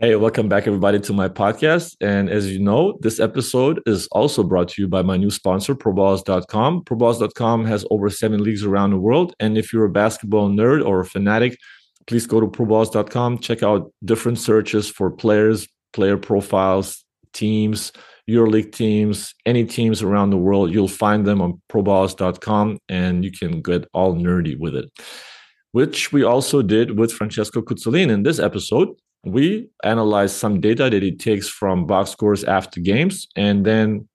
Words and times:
Hey, 0.00 0.14
welcome 0.14 0.48
back, 0.48 0.68
everybody, 0.68 1.00
to 1.00 1.12
my 1.12 1.28
podcast. 1.28 1.96
And 2.00 2.30
as 2.30 2.52
you 2.52 2.60
know, 2.60 2.96
this 3.00 3.18
episode 3.18 3.82
is 3.84 4.06
also 4.12 4.44
brought 4.44 4.68
to 4.68 4.82
you 4.82 4.86
by 4.86 5.02
my 5.02 5.16
new 5.16 5.28
sponsor, 5.28 5.74
ProBallers.com. 5.74 6.84
ProBallers.com 6.84 7.64
has 7.64 7.84
over 7.90 8.08
seven 8.08 8.44
leagues 8.44 8.62
around 8.62 8.90
the 8.90 8.96
world. 8.96 9.34
And 9.40 9.58
if 9.58 9.72
you're 9.72 9.86
a 9.86 9.90
basketball 9.90 10.50
nerd 10.50 10.86
or 10.86 11.00
a 11.00 11.04
fanatic, 11.04 11.58
please 12.06 12.28
go 12.28 12.38
to 12.38 12.46
ProBallers.com, 12.46 13.38
check 13.38 13.64
out 13.64 13.92
different 14.04 14.38
searches 14.38 14.88
for 14.88 15.10
players, 15.10 15.66
player 15.92 16.16
profiles, 16.16 17.04
teams, 17.32 17.90
EuroLeague 18.30 18.70
teams, 18.70 19.34
any 19.46 19.64
teams 19.64 20.00
around 20.00 20.30
the 20.30 20.36
world. 20.36 20.72
You'll 20.72 20.86
find 20.86 21.26
them 21.26 21.42
on 21.42 21.60
ProBallers.com 21.72 22.78
and 22.88 23.24
you 23.24 23.32
can 23.32 23.62
get 23.62 23.88
all 23.92 24.14
nerdy 24.14 24.56
with 24.56 24.76
it 24.76 24.92
which 25.72 26.12
we 26.12 26.24
also 26.24 26.62
did 26.62 26.98
with 26.98 27.12
Francesco 27.12 27.60
Cuzzolin 27.60 28.10
in 28.10 28.22
this 28.22 28.38
episode 28.38 28.88
we 29.24 29.68
analyze 29.84 30.34
some 30.34 30.60
data 30.60 30.90
that 30.90 31.02
it 31.02 31.18
takes 31.18 31.48
from 31.48 31.86
box 31.86 32.10
scores 32.10 32.44
after 32.44 32.80
games 32.80 33.26
and 33.36 33.64
then 33.64 34.08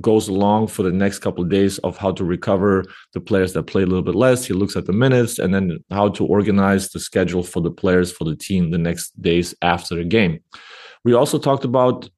goes 0.00 0.28
along 0.28 0.66
for 0.66 0.82
the 0.82 0.90
next 0.90 1.20
couple 1.20 1.44
of 1.44 1.50
days 1.50 1.78
of 1.78 1.96
how 1.96 2.10
to 2.10 2.24
recover 2.24 2.84
the 3.12 3.20
players 3.20 3.52
that 3.52 3.62
play 3.64 3.82
a 3.82 3.86
little 3.86 4.02
bit 4.02 4.14
less. 4.14 4.44
He 4.44 4.52
looks 4.52 4.76
at 4.76 4.86
the 4.86 4.92
minutes 4.92 5.38
and 5.38 5.54
then 5.54 5.78
how 5.90 6.08
to 6.10 6.26
organize 6.26 6.90
the 6.90 6.98
schedule 6.98 7.42
for 7.42 7.60
the 7.60 7.70
players 7.70 8.10
for 8.10 8.24
the 8.24 8.36
team 8.36 8.70
the 8.70 8.78
next 8.78 9.10
days 9.22 9.54
after 9.62 9.94
the 9.94 10.04
game. 10.04 10.40
We 11.04 11.14
also 11.14 11.38
talked 11.38 11.64
about 11.64 12.08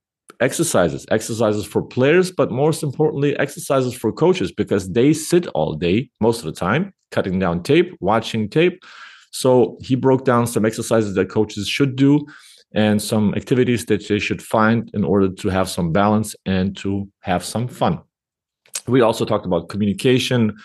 exercises, 0.40 1.06
exercises 1.10 1.66
for 1.66 1.82
players, 1.82 2.30
but 2.30 2.50
most 2.50 2.82
importantly, 2.82 3.38
exercises 3.38 3.94
for 3.94 4.12
coaches 4.12 4.52
because 4.52 4.90
they 4.92 5.12
sit 5.12 5.46
all 5.48 5.74
day 5.74 6.10
most 6.20 6.38
of 6.38 6.46
the 6.46 6.52
time, 6.52 6.94
cutting 7.10 7.38
down 7.38 7.62
tape, 7.62 7.94
watching 8.00 8.48
tape. 8.48 8.82
So 9.36 9.78
he 9.80 9.94
broke 9.94 10.24
down 10.24 10.46
some 10.46 10.64
exercises 10.64 11.14
that 11.14 11.28
coaches 11.28 11.68
should 11.68 11.96
do 11.96 12.26
and 12.74 13.00
some 13.00 13.34
activities 13.34 13.86
that 13.86 14.06
they 14.08 14.18
should 14.18 14.42
find 14.42 14.90
in 14.92 15.04
order 15.04 15.28
to 15.28 15.48
have 15.48 15.68
some 15.68 15.92
balance 15.92 16.34
and 16.44 16.76
to 16.78 17.08
have 17.20 17.44
some 17.44 17.68
fun. 17.68 18.00
We 18.86 19.00
also 19.00 19.24
talked 19.24 19.46
about 19.46 19.68
communication, 19.68 20.56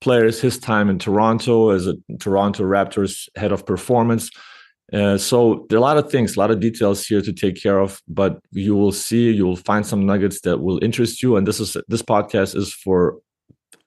players, 0.00 0.40
his 0.40 0.58
time 0.58 0.88
in 0.90 0.98
Toronto 0.98 1.70
as 1.70 1.86
a 1.86 1.94
Toronto 2.18 2.64
Raptors 2.64 3.28
head 3.36 3.52
of 3.52 3.66
performance. 3.66 4.30
Uh, 4.92 5.16
so 5.16 5.66
there 5.68 5.76
are 5.78 5.78
a 5.78 5.82
lot 5.82 5.96
of 5.96 6.10
things, 6.10 6.36
a 6.36 6.40
lot 6.40 6.50
of 6.50 6.58
details 6.58 7.06
here 7.06 7.22
to 7.22 7.32
take 7.32 7.60
care 7.60 7.78
of, 7.78 8.00
but 8.08 8.40
you 8.50 8.74
will 8.74 8.90
see, 8.92 9.30
you 9.30 9.46
will 9.46 9.56
find 9.56 9.86
some 9.86 10.04
nuggets 10.04 10.40
that 10.40 10.58
will 10.58 10.82
interest 10.82 11.22
you. 11.22 11.36
And 11.36 11.46
this 11.46 11.60
is 11.60 11.76
this 11.86 12.02
podcast 12.02 12.56
is 12.56 12.72
for 12.72 13.18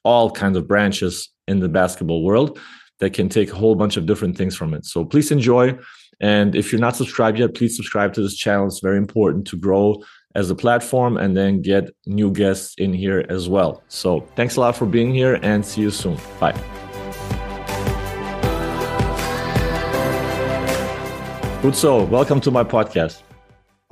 all 0.03 0.31
kinds 0.31 0.57
of 0.57 0.67
branches 0.67 1.29
in 1.47 1.59
the 1.59 1.69
basketball 1.69 2.23
world 2.23 2.59
that 3.03 3.11
can 3.11 3.27
take 3.27 3.51
a 3.51 3.55
whole 3.55 3.75
bunch 3.75 3.97
of 3.97 4.05
different 4.05 4.37
things 4.37 4.55
from 4.55 4.73
it. 4.73 4.85
So 4.85 5.03
please 5.03 5.29
enjoy. 5.29 5.77
And 6.21 6.55
if 6.55 6.71
you're 6.71 6.79
not 6.79 6.95
subscribed 6.95 7.37
yet, 7.37 7.53
please 7.53 7.75
subscribe 7.75 8.13
to 8.13 8.21
this 8.21 8.37
channel. 8.37 8.65
It's 8.65 8.79
very 8.79 8.97
important 8.97 9.45
to 9.47 9.57
grow 9.57 10.01
as 10.35 10.49
a 10.49 10.55
platform 10.55 11.17
and 11.17 11.35
then 11.35 11.61
get 11.61 11.89
new 12.05 12.31
guests 12.31 12.75
in 12.77 12.93
here 12.93 13.25
as 13.27 13.49
well. 13.49 13.83
So 13.89 14.21
thanks 14.37 14.55
a 14.55 14.61
lot 14.61 14.77
for 14.77 14.85
being 14.85 15.13
here 15.13 15.37
and 15.43 15.65
see 15.65 15.81
you 15.81 15.91
soon. 15.91 16.17
Bye. 16.39 16.53
Cuzzo, 21.61 22.07
welcome 22.07 22.39
to 22.39 22.51
my 22.51 22.63
podcast. 22.63 23.21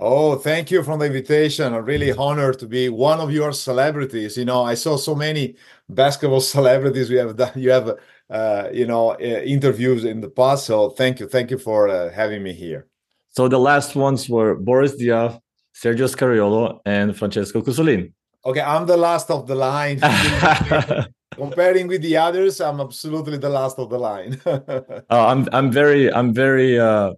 Oh, 0.03 0.35
thank 0.35 0.71
you 0.71 0.81
for 0.83 0.97
the 0.97 1.05
invitation. 1.05 1.73
I'm 1.75 1.85
really 1.85 2.11
honored 2.11 2.57
to 2.59 2.65
be 2.65 2.89
one 2.89 3.19
of 3.19 3.31
your 3.31 3.51
celebrities. 3.51 4.35
You 4.35 4.45
know, 4.45 4.63
I 4.63 4.73
saw 4.73 4.97
so 4.97 5.13
many 5.13 5.57
basketball 5.89 6.41
celebrities 6.55 7.09
you 7.09 7.19
have 7.19 7.35
done, 7.35 7.51
you 7.55 7.69
have 7.69 7.99
uh, 8.31 8.69
you 8.71 8.85
know 8.85 9.11
uh, 9.11 9.41
interviews 9.55 10.05
in 10.05 10.21
the 10.21 10.29
past. 10.29 10.65
So 10.65 10.89
thank 10.91 11.19
you, 11.19 11.27
thank 11.27 11.51
you 11.51 11.57
for 11.57 11.89
uh, 11.89 12.11
having 12.11 12.41
me 12.43 12.53
here. 12.53 12.87
So 13.29 13.47
the 13.47 13.59
last 13.59 13.95
ones 13.95 14.29
were 14.29 14.55
Boris 14.55 14.95
Diaw, 14.95 15.39
Sergio 15.75 16.07
Scariolo, 16.07 16.79
and 16.85 17.15
Francesco 17.15 17.61
Cuzzolin. 17.61 18.11
Okay, 18.45 18.61
I'm 18.61 18.85
the 18.87 18.97
last 18.97 19.29
of 19.29 19.47
the 19.47 19.55
line. 19.55 19.99
Comparing 21.35 21.87
with 21.87 22.01
the 22.01 22.17
others, 22.17 22.59
I'm 22.59 22.81
absolutely 22.81 23.37
the 23.37 23.49
last 23.49 23.79
of 23.79 23.89
the 23.89 23.99
line. 23.99 24.41
oh, 24.45 25.01
I'm 25.09 25.47
I'm 25.53 25.71
very 25.71 26.11
I'm 26.11 26.33
very 26.33 26.79
uh, 26.79 27.13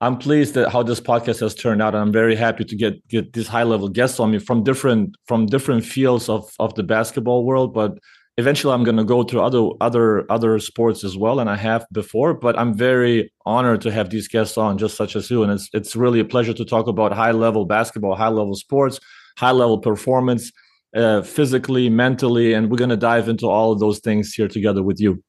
I'm 0.00 0.16
pleased 0.18 0.54
that 0.54 0.70
how 0.70 0.82
this 0.82 1.00
podcast 1.00 1.40
has 1.40 1.54
turned 1.54 1.82
out. 1.82 1.94
and 1.94 2.02
I'm 2.02 2.12
very 2.12 2.34
happy 2.34 2.64
to 2.64 2.76
get 2.76 3.06
get 3.08 3.32
these 3.32 3.48
high 3.48 3.62
level 3.64 3.88
guests 3.88 4.20
on 4.20 4.30
me 4.30 4.38
from 4.38 4.62
different 4.62 5.16
from 5.26 5.46
different 5.46 5.84
fields 5.84 6.28
of 6.28 6.50
of 6.58 6.74
the 6.74 6.82
basketball 6.82 7.44
world, 7.44 7.74
but 7.74 7.98
eventually 8.38 8.72
I'm 8.72 8.84
going 8.84 8.96
to 8.96 9.04
go 9.04 9.22
to 9.22 9.40
other 9.40 9.68
other 9.80 10.30
other 10.30 10.58
sports 10.58 11.04
as 11.04 11.16
well, 11.16 11.40
and 11.40 11.50
I 11.50 11.56
have 11.56 11.86
before. 11.92 12.34
But 12.34 12.58
I'm 12.58 12.74
very 12.74 13.32
honored 13.46 13.80
to 13.82 13.92
have 13.92 14.10
these 14.10 14.28
guests 14.28 14.56
on, 14.58 14.78
just 14.78 14.96
such 14.96 15.16
as 15.16 15.30
you, 15.30 15.42
and 15.42 15.52
it's 15.52 15.68
it's 15.72 15.96
really 15.96 16.20
a 16.20 16.24
pleasure 16.24 16.54
to 16.54 16.64
talk 16.64 16.86
about 16.86 17.12
high 17.12 17.32
level 17.32 17.64
basketball, 17.64 18.14
high 18.14 18.28
level 18.28 18.54
sports, 18.54 18.98
high 19.38 19.50
level 19.50 19.78
performance, 19.78 20.50
uh, 20.96 21.22
physically, 21.22 21.88
mentally, 21.88 22.52
and 22.52 22.70
we're 22.70 22.78
going 22.78 22.90
to 22.90 22.96
dive 22.96 23.28
into 23.28 23.46
all 23.46 23.72
of 23.72 23.80
those 23.80 23.98
things 24.00 24.32
here 24.34 24.48
together 24.48 24.82
with 24.82 25.00
you. 25.00 25.22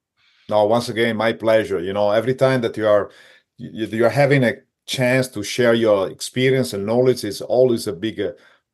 No, 0.50 0.66
once 0.66 0.90
again, 0.90 1.16
my 1.16 1.34
pleasure. 1.34 1.80
You 1.80 1.94
know, 1.94 2.12
every 2.12 2.36
time 2.36 2.62
that 2.62 2.78
you 2.78 2.88
are 2.88 3.12
you're 3.58 4.10
having 4.10 4.44
a 4.44 4.54
chance 4.86 5.28
to 5.30 5.44
share 5.44 5.74
your 5.74 6.10
experience 6.10 6.74
and 6.74 6.86
knowledge 6.86 7.24
is 7.24 7.42
always 7.42 7.88
a 7.88 7.94
big 7.94 8.22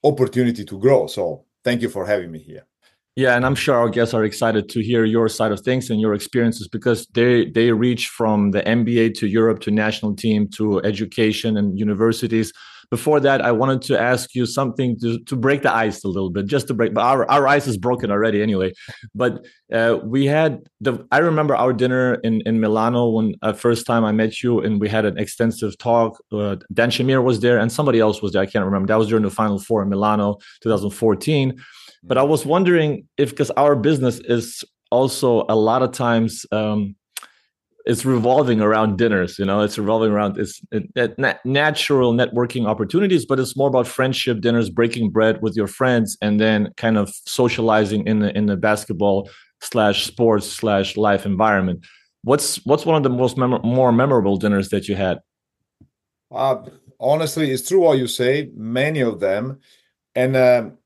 opportunity 0.03 0.65
to 0.65 0.79
grow. 0.79 1.07
So 1.07 1.45
thank 1.63 1.81
you 1.81 1.89
for 1.89 2.05
having 2.05 2.31
me 2.31 2.39
here. 2.39 2.65
Yeah, 3.19 3.35
and 3.35 3.45
I'm 3.45 3.53
sure 3.53 3.75
our 3.75 3.89
guests 3.89 4.13
are 4.13 4.23
excited 4.23 4.69
to 4.69 4.81
hear 4.81 5.03
your 5.03 5.27
side 5.27 5.51
of 5.51 5.59
things 5.59 5.89
and 5.89 5.99
your 5.99 6.13
experiences 6.13 6.69
because 6.69 7.05
they 7.07 7.47
they 7.47 7.73
reach 7.73 8.07
from 8.07 8.51
the 8.51 8.61
NBA 8.61 9.15
to 9.15 9.27
Europe 9.27 9.59
to 9.63 9.71
national 9.71 10.15
team 10.15 10.47
to 10.51 10.79
education 10.83 11.57
and 11.57 11.77
universities 11.77 12.53
before 12.89 13.19
that, 13.19 13.41
I 13.41 13.51
wanted 13.51 13.81
to 13.83 13.99
ask 13.99 14.33
you 14.33 14.45
something 14.45 14.99
to, 14.99 15.19
to 15.19 15.35
break 15.35 15.61
the 15.61 15.73
ice 15.73 16.03
a 16.03 16.07
little 16.07 16.31
bit, 16.31 16.47
just 16.47 16.67
to 16.69 16.73
break. 16.73 16.93
But 16.93 17.01
our, 17.01 17.29
our 17.29 17.47
ice 17.47 17.67
is 17.67 17.77
broken 17.77 18.09
already 18.09 18.41
anyway. 18.41 18.73
But 19.13 19.45
uh, 19.71 19.99
we 20.03 20.25
had 20.25 20.67
the. 20.81 21.05
I 21.11 21.19
remember 21.19 21.55
our 21.55 21.71
dinner 21.71 22.15
in 22.23 22.41
in 22.47 22.59
Milano 22.59 23.09
when 23.09 23.35
uh, 23.43 23.53
first 23.53 23.85
time 23.85 24.03
I 24.05 24.11
met 24.11 24.41
you, 24.41 24.59
and 24.59 24.81
we 24.81 24.89
had 24.89 25.05
an 25.05 25.17
extensive 25.19 25.77
talk. 25.77 26.19
Uh, 26.31 26.55
Dan 26.73 26.89
Shamir 26.89 27.23
was 27.23 27.41
there, 27.41 27.59
and 27.59 27.71
somebody 27.71 27.99
else 27.99 28.21
was 28.21 28.33
there. 28.33 28.41
I 28.41 28.47
can't 28.47 28.65
remember. 28.65 28.87
That 28.87 28.97
was 28.97 29.07
during 29.07 29.23
the 29.23 29.29
Final 29.29 29.59
Four 29.59 29.83
in 29.83 29.89
Milano, 29.89 30.37
2014. 30.61 31.61
But 32.03 32.17
I 32.17 32.23
was 32.23 32.45
wondering 32.45 33.07
if, 33.17 33.31
because 33.31 33.51
our 33.51 33.75
business 33.75 34.19
is 34.19 34.63
also 34.91 35.45
a 35.49 35.55
lot 35.55 35.81
of 35.81 35.91
times. 35.91 36.45
Um, 36.51 36.95
it's 37.85 38.05
revolving 38.05 38.61
around 38.61 38.97
dinners 38.97 39.39
you 39.39 39.45
know 39.45 39.61
it's 39.61 39.77
revolving 39.77 40.11
around 40.11 40.37
it's 40.37 40.61
it, 40.71 41.17
natural 41.45 42.13
networking 42.13 42.67
opportunities 42.67 43.25
but 43.25 43.39
it's 43.39 43.55
more 43.55 43.67
about 43.67 43.87
friendship 43.87 44.41
dinners 44.41 44.69
breaking 44.69 45.09
bread 45.09 45.41
with 45.41 45.55
your 45.55 45.67
friends 45.67 46.17
and 46.21 46.39
then 46.39 46.71
kind 46.77 46.97
of 46.97 47.11
socializing 47.25 48.05
in 48.05 48.19
the 48.19 48.35
in 48.37 48.45
the 48.45 48.57
basketball 48.57 49.29
slash 49.61 50.05
sports 50.05 50.47
slash 50.47 50.97
life 50.97 51.25
environment 51.25 51.83
what's 52.23 52.57
what's 52.65 52.85
one 52.85 52.95
of 52.95 53.03
the 53.03 53.09
most 53.09 53.37
mem- 53.37 53.61
more 53.63 53.91
memorable 53.91 54.37
dinners 54.37 54.69
that 54.69 54.87
you 54.87 54.95
had 54.95 55.19
uh, 56.31 56.57
honestly 56.99 57.49
it's 57.49 57.67
true 57.67 57.79
what 57.79 57.97
you 57.97 58.07
say 58.07 58.51
many 58.55 58.99
of 58.99 59.19
them 59.19 59.59
and 60.15 60.35
um, 60.35 60.77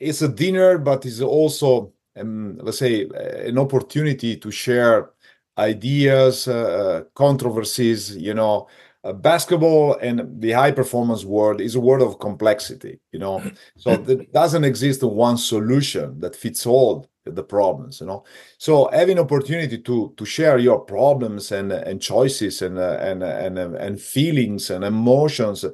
it's 0.00 0.22
a 0.22 0.28
dinner 0.28 0.78
but 0.78 1.06
it's 1.06 1.20
also 1.20 1.92
um, 2.16 2.58
let's 2.62 2.78
say 2.78 3.06
an 3.46 3.58
opportunity 3.58 4.36
to 4.36 4.50
share 4.50 5.10
ideas, 5.58 6.48
uh, 6.48 6.54
uh, 6.54 7.04
controversies, 7.14 8.16
you 8.16 8.34
know, 8.34 8.68
uh, 9.04 9.12
basketball 9.12 9.96
and 9.96 10.40
the 10.40 10.52
high 10.52 10.70
performance 10.70 11.24
world 11.24 11.60
is 11.60 11.74
a 11.74 11.80
world 11.80 12.02
of 12.02 12.18
complexity 12.18 13.00
you 13.12 13.18
know. 13.18 13.42
So 13.78 13.96
there 13.96 14.16
doesn't 14.34 14.64
exist 14.64 15.02
one 15.02 15.38
solution 15.38 16.20
that 16.20 16.36
fits 16.36 16.66
all 16.66 17.08
the 17.24 17.42
problems 17.42 18.00
you 18.00 18.06
know. 18.06 18.24
So 18.58 18.90
having 18.92 19.18
opportunity 19.18 19.78
to 19.78 20.12
to 20.16 20.24
share 20.26 20.58
your 20.58 20.80
problems 20.80 21.50
and 21.50 21.72
and 21.72 22.02
choices 22.02 22.60
and 22.60 22.78
uh, 22.78 22.98
and 23.00 23.22
and 23.22 23.58
and 23.58 24.00
feelings 24.00 24.68
and 24.70 24.84
emotions 24.84 25.64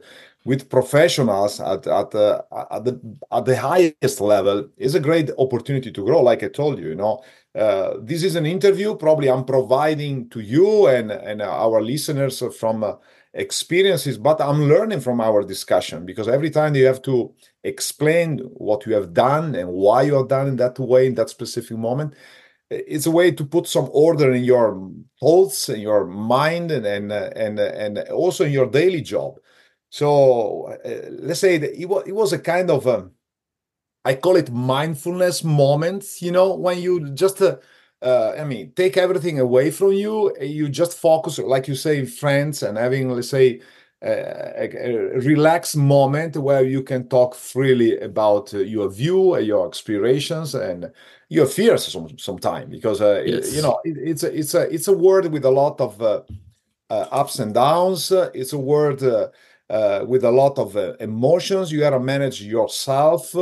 with 0.46 0.70
professionals 0.70 1.60
at 1.60 1.86
at, 2.00 2.14
uh, 2.14 2.42
at 2.70 2.84
the 2.86 2.94
at 3.32 3.44
the 3.44 3.56
highest 3.56 4.20
level 4.20 4.58
is 4.76 4.94
a 4.94 5.00
great 5.08 5.28
opportunity 5.44 5.90
to 5.92 6.04
grow 6.04 6.20
like 6.22 6.42
i 6.42 6.48
told 6.48 6.78
you 6.78 6.88
you 6.88 6.94
know 6.94 7.22
uh, 7.56 7.94
this 8.02 8.22
is 8.22 8.36
an 8.36 8.44
interview. 8.44 8.94
Probably 8.96 9.30
I'm 9.30 9.44
providing 9.44 10.28
to 10.28 10.40
you 10.40 10.88
and, 10.88 11.10
and 11.10 11.40
our 11.40 11.80
listeners 11.80 12.42
from 12.58 12.84
uh, 12.84 12.96
experiences, 13.32 14.18
but 14.18 14.40
I'm 14.42 14.68
learning 14.68 15.00
from 15.00 15.20
our 15.22 15.42
discussion 15.42 16.04
because 16.04 16.28
every 16.28 16.50
time 16.50 16.74
you 16.74 16.84
have 16.84 17.00
to 17.02 17.32
explain 17.64 18.40
what 18.40 18.84
you 18.84 18.92
have 18.94 19.14
done 19.14 19.54
and 19.54 19.70
why 19.70 20.02
you 20.02 20.14
have 20.16 20.28
done 20.28 20.48
in 20.48 20.56
that 20.56 20.78
way 20.78 21.06
in 21.06 21.14
that 21.14 21.30
specific 21.30 21.78
moment, 21.78 22.12
it's 22.70 23.06
a 23.06 23.10
way 23.10 23.30
to 23.30 23.44
put 23.44 23.66
some 23.66 23.88
order 23.92 24.32
in 24.34 24.44
your 24.44 24.90
thoughts 25.20 25.68
and 25.70 25.80
your 25.80 26.04
mind 26.04 26.70
and 26.70 26.84
and 26.84 27.12
and 27.12 27.58
and 27.58 27.98
also 28.10 28.44
in 28.44 28.52
your 28.52 28.66
daily 28.66 29.00
job. 29.00 29.38
So 29.90 30.76
uh, 30.84 31.10
let's 31.10 31.40
say 31.40 31.58
that 31.58 31.80
it 31.80 31.86
was, 31.86 32.04
it 32.06 32.14
was 32.14 32.32
a 32.32 32.38
kind 32.38 32.70
of 32.70 32.86
um, 32.86 33.12
I 34.06 34.14
call 34.14 34.36
it 34.36 34.52
mindfulness 34.52 35.42
moment, 35.42 36.22
you 36.22 36.30
know, 36.30 36.54
when 36.54 36.78
you 36.78 37.10
just, 37.10 37.42
uh, 37.42 37.56
uh, 38.00 38.34
I 38.38 38.44
mean, 38.44 38.70
take 38.76 38.96
everything 38.96 39.40
away 39.40 39.72
from 39.72 39.94
you, 39.94 40.32
you 40.40 40.68
just 40.68 40.96
focus, 40.96 41.40
like 41.40 41.66
you 41.66 41.74
say, 41.74 42.04
friends 42.06 42.62
and 42.62 42.78
having, 42.78 43.10
let's 43.10 43.28
say, 43.28 43.60
a, 44.02 44.70
a, 44.78 45.18
relaxed 45.20 45.76
moment 45.76 46.36
where 46.36 46.62
you 46.62 46.84
can 46.84 47.08
talk 47.08 47.34
freely 47.34 47.98
about 47.98 48.54
uh, 48.54 48.58
your 48.58 48.88
view, 48.90 49.36
your 49.38 49.66
aspirations, 49.66 50.54
and 50.54 50.92
your 51.28 51.46
fears 51.46 51.86
some 51.86 52.16
sometime 52.16 52.70
because 52.70 53.00
uh, 53.00 53.22
yes. 53.26 53.56
you 53.56 53.62
know 53.62 53.80
it, 53.84 53.96
it's 53.96 54.22
a 54.22 54.38
it's 54.38 54.54
a 54.54 54.72
it's 54.72 54.86
a 54.86 54.92
word 54.92 55.32
with 55.32 55.44
a 55.44 55.50
lot 55.50 55.80
of 55.80 56.00
uh, 56.00 56.20
uh, 56.90 57.06
ups 57.10 57.40
and 57.40 57.54
downs. 57.54 58.12
It's 58.12 58.52
a 58.52 58.58
word 58.58 59.02
uh, 59.68 59.72
uh, 59.72 60.04
with 60.04 60.24
a 60.24 60.30
lot 60.30 60.58
of 60.58 60.76
uh, 60.76 60.94
emotions. 61.00 61.72
You 61.72 61.80
gotta 61.80 62.00
manage 62.00 62.42
yourself, 62.42 63.32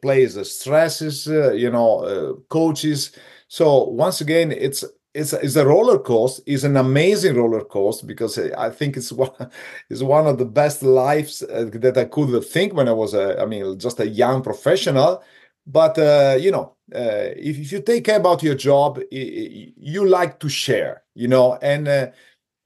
plays 0.00 0.34
the 0.34 0.44
stresses, 0.44 1.26
you 1.26 1.70
know, 1.70 2.42
coaches. 2.48 3.12
So 3.48 3.84
once 3.84 4.20
again, 4.20 4.52
it's 4.52 4.84
it's 5.14 5.32
it's 5.32 5.56
a 5.56 5.66
roller 5.66 5.98
coaster. 5.98 6.42
It's 6.46 6.64
an 6.64 6.76
amazing 6.76 7.36
roller 7.36 7.64
coaster 7.64 8.06
because 8.06 8.38
I 8.38 8.70
think 8.70 8.96
it's 8.96 9.12
one 9.26 9.50
is 9.88 10.02
one 10.02 10.26
of 10.26 10.38
the 10.38 10.44
best 10.44 10.82
lives 10.82 11.40
that 11.40 11.96
I 11.96 12.04
could 12.04 12.44
think 12.44 12.74
when 12.74 12.88
I 12.88 12.92
was 12.92 13.14
a, 13.14 13.40
I 13.40 13.46
mean 13.46 13.78
just 13.78 14.00
a 14.00 14.08
young 14.08 14.42
professional. 14.42 15.22
But 15.66 15.98
uh, 15.98 16.36
you 16.40 16.50
know, 16.50 16.76
uh, 16.94 17.30
if, 17.36 17.58
if, 17.58 17.72
you 17.72 17.80
take 17.80 18.04
care 18.04 18.16
about 18.16 18.42
your 18.42 18.54
job, 18.54 19.00
you 19.10 20.06
like 20.06 20.40
to 20.40 20.48
share, 20.48 21.02
you 21.14 21.28
know, 21.28 21.58
and 21.62 22.12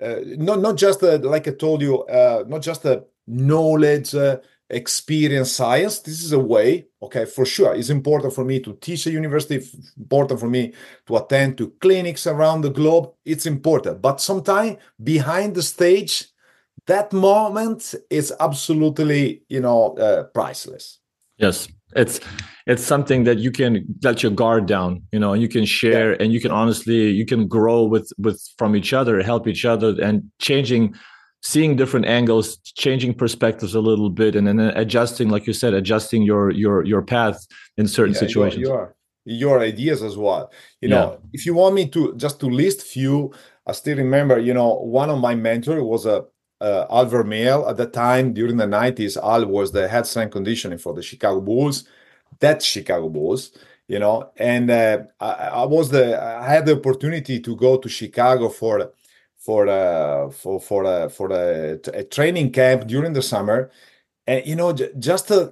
uh, 0.01 0.05
uh, 0.05 0.21
not 0.37 0.61
not 0.61 0.77
just 0.77 1.03
like 1.03 1.49
I 1.49 1.53
told 1.53 1.83
you, 1.83 2.03
uh, 2.05 2.45
not 2.47 2.63
just 2.63 2.85
a 2.85 3.05
knowledge, 3.27 4.15
uh, 4.15 4.39
experience, 4.71 5.53
science. 5.53 6.01
This 6.01 6.23
is 6.23 6.33
a 6.33 6.39
way, 6.39 6.87
okay, 7.03 7.25
for 7.25 7.45
sure. 7.45 7.75
It's 7.75 7.91
important 7.91 8.35
for 8.35 8.45
me 8.45 8.61
to 8.61 8.75
teach 8.81 9.07
a 9.07 9.11
university. 9.11 9.65
Important 9.97 10.41
for 10.41 10.49
me 10.49 10.73
to 11.07 11.17
attend 11.17 11.59
to 11.59 11.71
clinics 11.81 12.27
around 12.27 12.63
the 12.63 12.71
globe. 12.71 13.13
It's 13.25 13.47
important, 13.47 14.03
but 14.03 14.21
sometimes 14.21 14.79
behind 15.03 15.55
the 15.55 15.63
stage, 15.63 16.27
that 16.87 17.13
moment 17.13 17.95
is 18.11 18.33
absolutely, 18.41 19.43
you 19.49 19.61
know, 19.61 19.95
uh, 19.97 20.25
priceless. 20.25 20.99
Yes, 21.39 21.69
it's 21.95 22.21
it's 22.67 22.83
something 22.83 23.25
that 23.25 23.39
you 23.39 23.51
can 23.51 23.85
let 24.03 24.23
your 24.23 24.33
guard 24.33 24.67
down 24.67 25.03
you 25.13 25.19
know 25.19 25.35
you 25.35 25.49
can 25.49 25.65
share 25.65 26.13
yeah. 26.13 26.17
and 26.21 26.33
you 26.33 26.41
can 26.41 26.51
honestly 26.51 27.11
you 27.11 27.27
can 27.27 27.47
grow 27.47 27.85
with 27.85 28.11
with 28.19 28.41
from 28.59 28.75
each 28.77 28.93
other 28.93 29.23
help 29.23 29.47
each 29.47 29.65
other 29.65 29.95
and 30.03 30.31
changing 30.41 30.95
seeing 31.43 31.77
different 31.77 32.07
angles 32.07 32.57
changing 32.59 33.15
perspectives 33.15 33.75
a 33.75 33.81
little 33.81 34.11
bit 34.11 34.35
and 34.35 34.47
then 34.47 34.59
adjusting 34.61 35.29
like 35.29 35.47
you 35.47 35.53
said 35.53 35.75
adjusting 35.75 36.23
your 36.23 36.51
your 36.51 36.85
your 36.85 37.03
path 37.03 37.47
in 37.77 37.87
certain 37.87 38.15
yeah, 38.15 38.21
situations 38.21 38.63
your, 38.63 38.97
your, 39.25 39.59
your 39.59 39.61
ideas 39.61 40.03
as 40.03 40.17
well 40.17 40.51
you 40.81 40.89
know 40.89 41.11
yeah. 41.13 41.29
if 41.33 41.47
you 41.47 41.55
want 41.55 41.75
me 41.75 41.87
to 41.87 42.15
just 42.17 42.41
to 42.41 42.47
list 42.47 42.83
few 42.83 43.33
i 43.67 43.73
still 43.73 43.97
remember 43.97 44.39
you 44.39 44.55
know 44.55 44.75
one 44.75 45.11
of 45.11 45.19
my 45.19 45.35
mentor 45.35 45.85
was 45.85 46.07
a 46.07 46.25
uh, 46.65 46.87
Al 46.91 47.07
Vermeil 47.07 47.69
at 47.69 47.77
the 47.77 47.87
time 47.87 48.33
during 48.33 48.57
the 48.57 48.67
90s. 48.67 49.17
Al 49.17 49.47
was 49.47 49.73
the 49.73 49.87
head 49.89 50.07
strength 50.07 50.33
conditioning 50.33 50.79
for 50.79 50.95
the 50.95 51.03
Chicago 51.03 51.41
Bulls 51.41 51.85
that 52.41 52.63
Chicago 52.63 53.09
Bulls, 53.09 53.53
you 53.89 53.99
know. 53.99 54.31
And 54.37 54.71
uh, 54.71 54.99
I, 55.21 55.31
I, 55.63 55.65
was 55.65 55.91
the 55.91 56.21
I 56.21 56.47
had 56.49 56.67
the 56.67 56.77
opportunity 56.77 57.41
to 57.41 57.57
go 57.57 57.77
to 57.77 57.89
Chicago 57.89 58.49
for 58.49 58.93
for 59.39 59.69
uh, 59.69 60.31
for 60.31 60.61
for 60.61 60.85
uh, 60.85 61.09
for 61.09 61.31
a, 61.33 61.79
a, 61.93 62.05
training 62.05 62.53
camp 62.53 62.87
during 62.87 63.13
the 63.13 63.23
summer, 63.23 63.71
and 64.27 64.47
you 64.47 64.57
know 64.57 64.73
j- 64.73 64.93
just 64.99 65.31
uh, 65.31 65.51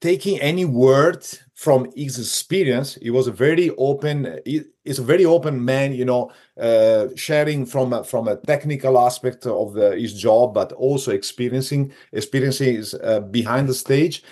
taking 0.00 0.40
any 0.40 0.64
word 0.64 1.26
from 1.54 1.88
his 1.94 2.18
experience 2.18 2.98
he 3.00 3.10
was 3.10 3.28
a 3.28 3.32
very 3.32 3.70
open 3.78 4.40
he, 4.44 4.62
he's 4.84 4.98
a 4.98 5.04
very 5.04 5.24
open 5.24 5.64
man 5.64 5.92
you 5.92 6.04
know 6.04 6.30
uh, 6.60 7.06
sharing 7.14 7.64
from 7.64 8.02
from 8.04 8.26
a 8.28 8.36
technical 8.36 8.98
aspect 8.98 9.46
of 9.46 9.72
the, 9.74 9.94
his 9.96 10.20
job 10.20 10.52
but 10.52 10.72
also 10.72 11.12
experiencing 11.12 11.92
experiences 12.12 12.94
uh, 13.04 13.20
behind 13.20 13.68
the 13.68 13.74
stage 13.74 14.22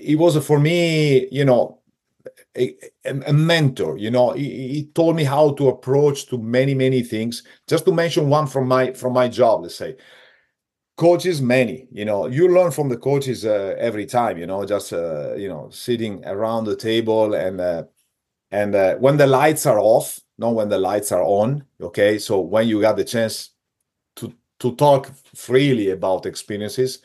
he 0.00 0.14
was 0.14 0.44
for 0.44 0.58
me, 0.58 1.28
you 1.30 1.44
know, 1.44 1.78
a, 2.56 2.74
a, 3.04 3.32
mentor. 3.32 3.98
You 3.98 4.10
know, 4.10 4.30
he, 4.32 4.68
he, 4.68 4.84
told 4.94 5.16
me 5.16 5.24
how 5.24 5.52
to 5.54 5.68
approach 5.68 6.26
to 6.26 6.38
many 6.38 6.74
many 6.74 7.02
things. 7.02 7.42
Just 7.66 7.84
to 7.86 7.92
mention 7.92 8.28
one 8.28 8.46
from 8.46 8.68
my 8.68 8.92
from 8.92 9.12
my 9.12 9.28
job, 9.28 9.62
let's 9.62 9.76
say, 9.76 9.96
coaches 10.96 11.40
many. 11.42 11.88
You 11.90 12.04
know, 12.04 12.26
you 12.26 12.48
learn 12.48 12.70
from 12.70 12.88
the 12.88 12.96
coaches 12.96 13.44
uh, 13.44 13.74
every 13.78 14.06
time. 14.06 14.38
You 14.38 14.46
know, 14.46 14.64
just 14.64 14.92
uh, 14.92 15.34
you 15.34 15.48
know, 15.48 15.68
sitting 15.70 16.24
around 16.26 16.64
the 16.64 16.76
table 16.76 17.34
and 17.34 17.60
uh, 17.60 17.84
and 18.50 18.74
uh, 18.74 18.96
when 18.96 19.16
the 19.16 19.26
lights 19.26 19.66
are 19.66 19.78
off, 19.78 20.20
not 20.38 20.54
when 20.54 20.68
the 20.68 20.78
lights 20.78 21.12
are 21.12 21.22
on. 21.22 21.64
Okay, 21.80 22.18
so 22.18 22.40
when 22.40 22.68
you 22.68 22.80
got 22.80 22.96
the 22.96 23.04
chance 23.04 23.50
to 24.16 24.32
to 24.60 24.76
talk 24.76 25.10
freely 25.34 25.90
about 25.90 26.26
experiences 26.26 27.00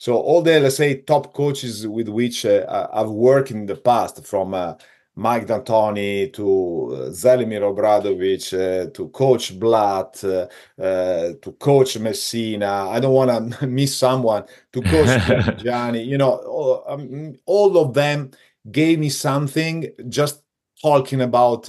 so 0.00 0.16
all 0.16 0.40
the 0.40 0.58
let's 0.58 0.76
say 0.76 1.02
top 1.02 1.34
coaches 1.34 1.86
with 1.86 2.08
which 2.08 2.46
uh, 2.46 2.88
I've 2.90 3.10
worked 3.10 3.50
in 3.50 3.66
the 3.66 3.76
past, 3.76 4.24
from 4.24 4.54
uh, 4.54 4.76
Mike 5.20 5.46
D'Antoni 5.46 6.32
to 6.32 6.88
uh, 6.92 7.10
Zelimir 7.10 7.60
Obradovic 7.60 8.54
uh, 8.54 8.90
to 8.90 9.08
Coach 9.10 9.60
Blatt 9.60 10.24
uh, 10.24 10.46
uh, 10.80 11.32
to 11.42 11.52
Coach 11.58 11.98
Messina. 11.98 12.88
I 12.88 13.00
don't 13.00 13.12
want 13.12 13.52
to 13.52 13.66
miss 13.78 13.98
someone 13.98 14.44
to 14.72 14.80
Coach 14.80 15.58
Gianni. 15.62 16.04
You 16.04 16.16
know, 16.16 16.36
all, 16.36 16.84
um, 16.88 17.34
all, 17.44 17.76
of 17.76 17.92
them 17.92 18.30
gave 18.70 18.98
me 18.98 19.10
something 19.10 19.90
just 20.08 20.42
talking 20.80 21.20
about 21.20 21.68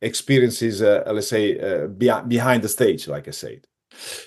experiences. 0.00 0.80
let's 0.80 1.28
say 1.28 1.88
behind 1.88 2.62
the 2.62 2.68
stage, 2.68 3.08
like 3.08 3.26
I 3.26 3.32
said. 3.32 3.66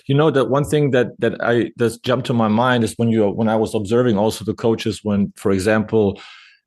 You 0.06 0.14
know 0.14 0.30
that 0.30 0.50
one 0.50 0.64
thing 0.64 0.90
that 0.90 1.18
that 1.20 1.42
I 1.42 1.72
that 1.76 2.02
jumped 2.02 2.26
to 2.26 2.34
my 2.34 2.48
mind 2.48 2.84
is 2.84 2.94
when 2.98 3.08
you 3.08 3.30
when 3.30 3.48
I 3.48 3.56
was 3.56 3.74
observing 3.74 4.18
also 4.18 4.44
the 4.44 4.54
coaches 4.54 5.00
when, 5.02 5.32
for 5.36 5.52
example, 5.52 6.20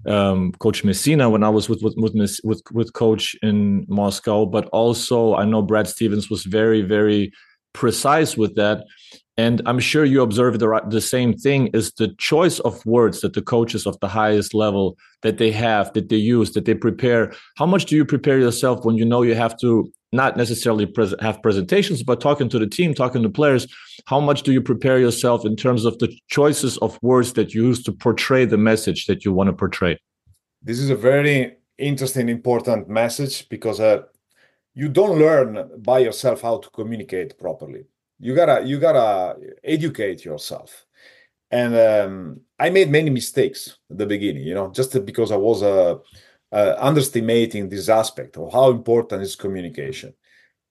um, 0.06 0.51
Coach 0.53 0.83
Messina 0.83 1.30
when 1.30 1.44
I 1.44 1.50
was 1.50 1.69
with 1.69 1.81
with 1.81 1.95
with 1.98 2.13
with, 2.44 2.62
with 2.71 2.94
Coach 2.94 3.36
in 3.42 3.86
Moscow, 3.88 4.45
but 4.45 4.68
also 4.68 5.36
I 5.36 5.45
know 5.45 5.62
Brad 5.62 5.88
Stevens 5.88 6.30
was 6.30 6.44
very 6.44 6.81
very 6.81 7.31
precise 7.74 8.36
with 8.36 8.56
that 8.56 8.83
and 9.38 9.62
i'm 9.66 9.80
sure 9.80 10.06
you 10.06 10.22
observe 10.22 10.60
the, 10.60 10.81
the 10.89 11.01
same 11.01 11.33
thing 11.33 11.68
is 11.68 11.92
the 11.94 12.10
choice 12.18 12.60
of 12.60 12.86
words 12.86 13.22
that 13.22 13.33
the 13.33 13.42
coaches 13.42 13.86
of 13.86 14.00
the 14.00 14.07
highest 14.07 14.54
level 14.54 14.98
that 15.22 15.38
they 15.38 15.51
have 15.51 15.92
that 15.94 16.10
they 16.10 16.16
use 16.16 16.51
that 16.54 16.66
they 16.66 16.74
prepare. 16.74 17.33
How 17.57 17.66
much 17.66 17.86
do 17.86 17.95
you 17.95 18.06
prepare 18.06 18.39
yourself 18.39 18.83
when 18.86 18.95
you 18.95 19.06
know 19.06 19.22
you 19.22 19.36
have 19.36 19.57
to 19.60 19.92
not 20.12 20.36
necessarily 20.36 20.86
pres- 20.86 21.16
have 21.22 21.42
presentations 21.42 22.04
but 22.04 22.19
talking 22.19 22.50
to 22.50 22.60
the 22.60 22.68
team 22.68 22.94
talking 22.94 23.24
to 23.24 23.30
players? 23.30 23.68
How 24.06 24.19
much 24.19 24.44
do 24.44 24.51
you 24.51 24.62
prepare 24.62 25.00
yourself 25.00 25.45
in 25.45 25.56
terms 25.56 25.86
of 25.86 25.98
the 26.00 26.13
choices 26.28 26.78
of 26.80 26.98
words 27.01 27.33
that 27.33 27.54
you 27.54 27.68
use 27.68 27.83
to 27.83 27.92
portray 27.92 28.45
the 28.45 28.57
message 28.57 29.06
that 29.06 29.23
you 29.23 29.31
want 29.31 29.47
to 29.47 29.54
portray? 29.54 29.97
This 30.61 30.80
is 30.80 30.90
a 30.90 30.95
very 30.95 31.57
interesting 31.78 32.30
important 32.30 32.90
message 32.90 33.47
because 33.50 33.80
uh, 33.80 34.02
you 34.73 34.90
don't 34.90 35.18
learn 35.18 35.69
by 35.80 36.00
yourself 36.00 36.42
how 36.42 36.57
to 36.57 36.69
communicate 36.69 37.38
properly 37.40 37.85
you 38.21 38.35
gotta 38.35 38.66
you 38.66 38.80
gotta 38.80 39.35
educate 39.63 40.23
yourself. 40.23 40.85
And 41.54 41.75
um, 41.75 42.42
i 42.57 42.69
made 42.69 42.90
many 42.90 43.09
mistakes 43.09 43.78
at 43.90 43.97
the 43.97 44.06
beginning 44.06 44.44
you 44.44 44.54
know 44.54 44.71
just 44.71 44.94
because 45.06 45.33
i 45.33 45.35
was 45.35 45.61
uh, 45.61 45.95
uh, 46.51 46.75
underestimating 46.80 47.69
this 47.69 47.90
aspect 47.90 48.37
of 48.37 48.51
how 48.51 48.69
important 48.69 49.21
is 49.21 49.35
communication. 49.35 50.13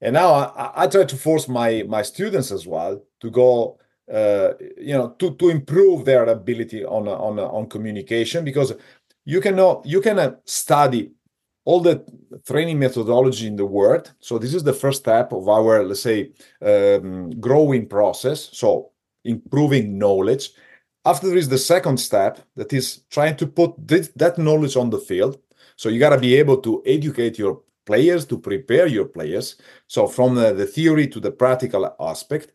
And 0.01 0.15
now 0.15 0.33
I, 0.33 0.85
I, 0.85 0.87
try 0.87 1.05
to 1.05 1.17
force 1.17 1.49
my 1.49 1.85
my 1.87 2.03
students 2.03 2.51
as 2.53 2.67
well 2.67 3.03
to 3.21 3.31
go 3.31 3.79
uh, 4.13 4.53
you 4.79 4.95
know 4.95 5.11
to 5.19 5.35
to 5.37 5.49
improve 5.51 6.05
their 6.05 6.25
ability 6.25 6.85
on 6.85 7.07
on 7.09 7.39
on 7.39 7.69
communication 7.69 8.45
because 8.45 8.73
you 9.25 9.41
cannot 9.41 9.85
you 9.85 10.01
can 10.01 10.19
uh, 10.19 10.37
study 10.45 11.13
all 11.71 11.81
the 11.81 12.05
training 12.45 12.81
methodology 12.81 13.47
in 13.47 13.55
the 13.55 13.71
world. 13.79 14.13
So 14.19 14.39
this 14.39 14.55
is 14.55 14.65
the 14.65 14.73
first 14.83 14.99
step 15.03 15.33
of 15.33 15.49
our, 15.49 15.85
let's 15.85 16.03
say, 16.03 16.33
um, 16.71 17.31
growing 17.39 17.87
process. 17.87 18.51
So 18.53 18.91
improving 19.25 19.97
knowledge. 19.97 20.51
After 21.05 21.29
there 21.29 21.39
is 21.45 21.49
the 21.49 21.65
second 21.75 21.99
step 21.99 22.41
that 22.57 22.73
is 22.73 22.87
trying 23.09 23.37
to 23.37 23.47
put 23.47 23.71
this, 23.87 24.11
that 24.17 24.37
knowledge 24.37 24.77
on 24.77 24.91
the 24.91 24.99
field. 24.99 25.39
So 25.77 25.89
you 25.89 26.01
got 26.01 26.11
to 26.11 26.19
be 26.19 26.35
able 26.35 26.59
to 26.63 26.83
educate 26.85 27.39
your 27.39 27.63
players, 27.87 28.27
to 28.27 28.39
prepare 28.39 28.89
your 28.89 29.05
players. 29.05 29.57
So 29.87 30.09
from 30.09 30.35
the, 30.35 30.53
the 30.53 30.67
theory 30.67 31.07
to 31.07 31.21
the 31.21 31.31
practical 31.31 31.95
aspect. 32.01 32.51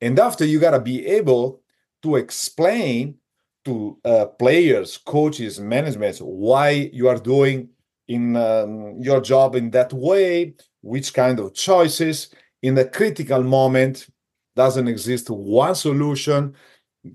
And 0.00 0.16
after 0.20 0.44
you 0.44 0.60
got 0.60 0.70
to 0.70 0.80
be 0.80 1.04
able 1.18 1.62
to 2.04 2.14
explain 2.14 3.16
to 3.64 3.98
uh, 4.04 4.26
players, 4.26 4.98
coaches, 4.98 5.58
management 5.58 6.18
why 6.18 6.90
you 6.92 7.08
are 7.08 7.18
doing 7.18 7.71
in 8.14 8.36
um, 8.36 9.00
your 9.00 9.20
job 9.20 9.54
in 9.54 9.70
that 9.70 9.92
way, 9.92 10.54
which 10.80 11.14
kind 11.14 11.38
of 11.40 11.54
choices 11.54 12.34
in 12.62 12.74
the 12.74 12.84
critical 12.84 13.42
moment 13.42 14.06
doesn't 14.54 14.88
exist 14.88 15.30
one 15.30 15.74
solution, 15.74 16.54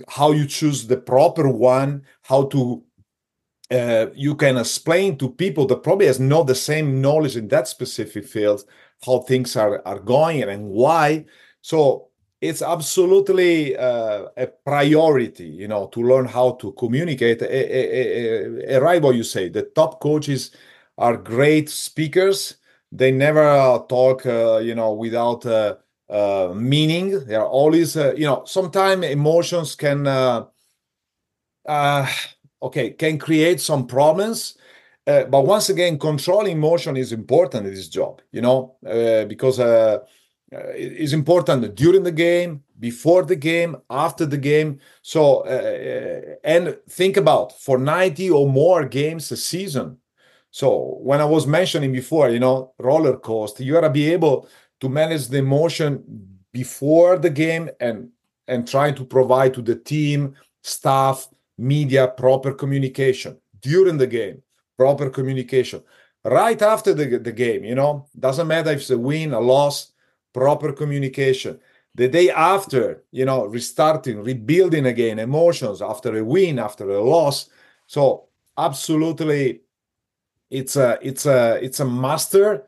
how 0.07 0.31
you 0.31 0.45
choose 0.45 0.87
the 0.87 0.97
proper 0.97 1.47
one, 1.49 2.03
how 2.23 2.43
to 2.45 2.83
uh, 3.69 4.07
you 4.15 4.33
can 4.35 4.57
explain 4.57 5.17
to 5.17 5.29
people 5.29 5.65
that 5.65 5.83
probably 5.83 6.05
has 6.05 6.19
not 6.19 6.47
the 6.47 6.55
same 6.55 7.01
knowledge 7.01 7.35
in 7.35 7.49
that 7.49 7.67
specific 7.67 8.25
field 8.25 8.63
how 9.05 9.19
things 9.19 9.55
are, 9.55 9.85
are 9.85 9.99
going 9.99 10.43
and 10.43 10.69
why. 10.69 11.25
So 11.61 12.07
it's 12.39 12.61
absolutely 12.61 13.75
uh, 13.75 14.27
a 14.37 14.47
priority, 14.65 15.47
you 15.47 15.67
know, 15.67 15.87
to 15.87 16.01
learn 16.01 16.25
how 16.25 16.51
to 16.61 16.71
communicate. 16.73 17.41
A, 17.41 18.79
right 18.79 19.01
what 19.01 19.15
you 19.15 19.23
say. 19.23 19.49
The 19.49 19.63
top 19.63 19.99
coaches 19.99 20.51
are 20.97 21.17
great 21.17 21.69
speakers. 21.69 22.57
They 22.91 23.11
never 23.11 23.47
uh, 23.47 23.79
talk, 23.79 24.25
uh, 24.25 24.57
you 24.57 24.75
know, 24.75 24.93
without 24.93 25.45
uh, 25.45 25.75
uh 26.09 26.53
meaning. 26.55 27.25
They 27.25 27.35
are 27.35 27.47
always, 27.47 27.97
uh, 27.97 28.13
you 28.15 28.25
know, 28.25 28.43
sometimes 28.45 29.05
emotions 29.05 29.75
can, 29.75 30.07
okay, 32.61 32.91
can 32.91 33.17
create 33.17 33.59
some 33.59 33.87
problems. 33.87 34.57
but 35.05 35.45
once 35.45 35.69
again, 35.69 35.99
controlling 35.99 36.57
emotion 36.57 36.97
is 36.97 37.11
important 37.11 37.67
in 37.67 37.73
this 37.73 37.89
job, 37.89 38.21
you 38.31 38.41
know, 38.41 38.77
because 39.27 39.59
uh, 40.53 40.59
is 40.75 41.11
important 41.11 41.75
during 41.75 42.03
the 42.03 42.11
game, 42.11 42.63
before 42.79 43.23
the 43.23 43.35
game, 43.35 43.75
after 43.89 44.25
the 44.25 44.37
game. 44.37 44.79
So, 45.01 45.41
uh, 45.41 45.49
uh, 45.49 46.35
and 46.43 46.77
think 46.89 47.17
about 47.17 47.59
for 47.59 47.77
90 47.77 48.29
or 48.29 48.47
more 48.47 48.85
games 48.85 49.29
a 49.31 49.37
season. 49.37 49.97
So, 50.51 50.97
when 51.01 51.21
I 51.21 51.25
was 51.25 51.45
mentioning 51.45 51.91
before, 51.91 52.29
you 52.29 52.39
know, 52.39 52.73
roller 52.79 53.17
coaster, 53.17 53.63
you 53.63 53.73
gotta 53.73 53.89
be 53.89 54.11
able 54.11 54.47
to 54.79 54.89
manage 54.89 55.27
the 55.27 55.37
emotion 55.39 56.03
before 56.51 57.17
the 57.19 57.29
game 57.29 57.69
and 57.79 58.09
and 58.47 58.67
trying 58.67 58.95
to 58.95 59.03
provide 59.05 59.53
to 59.53 59.61
the 59.61 59.75
team, 59.75 60.33
staff, 60.63 61.27
media 61.57 62.07
proper 62.07 62.53
communication 62.53 63.37
during 63.61 63.97
the 63.97 64.07
game, 64.07 64.41
proper 64.77 65.09
communication 65.09 65.83
right 66.23 66.61
after 66.61 66.93
the, 66.93 67.17
the 67.19 67.31
game. 67.31 67.63
You 67.63 67.75
know, 67.75 68.07
doesn't 68.17 68.47
matter 68.47 68.71
if 68.71 68.79
it's 68.81 68.89
a 68.89 68.97
win, 68.97 69.33
a 69.33 69.39
loss 69.39 69.91
proper 70.33 70.71
communication. 70.71 71.59
The 71.95 72.07
day 72.07 72.29
after, 72.29 73.03
you 73.11 73.25
know, 73.25 73.45
restarting, 73.45 74.23
rebuilding 74.23 74.85
again, 74.85 75.17
emotions 75.19 75.81
after 75.81 76.15
a 76.17 76.23
win, 76.23 76.59
after 76.59 76.89
a 76.91 77.01
loss. 77.03 77.49
So 77.87 78.27
absolutely, 78.57 79.61
it's 80.49 80.75
a 80.75 80.97
it's 81.01 81.25
a 81.25 81.59
it's 81.63 81.79
a 81.79 81.85
master 81.85 82.65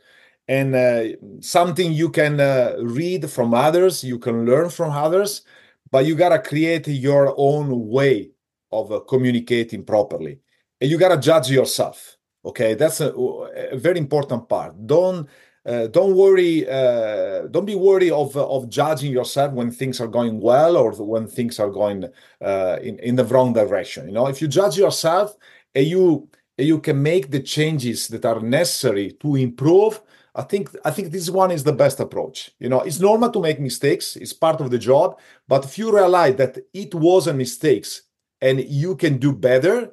and 0.47 0.75
uh, 0.75 1.03
something 1.41 1.93
you 1.93 2.09
can 2.09 2.39
uh, 2.39 2.75
read 2.79 3.29
from 3.29 3.53
others, 3.53 4.03
you 4.03 4.17
can 4.17 4.47
learn 4.47 4.69
from 4.71 4.91
others, 4.91 5.43
but 5.91 6.07
you 6.07 6.15
gotta 6.15 6.39
create 6.39 6.87
your 6.87 7.35
own 7.37 7.87
way 7.87 8.31
of 8.71 8.91
uh, 8.91 8.99
communicating 9.01 9.83
properly, 9.83 10.39
and 10.81 10.89
you 10.89 10.97
gotta 10.97 11.17
judge 11.17 11.51
yourself. 11.51 12.17
Okay, 12.43 12.73
that's 12.73 12.99
a, 12.99 13.11
a 13.11 13.77
very 13.77 13.99
important 13.99 14.49
part. 14.49 14.75
Don't 14.87 15.29
uh, 15.65 15.87
don't 15.87 16.15
worry 16.15 16.67
uh, 16.67 17.47
don't 17.47 17.65
be 17.65 17.75
worried 17.75 18.11
of 18.11 18.35
of 18.35 18.69
judging 18.69 19.11
yourself 19.11 19.53
when 19.53 19.69
things 19.69 20.01
are 20.01 20.07
going 20.07 20.39
well 20.39 20.77
or 20.77 20.91
when 20.93 21.27
things 21.27 21.59
are 21.59 21.69
going 21.69 22.05
uh, 22.41 22.77
in 22.81 22.97
in 22.99 23.15
the 23.15 23.25
wrong 23.25 23.51
direction 23.53 24.07
you 24.07 24.13
know 24.13 24.27
if 24.27 24.41
you 24.41 24.47
judge 24.47 24.77
yourself 24.77 25.35
and 25.75 25.85
you 25.85 26.29
you 26.59 26.79
can 26.79 27.01
make 27.01 27.31
the 27.31 27.39
changes 27.39 28.07
that 28.07 28.25
are 28.25 28.39
necessary 28.39 29.11
to 29.13 29.35
improve 29.35 30.01
i 30.35 30.41
think 30.41 30.69
i 30.85 30.91
think 30.91 31.11
this 31.11 31.29
one 31.29 31.51
is 31.51 31.63
the 31.63 31.73
best 31.73 31.99
approach 31.99 32.51
you 32.59 32.69
know 32.69 32.81
it's 32.81 32.99
normal 32.99 33.29
to 33.31 33.41
make 33.41 33.59
mistakes 33.59 34.15
it's 34.15 34.33
part 34.33 34.61
of 34.61 34.69
the 34.71 34.77
job 34.77 35.19
but 35.47 35.65
if 35.65 35.77
you 35.77 35.93
realize 35.93 36.35
that 36.35 36.57
it 36.73 36.93
was 36.93 37.27
a 37.27 37.33
mistakes 37.33 38.03
and 38.41 38.63
you 38.65 38.95
can 38.95 39.17
do 39.17 39.31
better 39.33 39.91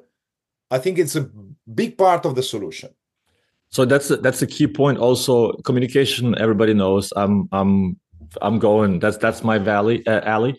i 0.71 0.77
think 0.77 0.97
it's 0.97 1.15
a 1.15 1.29
big 1.73 1.97
part 1.97 2.25
of 2.25 2.35
the 2.35 2.43
solution 2.43 2.89
so 3.69 3.85
that's 3.85 4.09
a, 4.09 4.17
that's 4.17 4.41
a 4.41 4.47
key 4.47 4.67
point. 4.67 4.97
Also, 4.97 5.53
communication. 5.63 6.37
Everybody 6.39 6.73
knows. 6.73 7.11
I'm 7.15 7.49
I'm 7.51 7.99
I'm 8.41 8.59
going. 8.59 8.99
That's 8.99 9.17
that's 9.17 9.43
my 9.43 9.57
valley 9.57 10.05
uh, 10.07 10.21
alley. 10.23 10.57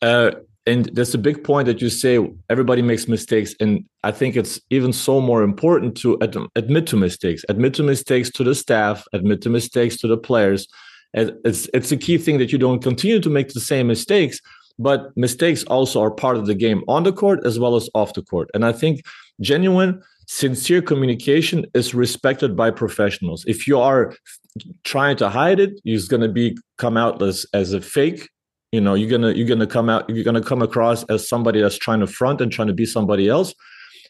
Uh, 0.00 0.32
and 0.66 0.86
there's 0.92 1.14
a 1.14 1.18
big 1.18 1.42
point 1.42 1.66
that 1.66 1.82
you 1.82 1.90
say 1.90 2.18
everybody 2.48 2.82
makes 2.82 3.08
mistakes, 3.08 3.54
and 3.58 3.84
I 4.04 4.12
think 4.12 4.36
it's 4.36 4.60
even 4.70 4.92
so 4.92 5.20
more 5.20 5.42
important 5.42 5.96
to 5.98 6.20
ad- 6.22 6.36
admit 6.54 6.86
to 6.88 6.96
mistakes, 6.96 7.44
admit 7.48 7.74
to 7.74 7.82
mistakes 7.82 8.30
to 8.30 8.44
the 8.44 8.54
staff, 8.54 9.04
admit 9.12 9.42
to 9.42 9.50
mistakes 9.50 9.96
to 9.98 10.06
the 10.06 10.16
players. 10.16 10.68
It's 11.14 11.68
it's 11.74 11.92
a 11.92 11.96
key 11.96 12.16
thing 12.16 12.38
that 12.38 12.52
you 12.52 12.58
don't 12.58 12.82
continue 12.82 13.20
to 13.20 13.28
make 13.30 13.48
the 13.52 13.60
same 13.60 13.88
mistakes, 13.88 14.40
but 14.78 15.10
mistakes 15.16 15.64
also 15.64 16.00
are 16.00 16.10
part 16.10 16.36
of 16.36 16.46
the 16.46 16.54
game 16.54 16.82
on 16.88 17.02
the 17.02 17.12
court 17.12 17.44
as 17.44 17.58
well 17.58 17.76
as 17.76 17.90
off 17.94 18.14
the 18.14 18.22
court. 18.22 18.48
And 18.54 18.64
I 18.64 18.72
think 18.72 19.02
genuine 19.40 20.00
sincere 20.26 20.80
communication 20.80 21.66
is 21.74 21.92
respected 21.92 22.56
by 22.56 22.70
professionals. 22.70 23.44
If 23.46 23.66
you 23.66 23.78
are 23.80 24.14
trying 24.84 25.16
to 25.16 25.28
hide 25.28 25.60
it, 25.60 25.80
it's 25.84 26.08
going 26.08 26.22
to 26.22 26.28
be 26.28 26.56
come 26.78 26.96
out 26.96 27.20
as 27.20 27.46
as 27.52 27.72
a 27.72 27.80
fake. 27.80 28.28
You 28.72 28.80
know, 28.80 28.94
you're 28.94 29.10
gonna 29.10 29.32
you're 29.32 29.46
gonna 29.46 29.66
come 29.66 29.90
out 29.90 30.08
you're 30.08 30.24
gonna 30.24 30.42
come 30.42 30.62
across 30.62 31.04
as 31.04 31.28
somebody 31.28 31.60
that's 31.60 31.76
trying 31.76 32.00
to 32.00 32.06
front 32.06 32.40
and 32.40 32.50
trying 32.50 32.68
to 32.68 32.74
be 32.74 32.86
somebody 32.86 33.28
else. 33.28 33.54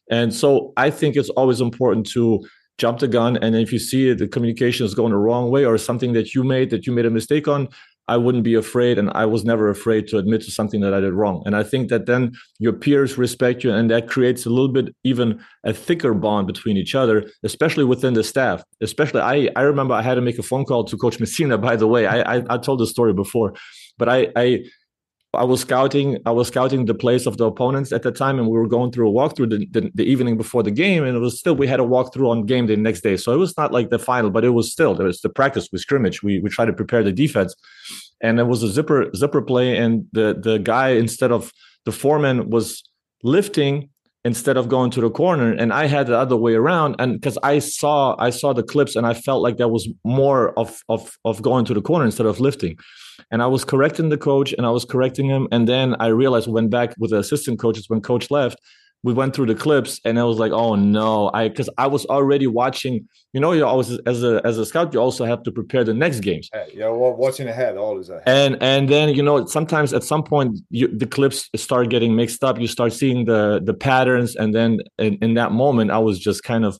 And 0.09 0.33
so 0.33 0.73
I 0.77 0.89
think 0.89 1.17
it's 1.17 1.31
always 1.31 1.61
important 1.61 2.07
to 2.11 2.47
jump 2.79 3.01
the 3.01 3.09
gun. 3.09 3.37
And 3.39 3.57
if 3.57 3.73
you 3.73 3.81
see 3.81 4.11
it, 4.11 4.19
the 4.19 4.29
communication 4.29 4.87
is 4.87 4.95
going 4.95 5.11
the 5.11 5.19
wrong 5.19 5.51
way 5.51 5.65
or 5.65 5.77
something 5.79 6.13
that 6.13 6.35
you 6.35 6.45
made 6.45 6.71
that 6.71 6.87
you 6.87 6.93
made 6.93 7.07
a 7.07 7.11
mistake 7.11 7.49
on, 7.49 7.69
I 8.13 8.19
wouldn't 8.19 8.45
be 8.45 8.57
afraid, 8.65 8.99
and 8.99 9.09
I 9.15 9.25
was 9.25 9.43
never 9.43 9.71
afraid 9.71 10.07
to 10.09 10.19
admit 10.19 10.43
to 10.43 10.51
something 10.51 10.81
that 10.83 10.93
I 10.93 11.01
did 11.01 11.15
wrong. 11.15 11.43
And 11.47 11.57
I 11.57 11.63
think 11.63 11.89
that 11.89 12.05
then 12.05 12.33
your 12.59 12.75
peers 12.75 13.17
respect 13.17 13.65
you, 13.65 13.73
and 13.73 13.91
that 13.91 14.07
creates 14.07 14.45
a 14.45 14.51
little 14.51 14.75
bit 14.79 14.95
even 15.03 15.29
a 15.65 15.73
thicker 15.73 16.13
bond 16.13 16.47
between 16.47 16.77
each 16.77 16.95
other, 16.95 17.17
especially 17.43 17.85
within 17.85 18.13
the 18.13 18.23
staff. 18.23 18.63
Especially, 18.83 19.23
I 19.23 19.49
I 19.57 19.63
remember 19.63 19.95
I 19.95 20.03
had 20.03 20.17
to 20.17 20.25
make 20.29 20.39
a 20.39 20.43
phone 20.51 20.67
call 20.67 20.85
to 20.85 20.97
Coach 21.05 21.19
Messina. 21.21 21.57
By 21.57 21.77
the 21.83 21.89
way, 21.95 22.03
I 22.07 22.19
I, 22.35 22.37
I 22.55 22.59
told 22.59 22.81
the 22.81 22.87
story 22.87 23.15
before, 23.15 23.55
but 23.97 24.09
I 24.11 24.19
I 24.37 24.47
I 25.35 25.45
was 25.45 25.63
scouting. 25.63 26.19
I 26.27 26.31
was 26.31 26.49
scouting 26.49 26.85
the 26.85 26.95
place 26.95 27.25
of 27.25 27.39
the 27.39 27.47
opponents 27.47 27.91
at 27.91 28.03
the 28.03 28.13
time, 28.13 28.39
and 28.39 28.49
we 28.49 28.59
were 28.59 28.69
going 28.69 28.93
through 28.93 29.09
a 29.09 29.13
walkthrough 29.13 29.49
the, 29.49 29.67
the, 29.71 29.91
the, 29.95 30.05
evening 30.05 30.37
before 30.37 30.63
the 30.63 30.71
game. 30.71 31.05
And 31.05 31.17
it 31.17 31.21
was 31.21 31.39
still 31.39 31.55
we 31.55 31.67
had 31.67 31.81
a 31.81 31.85
walkthrough 31.85 32.29
on 32.29 32.45
game 32.45 32.67
day 32.67 32.77
next 32.77 33.01
day, 33.01 33.17
so 33.17 33.33
it 33.33 33.39
was 33.39 33.57
not 33.57 33.73
like 33.73 33.89
the 33.89 33.99
final, 33.99 34.31
but 34.31 34.45
it 34.45 34.51
was 34.51 34.71
still 34.71 34.95
there 34.95 35.07
was 35.07 35.23
the 35.23 35.31
practice 35.31 35.71
with 35.73 35.81
scrimmage. 35.81 36.23
We 36.23 36.41
we 36.41 36.51
tried 36.51 36.67
to 36.67 36.75
prepare 36.75 37.03
the 37.03 37.13
defense, 37.13 37.55
and 38.23 38.39
it 38.39 38.47
was 38.47 38.63
a 38.63 38.69
zipper 38.69 39.11
zipper 39.15 39.43
play, 39.43 39.77
and 39.77 40.07
the 40.13 40.39
the 40.41 40.59
guy 40.59 40.91
instead 40.91 41.33
of 41.33 41.53
the 41.85 41.93
four 41.93 42.19
man 42.19 42.51
was 42.51 42.83
lifting 43.23 43.89
instead 44.25 44.57
of 44.57 44.69
going 44.69 44.89
to 44.89 45.01
the 45.01 45.11
corner 45.11 45.51
and 45.51 45.73
i 45.73 45.87
had 45.87 46.07
the 46.07 46.17
other 46.17 46.37
way 46.37 46.55
around 46.55 46.95
and 47.01 47.15
because 47.15 47.37
i 47.43 47.59
saw 47.59 48.15
i 48.21 48.31
saw 48.31 48.53
the 48.53 48.63
clips 48.63 48.95
and 48.95 49.05
i 49.05 49.13
felt 49.13 49.43
like 49.43 49.57
that 49.57 49.69
was 49.69 49.89
more 50.05 50.57
of 50.57 50.81
of 50.89 51.19
of 51.25 51.43
going 51.43 51.65
to 51.65 51.75
the 51.75 51.83
corner 51.83 52.05
instead 52.05 52.27
of 52.27 52.39
lifting 52.39 52.77
and 53.31 53.43
I 53.43 53.47
was 53.47 53.65
correcting 53.65 54.09
the 54.09 54.19
coach 54.19 54.53
and 54.53 54.67
I 54.67 54.71
was 54.71 54.85
correcting 54.85 55.27
him. 55.27 55.49
And 55.53 55.69
then 55.69 55.97
I 56.01 56.09
realized 56.09 56.49
went 56.49 56.71
back 56.71 56.95
with 56.99 57.11
the 57.11 57.19
assistant 57.19 57.59
coaches 57.59 57.89
when 57.89 58.01
coach 58.01 58.31
left. 58.31 58.59
We 59.05 59.13
went 59.13 59.35
through 59.35 59.47
the 59.47 59.55
clips 59.55 60.01
and 60.05 60.19
I 60.19 60.25
was 60.25 60.39
like, 60.39 60.53
oh 60.53 60.77
no, 60.77 61.31
I 61.35 61.49
because 61.49 61.69
I 61.77 61.87
was 61.89 62.07
already 62.07 62.47
watching. 62.47 63.09
You 63.33 63.41
know, 63.41 63.53
you 63.53 63.67
always 63.67 63.99
as 64.07 64.23
a 64.23 64.41
as 64.45 64.59
a 64.59 64.67
scout, 64.67 64.95
you 64.95 65.01
also 65.01 65.25
have 65.25 65.43
to 65.45 65.51
prepare 65.51 65.85
the 65.85 65.95
next 65.95 66.21
games. 66.21 66.49
Yeah, 66.73 66.89
watching 66.91 67.49
ahead 67.49 67.77
always. 67.77 68.11
Ahead. 68.11 68.23
And 68.27 68.63
and 68.63 68.89
then 68.89 69.09
you 69.15 69.23
know 69.23 69.47
sometimes 69.47 69.93
at 69.93 70.05
some 70.05 70.23
point 70.23 70.59
you, 70.71 70.87
the 70.89 71.07
clips 71.07 71.49
start 71.57 71.89
getting 71.89 72.15
mixed 72.15 72.45
up. 72.45 72.61
You 72.61 72.69
start 72.69 72.93
seeing 72.93 73.25
the 73.25 73.61
the 73.63 73.75
patterns, 73.75 74.37
and 74.37 74.55
then 74.55 74.81
in, 74.99 75.15
in 75.17 75.35
that 75.35 75.53
moment, 75.53 75.91
I 75.91 75.99
was 75.99 76.19
just 76.19 76.45
kind 76.45 76.65
of, 76.65 76.79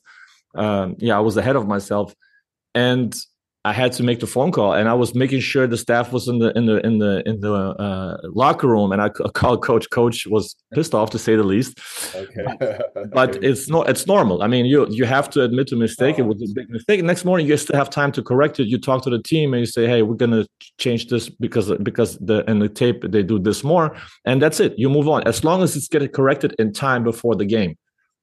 um, 0.55 0.95
yeah, 0.99 1.17
I 1.17 1.21
was 1.21 1.35
ahead 1.37 1.55
of 1.55 1.67
myself, 1.67 2.13
and 2.73 3.13
I 3.65 3.71
had 3.71 3.93
to 3.93 4.03
make 4.03 4.19
the 4.19 4.27
phone 4.27 4.51
call, 4.51 4.73
and 4.73 4.89
I 4.89 4.93
was 4.93 5.15
making 5.15 5.39
sure 5.39 5.67
the 5.67 5.77
staff 5.77 6.11
was 6.11 6.27
in 6.27 6.39
the 6.39 6.51
in 6.57 6.65
the 6.65 6.85
in 6.85 6.99
the 6.99 7.23
in 7.25 7.39
the 7.39 7.53
uh, 7.53 8.17
locker 8.23 8.67
room. 8.67 8.91
And 8.91 9.01
I 9.01 9.07
called 9.07 9.63
coach. 9.63 9.89
Coach 9.89 10.27
was 10.27 10.53
pissed 10.73 10.93
off 10.93 11.11
to 11.11 11.19
say 11.19 11.37
the 11.37 11.43
least. 11.43 11.79
Okay, 12.13 12.45
but, 13.13 13.41
it's 13.41 13.69
not 13.69 13.87
it's 13.87 14.05
normal. 14.05 14.43
I 14.43 14.47
mean, 14.47 14.65
you 14.65 14.85
you 14.89 15.05
have 15.05 15.29
to 15.29 15.43
admit 15.43 15.67
to 15.67 15.77
mistake. 15.77 16.15
Oh, 16.17 16.23
it 16.23 16.27
was 16.27 16.41
a 16.41 16.53
big 16.53 16.69
mistake. 16.69 17.01
Next 17.05 17.23
morning, 17.23 17.47
you 17.47 17.55
still 17.55 17.77
have 17.77 17.89
time 17.89 18.11
to 18.13 18.21
correct 18.21 18.59
it. 18.59 18.67
You 18.67 18.77
talk 18.77 19.01
to 19.03 19.09
the 19.09 19.21
team 19.21 19.53
and 19.53 19.61
you 19.61 19.65
say, 19.65 19.87
"Hey, 19.87 20.01
we're 20.01 20.15
gonna 20.15 20.45
change 20.77 21.07
this 21.07 21.29
because 21.29 21.71
because 21.77 22.17
the 22.17 22.43
in 22.49 22.59
the 22.59 22.67
tape 22.67 23.03
they 23.13 23.23
do 23.23 23.39
this 23.39 23.63
more," 23.63 23.95
and 24.25 24.41
that's 24.41 24.59
it. 24.59 24.73
You 24.77 24.89
move 24.89 25.07
on 25.07 25.23
as 25.23 25.45
long 25.45 25.63
as 25.63 25.77
it's 25.77 25.87
getting 25.87 26.09
corrected 26.09 26.53
in 26.59 26.73
time 26.73 27.01
before 27.05 27.35
the 27.35 27.45
game. 27.45 27.77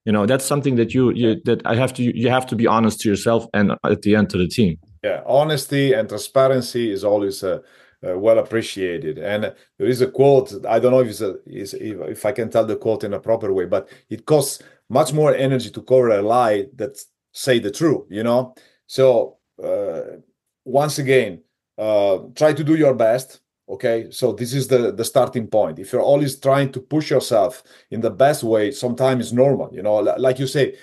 You 0.05 0.11
know, 0.11 0.27
that's 0.27 0.45
something 0.45 0.75
that 0.75 0.93
you 0.93 1.11
you 1.13 1.41
that 1.45 1.65
I 1.65 1.75
have 1.77 1.95
to 1.95 2.03
you 2.03 2.29
have 2.29 2.45
to 2.47 2.55
be 2.55 2.67
honest 2.67 2.99
to 3.01 3.09
yourself 3.09 3.47
and 3.55 3.71
at 3.83 4.03
the 4.03 4.15
end 4.15 4.29
to 4.31 4.37
the 4.37 4.47
team 4.47 4.77
yeah 5.03 5.21
honesty 5.25 5.93
and 5.93 6.07
transparency 6.09 6.91
is 6.91 7.03
always 7.03 7.43
uh, 7.43 7.59
uh, 8.07 8.17
well 8.17 8.39
appreciated. 8.39 9.19
And 9.19 9.53
there 9.77 9.87
is 9.87 10.01
a 10.01 10.09
quote 10.09 10.53
i 10.67 10.79
don't 10.79 10.91
know 10.91 11.01
if 11.01 11.07
it's 11.09 11.21
a, 11.21 11.35
is 11.45 11.73
if, 11.73 11.99
if 12.01 12.25
i 12.25 12.31
can 12.31 12.49
tell 12.49 12.65
the 12.65 12.75
quote 12.75 13.03
in 13.03 13.13
a 13.13 13.19
proper 13.19 13.53
way 13.53 13.65
but 13.65 13.89
it 14.09 14.25
costs 14.25 14.61
much 14.89 15.13
more 15.13 15.33
energy 15.33 15.69
to 15.69 15.81
cover 15.81 16.09
a 16.09 16.21
lie 16.21 16.65
that 16.75 16.99
say 17.31 17.59
the 17.59 17.71
truth 17.71 18.05
you 18.09 18.23
know? 18.23 18.53
So 18.87 19.37
uh, 19.63 20.17
once 20.65 20.99
again 20.99 21.43
uh, 21.77 22.19
try 22.35 22.53
to 22.53 22.63
do 22.63 22.75
your 22.75 22.93
best 22.93 23.41
okay? 23.69 24.07
So 24.11 24.33
this 24.33 24.53
is 24.53 24.67
the 24.67 24.91
the 24.91 25.05
starting 25.05 25.47
point. 25.47 25.79
If 25.79 25.93
you're 25.93 26.01
always 26.01 26.39
trying 26.39 26.71
to 26.73 26.81
push 26.81 27.09
yourself 27.09 27.63
in 27.89 28.01
the 28.01 28.09
best 28.11 28.43
way 28.43 28.71
sometimes 28.71 29.25
it's 29.27 29.31
normal 29.33 29.69
you 29.73 29.81
know? 29.83 29.95
Like 29.95 30.39
you 30.39 30.47
say 30.47 30.75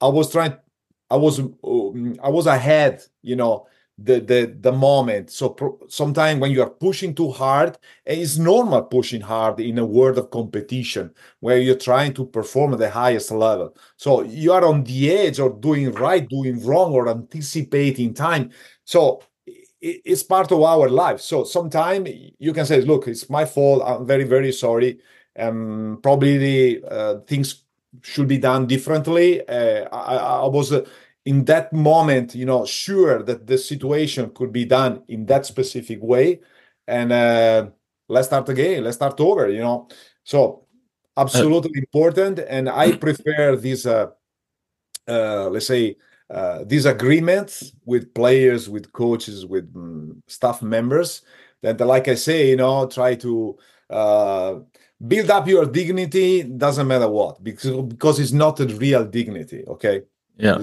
i 0.00 0.08
was 0.08 0.30
trying 0.30 0.56
I 1.10 1.16
was 1.16 1.38
um, 1.38 2.16
I 2.22 2.28
was 2.28 2.46
ahead, 2.46 3.02
you 3.22 3.36
know, 3.36 3.66
the 3.98 4.20
the 4.20 4.56
the 4.60 4.72
moment. 4.72 5.30
So 5.30 5.78
sometimes 5.88 6.40
when 6.40 6.50
you 6.50 6.62
are 6.62 6.70
pushing 6.70 7.14
too 7.14 7.30
hard, 7.30 7.78
it's 8.04 8.36
normal 8.38 8.82
pushing 8.84 9.20
hard 9.20 9.60
in 9.60 9.78
a 9.78 9.86
world 9.86 10.18
of 10.18 10.30
competition 10.30 11.12
where 11.40 11.58
you're 11.58 11.76
trying 11.78 12.12
to 12.14 12.26
perform 12.26 12.72
at 12.74 12.78
the 12.80 12.90
highest 12.90 13.30
level. 13.30 13.76
So 13.96 14.22
you 14.22 14.52
are 14.52 14.64
on 14.64 14.84
the 14.84 15.10
edge 15.12 15.38
of 15.40 15.60
doing 15.60 15.92
right, 15.92 16.28
doing 16.28 16.64
wrong, 16.64 16.92
or 16.92 17.08
anticipating 17.08 18.14
time. 18.14 18.50
So 18.84 19.22
it's 19.80 20.22
part 20.22 20.50
of 20.52 20.62
our 20.62 20.88
life. 20.88 21.20
So 21.20 21.44
sometimes 21.44 22.08
you 22.38 22.52
can 22.52 22.66
say, 22.66 22.80
"Look, 22.80 23.08
it's 23.08 23.28
my 23.30 23.44
fault. 23.44 23.82
I'm 23.84 24.06
very 24.06 24.24
very 24.24 24.52
sorry." 24.52 25.00
Um, 25.38 26.00
probably 26.02 26.82
uh, 26.82 27.20
things 27.26 27.64
should 28.02 28.28
be 28.28 28.38
done 28.38 28.66
differently. 28.66 29.46
Uh, 29.46 29.88
I, 29.92 30.16
I 30.16 30.46
was. 30.46 30.72
Uh, 30.72 30.84
in 31.26 31.44
that 31.44 31.72
moment, 31.72 32.36
you 32.36 32.46
know, 32.46 32.64
sure 32.64 33.20
that 33.24 33.48
the 33.48 33.58
situation 33.58 34.30
could 34.30 34.52
be 34.52 34.64
done 34.64 35.02
in 35.08 35.26
that 35.26 35.44
specific 35.44 36.00
way, 36.00 36.40
and 36.86 37.12
uh, 37.12 37.66
let's 38.08 38.28
start 38.28 38.48
again. 38.48 38.84
Let's 38.84 38.96
start 38.96 39.20
over. 39.20 39.50
You 39.50 39.58
know, 39.60 39.88
so 40.22 40.66
absolutely 41.16 41.72
uh, 41.76 41.80
important. 41.80 42.38
And 42.48 42.68
I 42.68 42.92
prefer 42.96 43.56
these, 43.56 43.86
uh, 43.86 44.10
uh, 45.08 45.48
let's 45.50 45.66
say, 45.66 45.96
uh, 46.30 46.64
these 46.64 46.86
agreements 46.86 47.72
with 47.84 48.12
players, 48.14 48.68
with 48.68 48.92
coaches, 48.92 49.46
with 49.46 49.70
um, 49.74 50.22
staff 50.26 50.62
members. 50.62 51.22
That, 51.62 51.80
like 51.80 52.06
I 52.08 52.14
say, 52.14 52.50
you 52.50 52.56
know, 52.56 52.86
try 52.86 53.16
to 53.16 53.58
uh, 53.90 54.54
build 55.06 55.30
up 55.30 55.48
your 55.48 55.66
dignity. 55.66 56.42
Doesn't 56.42 56.86
matter 56.86 57.08
what, 57.08 57.42
because 57.42 57.82
because 57.82 58.18
it's 58.18 58.32
not 58.32 58.60
a 58.60 58.66
real 58.66 59.04
dignity. 59.04 59.64
Okay. 59.66 60.02
Yeah. 60.36 60.62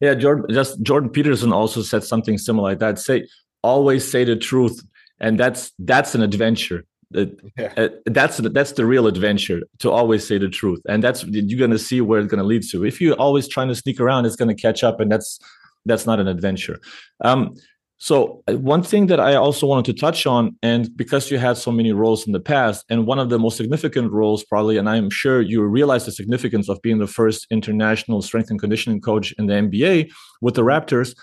Yeah, 0.00 0.14
Jordan. 0.14 0.46
Just 0.50 0.82
Jordan 0.82 1.10
Peterson 1.10 1.52
also 1.52 1.82
said 1.82 2.04
something 2.04 2.38
similar 2.38 2.70
like 2.70 2.80
that. 2.80 2.98
Say 2.98 3.28
always 3.62 4.08
say 4.08 4.24
the 4.24 4.36
truth, 4.36 4.84
and 5.20 5.38
that's 5.38 5.72
that's 5.78 6.14
an 6.14 6.22
adventure. 6.22 6.84
Yeah. 7.12 7.72
Uh, 7.76 7.88
that's 8.06 8.38
that's 8.38 8.72
the 8.72 8.84
real 8.84 9.06
adventure 9.06 9.60
to 9.78 9.90
always 9.90 10.26
say 10.26 10.38
the 10.38 10.48
truth, 10.48 10.80
and 10.88 11.02
that's 11.02 11.24
you're 11.24 11.58
gonna 11.58 11.78
see 11.78 12.00
where 12.00 12.20
it's 12.20 12.30
gonna 12.30 12.44
lead 12.44 12.64
to. 12.70 12.84
If 12.84 13.00
you're 13.00 13.14
always 13.14 13.48
trying 13.48 13.68
to 13.68 13.74
sneak 13.74 14.00
around, 14.00 14.26
it's 14.26 14.36
gonna 14.36 14.54
catch 14.54 14.82
up, 14.82 15.00
and 15.00 15.10
that's 15.10 15.38
that's 15.86 16.04
not 16.04 16.18
an 16.18 16.28
adventure. 16.28 16.80
Um, 17.20 17.54
so 17.98 18.42
uh, 18.46 18.56
one 18.56 18.82
thing 18.82 19.06
that 19.06 19.20
I 19.20 19.34
also 19.36 19.66
wanted 19.66 19.86
to 19.86 20.00
touch 20.00 20.26
on, 20.26 20.56
and 20.62 20.94
because 20.96 21.30
you 21.30 21.38
had 21.38 21.56
so 21.56 21.72
many 21.72 21.92
roles 21.92 22.26
in 22.26 22.32
the 22.32 22.40
past, 22.40 22.84
and 22.90 23.06
one 23.06 23.18
of 23.18 23.30
the 23.30 23.38
most 23.38 23.56
significant 23.56 24.12
roles 24.12 24.44
probably, 24.44 24.76
and 24.76 24.88
I'm 24.88 25.10
sure 25.10 25.40
you 25.40 25.62
realize 25.62 26.04
the 26.04 26.12
significance 26.12 26.68
of 26.68 26.80
being 26.82 26.98
the 26.98 27.06
first 27.06 27.46
international 27.50 28.20
strength 28.20 28.50
and 28.50 28.60
conditioning 28.60 29.00
coach 29.00 29.32
in 29.38 29.46
the 29.46 29.54
NBA 29.54 30.10
with 30.42 30.54
the 30.54 30.62
Raptors. 30.62 31.16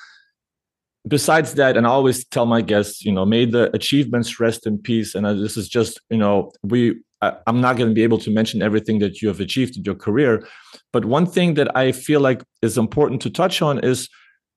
Besides 1.07 1.55
that, 1.55 1.75
and 1.77 1.85
I 1.85 1.89
always 1.89 2.25
tell 2.25 2.45
my 2.45 2.61
guests, 2.61 3.03
you 3.03 3.11
know, 3.11 3.25
may 3.25 3.45
the 3.45 3.73
achievements 3.75 4.39
rest 4.39 4.65
in 4.65 4.77
peace. 4.77 5.15
And 5.15 5.25
this 5.25 5.57
is 5.57 5.67
just, 5.67 5.99
you 6.09 6.17
know, 6.17 6.51
we 6.63 7.01
I'm 7.47 7.61
not 7.61 7.77
going 7.77 7.89
to 7.89 7.93
be 7.93 8.03
able 8.03 8.17
to 8.19 8.31
mention 8.31 8.61
everything 8.61 8.99
that 8.99 9.21
you 9.21 9.27
have 9.29 9.39
achieved 9.39 9.77
in 9.77 9.83
your 9.83 9.95
career, 9.95 10.45
but 10.91 11.05
one 11.05 11.25
thing 11.25 11.53
that 11.53 11.75
I 11.77 11.91
feel 11.91 12.19
like 12.19 12.43
is 12.61 12.77
important 12.77 13.21
to 13.21 13.29
touch 13.29 13.61
on 13.61 13.79
is 13.79 14.09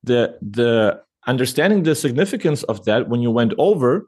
the 0.03 0.39
the 0.41 1.01
understanding 1.27 1.83
the 1.83 1.95
significance 1.95 2.63
of 2.65 2.85
that 2.85 3.09
when 3.09 3.21
you 3.21 3.31
went 3.31 3.53
over 3.59 4.07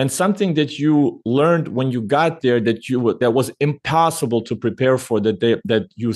and 0.00 0.10
something 0.10 0.54
that 0.54 0.78
you 0.78 1.20
learned 1.26 1.68
when 1.68 1.90
you 1.90 2.00
got 2.00 2.40
there 2.40 2.58
that 2.58 2.88
you 2.88 3.18
that 3.20 3.32
was 3.32 3.50
impossible 3.60 4.40
to 4.40 4.56
prepare 4.56 4.96
for 4.96 5.20
that 5.20 5.40
they, 5.40 5.60
that 5.66 5.84
you, 5.94 6.14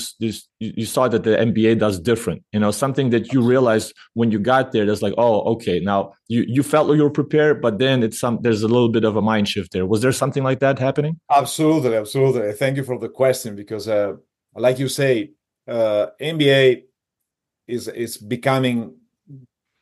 you 0.58 0.86
saw 0.86 1.06
that 1.06 1.22
the 1.24 1.36
NBA 1.36 1.78
does 1.78 2.00
different 2.00 2.42
you 2.52 2.60
know 2.60 2.70
something 2.70 3.10
that 3.10 3.32
you 3.32 3.42
realized 3.42 3.92
when 4.14 4.30
you 4.30 4.38
got 4.38 4.72
there 4.72 4.86
that's 4.86 5.02
like 5.02 5.14
oh 5.18 5.42
okay 5.52 5.80
now 5.80 6.14
you 6.28 6.44
you 6.48 6.62
felt 6.62 6.88
like 6.88 6.96
you 6.96 7.02
were 7.02 7.10
prepared 7.10 7.60
but 7.60 7.78
then 7.78 8.02
it's 8.02 8.18
some 8.18 8.38
there's 8.40 8.62
a 8.62 8.68
little 8.68 8.88
bit 8.88 9.04
of 9.04 9.16
a 9.16 9.22
mind 9.22 9.48
shift 9.48 9.72
there. 9.72 9.84
Was 9.84 10.00
there 10.00 10.12
something 10.12 10.42
like 10.42 10.60
that 10.60 10.78
happening? 10.78 11.20
Absolutely 11.30 11.94
absolutely. 11.94 12.52
Thank 12.52 12.78
you 12.78 12.84
for 12.84 12.98
the 12.98 13.10
question 13.10 13.54
because 13.54 13.86
uh, 13.86 14.14
like 14.54 14.78
you 14.78 14.88
say 14.88 15.32
uh, 15.68 16.06
NBA 16.20 16.84
is 17.66 17.88
is 17.88 18.16
becoming 18.16 18.96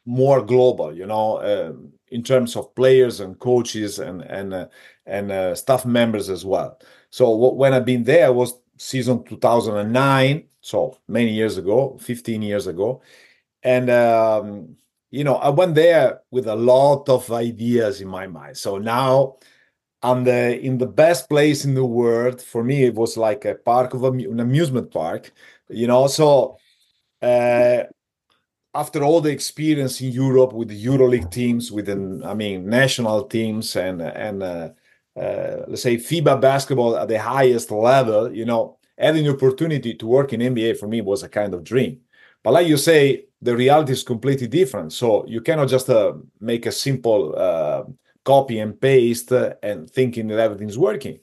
more 0.05 0.43
global, 0.43 0.95
you 0.97 1.07
know, 1.07 1.37
uh, 1.37 1.73
in 2.09 2.23
terms 2.23 2.57
of 2.57 2.75
players 2.75 3.21
and 3.21 3.39
coaches 3.39 3.99
and 3.99 4.23
and 4.23 4.55
uh, 4.55 4.67
and 5.07 5.33
uh, 5.33 5.55
staff 5.55 5.85
members 5.85 6.29
as 6.29 6.45
well. 6.45 6.79
So 7.11 7.35
when 7.55 7.75
I've 7.75 7.85
been 7.85 8.05
there 8.05 8.33
was 8.33 8.55
season 8.79 9.25
2009, 9.25 10.49
so 10.61 10.99
many 11.09 11.33
years 11.33 11.59
ago, 11.59 11.99
15 12.01 12.43
years 12.43 12.67
ago, 12.67 13.03
and 13.63 13.91
um, 13.91 14.77
you 15.11 15.25
know 15.25 15.37
I 15.37 15.51
went 15.51 15.75
there 15.75 16.21
with 16.31 16.47
a 16.49 16.57
lot 16.57 17.09
of 17.09 17.31
ideas 17.33 18.01
in 18.01 18.09
my 18.09 18.27
mind. 18.27 18.57
So 18.57 18.79
now 18.79 19.37
I'm 20.03 20.25
the 20.25 20.61
in 20.61 20.79
the 20.79 20.87
best 20.87 21.29
place 21.29 21.65
in 21.65 21.75
the 21.75 21.85
world. 21.85 22.43
For 22.43 22.65
me, 22.65 22.85
it 22.85 22.95
was 22.95 23.17
like 23.17 23.45
a 23.45 23.55
park 23.55 23.95
of 23.95 24.05
an 24.05 24.41
amusement 24.41 24.91
park, 24.91 25.33
you 25.69 25.87
know. 25.87 26.09
So 26.09 26.59
uh, 27.23 27.85
after 28.75 29.05
all 29.05 29.21
the 29.21 29.31
experience 29.31 30.01
in 30.01 30.11
Europe 30.13 30.53
with 30.53 30.69
the 30.69 30.85
EuroLeague 30.85 31.31
teams, 31.31 31.71
with 31.71 31.87
the, 31.87 32.23
I 32.25 32.35
mean, 32.35 32.69
national 32.69 33.25
teams 33.25 33.77
and 33.77 34.01
and 34.01 34.43
uh, 34.43 34.71
uh, 35.17 35.65
let's 35.69 35.83
say 35.83 35.97
FIBA 35.97 36.41
basketball 36.41 36.97
at 36.97 37.09
the 37.09 37.19
highest 37.19 37.71
level, 37.71 38.35
you 38.35 38.47
know, 38.47 38.79
having 38.97 39.25
the 39.25 39.33
opportunity 39.33 39.95
to 39.95 40.07
work 40.07 40.33
in 40.33 40.41
NBA 40.41 40.79
for 40.79 40.89
me 40.89 41.03
was 41.03 41.23
a 41.23 41.29
kind 41.29 41.53
of 41.55 41.65
dream. 41.65 42.01
But 42.43 42.55
like 42.55 42.67
you 42.67 42.77
say, 42.77 43.27
the 43.41 43.55
reality 43.55 43.93
is 43.93 44.03
completely 44.03 44.47
different. 44.49 44.93
So 44.93 45.27
you 45.27 45.41
cannot 45.43 45.69
just 45.69 45.91
uh, 45.91 46.15
make 46.41 46.67
a 46.67 46.73
simple 46.73 47.35
uh, 47.37 47.85
copy 48.25 48.59
and 48.61 48.81
paste 48.81 49.33
and 49.33 49.89
thinking 49.91 50.29
that 50.29 50.39
everything's 50.39 50.79
working. 50.79 51.19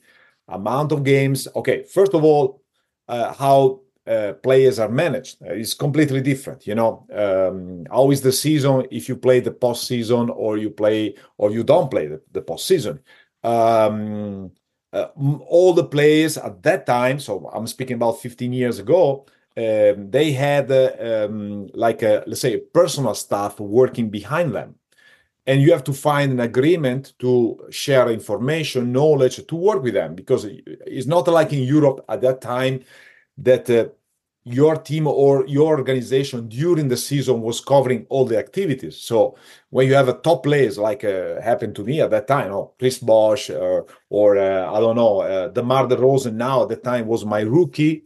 Amount 0.48 0.92
of 0.92 1.04
games. 1.04 1.48
Okay, 1.56 1.84
first 1.84 2.14
of 2.14 2.24
all, 2.24 2.62
uh, 3.08 3.34
how 3.34 3.82
uh, 4.08 4.34
players 4.42 4.80
are 4.80 4.90
managed 4.90 5.42
uh, 5.44 5.54
is 5.54 5.74
completely 5.74 6.22
different. 6.22 6.66
You 6.66 6.76
know, 6.76 7.06
um, 7.14 7.86
how 7.92 8.12
is 8.12 8.22
the 8.22 8.32
season 8.32 8.88
if 8.92 9.08
you 9.08 9.16
play 9.16 9.40
the 9.40 9.52
postseason 9.52 10.30
or 10.36 10.58
you 10.58 10.70
play 10.70 11.16
or 11.38 11.52
you 11.52 11.64
don't 11.64 11.92
play 11.92 12.08
the, 12.08 12.22
the 12.32 12.42
postseason? 12.42 13.00
Um, 13.44 14.52
uh, 14.92 15.08
all 15.48 15.74
the 15.74 15.84
players 15.84 16.38
at 16.38 16.64
that 16.64 16.86
time, 16.86 17.20
so 17.20 17.50
I'm 17.54 17.68
speaking 17.68 17.96
about 17.96 18.22
15 18.22 18.52
years 18.52 18.80
ago, 18.80 19.26
um, 19.56 20.10
they 20.10 20.32
had 20.32 20.72
uh, 20.72 20.92
um, 21.00 21.68
like 21.74 22.02
a 22.02 22.24
let's 22.26 22.42
say 22.42 22.58
personal 22.58 23.14
staff 23.14 23.60
working 23.60 24.10
behind 24.10 24.56
them, 24.56 24.76
and 25.46 25.62
you 25.62 25.72
have 25.72 25.84
to 25.84 25.94
find 25.94 26.32
an 26.32 26.40
agreement 26.40 27.14
to 27.20 27.68
share 27.70 28.10
information, 28.10 28.92
knowledge, 28.92 29.46
to 29.46 29.56
work 29.56 29.84
with 29.84 29.94
them 29.94 30.16
because 30.16 30.46
it's 30.46 31.08
not 31.08 31.28
like 31.28 31.54
in 31.54 31.64
Europe 31.64 32.04
at 32.10 32.22
that 32.22 32.42
time 32.42 32.84
that 33.44 33.70
uh, 33.70 33.88
your 34.44 34.78
team 34.78 35.06
or 35.06 35.46
your 35.48 35.78
organization 35.78 36.48
during 36.48 36.88
the 36.88 36.98
season 36.98 37.42
was 37.42 37.62
covering 37.62 38.06
all 38.10 38.26
the 38.26 38.38
activities. 38.38 38.98
So 38.98 39.36
when 39.70 39.88
you 39.88 39.94
have 39.94 40.08
a 40.08 40.14
top 40.14 40.44
players 40.44 40.78
like 40.78 41.04
uh, 41.04 41.42
happened 41.42 41.76
to 41.76 41.84
me 41.84 42.02
at 42.02 42.10
that 42.12 42.28
time, 42.28 42.54
or 42.54 42.72
Chris 42.80 42.98
Bosh 43.00 43.50
or, 43.50 43.86
or 44.10 44.38
uh, 44.38 44.72
I 44.74 44.80
don't 44.80 44.96
know, 44.96 45.22
uh, 45.22 45.48
DeMar 45.50 45.88
DeRozan 45.88 46.34
now 46.34 46.64
at 46.64 46.70
the 46.70 46.78
time 46.78 47.06
was 47.08 47.26
my 47.26 47.42
rookie. 47.42 48.06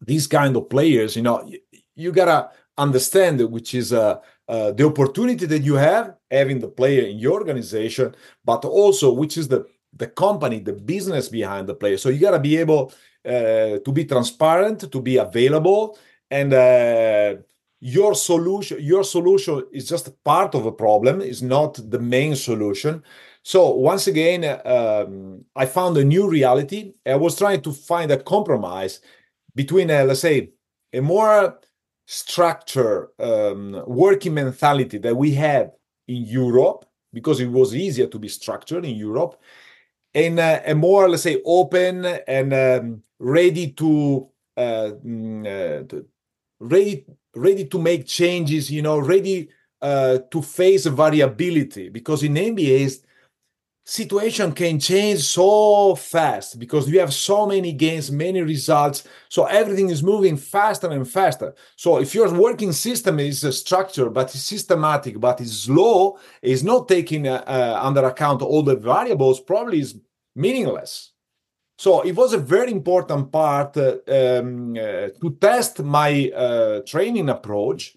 These 0.00 0.26
kind 0.26 0.56
of 0.56 0.70
players, 0.70 1.16
you 1.16 1.22
know, 1.22 1.44
you, 1.46 1.58
you 1.94 2.12
gotta 2.12 2.50
understand 2.78 3.40
which 3.50 3.74
is 3.74 3.92
uh, 3.92 4.18
uh, 4.48 4.72
the 4.72 4.86
opportunity 4.86 5.46
that 5.46 5.62
you 5.62 5.74
have 5.74 6.14
having 6.30 6.60
the 6.60 6.68
player 6.68 7.02
in 7.02 7.18
your 7.18 7.34
organization, 7.34 8.14
but 8.44 8.64
also 8.64 9.12
which 9.12 9.36
is 9.36 9.48
the 9.48 9.66
the 9.94 10.06
company, 10.06 10.58
the 10.58 10.72
business 10.72 11.28
behind 11.28 11.68
the 11.68 11.74
player. 11.74 11.98
So 11.98 12.08
you 12.08 12.18
gotta 12.18 12.38
be 12.38 12.56
able 12.56 12.90
uh, 12.90 12.94
to 13.24 13.92
be 13.92 14.04
transparent, 14.04 14.90
to 14.90 15.00
be 15.00 15.16
available, 15.16 15.98
and 16.30 16.52
uh, 16.52 17.34
your 17.80 18.14
solution 18.14 18.80
your 18.80 19.02
solution 19.02 19.66
is 19.72 19.88
just 19.88 20.22
part 20.22 20.54
of 20.54 20.66
a 20.66 20.72
problem 20.72 21.20
is 21.20 21.42
not 21.42 21.74
the 21.90 21.98
main 21.98 22.36
solution. 22.36 23.02
So 23.42 23.70
once 23.70 24.06
again 24.06 24.44
um, 24.64 25.44
i 25.56 25.66
found 25.66 25.96
a 25.96 26.04
new 26.04 26.28
reality. 26.28 26.94
I 27.04 27.16
was 27.16 27.36
trying 27.36 27.60
to 27.62 27.72
find 27.72 28.10
a 28.12 28.22
compromise 28.22 29.00
between 29.54 29.90
a, 29.90 30.04
let's 30.04 30.20
say 30.20 30.50
a 30.92 31.00
more 31.00 31.58
structure 32.06 33.10
um, 33.18 33.82
working 33.86 34.34
mentality 34.34 34.98
that 34.98 35.16
we 35.16 35.32
had 35.32 35.72
in 36.06 36.22
europe 36.24 36.84
because 37.12 37.40
it 37.40 37.50
was 37.50 37.74
easier 37.74 38.06
to 38.06 38.18
be 38.18 38.28
structured 38.28 38.84
in 38.84 38.94
europe 38.96 39.40
and 40.14 40.38
uh, 40.38 40.60
a 40.66 40.74
more 40.74 41.08
let's 41.08 41.22
say 41.22 41.40
open 41.44 42.04
and 42.04 42.52
um, 42.52 43.02
ready 43.18 43.70
to, 43.72 44.28
uh, 44.56 44.90
mm, 45.04 45.46
uh, 45.46 45.86
to, 45.88 46.06
ready 46.60 47.04
ready 47.34 47.64
to 47.64 47.78
make 47.78 48.06
changes 48.06 48.70
you 48.70 48.82
know 48.82 48.98
ready 48.98 49.48
uh, 49.80 50.18
to 50.30 50.42
face 50.42 50.86
variability. 50.86 51.88
Because 51.88 52.22
in 52.22 52.34
nba 52.34 53.02
situation 53.84 54.52
can 54.52 54.78
change 54.78 55.20
so 55.20 55.94
fast 55.94 56.58
because 56.58 56.88
we 56.88 56.98
have 56.98 57.12
so 57.12 57.46
many 57.46 57.72
games, 57.72 58.12
many 58.12 58.40
results. 58.40 59.06
So 59.28 59.44
everything 59.44 59.90
is 59.90 60.02
moving 60.02 60.36
faster 60.36 60.90
and 60.90 61.08
faster. 61.08 61.54
So 61.76 61.98
if 61.98 62.14
your 62.14 62.32
working 62.32 62.72
system 62.72 63.18
is 63.18 63.42
a 63.44 63.52
structure, 63.52 64.08
but 64.08 64.34
it's 64.34 64.42
systematic, 64.42 65.18
but 65.18 65.40
it's 65.40 65.64
slow, 65.64 66.18
is 66.40 66.62
not 66.62 66.88
taking 66.88 67.26
uh, 67.26 67.42
uh, 67.46 67.80
under 67.82 68.04
account 68.04 68.42
all 68.42 68.62
the 68.62 68.76
variables, 68.76 69.40
probably 69.40 69.80
is 69.80 69.98
meaningless. 70.36 71.10
So 71.78 72.02
it 72.02 72.14
was 72.14 72.32
a 72.32 72.38
very 72.38 72.70
important 72.70 73.32
part 73.32 73.76
uh, 73.76 73.96
um, 74.06 74.72
uh, 74.72 75.08
to 75.20 75.36
test 75.40 75.82
my 75.82 76.30
uh, 76.30 76.80
training 76.86 77.28
approach. 77.28 77.96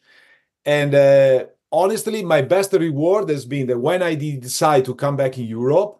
And 0.66 0.96
uh, 0.96 1.46
honestly, 1.76 2.24
my 2.24 2.42
best 2.42 2.72
reward 2.74 3.30
has 3.30 3.46
been 3.46 3.68
that 3.68 3.80
when 3.80 4.02
I 4.02 4.16
did 4.16 4.42
decide 4.42 4.86
to 4.86 4.96
come 4.96 5.16
back 5.16 5.38
in 5.38 5.46
Europe, 5.46 6.00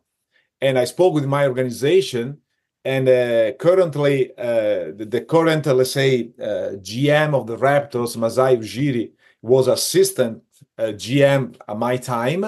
and 0.62 0.80
I 0.80 0.86
spoke 0.86 1.14
with 1.14 1.26
my 1.26 1.48
organization, 1.48 2.38
and 2.86 3.10
uh, 3.10 3.52
currently 3.54 4.32
uh, 4.38 4.94
the, 4.98 5.08
the, 5.10 5.22
current, 5.22 5.66
let's 5.66 5.92
say, 5.92 6.30
GM 6.40 7.34
of 7.34 7.48
the 7.48 7.58
Raptors, 7.58 8.16
Masai 8.16 8.58
Ujiri, 8.58 9.12
was 9.42 9.68
assistant 9.68 10.42
GM 10.80 11.56
at 11.68 11.78
my 11.78 11.98
time, 11.98 12.46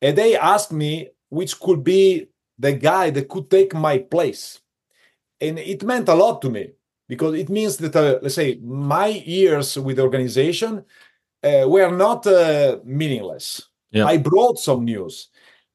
and 0.00 0.16
they 0.16 0.36
asked 0.36 0.72
me 0.72 1.08
which 1.28 1.58
could 1.58 1.82
be 1.82 2.28
the 2.58 2.72
guy 2.72 3.10
that 3.10 3.28
could 3.28 3.50
take 3.50 3.74
my 3.74 3.98
place. 3.98 4.60
And 5.40 5.58
it 5.58 5.82
meant 5.82 6.08
a 6.08 6.14
lot 6.14 6.40
to 6.42 6.50
me 6.50 6.72
because 7.08 7.34
it 7.34 7.48
means 7.48 7.76
that, 7.78 7.96
uh, 7.96 8.18
let's 8.22 8.36
say, 8.36 8.60
my 8.62 9.08
years 9.08 9.76
with 9.76 9.96
the 9.96 10.02
organization 10.02 10.84
uh, 11.44 11.68
were 11.68 11.90
not 11.90 12.26
uh, 12.26 12.78
meaningless. 12.84 13.68
Yeah. 13.90 14.06
I 14.06 14.16
brought 14.16 14.58
some 14.58 14.84
news. 14.84 15.28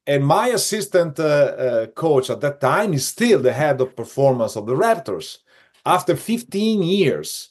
And 0.08 0.26
my 0.26 0.48
assistant 0.48 1.20
uh, 1.20 1.24
uh, 1.24 1.88
coach 1.88 2.30
at 2.30 2.42
that 2.42 2.60
time 2.60 2.94
is 2.94 3.06
still 3.06 3.40
the 3.40 3.54
head 3.54 3.80
of 3.80 3.96
performance 3.96 4.56
of 4.56 4.66
the 4.66 4.76
Raptors 4.76 5.38
after 5.86 6.16
15 6.16 6.82
years. 6.82 7.50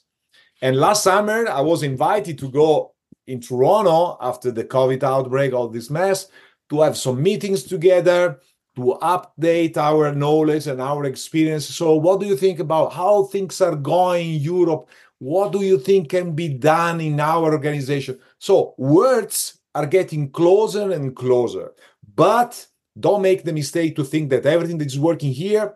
And 0.61 0.75
last 0.75 1.03
summer, 1.03 1.47
I 1.47 1.61
was 1.61 1.83
invited 1.83 2.37
to 2.39 2.51
go 2.51 2.93
in 3.27 3.39
Toronto 3.39 4.17
after 4.19 4.51
the 4.51 4.65
COVID 4.65 5.03
outbreak, 5.03 5.53
all 5.53 5.69
this 5.69 5.89
mess, 5.89 6.27
to 6.69 6.81
have 6.81 6.97
some 6.97 7.23
meetings 7.23 7.63
together 7.63 8.39
to 8.75 8.97
update 9.01 9.77
our 9.77 10.13
knowledge 10.13 10.67
and 10.67 10.81
our 10.81 11.05
experience. 11.05 11.65
So, 11.65 11.95
what 11.95 12.19
do 12.19 12.25
you 12.25 12.35
think 12.35 12.59
about 12.59 12.93
how 12.93 13.23
things 13.23 13.61
are 13.61 13.75
going 13.75 14.35
in 14.35 14.41
Europe? 14.41 14.89
What 15.19 15.51
do 15.51 15.61
you 15.61 15.77
think 15.77 16.09
can 16.09 16.33
be 16.33 16.49
done 16.49 17.01
in 17.01 17.19
our 17.19 17.51
organization? 17.51 18.19
So, 18.39 18.73
words 18.77 19.59
are 19.75 19.85
getting 19.85 20.31
closer 20.31 20.91
and 20.91 21.15
closer, 21.15 21.73
but 22.15 22.65
don't 22.99 23.21
make 23.21 23.43
the 23.43 23.53
mistake 23.53 23.95
to 23.97 24.03
think 24.03 24.29
that 24.29 24.45
everything 24.45 24.77
that 24.79 24.87
is 24.87 24.99
working 24.99 25.31
here 25.31 25.75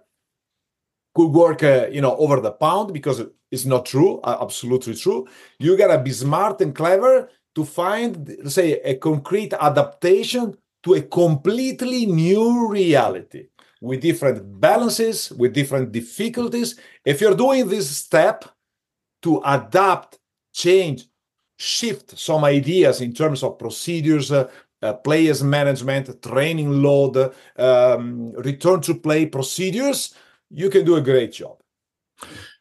could 1.15 1.27
work, 1.27 1.61
uh, 1.61 1.87
you 1.91 2.01
know, 2.01 2.15
over 2.17 2.39
the 2.39 2.51
pound 2.51 2.93
because 2.93 3.21
it's 3.51 3.65
not 3.65 3.85
true. 3.85 4.19
Uh, 4.21 4.37
absolutely 4.41 4.95
true. 4.95 5.27
You 5.59 5.77
gotta 5.77 5.99
be 5.99 6.11
smart 6.11 6.59
and 6.61 6.73
clever 6.73 7.29
to 7.55 7.65
find, 7.65 8.35
say, 8.47 8.79
a 8.81 8.95
concrete 8.95 9.53
adaptation 9.53 10.57
to 10.83 10.95
a 10.95 11.01
completely 11.01 12.05
new 12.05 12.67
reality 12.67 13.47
with 13.79 14.01
different 14.01 14.59
balances, 14.59 15.31
with 15.33 15.53
different 15.53 15.91
difficulties. 15.91 16.79
If 17.05 17.21
you're 17.21 17.35
doing 17.35 17.67
this 17.67 17.95
step 17.95 18.45
to 19.23 19.41
adapt, 19.45 20.19
change, 20.53 21.05
shift 21.57 22.17
some 22.17 22.43
ideas 22.43 23.01
in 23.01 23.13
terms 23.13 23.43
of 23.43 23.57
procedures, 23.57 24.31
uh, 24.31 24.49
uh, 24.81 24.93
players 24.93 25.43
management, 25.43 26.21
training 26.21 26.69
load, 26.69 27.33
um, 27.57 28.33
return 28.33 28.81
to 28.81 28.93
play 28.93 29.25
procedures, 29.25 30.13
you 30.49 30.69
can 30.69 30.85
do 30.85 30.95
a 30.95 31.01
great 31.01 31.31
job. 31.31 31.57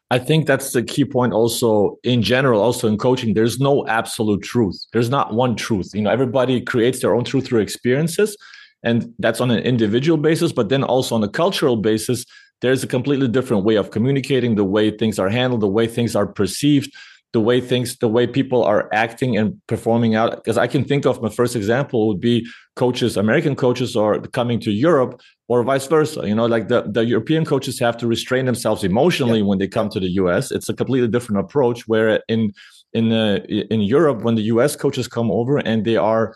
I 0.09 0.19
think 0.19 0.45
that's 0.45 0.73
the 0.73 0.83
key 0.83 1.05
point 1.05 1.33
also 1.33 1.97
in 2.03 2.21
general, 2.21 2.61
also 2.61 2.87
in 2.87 2.97
coaching. 2.97 3.33
There's 3.33 3.59
no 3.59 3.85
absolute 3.87 4.43
truth. 4.43 4.85
There's 4.93 5.09
not 5.09 5.33
one 5.33 5.55
truth. 5.55 5.89
You 5.93 6.03
know, 6.03 6.11
everybody 6.11 6.61
creates 6.61 7.01
their 7.01 7.15
own 7.15 7.23
truth 7.23 7.47
through 7.47 7.61
experiences. 7.61 8.37
And 8.83 9.13
that's 9.17 9.41
on 9.41 9.49
an 9.49 9.63
individual 9.63 10.17
basis, 10.17 10.51
but 10.51 10.69
then 10.69 10.83
also 10.83 11.15
on 11.15 11.23
a 11.23 11.29
cultural 11.29 11.77
basis, 11.77 12.25
there's 12.63 12.81
a 12.81 12.87
completely 12.87 13.27
different 13.27 13.65
way 13.65 13.75
of 13.75 13.91
communicating, 13.91 14.55
the 14.55 14.63
way 14.63 14.89
things 14.89 15.19
are 15.19 15.27
handled, 15.27 15.59
the 15.61 15.67
way 15.67 15.85
things 15.85 16.15
are 16.15 16.25
perceived, 16.25 16.89
the 17.33 17.41
way 17.41 17.59
things, 17.59 17.97
the 17.97 18.07
way 18.07 18.25
people 18.25 18.63
are 18.63 18.87
acting 18.93 19.37
and 19.37 19.61
performing 19.67 20.15
out. 20.15 20.37
Because 20.37 20.57
I 20.57 20.67
can 20.67 20.85
think 20.85 21.05
of 21.05 21.21
my 21.21 21.29
first 21.29 21.57
example 21.57 22.07
would 22.07 22.21
be 22.21 22.47
coaches, 22.77 23.17
American 23.17 23.57
coaches 23.57 23.97
are 23.97 24.17
coming 24.21 24.61
to 24.61 24.71
Europe 24.71 25.19
or 25.49 25.61
vice 25.63 25.87
versa. 25.87 26.25
You 26.25 26.35
know, 26.35 26.45
like 26.45 26.69
the, 26.69 26.83
the 26.83 27.03
European 27.03 27.43
coaches 27.43 27.79
have 27.79 27.97
to 27.97 28.07
restrain 28.07 28.45
themselves 28.45 28.85
emotionally 28.85 29.39
yeah. 29.39 29.45
when 29.45 29.59
they 29.59 29.67
come 29.67 29.89
to 29.89 29.99
the 29.99 30.11
US. 30.21 30.49
It's 30.49 30.69
a 30.69 30.73
completely 30.73 31.09
different 31.09 31.41
approach. 31.41 31.85
Where 31.85 32.23
in 32.29 32.53
in 32.93 33.11
uh, 33.11 33.39
in 33.75 33.81
Europe, 33.81 34.21
when 34.21 34.35
the 34.35 34.47
US 34.53 34.77
coaches 34.77 35.09
come 35.09 35.29
over 35.31 35.57
and 35.57 35.83
they 35.83 35.97
are 35.97 36.33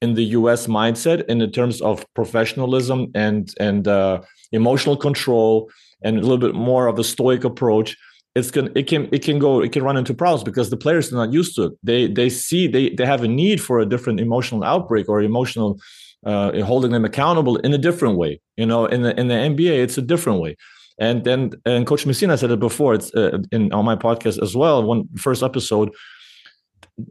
in 0.00 0.14
the 0.14 0.24
US 0.38 0.66
mindset 0.66 1.24
in 1.26 1.38
the 1.38 1.48
terms 1.48 1.80
of 1.80 2.04
professionalism 2.14 3.12
and 3.14 3.54
and 3.60 3.86
uh, 3.86 4.22
emotional 4.52 4.96
control 4.96 5.70
and 6.02 6.18
a 6.18 6.20
little 6.22 6.38
bit 6.38 6.54
more 6.54 6.86
of 6.86 6.98
a 6.98 7.04
stoic 7.04 7.44
approach 7.44 7.96
it's 8.38 8.50
can 8.50 8.70
it 8.76 8.86
can 8.86 9.08
it 9.12 9.22
can 9.22 9.38
go 9.38 9.60
it 9.60 9.72
can 9.72 9.82
run 9.82 9.96
into 9.96 10.14
problems 10.14 10.44
because 10.44 10.70
the 10.70 10.76
players 10.76 11.12
are 11.12 11.16
not 11.16 11.32
used 11.32 11.54
to 11.56 11.64
it. 11.64 11.72
They 11.82 12.06
they 12.06 12.28
see 12.28 12.66
they 12.66 12.90
they 12.90 13.06
have 13.06 13.22
a 13.22 13.28
need 13.28 13.60
for 13.60 13.80
a 13.80 13.86
different 13.86 14.20
emotional 14.20 14.64
outbreak 14.64 15.08
or 15.08 15.20
emotional 15.20 15.80
uh, 16.24 16.60
holding 16.62 16.92
them 16.92 17.04
accountable 17.04 17.56
in 17.56 17.72
a 17.74 17.78
different 17.78 18.16
way. 18.16 18.40
You 18.56 18.66
know 18.66 18.86
in 18.86 19.02
the 19.02 19.18
in 19.18 19.28
the 19.28 19.34
nba 19.34 19.82
it's 19.84 19.98
a 19.98 20.02
different 20.02 20.40
way. 20.40 20.56
And 21.00 21.24
then 21.24 21.52
and 21.64 21.86
coach 21.86 22.06
messina 22.06 22.36
said 22.36 22.50
it 22.50 22.60
before 22.60 22.94
it's 22.94 23.14
uh, 23.14 23.38
in 23.50 23.72
on 23.72 23.84
my 23.84 23.96
podcast 23.96 24.42
as 24.42 24.56
well 24.56 24.82
one 24.82 25.08
first 25.16 25.42
episode 25.42 25.94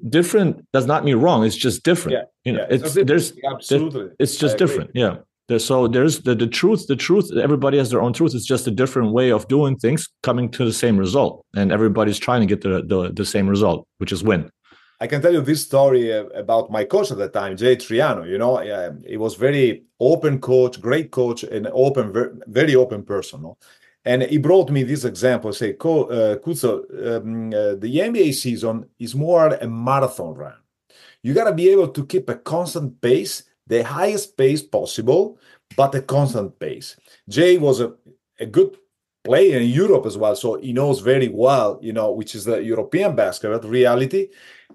different 0.09 0.65
does 0.73 0.85
not 0.85 1.05
mean 1.05 1.15
wrong 1.15 1.45
it's 1.45 1.55
just 1.55 1.83
different. 1.83 2.17
Yeah, 2.17 2.25
you 2.45 2.51
know 2.53 2.59
yeah, 2.59 2.75
it's, 2.75 2.95
it's 2.95 3.07
there's 3.07 3.33
absolutely. 3.49 4.09
it's 4.19 4.35
just 4.37 4.57
different 4.57 4.91
yeah 4.93 5.17
so 5.57 5.87
there's 5.87 6.21
the, 6.21 6.35
the 6.35 6.47
truth 6.47 6.87
the 6.87 6.95
truth 6.95 7.31
everybody 7.41 7.77
has 7.77 7.89
their 7.89 8.01
own 8.01 8.13
truth. 8.13 8.35
It's 8.35 8.45
just 8.45 8.67
a 8.67 8.71
different 8.71 9.13
way 9.13 9.31
of 9.31 9.47
doing 9.47 9.77
things 9.77 10.07
coming 10.23 10.49
to 10.51 10.65
the 10.65 10.73
same 10.73 10.97
result. 10.97 11.45
And 11.55 11.71
everybody's 11.71 12.19
trying 12.19 12.41
to 12.41 12.47
get 12.47 12.61
the, 12.61 12.83
the, 12.85 13.11
the 13.13 13.25
same 13.25 13.47
result 13.47 13.87
which 13.97 14.11
is 14.11 14.23
win. 14.23 14.49
I 14.99 15.07
can 15.07 15.21
tell 15.21 15.31
you 15.31 15.41
this 15.41 15.63
story 15.63 16.11
uh, 16.11 16.23
about 16.43 16.71
my 16.71 16.83
coach 16.83 17.11
at 17.11 17.17
the 17.17 17.29
time 17.29 17.55
jay 17.55 17.75
triano 17.75 18.27
you 18.27 18.37
know 18.37 18.57
he 19.07 19.17
was 19.17 19.35
very 19.35 19.83
open 19.99 20.39
coach 20.39 20.81
great 20.81 21.11
coach 21.11 21.43
and 21.43 21.67
open 21.71 22.41
very 22.47 22.75
open 22.75 23.03
person 23.03 23.43
no? 23.43 23.57
and 24.07 24.23
he 24.23 24.37
brought 24.37 24.69
me 24.69 24.83
this 24.83 25.03
example. 25.03 25.51
Say 25.51 25.71
uh, 25.71 26.37
Cuzzo, 26.43 26.71
um, 27.17 27.47
uh, 27.49 27.75
the 27.75 27.97
nba 28.09 28.33
season 28.33 28.89
is 28.99 29.13
more 29.13 29.47
a 29.47 29.67
marathon 29.67 30.33
run. 30.33 30.55
You 31.21 31.33
got 31.33 31.49
to 31.49 31.53
be 31.53 31.69
able 31.69 31.89
to 31.89 32.05
keep 32.05 32.29
a 32.29 32.35
constant 32.35 33.01
pace 33.01 33.43
the 33.67 33.83
highest 33.83 34.37
pace 34.37 34.61
possible, 34.61 35.37
but 35.75 35.95
a 35.95 36.01
constant 36.01 36.57
pace. 36.59 36.97
Jay 37.27 37.57
was 37.57 37.81
a, 37.81 37.93
a 38.39 38.45
good 38.45 38.77
player 39.23 39.59
in 39.59 39.69
Europe 39.69 40.05
as 40.05 40.17
well, 40.17 40.35
so 40.35 40.55
he 40.59 40.71
knows 40.73 41.01
very 41.01 41.27
well, 41.27 41.77
you 41.81 41.91
know, 41.91 42.11
which 42.11 42.33
is 42.33 42.45
the 42.45 42.63
European 42.63 43.15
basketball 43.15 43.69
reality. 43.69 44.29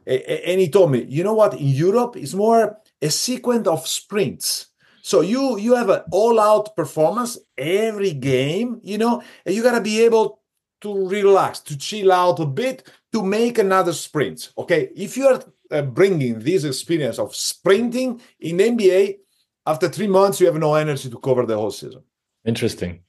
And 0.06 0.60
he 0.60 0.68
told 0.68 0.90
me, 0.90 1.04
you 1.08 1.24
know 1.24 1.34
what, 1.34 1.54
in 1.54 1.68
Europe, 1.68 2.16
it's 2.16 2.34
more 2.34 2.78
a 3.00 3.10
sequence 3.10 3.66
of 3.66 3.86
sprints. 3.86 4.68
So 5.02 5.20
you 5.20 5.58
you 5.58 5.74
have 5.74 5.88
an 5.88 6.02
all-out 6.12 6.76
performance 6.76 7.38
every 7.56 8.12
game, 8.12 8.80
you 8.82 8.98
know, 8.98 9.22
and 9.44 9.54
you 9.54 9.62
gotta 9.62 9.80
be 9.80 10.04
able 10.04 10.40
to 10.82 11.08
relax, 11.08 11.60
to 11.60 11.76
chill 11.78 12.12
out 12.12 12.40
a 12.40 12.46
bit, 12.46 12.88
to 13.12 13.22
make 13.22 13.58
another 13.58 13.92
sprint. 13.92 14.52
Okay, 14.56 14.90
if 14.94 15.16
you 15.16 15.26
are 15.26 15.42
uh, 15.72 15.82
bringing 15.82 16.38
this 16.40 16.64
experience 16.64 17.18
of 17.18 17.34
sprinting 17.34 18.20
in 18.40 18.58
NBA, 18.58 19.18
after 19.66 19.88
three 19.88 20.08
months, 20.08 20.40
you 20.40 20.46
have 20.46 20.56
no 20.56 20.74
energy 20.74 21.08
to 21.08 21.18
cover 21.18 21.46
the 21.46 21.56
whole 21.56 21.70
season. 21.70 22.02
Interesting. 22.44 23.00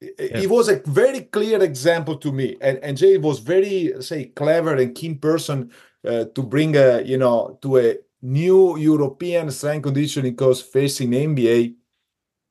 It, 0.00 0.14
yeah. 0.18 0.38
it 0.38 0.50
was 0.50 0.68
a 0.68 0.82
very 0.86 1.22
clear 1.22 1.62
example 1.62 2.16
to 2.16 2.32
me, 2.32 2.56
and, 2.60 2.78
and 2.78 2.96
Jay 2.96 3.18
was 3.18 3.38
very, 3.38 3.92
say, 4.00 4.26
clever 4.26 4.74
and 4.76 4.94
keen 4.94 5.18
person 5.18 5.70
uh, 6.06 6.24
to 6.34 6.42
bring 6.42 6.76
a, 6.76 7.02
you 7.02 7.18
know, 7.18 7.58
to 7.62 7.78
a 7.78 7.96
new 8.22 8.76
European 8.76 9.50
strength 9.50 9.84
conditioning 9.84 10.36
coach 10.36 10.62
facing 10.62 11.10
NBA 11.10 11.74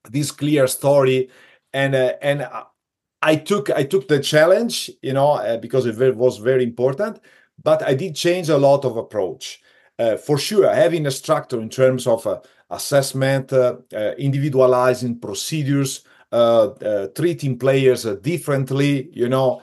this 0.09 0.31
clear 0.31 0.67
story, 0.67 1.29
and 1.73 1.95
uh, 1.95 2.13
and 2.21 2.47
I 3.21 3.35
took 3.35 3.69
I 3.69 3.83
took 3.83 4.07
the 4.07 4.19
challenge, 4.19 4.89
you 5.01 5.13
know, 5.13 5.31
uh, 5.31 5.57
because 5.57 5.85
it 5.85 6.15
was 6.15 6.37
very 6.37 6.63
important 6.63 7.19
but 7.63 7.81
I 7.83 7.93
did 7.93 8.15
change 8.15 8.49
a 8.49 8.57
lot 8.57 8.85
of 8.85 8.97
approach. 8.97 9.61
Uh, 9.97 10.15
for 10.15 10.37
sure, 10.37 10.73
having 10.73 11.05
a 11.05 11.11
structure 11.11 11.59
in 11.59 11.69
terms 11.69 12.07
of 12.07 12.25
uh, 12.25 12.39
assessment, 12.69 13.51
uh, 13.51 13.75
uh 13.93 14.13
individualizing 14.17 15.19
procedures, 15.19 16.05
uh, 16.31 17.07
treating 17.15 17.57
players 17.57 18.03
differently, 18.21 19.09
you 19.11 19.27
know. 19.27 19.61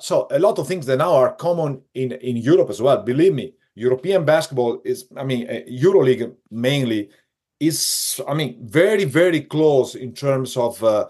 so 0.00 0.26
a 0.30 0.38
lot 0.38 0.58
of 0.58 0.66
things 0.66 0.86
that 0.86 0.98
now 0.98 1.14
are 1.14 1.34
common 1.36 1.80
in, 1.94 2.12
in 2.12 2.36
Europe 2.36 2.68
as 2.68 2.82
well. 2.82 3.02
Believe 3.02 3.32
me, 3.32 3.54
European 3.74 4.24
basketball 4.24 4.82
is, 4.84 5.06
I 5.16 5.24
mean, 5.24 5.46
EuroLeague 5.46 6.34
mainly 6.50 7.10
is, 7.60 8.20
I 8.28 8.34
mean, 8.34 8.58
very, 8.60 9.04
very 9.04 9.40
close 9.40 9.94
in 9.94 10.12
terms 10.12 10.56
of 10.56 10.82
uh, 10.82 11.06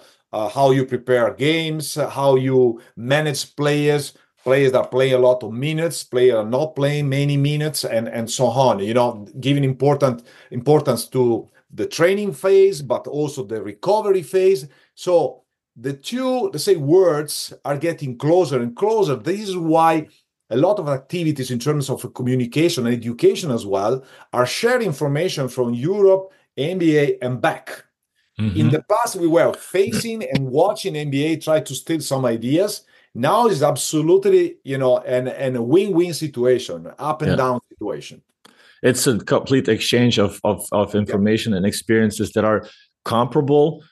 how 0.49 0.71
you 0.71 0.85
prepare 0.85 1.33
games, 1.33 1.95
how 1.95 2.37
you 2.37 2.81
manage 2.97 3.57
players, 3.57 4.13
players 4.45 4.73
that 4.73 4.91
play 4.91 5.13
a 5.13 5.19
lot 5.19 5.43
of 5.43 5.53
minutes, 5.53 6.05
players 6.05 6.47
not 6.47 6.77
playing 6.77 7.09
many 7.09 7.37
minutes, 7.37 7.85
and 7.85 8.09
and 8.09 8.31
so 8.31 8.47
on. 8.47 8.79
You 8.79 8.95
know, 8.95 9.27
giving 9.41 9.65
important 9.65 10.23
importance 10.51 11.09
to 11.09 11.49
the 11.73 11.87
training 11.87 12.33
phase, 12.33 12.83
but 12.83 13.07
also 13.07 13.45
the 13.45 13.63
recovery 13.63 14.23
phase. 14.23 14.69
So 14.95 15.43
the 15.77 15.93
two, 15.93 16.51
let's 16.53 16.65
say, 16.65 16.77
words 16.77 17.53
are 17.65 17.77
getting 17.77 18.17
closer 18.17 18.61
and 18.61 18.77
closer. 18.77 19.17
This 19.17 19.49
is 19.49 19.57
why 19.57 20.07
a 20.51 20.57
lot 20.57 20.79
of 20.79 20.89
activities 20.89 21.51
in 21.51 21.59
terms 21.59 21.91
of 21.91 22.15
communication 22.15 22.87
and 22.87 22.95
education 22.95 23.51
as 23.51 23.67
well 23.67 24.05
are 24.33 24.47
sharing 24.47 24.87
information 24.87 25.49
from 25.49 25.75
Europe, 25.75 26.33
NBA, 26.57 27.19
and 27.23 27.41
back. 27.41 27.85
Mm-hmm. 28.39 28.61
In 28.61 28.71
the 28.71 28.83
past, 28.83 29.17
we 29.17 29.27
were 29.27 29.53
facing 29.55 30.23
and 30.23 30.47
watching 30.47 30.95
NBA 30.95 31.43
try 31.43 31.61
to 31.61 31.75
steal 31.75 32.01
some 32.01 32.25
ideas. 32.25 32.83
Now 33.15 33.47
it's 33.47 33.63
absolutely, 33.63 34.57
you 34.65 34.77
know, 34.77 34.99
an, 34.99 35.29
an 35.29 35.57
a 35.57 35.63
win-win 35.63 36.15
situation, 36.15 36.91
up 36.99 37.23
and 37.23 37.33
yeah. 37.33 37.37
down 37.37 37.61
situation. 37.69 38.23
It's 38.83 39.07
a 39.07 39.19
complete 39.19 39.69
exchange 39.69 40.19
of 40.19 40.41
of, 40.45 40.67
of 40.73 40.95
information 40.95 41.53
yeah. 41.53 41.59
and 41.59 41.67
experiences 41.67 42.33
that 42.33 42.45
are 42.45 42.67
comparable. 43.05 43.85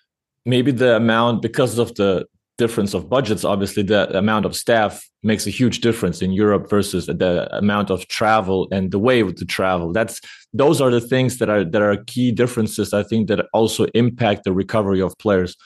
Maybe 0.45 0.73
the 0.73 0.97
amount 0.97 1.41
because 1.41 1.79
of 1.79 1.95
the 1.95 2.27
difference 2.59 2.95
of 2.95 3.09
budgets 3.09 3.45
obviously 3.45 3.83
the 3.83 4.17
amount 4.17 4.45
of 4.45 4.55
staff 4.55 5.09
makes 5.23 5.47
a 5.47 5.51
huge 5.51 5.81
difference 5.81 6.21
in 6.21 6.33
europe 6.33 6.69
versus 6.69 7.07
the 7.07 7.49
amount 7.57 7.89
of 7.91 8.07
travel 8.09 8.69
and 8.71 8.91
the 8.91 8.99
way 8.99 9.23
to 9.23 9.45
travel 9.45 9.93
that's 9.93 10.21
those 10.53 10.79
are 10.81 10.91
the 10.91 11.01
things 11.01 11.39
that 11.39 11.49
are 11.49 11.65
that 11.65 11.83
are 11.83 11.97
key 12.05 12.31
differences 12.31 12.93
i 12.93 13.03
think 13.03 13.27
that 13.29 13.47
also 13.55 13.85
impact 13.95 14.45
the 14.45 14.53
recovery 14.53 15.01
of 15.01 15.17
players 15.19 15.57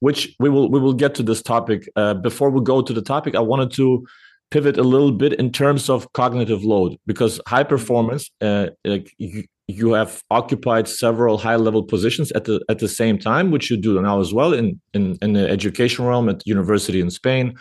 which 0.00 0.34
we 0.38 0.48
will 0.48 0.70
we 0.70 0.80
will 0.80 0.94
get 0.94 1.14
to 1.14 1.22
this 1.22 1.42
topic. 1.42 1.88
Uh, 1.96 2.14
before 2.14 2.50
we 2.50 2.60
go 2.60 2.82
to 2.82 2.92
the 2.92 3.02
topic 3.02 3.34
i 3.34 3.40
wanted 3.40 3.70
to 3.70 4.06
pivot 4.50 4.78
a 4.78 4.82
little 4.82 5.12
bit 5.12 5.32
in 5.34 5.50
terms 5.50 5.90
of 5.90 6.12
cognitive 6.12 6.64
load 6.64 6.96
because 7.06 7.40
high 7.46 7.64
performance 7.64 8.30
uh, 8.40 8.68
like 8.84 9.12
you, 9.18 9.44
you 9.68 9.92
have 9.92 10.22
occupied 10.30 10.86
several 10.86 11.38
high 11.38 11.56
level 11.56 11.82
positions 11.82 12.30
at 12.32 12.44
the 12.44 12.64
at 12.68 12.78
the 12.78 12.88
same 12.88 13.18
time 13.18 13.50
which 13.50 13.70
you 13.70 13.76
do 13.76 14.00
now 14.00 14.20
as 14.20 14.32
well 14.32 14.52
in 14.52 14.80
in, 14.94 15.18
in 15.22 15.32
the 15.32 15.48
education 15.48 16.04
realm 16.04 16.28
at 16.28 16.46
university 16.46 17.00
in 17.00 17.10
spain. 17.10 17.56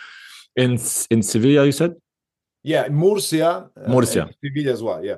In 0.55 0.77
in 1.09 1.21
sevilla 1.23 1.65
you 1.65 1.71
said? 1.71 1.93
Yeah 2.63 2.87
murcia 2.89 3.69
murcia. 3.87 4.25
uh, 4.25 4.31
sevilla 4.43 4.71
as 4.71 4.83
well 4.83 5.03
yeah. 5.03 5.17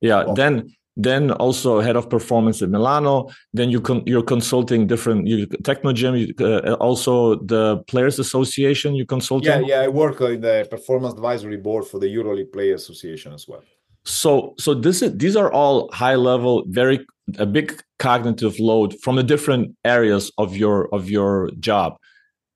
Yeah 0.00 0.24
then 0.34 0.70
then 0.96 1.30
also 1.32 1.80
head 1.80 1.96
of 1.96 2.08
performance 2.08 2.62
at 2.62 2.70
milano. 2.70 3.28
Then 3.52 3.70
you 3.70 3.80
con- 3.80 4.02
you're 4.06 4.22
consulting 4.22 4.86
different 4.86 5.26
you 5.26 5.46
technogym 5.46 6.14
you, 6.18 6.46
uh, 6.46 6.74
also 6.74 7.36
the 7.36 7.78
players 7.86 8.18
association 8.18 8.94
you 8.94 9.04
consult 9.04 9.44
yeah 9.44 9.60
yeah 9.60 9.82
i 9.82 9.88
work 9.88 10.20
in 10.20 10.40
the 10.40 10.66
performance 10.70 11.14
advisory 11.14 11.58
board 11.58 11.84
for 11.84 11.98
the 11.98 12.06
euroleague 12.06 12.52
players 12.52 12.82
association 12.82 13.32
as 13.32 13.46
well. 13.46 13.62
So 14.04 14.54
so 14.58 14.72
this 14.72 15.02
is 15.02 15.16
these 15.16 15.36
are 15.36 15.52
all 15.52 15.90
high 15.92 16.14
level 16.14 16.64
very 16.68 17.06
a 17.38 17.46
big 17.46 17.82
cognitive 17.98 18.58
load 18.58 18.94
from 19.02 19.16
the 19.16 19.22
different 19.22 19.76
areas 19.84 20.30
of 20.38 20.56
your 20.56 20.88
of 20.94 21.10
your 21.10 21.50
job. 21.60 21.98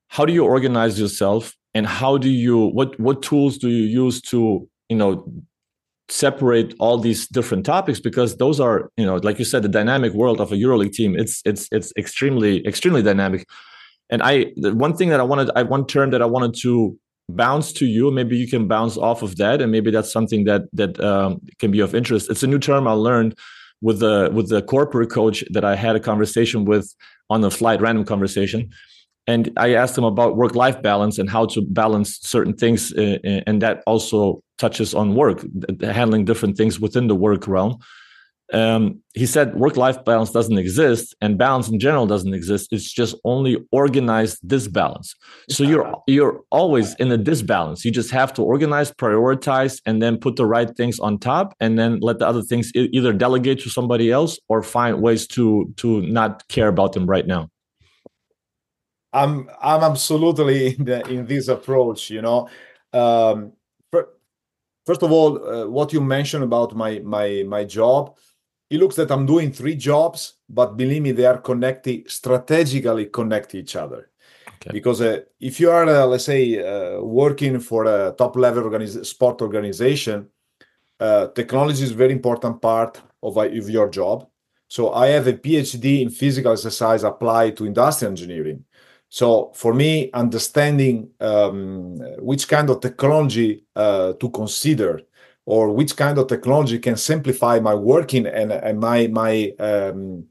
How 0.08 0.24
do 0.24 0.32
you 0.32 0.44
organize 0.44 0.98
yourself 0.98 1.54
and 1.74 1.86
how 1.86 2.18
do 2.18 2.30
you 2.30 2.66
what 2.66 2.98
what 2.98 3.22
tools 3.22 3.58
do 3.58 3.68
you 3.68 3.84
use 4.04 4.20
to 4.22 4.68
you 4.88 4.96
know 4.96 5.24
separate 6.10 6.74
all 6.78 6.98
these 6.98 7.26
different 7.28 7.64
topics 7.64 8.00
because 8.00 8.36
those 8.36 8.60
are 8.60 8.90
you 8.96 9.06
know 9.06 9.16
like 9.16 9.38
you 9.38 9.44
said 9.44 9.62
the 9.62 9.68
dynamic 9.68 10.12
world 10.12 10.40
of 10.40 10.52
a 10.52 10.56
euroleague 10.56 10.92
team. 10.92 11.16
It's 11.16 11.42
it's 11.44 11.68
it's 11.72 11.92
extremely 11.96 12.66
extremely 12.66 13.02
dynamic. 13.02 13.46
And 14.10 14.22
i 14.22 14.52
the 14.56 14.74
one 14.74 14.96
thing 14.96 15.08
that 15.10 15.20
i 15.20 15.22
wanted 15.22 15.50
i 15.54 15.62
one 15.62 15.86
term 15.86 16.10
that 16.10 16.22
i 16.22 16.26
wanted 16.26 16.54
to 16.62 16.98
bounce 17.28 17.72
to 17.72 17.86
you 17.86 18.10
maybe 18.10 18.36
you 18.36 18.48
can 18.48 18.66
bounce 18.66 18.96
off 18.96 19.22
of 19.22 19.36
that 19.36 19.62
and 19.62 19.70
maybe 19.70 19.90
that's 19.92 20.12
something 20.12 20.44
that 20.44 20.62
that 20.72 20.98
um, 21.00 21.40
can 21.58 21.70
be 21.70 21.80
of 21.80 21.94
interest. 21.94 22.30
It's 22.30 22.42
a 22.42 22.46
new 22.46 22.58
term 22.58 22.88
i 22.88 22.92
learned 22.92 23.38
with 23.80 24.00
the 24.00 24.30
with 24.32 24.48
the 24.48 24.62
corporate 24.62 25.10
coach 25.10 25.44
that 25.50 25.64
i 25.64 25.76
had 25.76 25.96
a 25.96 26.00
conversation 26.00 26.64
with 26.64 26.94
on 27.30 27.40
the 27.40 27.50
flight 27.50 27.80
random 27.80 28.04
conversation 28.04 28.70
and 29.30 29.42
i 29.56 29.68
asked 29.82 29.96
him 29.98 30.08
about 30.12 30.36
work 30.42 30.54
life 30.64 30.78
balance 30.82 31.16
and 31.20 31.28
how 31.36 31.44
to 31.46 31.60
balance 31.80 32.18
certain 32.34 32.54
things 32.62 32.92
uh, 33.02 33.18
uh, 33.30 33.40
and 33.46 33.56
that 33.64 33.76
also 33.86 34.42
touches 34.60 34.94
on 34.94 35.14
work 35.14 35.44
handling 35.80 36.24
different 36.24 36.56
things 36.56 36.78
within 36.78 37.08
the 37.08 37.16
work 37.16 37.48
realm. 37.48 37.78
Um, 38.52 39.00
he 39.14 39.26
said 39.26 39.54
work 39.54 39.76
life 39.76 40.04
balance 40.04 40.32
doesn't 40.32 40.58
exist 40.58 41.14
and 41.20 41.38
balance 41.38 41.68
in 41.68 41.78
general 41.78 42.06
doesn't 42.06 42.34
exist. 42.34 42.72
It's 42.72 42.92
just 42.92 43.14
only 43.24 43.56
organized 43.70 44.40
disbalance. 44.44 45.14
So 45.48 45.62
you're 45.62 45.94
you're 46.08 46.40
always 46.50 46.94
in 46.96 47.12
a 47.12 47.16
disbalance. 47.16 47.84
You 47.84 47.92
just 47.92 48.10
have 48.10 48.34
to 48.34 48.42
organize 48.42 48.90
prioritize 48.90 49.80
and 49.86 50.02
then 50.02 50.18
put 50.18 50.34
the 50.34 50.46
right 50.46 50.70
things 50.76 50.98
on 50.98 51.18
top 51.18 51.54
and 51.60 51.78
then 51.78 52.00
let 52.00 52.18
the 52.18 52.26
other 52.26 52.42
things 52.42 52.72
either 52.74 53.12
delegate 53.12 53.60
to 53.60 53.70
somebody 53.70 54.10
else 54.10 54.36
or 54.48 54.64
find 54.64 55.00
ways 55.00 55.28
to 55.28 55.72
to 55.76 56.02
not 56.02 56.46
care 56.48 56.68
about 56.68 56.92
them 56.92 57.06
right 57.06 57.28
now 57.28 57.48
i'm 59.12 59.48
i'm 59.62 59.82
absolutely 59.82 60.74
in, 60.78 60.84
the, 60.84 61.08
in 61.08 61.26
this 61.26 61.48
approach 61.48 62.10
you 62.10 62.22
know 62.22 62.48
um, 62.92 63.52
first 64.86 65.02
of 65.02 65.12
all 65.12 65.46
uh, 65.46 65.66
what 65.68 65.92
you 65.92 66.00
mentioned 66.00 66.42
about 66.42 66.74
my 66.74 66.98
my 67.00 67.44
my 67.46 67.64
job 67.64 68.16
it 68.70 68.78
looks 68.78 68.94
that 68.96 69.10
I'm 69.10 69.26
doing 69.26 69.52
three 69.52 69.74
jobs, 69.74 70.34
but 70.48 70.76
believe 70.76 71.02
me, 71.02 71.10
they 71.10 71.26
are 71.26 71.38
connected, 71.38 72.08
strategically 72.08 73.06
connect 73.06 73.54
each 73.56 73.74
other. 73.74 74.10
Okay. 74.46 74.70
Because 74.72 75.00
uh, 75.00 75.20
if 75.40 75.58
you 75.58 75.70
are, 75.70 75.88
uh, 75.88 76.06
let's 76.06 76.24
say, 76.24 76.58
uh, 76.58 77.00
working 77.00 77.58
for 77.58 77.84
a 77.86 78.14
top 78.16 78.36
level 78.36 78.62
organiz- 78.62 79.04
sport 79.04 79.42
organization, 79.42 80.28
uh, 81.00 81.28
technology 81.28 81.82
is 81.82 81.90
a 81.90 81.94
very 81.94 82.12
important 82.12 82.62
part 82.62 83.00
of, 83.22 83.36
uh, 83.36 83.40
of 83.40 83.68
your 83.68 83.88
job. 83.88 84.28
So 84.68 84.92
I 84.92 85.08
have 85.08 85.26
a 85.26 85.32
PhD 85.32 86.02
in 86.02 86.10
physical 86.10 86.52
exercise 86.52 87.02
applied 87.02 87.56
to 87.56 87.66
industrial 87.66 88.12
engineering. 88.12 88.64
So 89.10 89.50
for 89.54 89.74
me, 89.74 90.10
understanding 90.12 91.10
um, 91.20 91.98
which 92.18 92.48
kind 92.48 92.70
of 92.70 92.80
technology 92.80 93.64
uh, 93.74 94.12
to 94.14 94.30
consider 94.30 95.02
or 95.46 95.72
which 95.72 95.96
kind 95.96 96.16
of 96.16 96.28
technology 96.28 96.78
can 96.78 96.96
simplify 96.96 97.58
my 97.58 97.74
working 97.74 98.26
and, 98.26 98.52
and 98.52 98.78
my 98.78 99.08
my 99.08 99.52
um, 99.58 100.24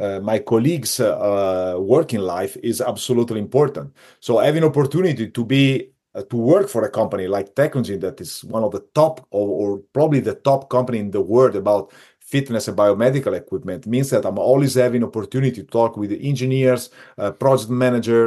uh, 0.00 0.18
my 0.20 0.38
colleagues' 0.38 0.98
uh, 0.98 1.76
working 1.78 2.20
life 2.20 2.56
is 2.62 2.80
absolutely 2.80 3.38
important. 3.38 3.94
So 4.20 4.38
having 4.38 4.64
opportunity 4.64 5.28
to 5.28 5.44
be 5.44 5.90
uh, 6.14 6.22
to 6.22 6.36
work 6.36 6.68
for 6.68 6.84
a 6.84 6.90
company 6.90 7.26
like 7.26 7.54
Technogym 7.54 8.00
that 8.00 8.20
is 8.20 8.44
one 8.44 8.64
of 8.64 8.72
the 8.72 8.84
top 8.94 9.26
or, 9.30 9.48
or, 9.48 9.78
probably 9.92 10.20
the 10.20 10.34
top 10.34 10.68
company 10.68 10.98
in 10.98 11.10
the 11.10 11.20
world 11.20 11.56
about 11.56 11.92
fitness 12.34 12.68
and 12.68 12.76
biomedical 12.76 13.34
equipment 13.36 13.86
means 13.86 14.08
that 14.10 14.24
I'm 14.24 14.38
always 14.38 14.74
having 14.74 15.04
opportunity 15.04 15.62
to 15.62 15.72
talk 15.78 15.96
with 15.96 16.10
the 16.10 16.20
engineers, 16.28 16.90
uh, 17.18 17.30
project 17.32 17.70
manager, 17.70 18.24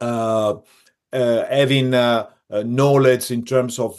uh, 0.00 0.54
uh, 1.12 1.44
having 1.60 1.90
knowledge 2.50 3.30
in 3.30 3.44
terms 3.44 3.78
of 3.78 3.92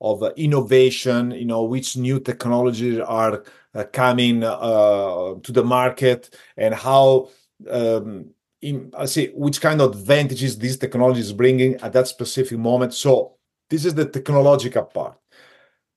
of 0.00 0.22
uh, 0.22 0.32
innovation, 0.36 1.30
you 1.30 1.44
know, 1.44 1.62
which 1.64 1.96
new 1.96 2.20
technologies 2.20 2.98
are 3.00 3.44
uh, 3.74 3.84
coming 3.92 4.42
uh, 4.42 5.34
to 5.42 5.52
the 5.52 5.64
market 5.64 6.34
and 6.56 6.74
how 6.74 7.28
um, 7.70 8.30
in, 8.60 8.92
I 8.96 9.06
say 9.06 9.28
which 9.28 9.60
kind 9.60 9.80
of 9.80 9.92
advantages 9.92 10.58
these 10.58 10.76
technologies 10.76 11.32
bringing 11.32 11.74
at 11.76 11.92
that 11.92 12.08
specific 12.08 12.58
moment. 12.58 12.94
So 12.94 13.36
this 13.70 13.84
is 13.84 13.94
the 13.94 14.06
technological 14.06 14.84
part. 14.84 15.18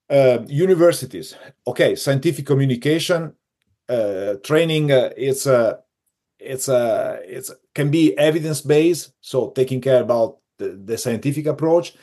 Uh, 0.09 0.39
universities, 0.47 1.35
okay, 1.67 1.95
scientific 1.95 2.45
communication 2.45 3.33
uh, 3.87 4.33
training. 4.43 4.91
Uh, 4.91 5.11
it's 5.15 5.45
a, 5.45 5.79
it's 6.39 6.67
a, 6.67 7.19
it's 7.23 7.51
can 7.75 7.91
be 7.91 8.17
evidence 8.17 8.61
based. 8.61 9.13
So 9.21 9.51
taking 9.51 9.81
care 9.81 10.01
about 10.01 10.37
the, 10.57 10.69
the 10.69 10.97
scientific 10.97 11.45
approach 11.45 11.93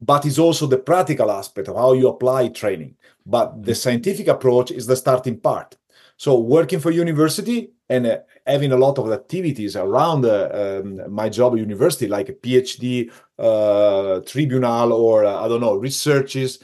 but 0.00 0.24
it's 0.24 0.38
also 0.38 0.66
the 0.66 0.78
practical 0.78 1.30
aspect 1.30 1.68
of 1.68 1.76
how 1.76 1.92
you 1.92 2.08
apply 2.08 2.48
training. 2.48 2.94
But 3.26 3.62
the 3.64 3.74
scientific 3.74 4.28
approach 4.28 4.70
is 4.70 4.86
the 4.86 4.96
starting 4.96 5.38
part. 5.40 5.76
So 6.16 6.38
working 6.38 6.80
for 6.80 6.90
university 6.90 7.72
and 7.88 8.06
uh, 8.06 8.18
having 8.46 8.72
a 8.72 8.76
lot 8.76 8.98
of 8.98 9.10
activities 9.12 9.76
around 9.76 10.24
uh, 10.24 10.80
um, 10.82 11.12
my 11.12 11.28
job 11.28 11.54
at 11.54 11.58
university, 11.58 12.06
like 12.06 12.28
a 12.28 12.34
PhD 12.34 13.10
uh, 13.38 14.20
tribunal 14.20 14.92
or 14.92 15.24
uh, 15.24 15.44
I 15.44 15.48
don't 15.48 15.60
know 15.60 15.76
researches, 15.76 16.58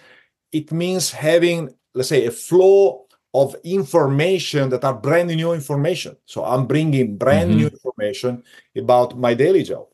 it 0.54 0.72
means 0.72 1.10
having 1.10 1.74
let's 1.94 2.08
say 2.08 2.26
a 2.26 2.30
flow 2.30 3.06
of 3.34 3.56
information 3.64 4.70
that 4.70 4.84
are 4.84 4.94
brand 4.94 5.28
new 5.28 5.52
information. 5.52 6.16
So 6.24 6.44
I'm 6.44 6.66
bringing 6.66 7.16
brand 7.18 7.50
mm-hmm. 7.50 7.58
new 7.58 7.66
information 7.66 8.44
about 8.76 9.18
my 9.18 9.34
daily 9.34 9.64
job 9.64 9.86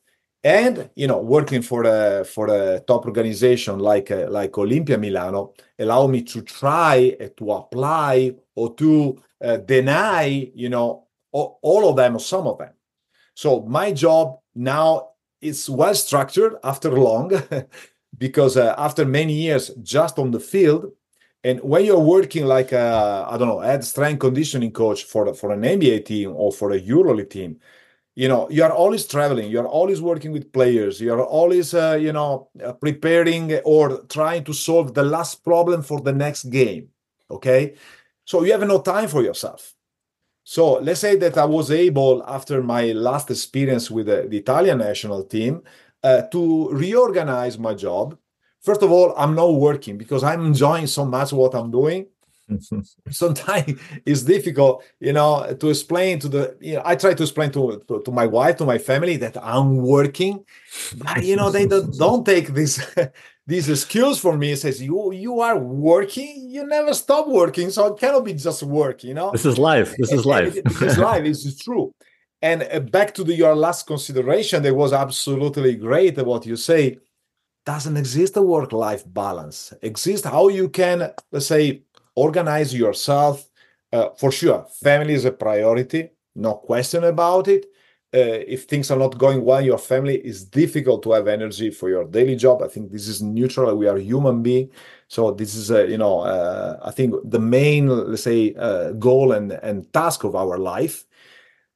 and 0.42 0.88
you 0.94 1.06
know 1.06 1.20
working 1.20 1.60
for 1.60 1.84
a 1.84 2.24
for 2.24 2.46
a 2.48 2.80
top 2.80 3.04
organization 3.04 3.78
like 3.78 4.10
uh, 4.10 4.26
like 4.30 4.52
Olimpia 4.52 4.98
Milano 4.98 5.52
allow 5.78 6.06
me 6.06 6.22
to 6.22 6.40
try 6.40 7.14
uh, 7.20 7.28
to 7.36 7.52
apply 7.52 8.32
or 8.54 8.74
to 8.76 9.20
uh, 9.42 9.56
deny, 9.58 10.50
you 10.54 10.68
know, 10.68 11.06
all, 11.32 11.58
all 11.62 11.88
of 11.88 11.96
them 11.96 12.16
or 12.16 12.20
some 12.20 12.46
of 12.46 12.58
them. 12.58 12.72
So 13.34 13.62
my 13.62 13.92
job 13.92 14.38
now 14.54 15.10
is 15.40 15.70
well 15.70 15.94
structured 15.94 16.56
after 16.62 16.90
long, 16.90 17.32
because 18.20 18.56
uh, 18.56 18.76
after 18.78 19.04
many 19.04 19.32
years 19.32 19.70
just 19.82 20.20
on 20.20 20.30
the 20.30 20.38
field, 20.38 20.92
and 21.42 21.58
when 21.62 21.84
you're 21.86 21.98
working 21.98 22.44
like 22.44 22.72
I 22.72 23.36
don't 23.38 23.48
know, 23.48 23.60
head 23.60 23.82
strength 23.84 24.20
conditioning 24.20 24.72
coach 24.72 25.04
for 25.04 25.34
for 25.34 25.50
an 25.52 25.62
NBA 25.62 26.04
team 26.04 26.32
or 26.36 26.52
for 26.52 26.72
a 26.72 26.80
EuroLeague 26.80 27.30
team, 27.30 27.58
you 28.14 28.28
know, 28.28 28.48
you 28.50 28.62
are 28.62 28.72
always 28.72 29.06
traveling. 29.06 29.50
You 29.50 29.60
are 29.60 29.66
always 29.66 30.02
working 30.02 30.32
with 30.32 30.52
players. 30.52 31.00
You 31.00 31.14
are 31.14 31.24
always, 31.24 31.72
uh, 31.74 31.98
you 32.00 32.12
know, 32.12 32.50
uh, 32.62 32.74
preparing 32.74 33.54
or 33.64 34.02
trying 34.04 34.44
to 34.44 34.52
solve 34.52 34.94
the 34.94 35.02
last 35.02 35.42
problem 35.42 35.82
for 35.82 36.00
the 36.00 36.12
next 36.12 36.44
game. 36.44 36.90
Okay, 37.30 37.74
so 38.26 38.44
you 38.44 38.52
have 38.52 38.66
no 38.66 38.80
time 38.82 39.08
for 39.08 39.22
yourself. 39.22 39.74
So 40.44 40.74
let's 40.80 41.00
say 41.00 41.16
that 41.16 41.38
I 41.38 41.44
was 41.44 41.70
able, 41.70 42.24
after 42.26 42.62
my 42.62 42.92
last 42.92 43.30
experience 43.30 43.90
with 43.90 44.06
the, 44.06 44.26
the 44.28 44.38
Italian 44.38 44.78
national 44.78 45.24
team, 45.24 45.62
uh, 46.02 46.22
to 46.22 46.70
reorganize 46.70 47.58
my 47.58 47.74
job 47.74 48.16
first 48.60 48.82
of 48.82 48.90
all, 48.90 49.14
I'm 49.16 49.34
not 49.34 49.54
working 49.54 49.98
because 49.98 50.22
I'm 50.22 50.44
enjoying 50.46 50.86
so 50.86 51.04
much 51.04 51.32
what 51.32 51.54
I'm 51.54 51.70
doing. 51.70 52.06
Sometimes 53.10 53.80
it's 54.04 54.22
difficult, 54.22 54.82
you 54.98 55.12
know, 55.12 55.56
to 55.58 55.68
explain 55.68 56.18
to 56.18 56.28
the, 56.28 56.56
you 56.60 56.74
know, 56.74 56.82
I 56.84 56.96
try 56.96 57.14
to 57.14 57.22
explain 57.22 57.52
to, 57.52 57.82
to, 57.86 58.02
to 58.02 58.10
my 58.10 58.26
wife, 58.26 58.56
to 58.56 58.64
my 58.64 58.78
family 58.78 59.16
that 59.18 59.36
I'm 59.40 59.76
working, 59.76 60.44
but, 60.96 61.24
you 61.24 61.36
know, 61.36 61.50
they 61.50 61.66
don't, 61.66 61.94
don't 61.98 62.26
take 62.26 62.48
this, 62.48 62.84
this 63.46 63.68
excuse 63.68 64.18
for 64.18 64.36
me. 64.36 64.52
It 64.52 64.56
says, 64.56 64.82
you, 64.82 65.12
you 65.12 65.40
are 65.40 65.56
working, 65.56 66.50
you 66.50 66.66
never 66.66 66.92
stop 66.92 67.28
working. 67.28 67.70
So 67.70 67.94
it 67.94 68.00
cannot 68.00 68.24
be 68.24 68.34
just 68.34 68.64
work, 68.64 69.04
you 69.04 69.14
know? 69.14 69.30
This 69.30 69.46
is 69.46 69.56
life. 69.56 69.94
This 69.96 70.10
is 70.10 70.26
life. 70.26 70.54
this 70.54 70.82
is 70.82 70.98
life. 70.98 71.22
This 71.22 71.46
is 71.46 71.56
true. 71.56 71.94
And 72.42 72.66
uh, 72.70 72.80
back 72.80 73.14
to 73.14 73.24
the, 73.24 73.34
your 73.34 73.54
last 73.54 73.86
consideration, 73.86 74.62
that 74.62 74.74
was 74.74 74.92
absolutely 74.92 75.74
great 75.76 76.16
what 76.18 76.46
you 76.46 76.56
say 76.56 76.98
doesn't 77.66 77.96
exist 77.96 78.36
a 78.36 78.42
work 78.42 78.72
life 78.72 79.04
balance. 79.06 79.72
Exists 79.82 80.26
how 80.26 80.48
you 80.48 80.68
can 80.68 81.12
let's 81.30 81.46
say 81.46 81.82
organize 82.14 82.74
yourself 82.74 83.48
uh, 83.92 84.08
for 84.18 84.32
sure 84.32 84.66
family 84.82 85.14
is 85.14 85.24
a 85.24 85.32
priority 85.32 86.10
no 86.34 86.54
question 86.54 87.04
about 87.04 87.48
it. 87.48 87.66
Uh, 88.12 88.42
if 88.54 88.64
things 88.64 88.90
are 88.90 88.98
not 88.98 89.18
going 89.18 89.44
well 89.44 89.60
your 89.60 89.78
family 89.78 90.16
is 90.16 90.44
difficult 90.44 91.00
to 91.02 91.12
have 91.12 91.28
energy 91.28 91.70
for 91.70 91.88
your 91.88 92.04
daily 92.04 92.34
job. 92.34 92.60
I 92.62 92.66
think 92.68 92.90
this 92.90 93.06
is 93.06 93.22
neutral 93.22 93.76
we 93.76 93.86
are 93.86 93.98
human 93.98 94.42
being. 94.42 94.70
So 95.06 95.30
this 95.30 95.54
is 95.54 95.70
a 95.70 95.88
you 95.88 95.98
know 95.98 96.20
uh, 96.20 96.78
i 96.84 96.90
think 96.90 97.14
the 97.24 97.38
main 97.38 97.88
let's 97.88 98.22
say 98.22 98.54
uh, 98.54 98.92
goal 98.92 99.32
and 99.32 99.52
and 99.52 99.92
task 99.92 100.24
of 100.24 100.34
our 100.34 100.56
life 100.58 101.04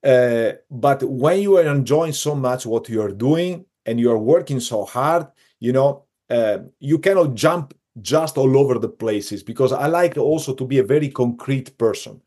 uh, 0.04 0.52
but 0.70 1.02
when 1.02 1.40
you 1.40 1.56
are 1.56 1.66
enjoying 1.66 2.12
so 2.12 2.34
much 2.34 2.66
what 2.66 2.88
you're 2.88 3.12
doing 3.12 3.64
and 3.86 3.98
you're 3.98 4.18
working 4.18 4.60
so 4.60 4.84
hard 4.84 5.26
you 5.60 5.72
know 5.72 6.04
uh, 6.30 6.58
you 6.78 6.98
cannot 6.98 7.34
jump 7.34 7.74
just 8.00 8.36
all 8.36 8.58
over 8.58 8.78
the 8.78 8.88
places 8.88 9.42
because 9.42 9.72
i 9.72 9.86
like 9.86 10.16
also 10.16 10.54
to 10.54 10.66
be 10.66 10.78
a 10.78 10.84
very 10.84 11.08
concrete 11.08 11.76
person. 11.78 12.20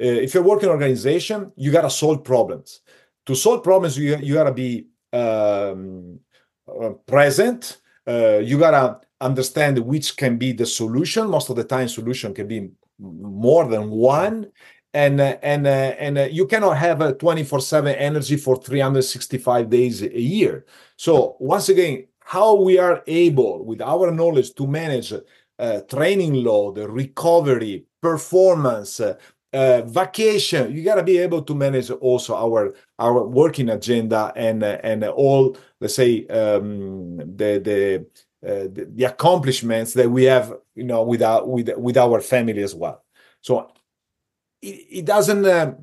Uh, 0.00 0.04
if 0.04 0.32
you're 0.32 0.42
working 0.42 0.68
in 0.68 0.70
organization 0.70 1.52
you 1.56 1.70
got 1.70 1.82
to 1.82 1.90
solve 1.90 2.24
problems. 2.24 2.80
To 3.26 3.34
solve 3.34 3.62
problems 3.62 3.98
you, 3.98 4.16
you 4.16 4.34
got 4.34 4.44
to 4.44 4.52
be 4.52 4.86
um, 5.12 6.18
uh, 6.66 6.90
present. 7.06 7.80
Uh, 8.06 8.38
you 8.38 8.58
got 8.58 8.70
to 8.70 9.00
understand 9.20 9.78
which 9.78 10.16
can 10.16 10.38
be 10.38 10.52
the 10.52 10.66
solution. 10.66 11.28
Most 11.28 11.50
of 11.50 11.56
the 11.56 11.64
time 11.64 11.88
solution 11.88 12.32
can 12.34 12.48
be 12.48 12.70
more 12.98 13.66
than 13.66 13.90
one 13.90 14.50
and 14.92 15.20
uh, 15.20 15.36
and 15.42 15.66
uh, 15.66 15.94
and 15.98 16.18
uh, 16.18 16.28
you 16.30 16.46
cannot 16.46 16.76
have 16.76 17.00
a 17.00 17.14
24/7 17.14 17.94
energy 17.98 18.36
for 18.36 18.56
365 18.56 19.70
days 19.70 20.02
a 20.02 20.20
year 20.20 20.64
so 20.96 21.36
once 21.38 21.68
again 21.68 22.06
how 22.30 22.54
we 22.54 22.78
are 22.78 23.02
able, 23.08 23.64
with 23.64 23.82
our 23.82 24.12
knowledge, 24.12 24.54
to 24.54 24.64
manage 24.64 25.12
uh, 25.58 25.80
training 25.80 26.32
load, 26.44 26.78
recovery, 26.78 27.84
performance, 28.00 29.00
uh, 29.00 29.16
uh, 29.52 29.82
vacation. 29.82 30.72
You 30.72 30.84
got 30.84 30.94
to 30.94 31.02
be 31.02 31.18
able 31.18 31.42
to 31.42 31.54
manage 31.56 31.90
also 31.90 32.36
our 32.36 32.72
our 33.00 33.26
working 33.26 33.68
agenda 33.70 34.32
and 34.36 34.62
and 34.62 35.02
all, 35.02 35.56
let's 35.80 35.96
say, 35.96 36.24
um, 36.28 37.16
the 37.16 37.58
the, 37.58 38.06
the, 38.42 38.88
the 38.94 39.04
accomplishments 39.06 39.94
that 39.94 40.08
we 40.08 40.22
have, 40.24 40.54
you 40.76 40.84
know, 40.84 41.02
with 41.02 41.22
our 41.22 41.44
with 41.44 41.68
with 41.76 41.96
our 41.96 42.20
family 42.20 42.62
as 42.62 42.76
well. 42.76 43.02
So 43.40 43.72
it, 44.62 44.86
it 44.98 45.04
doesn't. 45.04 45.44
Uh, 45.44 45.74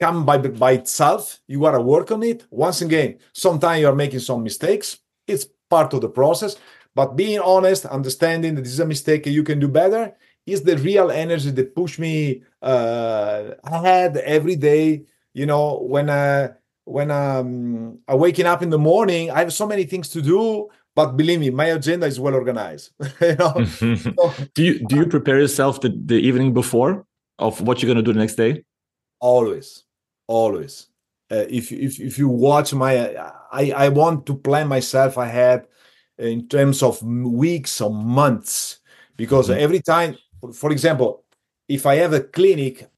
come 0.00 0.24
by 0.26 0.36
by 0.36 0.72
itself 0.72 1.38
you 1.46 1.60
got 1.60 1.70
to 1.70 1.80
work 1.80 2.10
on 2.10 2.24
it 2.24 2.44
once 2.50 2.82
again 2.82 3.16
sometimes 3.32 3.80
you're 3.80 3.94
making 3.94 4.18
some 4.18 4.42
mistakes 4.42 4.98
it's 5.28 5.46
part 5.72 5.94
of 5.94 6.00
the 6.02 6.12
process. 6.20 6.56
But 6.94 7.16
being 7.16 7.40
honest, 7.40 7.86
understanding 7.86 8.54
that 8.54 8.62
this 8.64 8.74
is 8.78 8.84
a 8.86 8.92
mistake 8.94 9.26
and 9.26 9.34
you 9.34 9.44
can 9.50 9.58
do 9.58 9.68
better 9.68 10.04
is 10.44 10.62
the 10.62 10.76
real 10.76 11.08
energy 11.10 11.50
that 11.58 11.74
push 11.74 11.98
me 11.98 12.42
uh, 12.60 13.42
ahead 13.64 14.16
every 14.38 14.56
day. 14.56 15.06
You 15.32 15.46
know, 15.46 15.64
when 15.94 16.06
uh, 16.10 16.52
when 16.96 17.08
um, 17.10 17.98
I'm 18.08 18.18
waking 18.18 18.48
up 18.52 18.60
in 18.62 18.70
the 18.74 18.82
morning, 18.92 19.30
I 19.30 19.38
have 19.38 19.52
so 19.52 19.66
many 19.66 19.84
things 19.84 20.08
to 20.10 20.20
do. 20.20 20.68
But 20.94 21.16
believe 21.20 21.40
me, 21.40 21.48
my 21.48 21.68
agenda 21.78 22.06
is 22.12 22.20
well 22.20 22.34
organized. 22.34 22.86
you 23.28 23.36
know? 23.40 23.54
do 24.56 24.60
you 24.68 24.74
do 24.88 24.94
you 25.00 25.06
prepare 25.06 25.38
yourself 25.44 25.80
the, 25.80 25.90
the 26.12 26.20
evening 26.28 26.52
before 26.52 27.06
of 27.38 27.60
what 27.60 27.82
you're 27.82 27.92
going 27.92 28.02
to 28.04 28.08
do 28.08 28.12
the 28.12 28.20
next 28.20 28.36
day? 28.36 28.64
Always, 29.20 29.84
always. 30.26 30.88
Uh, 31.30 31.46
if 31.48 31.72
if 31.72 31.98
if 31.98 32.18
you 32.18 32.28
watch 32.28 32.74
my 32.74 33.16
I, 33.50 33.70
I 33.70 33.88
want 33.88 34.26
to 34.26 34.34
plan 34.34 34.68
myself 34.68 35.16
ahead 35.16 35.66
in 36.18 36.46
terms 36.48 36.82
of 36.82 37.02
weeks 37.02 37.80
or 37.80 37.92
months 37.92 38.80
because 39.16 39.48
mm-hmm. 39.48 39.60
every 39.60 39.80
time 39.80 40.16
for 40.52 40.70
example 40.72 41.24
if 41.68 41.86
i 41.86 41.94
have 41.94 42.12
a 42.12 42.20
clinic 42.20 42.88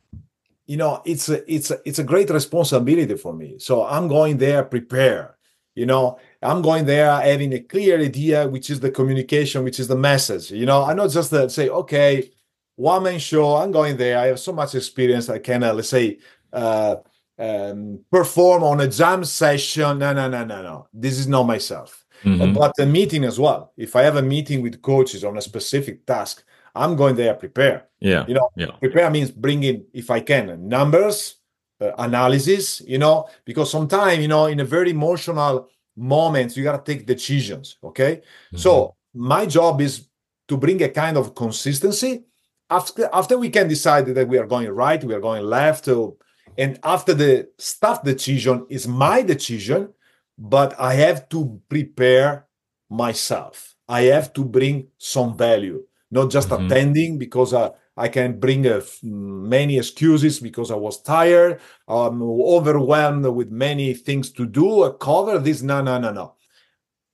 you 0.67 0.77
know 0.77 1.01
it's 1.05 1.29
a, 1.29 1.53
it's 1.53 1.71
a, 1.71 1.79
it's 1.85 1.99
a 1.99 2.05
great 2.05 2.31
responsibility 2.31 3.17
for 3.17 3.33
me 3.33 3.59
so 3.59 3.85
i'm 3.87 4.09
going 4.09 4.37
there 4.37 4.65
prepare 4.65 5.37
you 5.75 5.87
know 5.87 6.19
i'm 6.43 6.63
going 6.63 6.85
there 6.85 7.11
having 7.21 7.53
a 7.53 7.61
clear 7.61 8.01
idea 8.01 8.49
which 8.49 8.71
is 8.71 8.81
the 8.81 8.91
communication 8.91 9.65
which 9.65 9.79
is 9.79 9.89
the 9.89 9.97
message 9.97 10.51
you 10.51 10.67
know 10.67 10.83
i'm 10.83 10.97
not 10.97 11.11
just 11.11 11.33
uh, 11.33 11.49
say 11.49 11.69
okay 11.69 12.31
one 12.77 13.03
man 13.03 13.19
show 13.19 13.57
i'm 13.57 13.71
going 13.71 13.97
there 13.97 14.19
i 14.19 14.27
have 14.27 14.41
so 14.41 14.53
much 14.53 14.75
experience 14.75 15.29
i 15.29 15.39
can 15.39 15.63
uh, 15.63 15.73
let's 15.73 15.89
say 15.89 16.19
uh, 16.53 16.97
um, 17.39 18.01
perform 18.11 18.63
on 18.63 18.81
a 18.81 18.89
jam 18.89 19.25
session. 19.25 19.99
No, 19.99 20.13
no, 20.13 20.29
no, 20.29 20.45
no, 20.45 20.63
no. 20.63 20.89
This 20.93 21.19
is 21.19 21.27
not 21.27 21.45
myself. 21.45 22.05
Mm-hmm. 22.23 22.55
But 22.55 22.73
a 22.79 22.87
meeting 22.87 23.25
as 23.25 23.39
well. 23.39 23.73
If 23.77 23.97
I 23.97 24.03
have 24.03 24.17
a 24.17 24.23
meeting 24.23 24.63
with 24.63 24.81
coaches 24.81 25.25
on 25.25 25.37
a 25.37 25.43
specific 25.43 26.07
task, 26.07 26.45
I'm 26.75 26.97
going 26.97 27.17
there 27.17 27.35
prepare. 27.35 27.89
Yeah, 28.01 28.25
you 28.27 28.35
know, 28.35 28.51
yeah. 28.57 28.71
prepare 28.81 29.11
means 29.11 29.31
bringing, 29.31 29.85
if 29.93 30.11
I 30.11 30.21
can, 30.21 30.69
numbers, 30.69 31.37
uh, 31.81 31.93
analysis. 31.99 32.81
You 32.87 32.99
know, 32.99 33.29
because 33.45 33.71
sometimes 33.71 34.21
you 34.21 34.29
know, 34.29 34.47
in 34.47 34.61
a 34.61 34.65
very 34.65 34.91
emotional 34.91 35.69
moment, 35.97 36.57
you 36.57 36.65
gotta 36.65 36.83
take 36.83 37.07
decisions. 37.07 37.77
Okay, 37.85 38.17
mm-hmm. 38.17 38.57
so 38.57 38.95
my 39.13 39.45
job 39.45 39.81
is 39.81 40.09
to 40.49 40.57
bring 40.57 40.83
a 40.83 40.89
kind 40.89 41.17
of 41.17 41.35
consistency. 41.35 42.25
After 42.71 43.09
after 43.13 43.39
we 43.39 43.51
can 43.51 43.69
decide 43.69 44.07
that 44.07 44.29
we 44.29 44.39
are 44.39 44.47
going 44.47 44.69
right, 44.71 45.03
we 45.05 45.15
are 45.15 45.21
going 45.21 45.45
left, 45.45 45.87
or 45.89 46.17
and 46.57 46.79
after 46.83 47.15
the 47.15 47.49
staff 47.59 48.03
decision 48.03 48.67
is 48.71 48.89
my 48.89 49.23
decision, 49.23 49.93
but 50.39 50.79
I 50.79 50.95
have 50.95 51.29
to 51.31 51.61
prepare 51.69 52.47
myself. 52.89 53.75
I 53.89 54.03
have 54.03 54.33
to 54.35 54.45
bring 54.45 54.89
some 54.99 55.37
value, 55.37 55.85
not 56.11 56.31
just 56.31 56.49
mm-hmm. 56.49 56.67
attending 56.67 57.19
because 57.19 57.53
I, 57.53 57.73
I 57.97 58.09
can 58.09 58.41
bring 58.41 58.67
uh, 58.67 58.81
many 59.03 59.79
excuses 59.79 60.41
because 60.41 60.71
I 60.71 60.77
was 60.77 61.03
tired, 61.03 61.61
I'm 61.87 62.23
overwhelmed 62.23 63.27
with 63.27 63.51
many 63.51 63.95
things 63.95 64.31
to 64.33 64.47
do, 64.47 64.91
cover 65.01 65.39
this. 65.39 65.63
No, 65.63 65.83
no, 65.83 65.99
no, 65.99 66.13
no. 66.13 66.35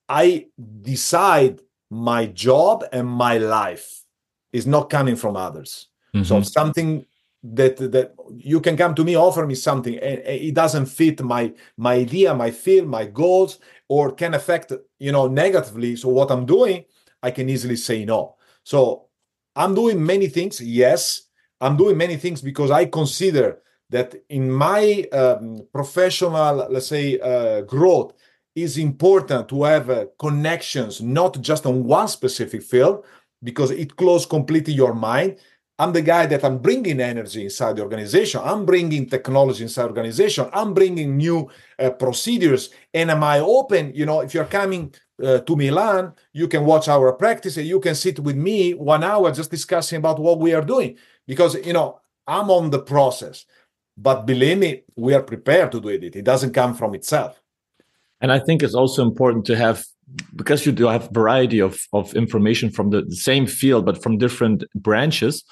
I 0.07 0.47
decide 0.81 1.61
my 1.89 2.25
job 2.27 2.85
and 2.91 3.07
my 3.07 3.37
life 3.37 4.00
is 4.53 4.67
not 4.67 4.89
coming 4.89 5.15
from 5.15 5.35
others. 5.35 5.87
Mm-hmm. 6.13 6.25
So 6.25 6.41
something 6.41 7.05
that 7.43 7.77
that 7.77 8.13
you 8.37 8.61
can 8.61 8.77
come 8.77 8.93
to 8.93 9.03
me 9.03 9.15
offer 9.15 9.47
me 9.47 9.55
something 9.55 9.97
and 9.97 10.19
it 10.19 10.53
doesn't 10.53 10.85
fit 10.85 11.21
my 11.23 11.51
my 11.75 11.93
idea 11.95 12.33
my 12.35 12.51
feel 12.51 12.85
my 12.85 13.05
goals 13.05 13.59
or 13.87 14.11
can 14.11 14.35
affect 14.35 14.71
you 14.99 15.11
know 15.11 15.27
negatively 15.27 15.95
so 15.95 16.07
what 16.09 16.29
i'm 16.29 16.45
doing 16.45 16.85
i 17.23 17.31
can 17.31 17.49
easily 17.49 17.75
say 17.75 18.05
no 18.05 18.35
so 18.63 19.07
i'm 19.55 19.73
doing 19.73 20.05
many 20.05 20.27
things 20.27 20.61
yes 20.61 21.23
i'm 21.59 21.75
doing 21.75 21.97
many 21.97 22.15
things 22.15 22.43
because 22.43 22.69
i 22.69 22.85
consider 22.85 23.57
that 23.89 24.13
in 24.29 24.49
my 24.49 25.03
um, 25.11 25.65
professional 25.73 26.67
let's 26.69 26.87
say 26.87 27.19
uh, 27.19 27.61
growth 27.61 28.13
is 28.53 28.77
important 28.77 29.47
to 29.49 29.63
have 29.63 29.89
uh, 29.89 30.05
connections 30.19 31.01
not 31.01 31.41
just 31.41 31.65
on 31.65 31.83
one 31.83 32.07
specific 32.07 32.61
field 32.61 33.03
because 33.43 33.71
it 33.71 33.95
closes 33.95 34.25
completely 34.25 34.73
your 34.73 34.93
mind 34.93 35.37
I'm 35.81 35.93
the 35.93 36.03
guy 36.03 36.27
that 36.27 36.45
I'm 36.45 36.59
bringing 36.59 36.99
energy 36.99 37.43
inside 37.43 37.75
the 37.75 37.81
organization. 37.81 38.39
I'm 38.43 38.67
bringing 38.67 39.07
technology 39.09 39.63
inside 39.63 39.85
the 39.85 39.89
organization. 39.89 40.47
I'm 40.53 40.75
bringing 40.75 41.17
new 41.17 41.49
uh, 41.79 41.89
procedures. 41.89 42.69
And 42.93 43.09
am 43.09 43.23
I 43.23 43.39
open? 43.39 43.91
You 43.95 44.05
know, 44.05 44.19
if 44.19 44.35
you're 44.35 44.45
coming 44.45 44.93
uh, 45.23 45.39
to 45.39 45.55
Milan, 45.55 46.13
you 46.33 46.47
can 46.47 46.65
watch 46.65 46.87
our 46.87 47.11
practice 47.13 47.57
and 47.57 47.65
you 47.65 47.79
can 47.79 47.95
sit 47.95 48.19
with 48.19 48.35
me 48.35 48.75
one 48.75 49.03
hour 49.03 49.31
just 49.31 49.49
discussing 49.49 49.97
about 49.97 50.19
what 50.19 50.37
we 50.37 50.53
are 50.53 50.61
doing. 50.61 50.99
Because, 51.25 51.55
you 51.65 51.73
know, 51.73 51.99
I'm 52.27 52.51
on 52.51 52.69
the 52.69 52.83
process. 52.83 53.45
But 53.97 54.27
believe 54.27 54.59
me, 54.59 54.83
we 54.95 55.15
are 55.15 55.23
prepared 55.23 55.71
to 55.71 55.81
do 55.81 55.87
it. 55.87 56.15
It 56.15 56.23
doesn't 56.23 56.53
come 56.53 56.75
from 56.75 56.93
itself. 56.93 57.41
And 58.21 58.31
I 58.31 58.37
think 58.37 58.61
it's 58.61 58.75
also 58.75 59.01
important 59.01 59.45
to 59.45 59.55
have 59.55 59.83
because 60.35 60.65
you 60.65 60.71
do 60.71 60.87
have 60.87 61.09
variety 61.11 61.59
of, 61.59 61.79
of 61.93 62.13
information 62.15 62.69
from 62.69 62.89
the, 62.89 63.05
same 63.11 63.45
field 63.45 63.85
but 63.85 64.01
from 64.01 64.17
different 64.17 64.63
branches 64.75 65.43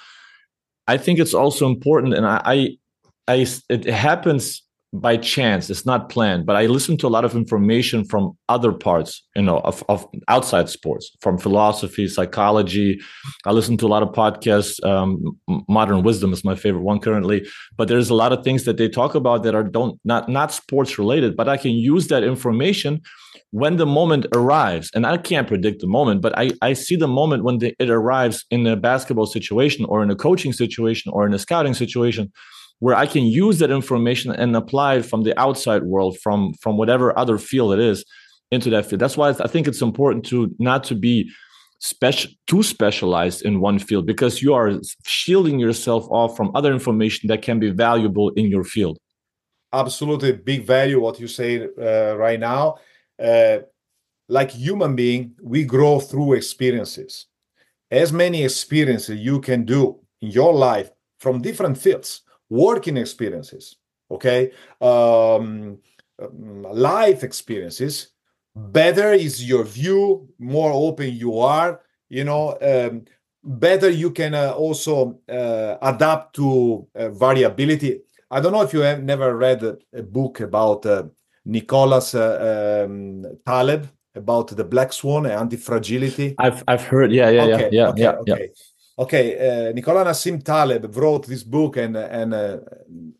I 0.89 0.97
think 0.97 1.19
it's 1.19 1.35
also 1.35 1.67
important, 1.67 2.15
and 2.15 2.25
I, 2.25 2.41
I, 2.43 2.77
I, 3.27 3.47
it 3.69 3.85
happens 3.85 4.63
by 4.91 5.17
chance. 5.17 5.69
It's 5.69 5.85
not 5.85 6.09
planned, 6.09 6.47
but 6.47 6.55
I 6.55 6.65
listen 6.65 6.97
to 6.97 7.07
a 7.07 7.13
lot 7.15 7.23
of 7.23 7.35
information 7.35 8.03
from 8.05 8.35
other 8.49 8.71
parts, 8.71 9.23
you 9.35 9.43
know, 9.43 9.59
of, 9.59 9.83
of 9.87 10.03
outside 10.27 10.67
sports, 10.67 11.11
from 11.21 11.37
philosophy, 11.37 12.07
psychology. 12.07 12.99
I 13.45 13.51
listen 13.51 13.77
to 13.77 13.85
a 13.85 13.93
lot 13.95 14.01
of 14.01 14.09
podcasts. 14.09 14.83
Um, 14.83 15.37
Modern 15.67 16.01
Wisdom 16.01 16.33
is 16.33 16.43
my 16.43 16.55
favorite 16.55 16.81
one 16.81 16.99
currently, 16.99 17.47
but 17.77 17.87
there's 17.87 18.09
a 18.09 18.15
lot 18.15 18.33
of 18.33 18.43
things 18.43 18.63
that 18.63 18.77
they 18.77 18.89
talk 18.89 19.13
about 19.13 19.43
that 19.43 19.53
are 19.53 19.63
don't 19.63 19.99
not 20.03 20.27
not 20.27 20.51
sports 20.51 20.97
related, 20.97 21.37
but 21.37 21.47
I 21.47 21.57
can 21.57 21.73
use 21.73 22.07
that 22.07 22.23
information 22.23 23.03
when 23.51 23.77
the 23.77 23.85
moment 23.85 24.25
arrives, 24.33 24.91
and 24.93 25.05
I 25.05 25.17
can't 25.17 25.47
predict 25.47 25.81
the 25.81 25.87
moment, 25.87 26.21
but 26.21 26.37
I, 26.37 26.51
I 26.61 26.73
see 26.73 26.95
the 26.95 27.07
moment 27.07 27.43
when 27.43 27.59
the, 27.59 27.75
it 27.79 27.89
arrives 27.89 28.45
in 28.49 28.65
a 28.67 28.75
basketball 28.75 29.25
situation 29.25 29.85
or 29.85 30.03
in 30.03 30.09
a 30.09 30.15
coaching 30.15 30.53
situation 30.53 31.11
or 31.13 31.25
in 31.25 31.33
a 31.33 31.39
scouting 31.39 31.73
situation 31.73 32.31
where 32.79 32.95
I 32.95 33.05
can 33.05 33.25
use 33.25 33.59
that 33.59 33.71
information 33.71 34.31
and 34.31 34.55
apply 34.55 34.95
it 34.95 35.05
from 35.05 35.23
the 35.23 35.37
outside 35.39 35.83
world, 35.83 36.17
from 36.19 36.53
from 36.61 36.77
whatever 36.77 37.17
other 37.17 37.37
field 37.37 37.73
it 37.73 37.79
is, 37.79 38.05
into 38.51 38.69
that 38.71 38.85
field. 38.85 39.01
That's 39.01 39.17
why 39.17 39.29
I 39.29 39.47
think 39.47 39.67
it's 39.67 39.81
important 39.81 40.25
to 40.27 40.53
not 40.59 40.83
to 40.85 40.95
be 40.95 41.29
special 41.79 42.31
too 42.47 42.61
specialized 42.61 43.41
in 43.43 43.61
one 43.61 43.79
field 43.79 44.05
because 44.05 44.41
you 44.41 44.53
are 44.53 44.71
shielding 45.05 45.59
yourself 45.59 46.05
off 46.09 46.35
from 46.35 46.51
other 46.53 46.73
information 46.73 47.27
that 47.27 47.41
can 47.41 47.59
be 47.59 47.69
valuable 47.69 48.29
in 48.31 48.45
your 48.47 48.63
field. 48.63 48.97
Absolutely, 49.71 50.31
big 50.33 50.65
value 50.65 50.99
what 50.99 51.19
you 51.19 51.27
say 51.27 51.67
uh, 51.81 52.15
right 52.17 52.39
now 52.39 52.75
uh, 53.19 53.59
like 54.27 54.51
human 54.51 54.95
being, 54.95 55.35
we 55.41 55.63
grow 55.63 55.99
through 55.99 56.33
experiences. 56.33 57.25
As 57.91 58.13
many 58.13 58.43
experiences 58.43 59.19
you 59.19 59.41
can 59.41 59.65
do 59.65 59.99
in 60.21 60.29
your 60.29 60.53
life 60.53 60.91
from 61.17 61.41
different 61.41 61.77
fields, 61.77 62.21
working 62.49 62.97
experiences, 62.97 63.77
okay, 64.11 64.51
um, 64.81 65.79
life 66.29 67.23
experiences, 67.23 68.09
better 68.55 69.13
is 69.13 69.47
your 69.47 69.63
view, 69.63 70.27
more 70.37 70.71
open 70.71 71.13
you 71.13 71.39
are, 71.39 71.81
you 72.09 72.23
know, 72.23 72.57
um, 72.61 73.05
better 73.43 73.89
you 73.89 74.11
can 74.11 74.33
uh, 74.33 74.51
also 74.51 75.19
uh, 75.29 75.77
adapt 75.81 76.35
to 76.35 76.87
uh, 76.95 77.09
variability. 77.09 78.01
I 78.31 78.39
don't 78.41 78.51
know 78.51 78.61
if 78.61 78.73
you 78.73 78.81
have 78.81 79.03
never 79.03 79.35
read 79.35 79.63
a, 79.63 79.77
a 79.93 80.03
book 80.03 80.39
about 80.39 80.85
uh, 81.49 81.51
Nicholas 81.51 82.15
uh, 82.15 82.85
um, 82.85 83.25
Taleb 83.45 83.87
about 84.15 84.47
the 84.55 84.63
black 84.63 84.93
swan 84.93 85.25
and 85.25 85.33
anti-fragility? 85.33 86.35
I've 86.37 86.63
I've 86.67 86.83
heard. 86.83 87.11
Yeah, 87.11 87.29
yeah, 87.29 87.43
okay, 87.43 87.69
yeah, 87.71 87.89
okay, 87.89 88.01
yeah, 88.01 88.11
okay. 88.11 88.41
yeah. 88.41 88.47
Okay, 88.97 89.69
uh, 89.69 89.73
Nicola 89.73 90.03
Nassim 90.03 90.43
Taleb 90.43 90.95
wrote 90.95 91.27
this 91.27 91.43
book 91.43 91.77
and 91.77 91.95
and 91.95 92.33
uh, 92.33 92.57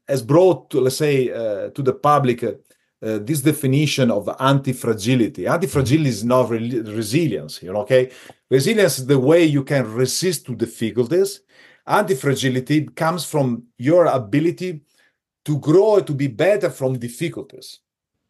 has 0.08 0.22
brought, 0.22 0.70
to, 0.70 0.82
let's 0.82 0.98
say, 0.98 1.32
uh, 1.32 1.70
to 1.70 1.82
the 1.82 1.94
public 1.94 2.44
uh, 2.44 3.20
this 3.22 3.42
definition 3.42 4.12
of 4.12 4.30
anti-fragility. 4.40 5.48
Anti-fragility 5.48 6.10
is 6.10 6.24
not 6.24 6.50
re- 6.50 6.82
resilience, 6.82 7.64
you 7.64 7.72
know. 7.72 7.82
Okay, 7.82 8.12
resilience 8.50 9.00
is 9.00 9.06
the 9.06 9.18
way 9.18 9.46
you 9.46 9.64
can 9.64 9.94
resist 9.94 10.46
to 10.46 10.56
difficulties. 10.56 11.42
Anti-fragility 11.88 12.88
comes 12.88 13.24
from 13.24 13.64
your 13.78 14.06
ability 14.06 14.82
to 15.46 15.58
grow 15.60 16.02
to 16.02 16.14
be 16.14 16.28
better 16.28 16.70
from 16.70 17.00
difficulties 17.00 17.80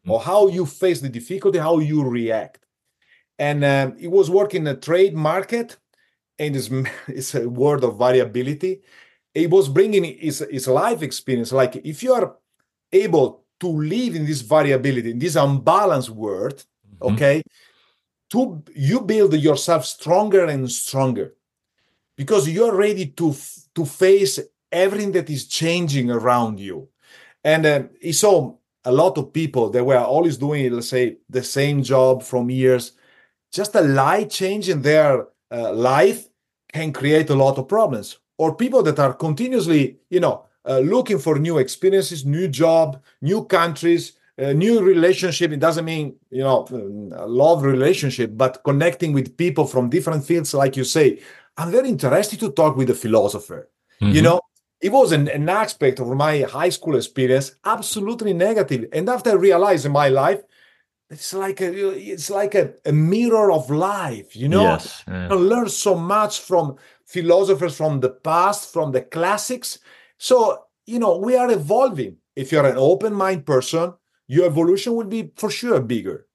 or 0.06 0.20
how 0.20 0.48
you 0.48 0.66
face 0.66 1.00
the 1.00 1.08
difficulty, 1.08 1.58
how 1.58 1.78
you 1.78 2.08
react. 2.08 2.66
And 3.38 3.64
um, 3.64 3.96
it 3.98 4.10
was 4.10 4.30
working 4.30 4.62
in 4.62 4.68
a 4.68 4.76
trade 4.76 5.14
market, 5.14 5.76
and 6.38 6.56
it's, 6.56 6.70
it's 7.08 7.34
a 7.34 7.48
word 7.48 7.84
of 7.84 7.98
variability. 7.98 8.82
It 9.34 9.50
was 9.50 9.68
bringing 9.68 10.04
his, 10.04 10.44
his 10.50 10.66
life 10.68 11.02
experience. 11.02 11.52
Like 11.52 11.76
if 11.76 12.02
you 12.02 12.12
are 12.14 12.36
able 12.92 13.44
to 13.60 13.68
live 13.68 14.16
in 14.16 14.26
this 14.26 14.40
variability, 14.40 15.12
in 15.12 15.18
this 15.18 15.36
unbalanced 15.36 16.10
world, 16.10 16.64
mm-hmm. 17.00 17.14
okay, 17.14 17.42
to 18.30 18.62
you 18.74 19.00
build 19.00 19.34
yourself 19.34 19.84
stronger 19.84 20.44
and 20.46 20.70
stronger 20.70 21.34
because 22.16 22.48
you're 22.48 22.74
ready 22.74 23.06
to 23.06 23.34
to 23.74 23.84
face 23.84 24.38
everything 24.72 25.12
that 25.12 25.28
is 25.28 25.46
changing 25.46 26.10
around 26.10 26.60
you. 26.60 26.88
And 27.42 27.66
uh, 27.66 27.82
so 28.12 28.59
a 28.84 28.92
lot 28.92 29.18
of 29.18 29.32
people 29.32 29.70
that 29.70 29.84
were 29.84 29.98
always 29.98 30.36
doing, 30.36 30.72
let's 30.72 30.88
say, 30.88 31.18
the 31.28 31.42
same 31.42 31.82
job 31.82 32.22
from 32.22 32.50
years, 32.50 32.92
just 33.52 33.74
a 33.74 33.80
light 33.80 34.30
change 34.30 34.68
in 34.68 34.82
their 34.82 35.26
uh, 35.50 35.72
life 35.72 36.28
can 36.72 36.92
create 36.92 37.30
a 37.30 37.34
lot 37.34 37.58
of 37.58 37.68
problems. 37.68 38.18
Or 38.38 38.54
people 38.54 38.82
that 38.84 38.98
are 38.98 39.12
continuously, 39.12 39.98
you 40.08 40.20
know, 40.20 40.46
uh, 40.66 40.78
looking 40.78 41.18
for 41.18 41.38
new 41.38 41.58
experiences, 41.58 42.24
new 42.24 42.48
job, 42.48 43.02
new 43.20 43.44
countries, 43.44 44.12
uh, 44.40 44.52
new 44.52 44.80
relationship. 44.80 45.52
It 45.52 45.60
doesn't 45.60 45.84
mean, 45.84 46.16
you 46.30 46.42
know, 46.42 46.66
love 46.70 47.62
relationship, 47.62 48.30
but 48.34 48.62
connecting 48.64 49.12
with 49.12 49.36
people 49.36 49.66
from 49.66 49.90
different 49.90 50.24
fields, 50.24 50.54
like 50.54 50.76
you 50.76 50.84
say. 50.84 51.20
I'm 51.56 51.70
very 51.70 51.88
interested 51.88 52.40
to 52.40 52.52
talk 52.52 52.76
with 52.76 52.88
a 52.90 52.94
philosopher. 52.94 53.68
Mm-hmm. 54.00 54.14
You 54.14 54.22
know, 54.22 54.40
it 54.80 54.92
was 54.92 55.12
an, 55.12 55.28
an 55.28 55.48
aspect 55.48 56.00
of 56.00 56.08
my 56.08 56.40
high 56.40 56.68
school 56.68 56.96
experience 56.96 57.56
absolutely 57.64 58.32
negative 58.32 58.86
and 58.92 59.08
after 59.08 59.30
i 59.30 59.34
realized 59.34 59.86
in 59.86 59.92
my 59.92 60.08
life 60.08 60.40
it's 61.10 61.34
like 61.34 61.60
a 61.60 61.70
it's 61.98 62.30
like 62.30 62.54
a, 62.54 62.72
a 62.84 62.92
mirror 62.92 63.50
of 63.52 63.70
life 63.70 64.34
you 64.34 64.48
know 64.48 64.62
yes, 64.62 65.04
yeah. 65.06 65.28
i 65.30 65.34
learned 65.34 65.70
so 65.70 65.94
much 65.94 66.40
from 66.40 66.76
philosophers 67.06 67.76
from 67.76 68.00
the 68.00 68.10
past 68.10 68.72
from 68.72 68.92
the 68.92 69.02
classics 69.02 69.78
so 70.18 70.64
you 70.86 70.98
know 70.98 71.16
we 71.16 71.36
are 71.36 71.50
evolving 71.50 72.16
if 72.36 72.52
you're 72.52 72.66
an 72.66 72.76
open 72.78 73.12
mind 73.12 73.44
person 73.44 73.92
your 74.26 74.46
evolution 74.46 74.94
will 74.94 75.06
be 75.06 75.32
for 75.36 75.50
sure 75.50 75.80
bigger 75.80 76.26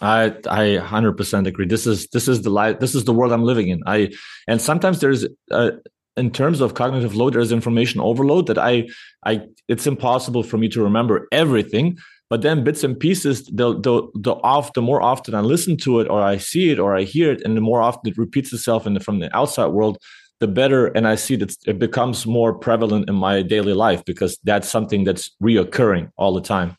I 0.00 0.34
I 0.48 0.76
hundred 0.76 1.16
percent 1.16 1.46
agree. 1.46 1.66
This 1.66 1.86
is 1.86 2.08
this 2.08 2.26
is 2.26 2.42
the 2.42 2.50
life. 2.50 2.80
This 2.80 2.94
is 2.94 3.04
the 3.04 3.12
world 3.12 3.30
I'm 3.30 3.44
living 3.44 3.68
in. 3.68 3.82
I 3.86 4.10
and 4.48 4.60
sometimes 4.60 5.00
there's 5.00 5.26
a, 5.50 5.72
in 6.16 6.30
terms 6.30 6.60
of 6.60 6.74
cognitive 6.74 7.14
load 7.14 7.34
there's 7.34 7.52
information 7.52 8.00
overload 8.00 8.46
that 8.46 8.58
i 8.58 8.86
i 9.24 9.40
it's 9.68 9.86
impossible 9.86 10.42
for 10.42 10.58
me 10.58 10.68
to 10.68 10.82
remember 10.82 11.28
everything. 11.32 11.98
But 12.28 12.40
then 12.40 12.64
bits 12.64 12.82
and 12.82 12.98
pieces 12.98 13.44
the 13.44 13.78
the 13.78 14.08
the 14.14 14.32
off 14.42 14.72
the 14.72 14.80
more 14.80 15.02
often 15.02 15.34
i 15.34 15.40
listen 15.40 15.76
to 15.78 16.00
it 16.00 16.08
or 16.08 16.22
i 16.22 16.38
see 16.38 16.70
it 16.70 16.78
or 16.78 16.96
i 16.96 17.02
hear 17.02 17.30
it 17.30 17.42
and 17.44 17.54
the 17.56 17.60
more 17.60 17.82
often 17.82 18.10
it 18.10 18.16
repeats 18.16 18.52
itself 18.54 18.86
in 18.86 18.94
the, 18.94 19.00
from 19.00 19.18
the 19.18 19.34
outside 19.36 19.66
world 19.66 19.98
the 20.40 20.48
better 20.48 20.86
and 20.86 21.06
i 21.06 21.14
see 21.14 21.36
that 21.36 21.54
it 21.66 21.78
becomes 21.78 22.24
more 22.26 22.54
prevalent 22.54 23.06
in 23.10 23.14
my 23.14 23.42
daily 23.42 23.74
life 23.74 24.02
because 24.06 24.38
that's 24.44 24.68
something 24.68 25.04
that's 25.04 25.36
reoccurring 25.42 26.10
all 26.16 26.32
the 26.32 26.40
time. 26.40 26.76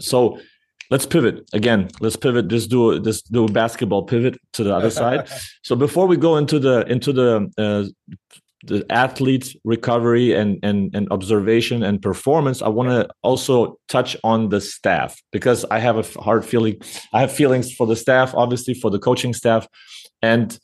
So 0.00 0.40
let's 0.92 1.06
pivot 1.06 1.48
again. 1.52 1.88
Let's 2.00 2.16
pivot. 2.16 2.48
Just 2.48 2.70
do 2.70 3.00
just 3.00 3.32
do 3.32 3.44
a 3.44 3.50
basketball 3.50 4.04
pivot 4.04 4.38
to 4.52 4.62
the 4.62 4.74
other 4.74 4.90
side. 4.90 5.28
So 5.64 5.76
before 5.76 6.06
we 6.06 6.16
go 6.16 6.36
into 6.36 6.58
the 6.58 6.76
into 6.94 7.12
the 7.12 7.28
uh, 7.56 7.84
the 8.64 8.84
athlete 8.90 9.56
recovery 9.64 10.32
and 10.32 10.58
and 10.62 10.94
and 10.94 11.08
observation 11.10 11.82
and 11.82 12.00
performance 12.00 12.62
i 12.62 12.68
want 12.68 12.88
to 12.88 13.08
also 13.22 13.78
touch 13.88 14.16
on 14.24 14.48
the 14.50 14.60
staff 14.60 15.20
because 15.32 15.64
i 15.70 15.78
have 15.78 15.96
a 15.98 16.20
hard 16.20 16.44
feeling 16.44 16.76
i 17.12 17.20
have 17.20 17.32
feelings 17.32 17.72
for 17.72 17.86
the 17.86 17.96
staff 17.96 18.34
obviously 18.34 18.74
for 18.74 18.90
the 18.90 18.98
coaching 18.98 19.32
staff. 19.34 19.66
And 20.24 20.56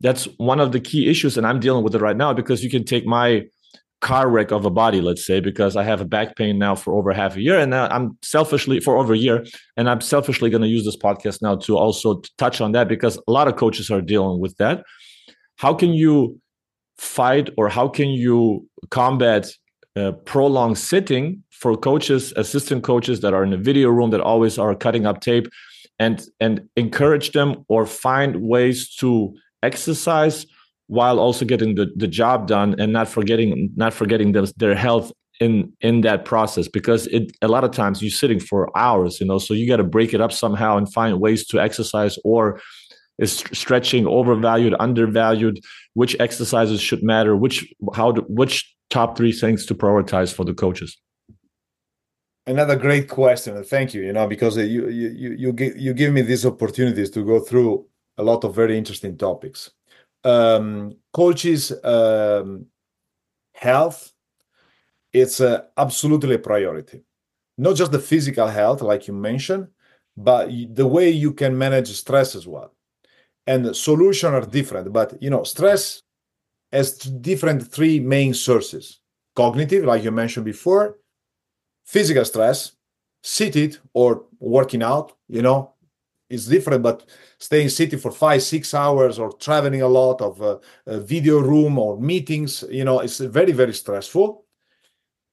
that's 0.00 0.24
one 0.38 0.58
of 0.58 0.72
the 0.72 0.80
key 0.80 1.08
issues 1.08 1.36
and 1.36 1.46
i'm 1.46 1.60
dealing 1.60 1.84
with 1.84 1.94
it 1.94 2.00
right 2.00 2.16
now 2.16 2.32
because 2.32 2.64
you 2.64 2.70
can 2.70 2.84
take 2.84 3.06
my 3.06 3.44
car 4.00 4.28
wreck 4.28 4.50
of 4.50 4.64
a 4.64 4.70
body 4.70 5.00
let's 5.00 5.24
say 5.24 5.38
because 5.38 5.76
i 5.76 5.84
have 5.84 6.00
a 6.00 6.04
back 6.04 6.36
pain 6.36 6.58
now 6.58 6.74
for 6.74 6.94
over 6.94 7.12
half 7.12 7.36
a 7.36 7.40
year 7.40 7.58
and 7.58 7.74
i'm 7.74 8.18
selfishly 8.22 8.80
for 8.80 8.96
over 8.96 9.14
a 9.14 9.16
year 9.16 9.46
and 9.76 9.88
i'm 9.88 10.00
selfishly 10.00 10.50
going 10.50 10.60
to 10.60 10.68
use 10.68 10.84
this 10.84 10.96
podcast 10.96 11.40
now 11.40 11.54
to 11.54 11.78
also 11.78 12.20
touch 12.36 12.60
on 12.60 12.72
that 12.72 12.88
because 12.88 13.16
a 13.28 13.32
lot 13.32 13.46
of 13.46 13.56
coaches 13.56 13.90
are 13.90 14.02
dealing 14.02 14.40
with 14.40 14.56
that. 14.56 14.82
How 15.56 15.72
can 15.72 15.94
you 15.94 16.40
fight 16.96 17.50
or 17.56 17.68
how 17.68 17.88
can 17.88 18.08
you 18.08 18.66
combat 18.90 19.50
uh, 19.96 20.12
prolonged 20.24 20.78
sitting 20.78 21.42
for 21.50 21.76
coaches 21.76 22.32
assistant 22.36 22.82
coaches 22.82 23.20
that 23.20 23.32
are 23.32 23.44
in 23.44 23.50
the 23.50 23.56
video 23.56 23.88
room 23.88 24.10
that 24.10 24.20
always 24.20 24.58
are 24.58 24.74
cutting 24.74 25.06
up 25.06 25.20
tape 25.20 25.46
and 25.98 26.26
and 26.40 26.68
encourage 26.76 27.32
them 27.32 27.64
or 27.68 27.86
find 27.86 28.36
ways 28.36 28.94
to 28.94 29.34
exercise 29.62 30.46
while 30.88 31.18
also 31.18 31.44
getting 31.44 31.74
the, 31.76 31.90
the 31.96 32.06
job 32.06 32.46
done 32.46 32.74
and 32.78 32.92
not 32.92 33.08
forgetting 33.08 33.70
not 33.76 33.92
forgetting 33.92 34.32
their, 34.32 34.46
their 34.56 34.74
health 34.74 35.12
in 35.40 35.72
in 35.80 36.02
that 36.02 36.24
process? 36.24 36.68
Because 36.68 37.06
it 37.08 37.36
a 37.42 37.48
lot 37.48 37.64
of 37.64 37.70
times 37.70 38.02
you're 38.02 38.10
sitting 38.10 38.40
for 38.40 38.76
hours 38.76 39.20
you 39.20 39.26
know 39.26 39.38
so 39.38 39.54
you 39.54 39.66
got 39.66 39.76
to 39.76 39.84
break 39.84 40.12
it 40.12 40.20
up 40.20 40.32
somehow 40.32 40.76
and 40.76 40.92
find 40.92 41.20
ways 41.20 41.46
to 41.46 41.60
exercise 41.60 42.18
or 42.24 42.60
is 43.18 43.44
stretching 43.52 44.06
overvalued 44.06 44.74
undervalued 44.80 45.60
which 45.94 46.16
exercises 46.20 46.80
should 46.80 47.02
matter 47.02 47.36
which 47.36 47.72
how 47.94 48.12
to, 48.12 48.20
which 48.22 48.74
top 48.90 49.16
three 49.16 49.32
things 49.32 49.66
to 49.66 49.74
prioritize 49.74 50.32
for 50.32 50.44
the 50.44 50.54
coaches 50.54 50.98
another 52.46 52.76
great 52.76 53.08
question 53.08 53.62
thank 53.64 53.94
you 53.94 54.02
you 54.02 54.12
know 54.12 54.26
because 54.26 54.56
you 54.56 54.88
you 54.88 55.34
you 55.38 55.52
give, 55.52 55.76
you 55.76 55.94
give 55.94 56.12
me 56.12 56.22
these 56.22 56.44
opportunities 56.44 57.10
to 57.10 57.24
go 57.24 57.40
through 57.40 57.86
a 58.18 58.22
lot 58.22 58.44
of 58.44 58.54
very 58.54 58.76
interesting 58.76 59.16
topics 59.16 59.70
um 60.24 60.92
coaches 61.12 61.72
um 61.84 62.66
health 63.54 64.14
it's 65.14 65.40
absolutely 65.76 66.34
a 66.34 66.38
priority. 66.40 67.02
Not 67.56 67.76
just 67.76 67.92
the 67.92 68.00
physical 68.00 68.48
health, 68.48 68.82
like 68.82 69.06
you 69.06 69.14
mentioned, 69.14 69.68
but 70.16 70.50
the 70.74 70.86
way 70.86 71.08
you 71.08 71.32
can 71.32 71.56
manage 71.56 71.88
stress 71.92 72.34
as 72.34 72.46
well. 72.48 72.73
And 73.46 73.76
solution 73.76 74.32
are 74.32 74.46
different, 74.46 74.92
but 74.92 75.22
you 75.22 75.30
know, 75.30 75.44
stress 75.44 76.02
has 76.72 76.98
different 76.98 77.70
three 77.70 78.00
main 78.00 78.34
sources: 78.34 79.00
cognitive, 79.36 79.84
like 79.84 80.02
you 80.02 80.10
mentioned 80.10 80.46
before, 80.46 80.98
physical 81.84 82.24
stress, 82.24 82.72
seated 83.22 83.78
or 83.92 84.24
working 84.40 84.82
out. 84.82 85.12
You 85.28 85.42
know, 85.42 85.72
it's 86.30 86.46
different, 86.46 86.82
but 86.82 87.04
staying 87.38 87.68
seated 87.68 88.00
for 88.00 88.10
five, 88.10 88.42
six 88.42 88.72
hours 88.72 89.18
or 89.18 89.32
traveling 89.32 89.82
a 89.82 89.88
lot 89.88 90.22
of 90.22 90.40
uh, 90.40 90.58
a 90.86 91.00
video 91.00 91.40
room 91.40 91.78
or 91.78 92.00
meetings, 92.00 92.64
you 92.70 92.84
know, 92.84 93.00
it's 93.00 93.18
very, 93.18 93.52
very 93.52 93.74
stressful. 93.74 94.44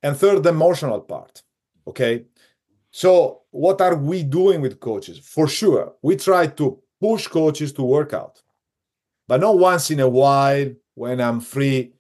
And 0.04 0.18
third 0.18 0.44
the 0.44 0.50
emotional 0.50 1.00
part 1.00 1.44
okay? 1.88 2.26
So 2.92 3.42
what 3.52 3.82
are 3.82 3.96
we 3.96 4.24
doing 4.24 4.62
with 4.62 4.80
coaches? 4.80 5.20
For 5.20 5.48
sure 5.48 5.94
we 6.02 6.16
try 6.16 6.48
to 6.48 6.80
push 7.02 7.28
coaches 7.28 7.74
to 7.74 7.84
work 7.84 8.14
out. 8.14 8.42
But 9.28 9.42
not 9.42 9.58
once 9.58 9.92
in 9.92 10.00
a 10.00 10.08
while 10.08 10.72
when 10.96 11.22
i'm 11.22 11.40
free 11.40 11.94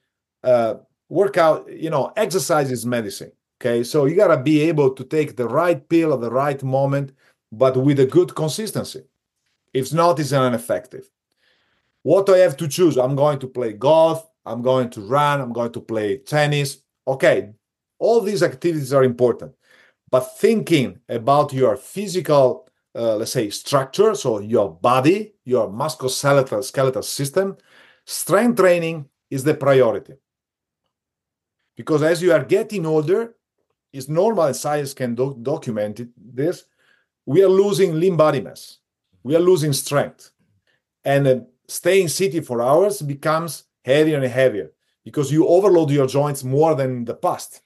uh 0.43 0.75
workout 1.09 1.71
you 1.71 1.89
know 1.89 2.11
exercise 2.17 2.69
is 2.71 2.85
medicine 2.85 3.31
okay? 3.59 3.83
So 3.83 4.05
you 4.05 4.15
got 4.15 4.35
to 4.35 4.41
be 4.41 4.61
able 4.61 4.91
to 4.91 5.03
take 5.03 5.35
the 5.35 5.47
right 5.47 5.87
pill 5.87 6.13
at 6.13 6.21
the 6.21 6.31
right 6.31 6.61
moment 6.63 7.13
but 7.51 7.75
with 7.77 7.99
a 7.99 8.05
good 8.05 8.33
consistency. 8.33 9.03
If 9.73 9.93
not 9.93 10.19
it's 10.19 10.31
ineffective. 10.31 11.09
What 12.03 12.25
do 12.25 12.35
i 12.35 12.39
have 12.39 12.57
to 12.57 12.67
choose? 12.67 12.97
I'm 12.97 13.15
going 13.15 13.39
to 13.39 13.47
play 13.47 13.73
golf 13.73 14.27
i'm 14.45 14.61
going 14.61 14.89
to 14.89 15.01
run 15.01 15.39
i'm 15.41 15.53
going 15.53 15.71
to 15.71 15.81
play 15.81 16.17
tennis. 16.17 16.77
Okay 17.07 17.53
all 18.01 18.19
these 18.19 18.43
activities 18.43 18.91
are 18.91 19.03
important. 19.03 19.53
But 20.09 20.37
thinking 20.37 20.99
about 21.07 21.53
your 21.53 21.77
physical, 21.77 22.67
uh, 22.95 23.15
let's 23.15 23.31
say, 23.31 23.49
structure, 23.49 24.15
so 24.15 24.39
your 24.39 24.69
body, 24.69 25.33
your 25.45 25.69
musculoskeletal 25.69 26.63
skeletal 26.63 27.03
system, 27.03 27.57
strength 28.05 28.57
training 28.57 29.07
is 29.29 29.43
the 29.43 29.53
priority. 29.53 30.13
Because 31.75 32.03
as 32.03 32.21
you 32.21 32.33
are 32.33 32.43
getting 32.43 32.85
older, 32.85 33.35
it's 33.93 34.09
normal 34.09 34.45
and 34.45 34.55
science 34.55 34.93
can 34.93 35.15
do- 35.15 35.37
document 35.41 35.99
it, 35.99 36.09
this, 36.17 36.65
we 37.25 37.43
are 37.43 37.49
losing 37.49 37.99
lean 37.99 38.17
body 38.17 38.41
mass. 38.41 38.79
We 39.23 39.35
are 39.35 39.39
losing 39.39 39.73
strength. 39.73 40.31
And 41.03 41.27
uh, 41.27 41.39
staying 41.67 42.09
seated 42.09 42.45
for 42.45 42.61
hours 42.61 43.01
becomes 43.01 43.63
heavier 43.85 44.17
and 44.17 44.25
heavier 44.25 44.71
because 45.03 45.31
you 45.31 45.47
overload 45.47 45.89
your 45.91 46.07
joints 46.07 46.43
more 46.43 46.75
than 46.75 46.97
in 46.97 47.05
the 47.05 47.15
past. 47.15 47.61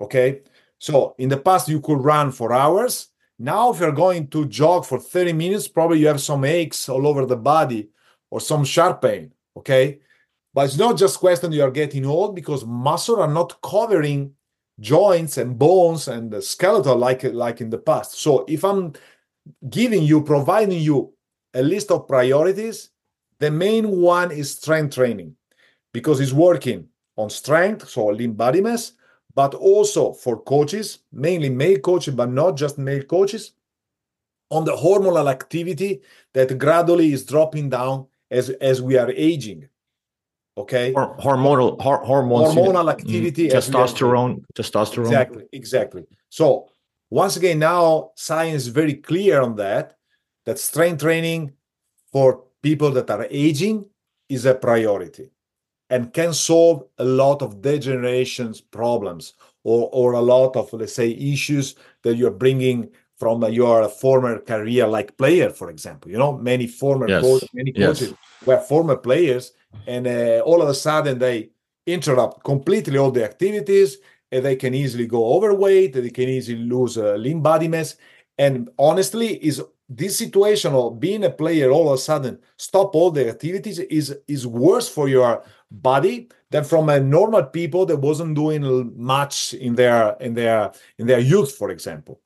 Okay. 0.00 0.42
So 0.78 1.14
in 1.18 1.28
the 1.28 1.36
past, 1.36 1.68
you 1.68 1.80
could 1.80 2.02
run 2.02 2.30
for 2.30 2.52
hours. 2.52 3.08
Now, 3.38 3.72
if 3.72 3.80
you're 3.80 3.92
going 3.92 4.28
to 4.28 4.46
jog 4.46 4.84
for 4.84 4.98
30 4.98 5.32
minutes, 5.32 5.68
probably 5.68 6.00
you 6.00 6.08
have 6.08 6.20
some 6.20 6.44
aches 6.44 6.88
all 6.88 7.06
over 7.06 7.24
the 7.24 7.36
body 7.36 7.88
or 8.30 8.40
some 8.40 8.64
sharp 8.64 9.02
pain. 9.02 9.32
Okay. 9.56 10.00
But 10.52 10.66
it's 10.66 10.76
not 10.76 10.98
just 10.98 11.20
question 11.20 11.52
you're 11.52 11.70
getting 11.70 12.04
old 12.04 12.34
because 12.34 12.64
muscles 12.64 13.18
are 13.18 13.32
not 13.32 13.60
covering 13.62 14.32
joints 14.80 15.36
and 15.36 15.58
bones 15.58 16.08
and 16.08 16.30
the 16.30 16.42
skeletal 16.42 16.96
like, 16.96 17.22
like 17.22 17.60
in 17.60 17.70
the 17.70 17.78
past. 17.78 18.14
So 18.14 18.44
if 18.48 18.64
I'm 18.64 18.92
giving 19.68 20.02
you, 20.02 20.22
providing 20.22 20.80
you 20.80 21.14
a 21.54 21.62
list 21.62 21.90
of 21.90 22.08
priorities, 22.08 22.90
the 23.38 23.50
main 23.50 23.88
one 23.88 24.32
is 24.32 24.52
strength 24.52 24.94
training 24.94 25.36
because 25.92 26.20
it's 26.20 26.32
working 26.32 26.88
on 27.16 27.30
strength, 27.30 27.88
so 27.88 28.06
lean 28.06 28.32
body 28.32 28.60
mass, 28.60 28.92
but 29.38 29.54
also 29.54 30.12
for 30.12 30.40
coaches, 30.40 30.98
mainly 31.12 31.48
male 31.48 31.78
coaches, 31.78 32.12
but 32.12 32.28
not 32.28 32.56
just 32.56 32.76
male 32.76 33.04
coaches, 33.04 33.52
on 34.50 34.64
the 34.64 34.72
hormonal 34.72 35.30
activity 35.30 36.00
that 36.34 36.58
gradually 36.58 37.12
is 37.12 37.24
dropping 37.24 37.68
down 37.68 38.08
as, 38.32 38.50
as 38.50 38.82
we 38.82 38.98
are 38.98 39.12
aging. 39.12 39.68
Okay. 40.56 40.92
hormonal 40.92 41.80
hor- 41.80 42.04
hormones, 42.04 42.48
hormonal 42.48 42.86
mm, 42.86 42.90
activity, 42.90 43.46
mm, 43.46 43.52
testosterone, 43.52 44.42
testosterone. 44.56 45.06
Exactly, 45.06 45.44
exactly. 45.52 46.04
So 46.30 46.70
once 47.08 47.36
again, 47.36 47.60
now 47.60 48.10
science 48.16 48.62
is 48.62 48.68
very 48.80 48.94
clear 48.94 49.40
on 49.40 49.54
that. 49.54 49.98
That 50.46 50.58
strength 50.58 51.02
training 51.02 51.52
for 52.10 52.42
people 52.60 52.90
that 52.90 53.08
are 53.08 53.28
aging 53.30 53.86
is 54.28 54.46
a 54.46 54.54
priority 54.56 55.30
and 55.90 56.12
can 56.12 56.32
solve 56.32 56.84
a 56.98 57.04
lot 57.04 57.42
of 57.42 57.60
degenerations 57.62 58.62
problems 58.70 59.34
or, 59.64 59.88
or 59.92 60.12
a 60.12 60.20
lot 60.20 60.56
of 60.56 60.72
let's 60.72 60.94
say 60.94 61.10
issues 61.10 61.74
that 62.02 62.16
you're 62.16 62.30
bringing 62.30 62.88
from 63.16 63.42
your 63.50 63.88
former 63.88 64.38
career 64.38 64.86
like 64.86 65.16
player 65.16 65.50
for 65.50 65.70
example 65.70 66.10
you 66.10 66.18
know 66.18 66.36
many 66.38 66.66
former 66.66 67.08
yes. 67.08 67.22
coaches 67.22 67.48
many 67.52 67.72
coaches 67.72 68.10
yes. 68.10 68.46
were 68.46 68.58
former 68.58 68.96
players 68.96 69.52
and 69.86 70.06
uh, 70.06 70.40
all 70.44 70.62
of 70.62 70.68
a 70.68 70.74
sudden 70.74 71.18
they 71.18 71.50
interrupt 71.86 72.44
completely 72.44 72.96
all 72.98 73.10
the 73.10 73.24
activities 73.24 73.98
and 74.30 74.44
they 74.44 74.56
can 74.56 74.74
easily 74.74 75.06
go 75.06 75.34
overweight 75.34 75.92
they 75.92 76.10
can 76.10 76.28
easily 76.28 76.62
lose 76.62 76.96
uh, 76.96 77.14
lean 77.14 77.40
body 77.42 77.66
mass 77.66 77.96
and 78.38 78.70
honestly 78.78 79.34
is 79.44 79.62
this 79.88 80.18
situation 80.18 80.74
of 80.74 81.00
being 81.00 81.24
a 81.24 81.30
player 81.30 81.70
all 81.70 81.88
of 81.88 81.94
a 81.94 81.98
sudden 81.98 82.38
stop 82.56 82.94
all 82.94 83.10
the 83.10 83.28
activities 83.28 83.78
is 83.78 84.14
is 84.26 84.46
worse 84.46 84.88
for 84.88 85.08
your 85.08 85.42
body 85.70 86.28
than 86.50 86.64
from 86.64 86.88
a 86.88 87.00
normal 87.00 87.42
people 87.42 87.86
that 87.86 87.96
wasn't 87.96 88.34
doing 88.34 88.92
much 88.96 89.54
in 89.54 89.74
their 89.74 90.16
in 90.20 90.34
their 90.34 90.72
in 90.98 91.06
their 91.06 91.18
youth 91.18 91.52
for 91.52 91.70
example. 91.70 92.20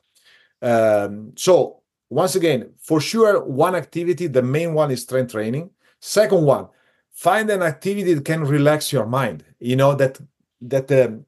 Um, 0.60 1.32
so 1.36 1.82
once 2.10 2.34
again 2.34 2.72
for 2.78 3.00
sure 3.00 3.42
one 3.44 3.74
activity 3.74 4.26
the 4.26 4.42
main 4.42 4.74
one 4.74 4.90
is 4.90 5.02
strength 5.02 5.32
training. 5.32 5.70
Second 6.00 6.44
one 6.44 6.68
find 7.12 7.48
an 7.50 7.62
activity 7.62 8.14
that 8.14 8.24
can 8.24 8.42
relax 8.42 8.92
your 8.92 9.06
mind 9.06 9.44
you 9.60 9.76
know 9.76 9.94
that 9.94 10.18
that 10.60 10.90
um, 10.90 11.24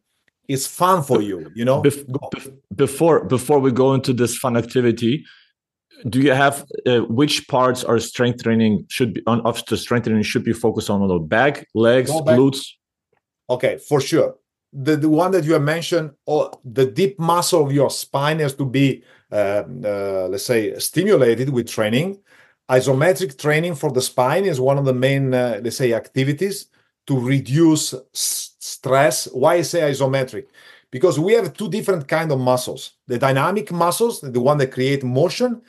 is 0.48 0.66
fun 0.66 1.02
for 1.02 1.22
you 1.22 1.50
you 1.54 1.64
know? 1.64 1.80
Before 2.74 3.24
before 3.24 3.60
we 3.60 3.70
go 3.70 3.94
into 3.94 4.12
this 4.12 4.36
fun 4.36 4.56
activity 4.56 5.24
do 6.08 6.20
you 6.20 6.32
have 6.32 6.64
uh, 6.86 7.00
which 7.00 7.48
parts 7.48 7.82
are 7.82 7.98
strength 7.98 8.42
training 8.42 8.84
should 8.88 9.14
be 9.14 9.22
on 9.26 9.40
of 9.42 9.64
the 9.66 9.76
strength 9.76 10.04
training 10.04 10.22
should 10.22 10.44
be 10.44 10.52
focused 10.52 10.90
on 10.90 11.06
the 11.06 11.18
back 11.18 11.66
legs 11.74 12.10
back. 12.10 12.38
glutes? 12.38 12.72
Okay 13.48 13.78
for 13.78 14.00
sure. 14.00 14.36
The, 14.72 14.96
the 14.96 15.08
one 15.08 15.30
that 15.30 15.44
you 15.44 15.52
have 15.52 15.62
mentioned 15.62 16.10
oh, 16.26 16.50
the 16.64 16.86
deep 16.86 17.18
muscle 17.18 17.64
of 17.64 17.72
your 17.72 17.90
spine 17.90 18.40
has 18.40 18.54
to 18.54 18.66
be 18.66 19.02
uh, 19.32 19.64
uh, 19.84 20.28
let's 20.28 20.44
say 20.44 20.78
stimulated 20.78 21.48
with 21.50 21.68
training. 21.68 22.18
Isometric 22.70 23.38
training 23.38 23.74
for 23.74 23.90
the 23.90 24.00
spine 24.00 24.44
is 24.44 24.60
one 24.60 24.78
of 24.78 24.84
the 24.84 24.94
main 24.94 25.32
uh, 25.32 25.60
let's 25.62 25.76
say 25.76 25.92
activities 25.92 26.66
to 27.06 27.18
reduce 27.18 27.94
stress. 28.12 29.26
Why 29.32 29.54
i 29.54 29.62
say 29.62 29.80
isometric? 29.80 30.46
Because 30.90 31.18
we 31.18 31.32
have 31.32 31.52
two 31.52 31.68
different 31.68 32.06
kind 32.08 32.30
of 32.30 32.38
muscles. 32.38 32.92
The 33.06 33.18
dynamic 33.18 33.72
muscles 33.72 34.20
the 34.20 34.40
one 34.40 34.58
that 34.58 34.72
create 34.72 35.02
motion 35.02 35.62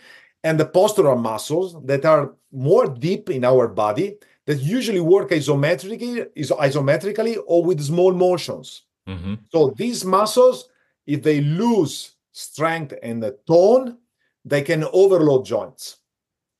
and 0.46 0.60
the 0.60 0.66
postural 0.66 1.20
muscles 1.20 1.76
that 1.86 2.06
are 2.06 2.36
more 2.52 2.86
deep 2.86 3.32
in 3.32 3.44
our 3.44 3.68
body 3.68 4.16
that 4.46 4.60
usually 4.60 5.00
work 5.00 5.32
isometrically, 5.32 6.28
isometrically 6.38 7.38
or 7.48 7.66
with 7.66 7.82
small 7.82 8.14
motions. 8.14 8.84
Mm-hmm. 9.10 9.34
So 9.52 9.74
these 9.76 10.06
muscles, 10.06 10.70
if 11.08 11.24
they 11.24 11.42
lose 11.42 12.12
strength 12.32 12.94
and 13.02 13.24
the 13.24 13.36
tone, 13.48 13.98
they 14.46 14.62
can 14.62 14.84
overload 14.94 15.46
joints. 15.46 15.98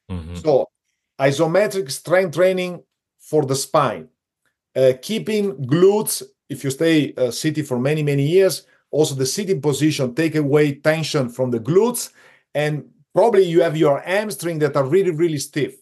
Mm-hmm. 0.10 0.36
So 0.38 0.68
isometric 1.22 1.92
strength 1.92 2.36
training 2.36 2.82
for 3.20 3.46
the 3.46 3.56
spine, 3.56 4.08
uh, 4.76 4.94
keeping 5.00 5.54
glutes. 5.68 6.24
If 6.50 6.64
you 6.64 6.72
stay 6.72 7.14
uh, 7.14 7.30
sitting 7.30 7.64
for 7.64 7.80
many 7.80 8.02
many 8.02 8.28
years, 8.28 8.66
also 8.90 9.14
the 9.14 9.28
sitting 9.28 9.62
position 9.62 10.16
take 10.16 10.34
away 10.34 10.74
tension 10.74 11.30
from 11.30 11.52
the 11.52 11.60
glutes 11.60 12.12
and 12.56 12.86
probably 13.16 13.44
you 13.44 13.62
have 13.62 13.76
your 13.76 14.00
hamstring 14.02 14.60
that 14.60 14.76
are 14.76 14.86
really 14.86 15.12
really 15.12 15.40
stiff 15.40 15.76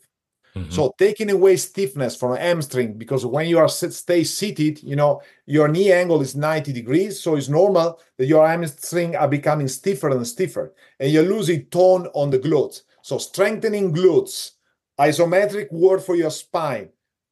Mm-hmm. 0.55 0.69
So 0.69 0.93
taking 0.99 1.31
away 1.31 1.57
stiffness 1.57 2.15
from 2.15 2.35
hamstring 2.35 2.97
because 2.97 3.25
when 3.25 3.47
you 3.47 3.57
are 3.57 3.67
sit, 3.67 3.91
stay 3.93 4.23
seated, 4.23 4.83
you 4.83 4.95
know 4.95 5.21
your 5.47 5.67
knee 5.67 5.91
angle 5.91 6.21
is 6.21 6.35
90 6.35 6.71
degrees, 6.71 7.19
so 7.19 7.35
it's 7.35 7.49
normal 7.49 7.99
that 8.17 8.27
your 8.27 8.47
hamstring 8.47 9.15
are 9.15 9.27
becoming 9.27 9.67
stiffer 9.67 10.09
and 10.09 10.27
stiffer, 10.27 10.73
and 10.99 11.11
you're 11.11 11.23
losing 11.23 11.65
tone 11.65 12.07
on 12.13 12.29
the 12.29 12.37
glutes. 12.37 12.81
So 13.01 13.17
strengthening 13.17 13.93
glutes, 13.93 14.51
isometric 14.99 15.71
work 15.71 16.01
for 16.01 16.15
your 16.15 16.29
spine, 16.29 16.89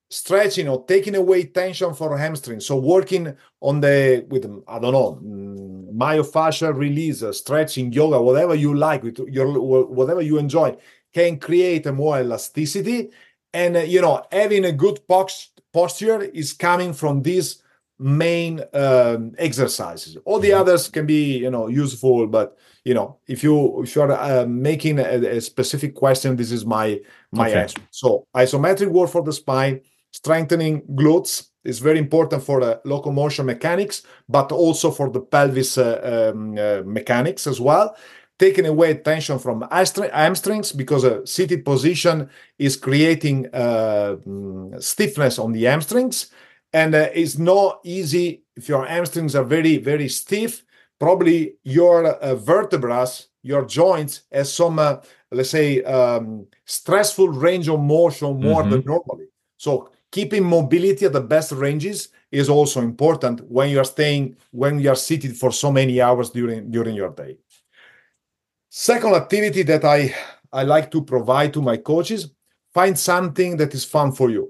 stretching 0.09 0.67
or 0.67 0.83
taking 0.87 1.15
away 1.15 1.43
tension 1.43 1.93
from 1.93 2.17
hamstring. 2.17 2.59
So 2.59 2.77
working 2.77 3.37
on 3.59 3.81
the 3.81 4.25
with 4.29 4.45
I 4.67 4.79
don't 4.79 4.93
know 4.93 5.19
mm, 5.23 5.70
myofascial 5.93 6.75
release, 6.75 7.23
stretching, 7.31 7.91
yoga, 7.91 8.21
whatever 8.21 8.55
you 8.55 8.73
like, 8.73 9.03
with 9.03 9.19
your 9.27 9.59
whatever 9.59 10.21
you 10.21 10.37
enjoy 10.37 10.75
can 11.13 11.39
create 11.39 11.85
a 11.85 11.91
more 11.91 12.19
elasticity. 12.19 13.09
And, 13.53 13.77
uh, 13.77 13.81
you 13.81 14.01
know, 14.01 14.23
having 14.31 14.65
a 14.65 14.71
good 14.71 14.99
posture 15.07 16.21
is 16.21 16.53
coming 16.53 16.93
from 16.93 17.21
these 17.21 17.61
main 17.99 18.61
um, 18.73 19.33
exercises. 19.37 20.17
All 20.25 20.39
the 20.39 20.49
mm-hmm. 20.49 20.61
others 20.61 20.87
can 20.89 21.05
be, 21.05 21.37
you 21.37 21.51
know, 21.51 21.67
useful, 21.67 22.27
but 22.27 22.57
you 22.83 22.95
know, 22.95 23.19
if 23.27 23.43
you 23.43 23.83
if 23.83 23.93
you're 23.93 24.11
uh, 24.11 24.45
making 24.47 24.97
a, 24.97 25.37
a, 25.37 25.41
specific 25.41 25.93
question, 25.93 26.35
this 26.35 26.51
is 26.51 26.65
my 26.65 26.99
my 27.31 27.49
okay. 27.49 27.61
answer. 27.61 27.77
So 27.91 28.25
isometric 28.35 28.87
work 28.87 29.11
for 29.11 29.21
the 29.21 29.31
spine, 29.31 29.81
strengthening 30.11 30.81
glutes 30.95 31.47
is 31.63 31.79
very 31.79 31.99
important 31.99 32.43
for 32.43 32.59
the 32.59 32.81
locomotion 32.85 33.45
mechanics, 33.45 34.03
but 34.27 34.51
also 34.51 34.91
for 34.91 35.09
the 35.09 35.21
pelvis 35.21 35.77
uh, 35.77 36.31
um, 36.33 36.57
uh, 36.57 36.81
mechanics 36.85 37.47
as 37.47 37.59
well 37.59 37.95
taking 38.41 38.65
away 38.65 38.95
tension 38.95 39.37
from 39.37 39.63
hamstrings 39.71 40.71
because 40.71 41.03
a 41.03 41.25
seated 41.27 41.63
position 41.63 42.27
is 42.57 42.75
creating 42.75 43.47
uh, 43.53 44.15
mm, 44.27 44.81
stiffness 44.81 45.37
on 45.37 45.51
the 45.51 45.63
hamstrings. 45.65 46.31
And 46.73 46.95
uh, 46.95 47.09
it's 47.13 47.37
not 47.37 47.81
easy 47.83 48.43
if 48.55 48.67
your 48.67 48.87
hamstrings 48.87 49.35
are 49.35 49.43
very, 49.43 49.77
very 49.77 50.09
stiff. 50.09 50.63
Probably 50.99 51.53
your 51.63 52.07
uh, 52.07 52.33
vertebrae, 52.33 53.05
your 53.43 53.63
joints, 53.65 54.23
has 54.31 54.51
some, 54.51 54.79
uh, 54.79 54.97
let's 55.31 55.51
say, 55.51 55.83
um, 55.83 56.47
stressful 56.65 57.29
range 57.29 57.69
of 57.69 57.79
motion 57.79 58.41
more 58.41 58.63
mm-hmm. 58.63 58.71
than 58.71 58.83
normally. 58.85 59.27
So 59.57 59.91
keeping 60.11 60.43
mobility 60.43 61.05
at 61.05 61.13
the 61.13 61.21
best 61.21 61.51
ranges 61.53 62.09
is 62.31 62.49
also 62.49 62.81
important 62.81 63.41
when 63.49 63.69
you 63.69 63.79
are 63.79 63.85
staying 63.85 64.35
when 64.51 64.79
you 64.79 64.89
are 64.89 64.95
seated 64.95 65.35
for 65.37 65.51
so 65.51 65.71
many 65.71 66.01
hours 66.01 66.29
during 66.29 66.69
during 66.71 66.95
your 66.95 67.09
day 67.09 67.37
Second 68.73 69.15
activity 69.15 69.63
that 69.63 69.83
I, 69.83 70.15
I 70.53 70.63
like 70.63 70.91
to 70.91 71.03
provide 71.03 71.53
to 71.53 71.61
my 71.61 71.75
coaches 71.75 72.29
find 72.73 72.97
something 72.97 73.57
that 73.57 73.73
is 73.73 73.83
fun 73.83 74.13
for 74.13 74.29
you. 74.29 74.49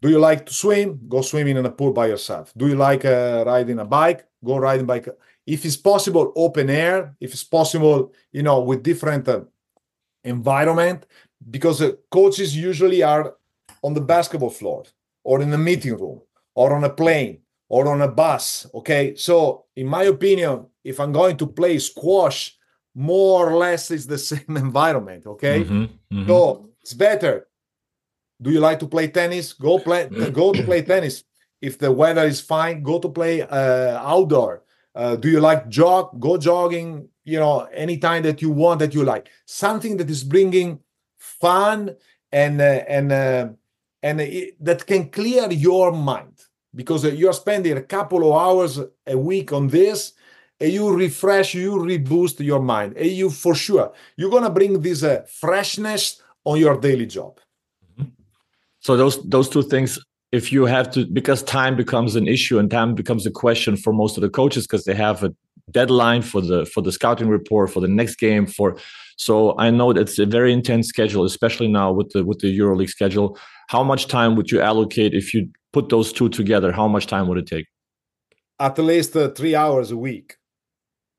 Do 0.00 0.08
you 0.08 0.18
like 0.18 0.46
to 0.46 0.52
swim? 0.52 1.00
Go 1.08 1.22
swimming 1.22 1.56
in 1.56 1.64
a 1.64 1.70
pool 1.70 1.92
by 1.92 2.08
yourself. 2.08 2.52
Do 2.56 2.66
you 2.66 2.74
like 2.74 3.04
uh, 3.04 3.44
riding 3.46 3.78
a 3.78 3.84
bike? 3.84 4.26
Go 4.44 4.56
riding 4.56 4.84
bike. 4.84 5.08
If 5.46 5.64
it's 5.64 5.76
possible, 5.76 6.32
open 6.34 6.68
air. 6.68 7.14
If 7.20 7.34
it's 7.34 7.44
possible, 7.44 8.12
you 8.32 8.42
know, 8.42 8.62
with 8.62 8.82
different 8.82 9.28
uh, 9.28 9.42
environment, 10.24 11.06
because 11.48 11.80
uh, 11.80 11.92
coaches 12.10 12.56
usually 12.56 13.04
are 13.04 13.36
on 13.82 13.94
the 13.94 14.00
basketball 14.00 14.50
floor 14.50 14.84
or 15.24 15.42
in 15.42 15.52
a 15.52 15.58
meeting 15.58 15.96
room 15.96 16.20
or 16.54 16.74
on 16.74 16.84
a 16.84 16.90
plane 16.90 17.38
or 17.68 17.88
on 17.88 18.02
a 18.02 18.08
bus. 18.08 18.66
Okay, 18.74 19.14
so 19.16 19.64
in 19.74 19.86
my 19.86 20.04
opinion, 20.04 20.66
if 20.84 21.00
I'm 21.00 21.12
going 21.12 21.36
to 21.38 21.46
play 21.46 21.78
squash 21.78 22.56
more 22.94 23.50
or 23.50 23.56
less 23.56 23.90
is 23.90 24.06
the 24.06 24.18
same 24.32 24.56
environment 24.56 25.26
okay? 25.26 25.64
Mm-hmm, 25.64 25.82
mm-hmm. 25.82 26.26
so 26.26 26.70
it's 26.80 26.94
better. 26.94 27.46
Do 28.40 28.50
you 28.50 28.60
like 28.60 28.78
to 28.80 28.86
play 28.86 29.08
tennis? 29.08 29.52
Go 29.52 29.78
play 29.78 30.08
go 30.32 30.52
to 30.52 30.62
play 30.62 30.82
tennis. 30.82 31.24
If 31.60 31.78
the 31.78 31.90
weather 31.90 32.24
is 32.26 32.40
fine 32.40 32.82
go 32.82 32.98
to 32.98 33.08
play 33.08 33.42
uh, 33.42 33.98
outdoor. 33.98 34.62
Uh, 34.94 35.14
do 35.14 35.28
you 35.28 35.40
like 35.40 35.68
jog? 35.68 36.18
Go 36.18 36.38
jogging 36.38 37.08
you 37.24 37.38
know 37.38 37.68
anytime 37.74 38.22
that 38.22 38.40
you 38.40 38.50
want 38.50 38.78
that 38.80 38.94
you 38.94 39.04
like. 39.04 39.28
Something 39.44 39.98
that 39.98 40.08
is 40.08 40.24
bringing 40.24 40.78
fun 41.18 41.96
and 42.32 42.60
uh, 42.60 42.82
and 42.88 43.12
uh, 43.12 43.48
and 44.06 44.20
it, 44.20 44.54
that 44.64 44.86
can 44.86 45.02
clear 45.10 45.50
your 45.50 45.90
mind 45.90 46.36
because 46.74 47.02
you're 47.20 47.40
spending 47.44 47.76
a 47.76 47.86
couple 47.96 48.20
of 48.28 48.32
hours 48.44 48.72
a 49.06 49.18
week 49.18 49.52
on 49.52 49.66
this 49.66 50.12
and 50.60 50.72
you 50.72 50.84
refresh, 50.94 51.54
you 51.54 51.72
reboost 51.72 52.38
your 52.52 52.62
mind, 52.74 52.96
and 52.96 53.10
you 53.20 53.28
for 53.30 53.54
sure 53.54 53.92
you're 54.16 54.30
gonna 54.30 54.54
bring 54.58 54.80
this 54.80 55.02
uh, 55.02 55.22
freshness 55.42 56.22
on 56.44 56.58
your 56.64 56.76
daily 56.86 57.06
job. 57.06 57.32
Mm-hmm. 57.98 58.10
So 58.78 58.96
those 58.96 59.16
those 59.34 59.48
two 59.48 59.64
things, 59.72 59.98
if 60.30 60.52
you 60.52 60.66
have 60.66 60.86
to, 60.92 61.04
because 61.20 61.42
time 61.42 61.74
becomes 61.76 62.14
an 62.14 62.28
issue 62.28 62.58
and 62.60 62.70
time 62.70 62.94
becomes 62.94 63.26
a 63.26 63.34
question 63.44 63.76
for 63.76 63.92
most 63.92 64.16
of 64.16 64.22
the 64.22 64.30
coaches 64.40 64.66
because 64.66 64.84
they 64.84 64.94
have 64.94 65.24
a 65.24 65.34
deadline 65.72 66.22
for 66.22 66.40
the 66.40 66.64
for 66.72 66.80
the 66.86 66.92
scouting 66.92 67.28
report 67.28 67.72
for 67.74 67.80
the 67.80 67.92
next 68.00 68.16
game 68.26 68.46
for. 68.46 68.76
So 69.16 69.58
I 69.58 69.70
know 69.70 69.92
that's 69.92 70.18
a 70.18 70.26
very 70.26 70.52
intense 70.52 70.86
schedule, 70.88 71.24
especially 71.24 71.68
now 71.68 71.90
with 71.98 72.10
the 72.12 72.22
with 72.24 72.38
the 72.38 72.50
EuroLeague 72.58 72.90
schedule. 72.98 73.36
How 73.68 73.82
much 73.82 74.06
time 74.06 74.36
would 74.36 74.50
you 74.50 74.60
allocate 74.60 75.14
if 75.14 75.34
you 75.34 75.48
put 75.72 75.88
those 75.88 76.12
two 76.12 76.28
together? 76.28 76.72
How 76.72 76.88
much 76.88 77.06
time 77.06 77.28
would 77.28 77.38
it 77.38 77.46
take? 77.46 77.66
At 78.58 78.78
least 78.78 79.16
uh, 79.16 79.30
three 79.30 79.54
hours 79.54 79.90
a 79.90 79.96
week. 79.96 80.36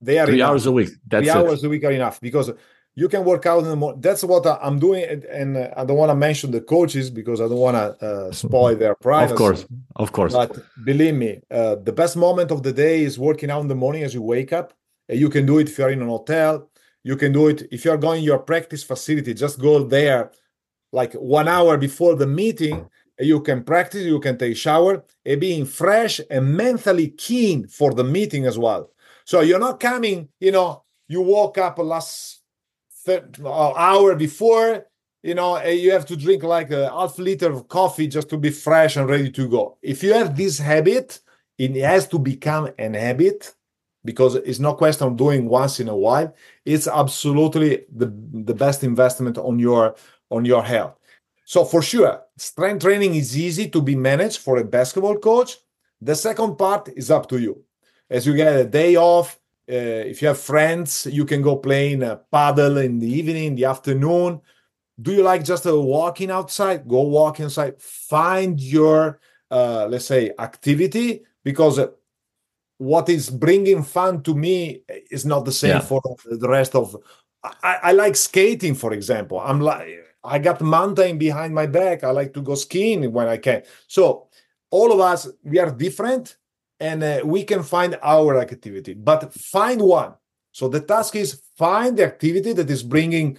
They 0.01 0.19
are 0.19 0.25
three 0.25 0.35
enough. 0.35 0.49
hours 0.51 0.65
a 0.65 0.71
week. 0.71 0.89
That's 1.07 1.23
three 1.23 1.29
it. 1.29 1.35
hours 1.35 1.63
a 1.63 1.69
week 1.69 1.83
are 1.83 1.91
enough 1.91 2.19
because 2.21 2.51
you 2.95 3.07
can 3.07 3.23
work 3.23 3.45
out 3.45 3.59
in 3.59 3.69
the 3.69 3.75
morning. 3.75 4.01
That's 4.01 4.23
what 4.23 4.45
I'm 4.47 4.79
doing, 4.79 5.23
and 5.29 5.57
I 5.57 5.85
don't 5.85 5.97
want 5.97 6.09
to 6.09 6.15
mention 6.15 6.49
the 6.49 6.61
coaches 6.61 7.11
because 7.11 7.39
I 7.39 7.47
don't 7.47 7.57
want 7.57 7.77
to 7.77 8.05
uh, 8.05 8.31
spoil 8.31 8.75
their 8.75 8.95
privacy. 9.07 9.33
Of 9.33 9.37
course, 9.37 9.65
of 9.95 10.11
course. 10.11 10.33
But 10.33 10.57
believe 10.83 11.13
me, 11.13 11.41
uh, 11.51 11.75
the 11.75 11.91
best 11.91 12.17
moment 12.17 12.49
of 12.49 12.63
the 12.63 12.73
day 12.73 13.03
is 13.03 13.19
working 13.19 13.51
out 13.51 13.61
in 13.61 13.67
the 13.67 13.75
morning 13.75 14.01
as 14.01 14.15
you 14.15 14.23
wake 14.23 14.51
up. 14.51 14.73
And 15.09 15.19
you 15.19 15.29
can 15.29 15.45
do 15.45 15.59
it 15.59 15.69
if 15.69 15.77
you're 15.77 15.89
in 15.89 16.01
an 16.01 16.09
hotel. 16.09 16.69
You 17.03 17.15
can 17.15 17.31
do 17.31 17.47
it 17.47 17.67
if 17.71 17.85
you're 17.85 17.97
going 17.97 18.23
your 18.23 18.39
practice 18.39 18.83
facility. 18.83 19.33
Just 19.33 19.59
go 19.59 19.83
there, 19.83 20.31
like 20.91 21.13
one 21.13 21.47
hour 21.47 21.77
before 21.77 22.15
the 22.15 22.27
meeting. 22.27 22.89
You 23.19 23.41
can 23.41 23.63
practice. 23.63 24.03
You 24.03 24.19
can 24.19 24.38
take 24.38 24.57
shower, 24.57 25.03
and 25.25 25.41
being 25.41 25.65
fresh 25.65 26.21
and 26.29 26.55
mentally 26.55 27.09
keen 27.09 27.67
for 27.67 27.93
the 27.93 28.03
meeting 28.03 28.45
as 28.45 28.59
well. 28.59 28.91
So 29.25 29.41
you're 29.41 29.59
not 29.59 29.79
coming, 29.79 30.29
you 30.39 30.51
know, 30.51 30.83
you 31.07 31.21
woke 31.21 31.57
up 31.57 31.79
last 31.79 32.41
third, 33.05 33.38
uh, 33.43 33.73
hour 33.73 34.15
before, 34.15 34.85
you 35.23 35.35
know, 35.35 35.61
you 35.63 35.91
have 35.91 36.05
to 36.05 36.15
drink 36.15 36.43
like 36.43 36.71
a 36.71 36.89
half 36.89 37.17
liter 37.17 37.51
of 37.51 37.67
coffee 37.67 38.07
just 38.07 38.29
to 38.29 38.38
be 38.38 38.51
fresh 38.51 38.95
and 38.95 39.09
ready 39.09 39.31
to 39.31 39.49
go. 39.49 39.77
If 39.81 40.03
you 40.03 40.13
have 40.13 40.38
this 40.38 40.59
habit, 40.59 41.19
it 41.57 41.75
has 41.75 42.07
to 42.09 42.19
become 42.19 42.69
an 42.77 42.93
habit 42.93 43.53
because 44.05 44.35
it's 44.35 44.59
not 44.59 44.77
question 44.77 45.07
of 45.07 45.17
doing 45.17 45.49
once 45.49 45.79
in 45.81 45.89
a 45.89 45.97
while. 45.97 46.33
It's 46.65 46.88
absolutely 46.88 47.83
the, 47.93 48.05
the 48.31 48.53
best 48.53 48.83
investment 48.83 49.38
on 49.38 49.59
your 49.59 49.95
on 50.30 50.45
your 50.45 50.63
health. 50.63 50.95
So 51.45 51.63
for 51.63 51.82
sure, 51.82 52.21
strength 52.38 52.84
training 52.84 53.15
is 53.15 53.38
easy 53.38 53.69
to 53.69 53.82
be 53.82 53.95
managed 53.95 54.39
for 54.39 54.57
a 54.57 54.63
basketball 54.63 55.17
coach. 55.17 55.57
The 56.01 56.15
second 56.15 56.57
part 56.57 56.89
is 56.89 57.09
up 57.09 57.28
to 57.30 57.39
you 57.39 57.63
as 58.09 58.25
you 58.25 58.36
get 58.36 58.55
a 58.55 58.65
day 58.65 58.95
off, 58.95 59.39
uh, 59.69 60.05
if 60.07 60.21
you 60.21 60.30
have 60.30 60.39
friends, 60.39 61.07
you 61.07 61.25
can 61.25 61.41
go 61.41 61.57
playing 61.57 62.03
a 62.03 62.17
paddle 62.32 62.78
in 62.78 62.99
the 62.99 63.07
evening, 63.07 63.45
in 63.45 63.55
the 63.55 63.65
afternoon. 63.65 64.41
Do 64.99 65.11
you 65.11 65.23
like 65.23 65.43
just 65.43 65.67
uh, 65.67 65.80
walking 65.80 66.32
outside? 66.32 66.88
Go 66.88 67.01
walk 67.01 67.39
inside. 67.39 67.82
Find 67.82 68.59
your, 68.59 69.19
uh, 69.51 69.88
let's 69.89 70.05
say, 70.05 70.32
activity 70.39 71.23
because 71.43 71.80
uh, 71.80 71.88
what 72.78 73.09
is 73.09 73.30
bringing 73.30 73.84
fun 73.84 74.23
to 74.23 74.34
me 74.34 74.84
is 75.11 75.25
not 75.25 75.45
the 75.45 75.51
same 75.51 75.71
yeah. 75.71 75.80
for 75.80 76.01
the 76.25 76.47
rest 76.47 76.73
of. 76.75 76.95
I, 77.43 77.80
I 77.84 77.91
like 77.91 78.15
skating, 78.15 78.73
for 78.73 78.93
example. 78.93 79.39
I'm 79.39 79.59
like, 79.59 80.06
I 80.28 80.39
got 80.39 80.61
mountain 80.61 81.17
behind 81.17 81.55
my 81.55 81.65
back. 81.65 82.03
I 82.03 82.11
like 82.11 82.34
to 82.34 82.41
go 82.41 82.55
skiing 82.55 83.11
when 83.11 83.28
I 83.28 83.38
can. 83.38 83.63
So 83.88 84.28
all 84.69 84.91
of 84.91 84.99
us, 84.99 85.28
we 85.43 85.59
are 85.59 85.71
different 85.71 86.38
and 86.80 87.03
uh, 87.03 87.21
we 87.23 87.43
can 87.43 87.63
find 87.63 87.97
our 88.01 88.39
activity 88.39 88.93
but 88.93 89.34
find 89.34 89.82
one 89.82 90.13
so 90.51 90.67
the 90.67 90.80
task 90.80 91.15
is 91.15 91.41
find 91.57 91.97
the 91.97 92.03
activity 92.03 92.53
that 92.53 92.69
is 92.69 92.84
bringing 92.84 93.38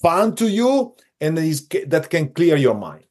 fun 0.00 0.34
to 0.34 0.48
you 0.48 0.94
and 1.20 1.36
that, 1.36 1.44
is, 1.44 1.66
that 1.86 2.10
can 2.10 2.28
clear 2.28 2.56
your 2.56 2.74
mind 2.74 3.04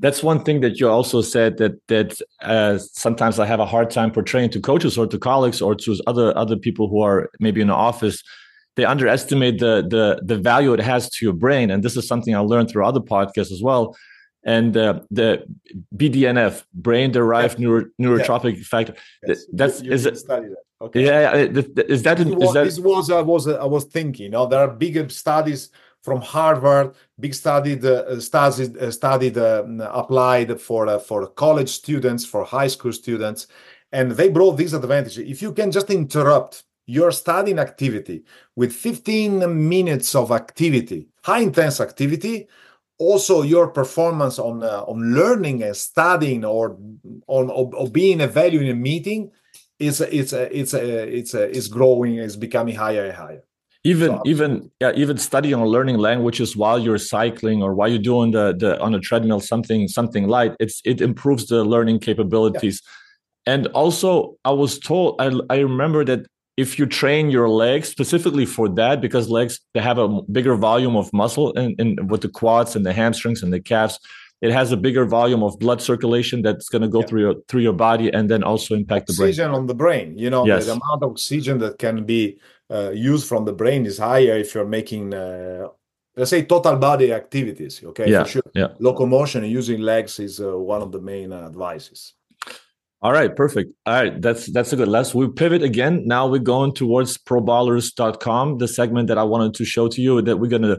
that's 0.00 0.22
one 0.22 0.42
thing 0.44 0.60
that 0.60 0.78
you 0.78 0.88
also 0.88 1.20
said 1.20 1.58
that 1.58 1.72
that 1.88 2.20
uh, 2.42 2.78
sometimes 2.78 3.40
I 3.40 3.46
have 3.46 3.58
a 3.58 3.66
hard 3.66 3.90
time 3.90 4.12
portraying 4.12 4.50
to 4.50 4.60
coaches 4.60 4.96
or 4.96 5.08
to 5.08 5.18
colleagues 5.18 5.60
or 5.60 5.74
to 5.74 6.00
other 6.06 6.36
other 6.38 6.56
people 6.56 6.88
who 6.88 7.02
are 7.02 7.28
maybe 7.40 7.60
in 7.60 7.66
the 7.66 7.74
office. 7.74 8.22
They 8.78 8.86
underestimate 8.94 9.56
the 9.58 9.74
the 9.94 10.04
the 10.30 10.38
value 10.50 10.72
it 10.78 10.84
has 10.92 11.02
to 11.14 11.18
your 11.26 11.36
brain, 11.44 11.66
and 11.72 11.82
this 11.82 11.96
is 11.98 12.04
something 12.12 12.32
I 12.34 12.42
learned 12.52 12.68
through 12.70 12.86
other 12.86 13.04
podcasts 13.14 13.52
as 13.56 13.62
well 13.68 13.84
and 14.44 14.76
uh, 14.76 15.00
the 15.10 15.44
BDNF, 15.94 16.64
brain 16.72 17.12
derived 17.12 17.58
neuro, 17.58 17.84
neurotrophic 18.00 18.56
yeah. 18.56 18.62
factor. 18.64 18.94
Yes. 19.26 19.44
That's 19.52 19.82
you, 19.82 19.88
you 19.88 19.94
is 19.94 20.06
it. 20.06 20.18
That. 20.26 20.42
Okay. 20.80 21.04
Yeah, 21.06 21.34
is 21.34 22.02
that 22.04 22.18
this 22.18 22.26
was, 22.26 22.54
that 22.54 22.64
this 22.64 22.78
was 22.78 23.10
I 23.10 23.20
was 23.20 23.48
I 23.48 23.64
was 23.64 23.84
thinking. 23.84 24.24
You 24.26 24.30
know, 24.30 24.46
there 24.46 24.60
are 24.60 24.68
bigger 24.68 25.08
studies 25.08 25.70
from 26.02 26.20
Harvard, 26.20 26.94
big 27.18 27.34
studied 27.34 27.84
uh, 27.84 28.20
studied 28.20 28.78
uh, 28.78 28.90
studied 28.90 29.36
uh, 29.36 29.64
applied 30.02 30.60
for 30.60 30.86
uh, 30.86 30.98
for 30.98 31.26
college 31.26 31.70
students, 31.70 32.24
for 32.24 32.44
high 32.44 32.68
school 32.68 32.92
students, 32.92 33.48
and 33.90 34.12
they 34.12 34.28
brought 34.28 34.56
this 34.56 34.72
advantage. 34.72 35.18
If 35.18 35.42
you 35.42 35.52
can 35.52 35.72
just 35.72 35.90
interrupt 35.90 36.62
your 36.88 37.12
studying 37.12 37.58
activity 37.58 38.24
with 38.56 38.72
15 38.72 39.68
minutes 39.68 40.14
of 40.14 40.32
activity, 40.32 41.06
high 41.22 41.40
intense 41.40 41.80
activity, 41.80 42.48
also 42.98 43.42
your 43.42 43.68
performance 43.68 44.38
on 44.38 44.64
uh, 44.64 44.82
on 44.88 45.14
learning 45.14 45.62
and 45.62 45.76
studying 45.76 46.44
or 46.44 46.78
on 47.26 47.50
or, 47.50 47.70
or 47.74 47.88
being 47.90 48.22
a 48.22 48.26
value 48.26 48.60
in 48.60 48.70
a 48.70 48.74
meeting 48.74 49.30
is 49.78 50.00
uh, 50.00 50.08
it's 50.10 50.32
uh, 50.32 50.48
it's 50.50 50.72
uh, 50.72 50.78
it's 50.80 51.34
it's 51.34 51.68
growing 51.68 52.16
is 52.16 52.36
becoming 52.36 52.74
higher 52.74 53.04
and 53.04 53.14
higher. 53.14 53.44
Even 53.84 54.08
so, 54.08 54.22
even 54.24 54.70
yeah 54.80 54.92
even 54.96 55.18
studying 55.18 55.60
or 55.60 55.68
learning 55.68 55.98
languages 55.98 56.56
while 56.56 56.78
you're 56.78 56.98
cycling 56.98 57.62
or 57.62 57.74
while 57.74 57.88
you're 57.88 58.08
doing 58.14 58.32
the, 58.32 58.56
the 58.58 58.80
on 58.80 58.94
a 58.94 58.98
treadmill 58.98 59.40
something 59.40 59.86
something 59.88 60.26
light 60.26 60.56
it's 60.58 60.80
it 60.84 61.00
improves 61.00 61.46
the 61.46 61.62
learning 61.64 62.00
capabilities. 62.00 62.82
Yeah. 63.46 63.54
and 63.54 63.66
also 63.68 64.36
i 64.44 64.50
was 64.50 64.80
told 64.80 65.14
I, 65.20 65.30
I 65.48 65.58
remember 65.60 66.04
that 66.06 66.26
if 66.58 66.76
you 66.76 66.86
train 66.86 67.30
your 67.30 67.48
legs 67.48 67.88
specifically 67.88 68.44
for 68.44 68.68
that 68.68 69.00
because 69.00 69.30
legs 69.30 69.60
they 69.74 69.80
have 69.80 69.96
a 69.96 70.08
bigger 70.22 70.56
volume 70.56 70.96
of 70.96 71.10
muscle 71.12 71.54
and, 71.54 71.80
and 71.80 72.10
with 72.10 72.20
the 72.22 72.28
quads 72.28 72.74
and 72.74 72.84
the 72.84 72.92
hamstrings 72.92 73.42
and 73.44 73.52
the 73.52 73.60
calves 73.60 73.98
it 74.40 74.50
has 74.50 74.72
a 74.72 74.76
bigger 74.76 75.04
volume 75.04 75.42
of 75.42 75.58
blood 75.58 75.80
circulation 75.80 76.42
that's 76.42 76.68
going 76.68 76.82
to 76.82 76.88
go 76.88 77.00
yeah. 77.00 77.06
through 77.06 77.20
your 77.20 77.34
through 77.48 77.60
your 77.68 77.78
body 77.88 78.12
and 78.12 78.28
then 78.28 78.42
also 78.42 78.74
impact 78.74 79.08
oxygen 79.08 79.14
the 79.14 79.22
brain 79.22 79.30
oxygen 79.30 79.50
on 79.52 79.66
the 79.66 79.74
brain 79.74 80.18
you 80.18 80.30
know 80.30 80.44
yes. 80.46 80.66
the 80.66 80.72
amount 80.72 81.00
of 81.02 81.10
oxygen 81.12 81.58
that 81.58 81.78
can 81.78 82.04
be 82.04 82.38
uh, 82.70 82.90
used 82.90 83.26
from 83.28 83.44
the 83.44 83.52
brain 83.52 83.86
is 83.86 83.96
higher 83.96 84.36
if 84.36 84.52
you're 84.54 84.72
making 84.78 85.14
uh, 85.14 85.68
let's 86.16 86.30
say 86.30 86.42
total 86.44 86.76
body 86.76 87.12
activities 87.12 87.74
okay 87.84 88.10
yeah, 88.10 88.24
sure 88.24 88.42
yeah 88.54 88.70
locomotion 88.80 89.44
using 89.44 89.80
legs 89.80 90.18
is 90.18 90.40
uh, 90.40 90.58
one 90.58 90.82
of 90.82 90.90
the 90.90 91.00
main 91.00 91.32
advices 91.32 92.14
all 93.00 93.12
right, 93.12 93.34
perfect. 93.34 93.72
All 93.86 93.94
right, 93.94 94.20
that's 94.20 94.46
that's 94.46 94.72
a 94.72 94.76
good. 94.76 94.88
Let's 94.88 95.14
we 95.14 95.28
pivot 95.28 95.62
again. 95.62 96.02
Now 96.06 96.26
we're 96.26 96.40
going 96.40 96.72
towards 96.72 97.16
proballers.com, 97.16 98.58
the 98.58 98.66
segment 98.66 99.06
that 99.06 99.18
I 99.18 99.22
wanted 99.22 99.54
to 99.54 99.64
show 99.64 99.86
to 99.88 100.02
you 100.02 100.20
that 100.22 100.38
we're 100.38 100.50
gonna 100.50 100.78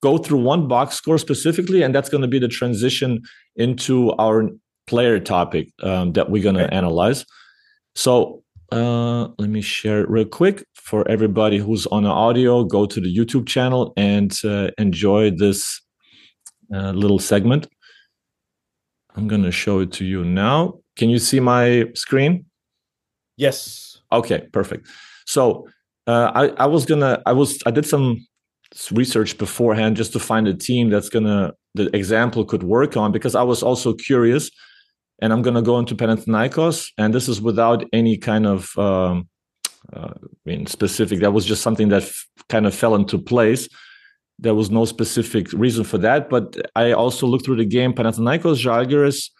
go 0.00 0.16
through 0.16 0.42
one 0.42 0.68
box 0.68 0.94
score 0.94 1.18
specifically, 1.18 1.82
and 1.82 1.92
that's 1.92 2.08
gonna 2.08 2.28
be 2.28 2.38
the 2.38 2.46
transition 2.46 3.22
into 3.56 4.12
our 4.12 4.48
player 4.86 5.18
topic 5.18 5.72
um, 5.82 6.12
that 6.12 6.30
we're 6.30 6.42
gonna 6.42 6.66
okay. 6.66 6.76
analyze. 6.76 7.26
So 7.96 8.44
uh, 8.70 9.28
let 9.38 9.50
me 9.50 9.60
share 9.60 10.02
it 10.02 10.08
real 10.08 10.24
quick 10.24 10.64
for 10.74 11.08
everybody 11.08 11.58
who's 11.58 11.86
on 11.88 12.04
the 12.04 12.10
audio. 12.10 12.62
Go 12.62 12.86
to 12.86 13.00
the 13.00 13.12
YouTube 13.12 13.48
channel 13.48 13.92
and 13.96 14.32
uh, 14.44 14.70
enjoy 14.78 15.32
this 15.32 15.80
uh, 16.72 16.92
little 16.92 17.18
segment. 17.18 17.66
I'm 19.16 19.26
gonna 19.26 19.50
show 19.50 19.80
it 19.80 19.90
to 19.94 20.04
you 20.04 20.24
now. 20.24 20.78
Can 20.96 21.10
you 21.10 21.18
see 21.18 21.40
my 21.40 21.84
screen? 21.94 22.46
Yes. 23.36 24.00
Okay, 24.10 24.48
perfect. 24.52 24.88
So 25.26 25.68
uh, 26.06 26.30
I, 26.34 26.48
I 26.64 26.66
was 26.66 26.86
gonna, 26.86 27.22
I 27.26 27.32
was, 27.32 27.62
I 27.66 27.70
did 27.70 27.86
some 27.86 28.26
research 28.92 29.38
beforehand 29.38 29.96
just 29.96 30.12
to 30.12 30.18
find 30.18 30.48
a 30.48 30.54
team 30.54 30.90
that's 30.90 31.08
gonna, 31.08 31.52
the 31.74 31.94
example 31.94 32.44
could 32.44 32.62
work 32.62 32.96
on 32.96 33.12
because 33.12 33.34
I 33.34 33.42
was 33.42 33.62
also 33.62 33.92
curious, 33.92 34.50
and 35.20 35.32
I'm 35.32 35.42
gonna 35.42 35.62
go 35.62 35.78
into 35.78 35.94
Panathinaikos, 35.94 36.88
and 36.98 37.12
this 37.12 37.28
is 37.28 37.40
without 37.40 37.84
any 37.92 38.16
kind 38.16 38.46
of, 38.46 38.76
um, 38.78 39.28
uh, 39.92 40.14
I 40.14 40.26
mean, 40.44 40.66
specific. 40.66 41.20
That 41.20 41.32
was 41.32 41.44
just 41.44 41.62
something 41.62 41.88
that 41.90 42.10
kind 42.48 42.66
of 42.66 42.74
fell 42.74 42.94
into 42.94 43.18
place. 43.18 43.68
There 44.38 44.54
was 44.54 44.70
no 44.70 44.84
specific 44.84 45.52
reason 45.52 45.84
for 45.84 45.98
that, 45.98 46.28
but 46.28 46.56
I 46.74 46.92
also 46.92 47.26
looked 47.26 47.44
through 47.44 47.56
the 47.56 47.64
game. 47.64 47.92
Panathinaikos 47.92 48.62
Žalgiris 48.62 49.30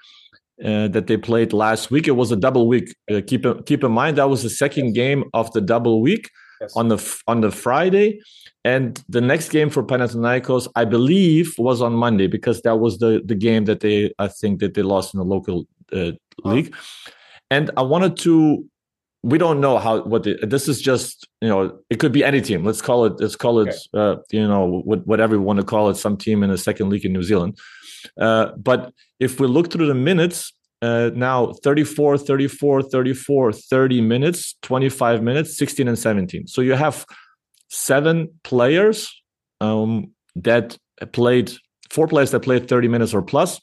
uh, 0.65 0.89
that 0.89 1.07
they 1.07 1.17
played 1.17 1.53
last 1.53 1.91
week. 1.91 2.09
It 2.09 2.13
was 2.13 2.33
a 2.33 2.37
double 2.37 2.67
week. 2.67 2.95
Uh, 3.11 3.21
keep 3.27 3.45
keep 3.67 3.85
in 3.85 3.93
mind 3.93 4.19
that 4.19 4.31
was 4.31 4.43
the 4.43 4.51
second 4.51 4.95
game 4.95 5.25
of 5.35 5.53
the 5.53 5.61
double 5.61 6.01
week 6.01 6.31
yes. 6.61 6.73
on 6.77 6.89
the 6.89 7.21
on 7.27 7.41
the 7.41 7.51
Friday, 7.51 8.21
and 8.65 9.03
the 9.09 9.21
next 9.21 9.51
game 9.51 9.71
for 9.71 9.83
Panathinaikos, 9.83 10.69
I 10.75 10.85
believe, 10.85 11.55
was 11.59 11.83
on 11.83 11.93
Monday 11.93 12.27
because 12.27 12.63
that 12.63 12.77
was 12.77 12.99
the 12.99 13.23
the 13.25 13.35
game 13.35 13.67
that 13.67 13.81
they 13.81 14.13
I 14.19 14.29
think 14.29 14.61
that 14.61 14.75
they 14.75 14.83
lost 14.83 15.15
in 15.15 15.19
the 15.19 15.25
local 15.25 15.67
uh, 15.93 16.13
league. 16.45 16.75
And 17.51 17.71
I 17.77 17.83
wanted 17.83 18.17
to. 18.19 18.65
We 19.23 19.39
don't 19.39 19.61
know 19.61 19.79
how 19.79 20.03
what 20.03 20.23
the, 20.23 20.39
this 20.43 20.69
is. 20.69 20.81
Just 20.81 21.29
you 21.41 21.49
know, 21.49 21.79
it 21.91 21.99
could 21.99 22.13
be 22.13 22.25
any 22.25 22.41
team. 22.41 22.65
Let's 22.65 22.81
call 22.81 23.05
it. 23.07 23.15
Let's 23.19 23.37
call 23.37 23.61
it. 23.61 23.69
Okay. 23.69 23.79
Uh, 23.93 24.17
you 24.31 24.47
know, 24.47 24.83
whatever 24.85 25.35
you 25.35 25.43
want 25.43 25.59
to 25.59 25.65
call 25.65 25.91
it. 25.91 25.97
Some 25.97 26.17
team 26.17 26.43
in 26.43 26.51
the 26.51 26.59
second 26.59 26.91
league 26.91 27.05
in 27.05 27.13
New 27.13 27.23
Zealand. 27.23 27.59
Uh, 28.21 28.53
but 28.57 28.93
if 29.21 29.41
we 29.41 29.47
look 29.47 29.71
through 29.71 29.87
the 29.87 29.95
minutes, 29.95 30.53
uh, 30.83 31.11
now 31.15 31.53
34, 31.65 32.19
34, 32.19 32.83
34, 32.83 33.53
30 33.53 34.01
minutes, 34.01 34.57
25 34.63 35.23
minutes, 35.23 35.57
16 35.57 35.89
and 35.89 35.99
17. 35.99 36.47
So 36.47 36.61
you 36.61 36.75
have 36.75 37.07
seven 37.69 38.29
players 38.45 39.11
um, 39.61 40.13
that 40.37 40.77
played, 41.13 41.53
four 41.91 42.07
players 42.07 42.31
that 42.33 42.41
played 42.41 42.69
30 42.69 42.89
minutes 42.89 43.15
or 43.15 43.23
plus, 43.23 43.61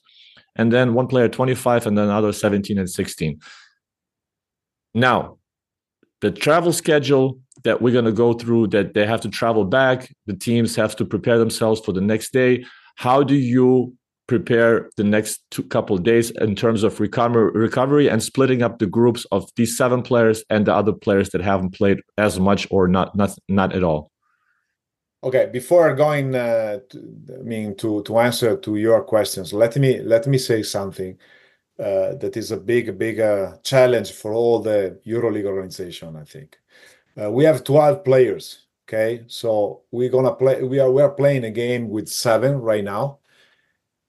and 0.55 0.71
then 0.71 0.93
one 0.93 1.07
player 1.07 1.27
25, 1.27 1.87
and 1.87 1.97
then 1.97 2.05
another 2.05 2.33
17 2.33 2.77
and 2.77 2.89
16. 2.89 3.39
Now, 4.93 5.37
the 6.21 6.31
travel 6.31 6.71
schedule 6.71 7.39
that 7.63 7.81
we're 7.81 7.93
going 7.93 8.05
to 8.05 8.11
go 8.11 8.33
through, 8.33 8.67
that 8.67 8.93
they 8.93 9.05
have 9.05 9.21
to 9.21 9.29
travel 9.29 9.65
back, 9.65 10.13
the 10.25 10.35
teams 10.35 10.75
have 10.75 10.95
to 10.97 11.05
prepare 11.05 11.37
themselves 11.37 11.81
for 11.81 11.91
the 11.91 12.01
next 12.01 12.33
day. 12.33 12.65
How 12.95 13.23
do 13.23 13.35
you 13.35 13.95
prepare 14.27 14.89
the 14.97 15.03
next 15.03 15.43
two 15.51 15.63
couple 15.63 15.97
days 15.97 16.31
in 16.31 16.55
terms 16.55 16.83
of 16.83 16.99
recover, 16.99 17.51
recovery 17.51 18.09
and 18.09 18.23
splitting 18.23 18.61
up 18.61 18.79
the 18.79 18.85
groups 18.85 19.25
of 19.31 19.49
these 19.55 19.75
seven 19.75 20.01
players 20.01 20.43
and 20.49 20.65
the 20.65 20.73
other 20.73 20.93
players 20.93 21.29
that 21.31 21.41
haven't 21.41 21.71
played 21.71 21.99
as 22.17 22.39
much 22.39 22.67
or 22.71 22.87
not 22.87 23.15
not 23.15 23.35
not 23.49 23.73
at 23.73 23.83
all. 23.83 24.09
Okay 25.23 25.49
before 25.51 25.93
going 25.95 26.35
uh, 26.35 26.79
to, 26.89 26.97
i 27.39 27.43
mean 27.43 27.75
to 27.75 28.03
to 28.03 28.19
answer 28.19 28.57
to 28.57 28.75
your 28.75 29.03
questions 29.03 29.53
let 29.53 29.75
me 29.77 29.99
let 30.01 30.27
me 30.27 30.37
say 30.37 30.63
something 30.63 31.17
uh, 31.79 32.15
that 32.15 32.35
is 32.35 32.51
a 32.51 32.57
big 32.57 32.97
big 32.97 33.19
uh, 33.19 33.57
challenge 33.63 34.11
for 34.11 34.33
all 34.33 34.59
the 34.59 34.99
euroleague 35.05 35.45
organization 35.45 36.15
i 36.15 36.23
think. 36.23 36.57
Uh, 37.15 37.29
we 37.29 37.43
have 37.43 37.63
12 37.63 38.03
players 38.03 38.63
okay? 38.87 39.23
So 39.27 39.83
we're 39.91 40.09
gonna 40.09 40.35
play 40.35 40.63
we 40.63 40.79
are 40.79 40.91
we 40.91 41.01
are 41.01 41.11
playing 41.11 41.45
a 41.45 41.51
game 41.51 41.89
with 41.89 42.07
seven 42.07 42.59
right 42.59 42.83
now 42.83 43.19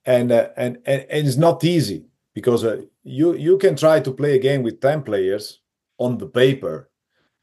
and 0.06 0.32
uh, 0.32 0.48
and, 0.56 0.78
and 0.86 1.06
and 1.10 1.26
it's 1.26 1.36
not 1.36 1.64
easy 1.64 2.06
because 2.34 2.64
uh, 2.64 2.82
you 3.02 3.34
you 3.34 3.58
can 3.58 3.76
try 3.76 4.00
to 4.00 4.12
play 4.12 4.36
a 4.36 4.40
game 4.40 4.62
with 4.62 4.80
10 4.80 5.02
players 5.02 5.60
on 5.98 6.18
the 6.18 6.26
paper 6.26 6.90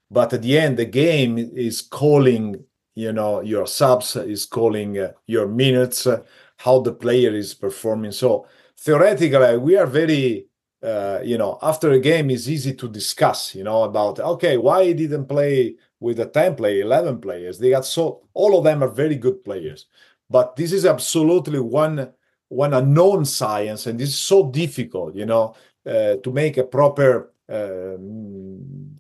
but 0.10 0.34
at 0.34 0.42
the 0.42 0.58
end 0.58 0.78
the 0.78 0.86
game 0.86 1.38
is 1.38 1.82
calling 1.82 2.64
you 2.96 3.12
know 3.12 3.42
your 3.42 3.66
subs 3.66 4.16
is 4.16 4.46
calling 4.46 4.98
uh, 5.00 5.12
your 5.28 5.48
minutes 5.48 6.06
uh, 6.08 6.22
how 6.58 6.80
the 6.80 6.94
player 6.94 7.34
is 7.34 7.54
performing. 7.54 8.12
So 8.12 8.46
theoretically 8.78 9.58
we 9.58 9.78
are 9.78 9.88
very 9.88 10.48
uh, 10.84 11.20
you 11.24 11.38
know 11.38 11.58
after 11.62 11.92
a 11.92 12.00
game 12.00 12.30
is 12.30 12.50
easy 12.50 12.74
to 12.74 12.90
discuss 12.90 13.56
you 13.56 13.64
know 13.64 13.84
about 13.84 14.20
okay 14.20 14.58
why 14.58 14.86
he 14.86 14.94
didn't 14.94 15.28
play 15.28 15.76
with 16.00 16.20
a 16.20 16.26
10 16.26 16.56
player 16.56 16.82
11 16.82 17.22
players? 17.22 17.60
They 17.60 17.70
got 17.70 17.86
so 17.86 18.28
all 18.34 18.58
of 18.58 18.64
them 18.64 18.84
are 18.84 18.90
very 18.90 19.16
good 19.16 19.44
players. 19.44 19.86
But 20.30 20.56
this 20.56 20.72
is 20.72 20.86
absolutely 20.86 21.60
one 21.60 22.12
one 22.52 22.74
unknown 22.74 23.24
science, 23.26 23.88
and 23.88 24.02
it's 24.02 24.16
so 24.16 24.52
difficult, 24.52 25.16
you 25.16 25.26
know, 25.26 25.56
uh, 25.86 26.16
to 26.18 26.32
make 26.32 26.58
a 26.58 26.64
proper 26.64 27.34
uh, 27.50 27.96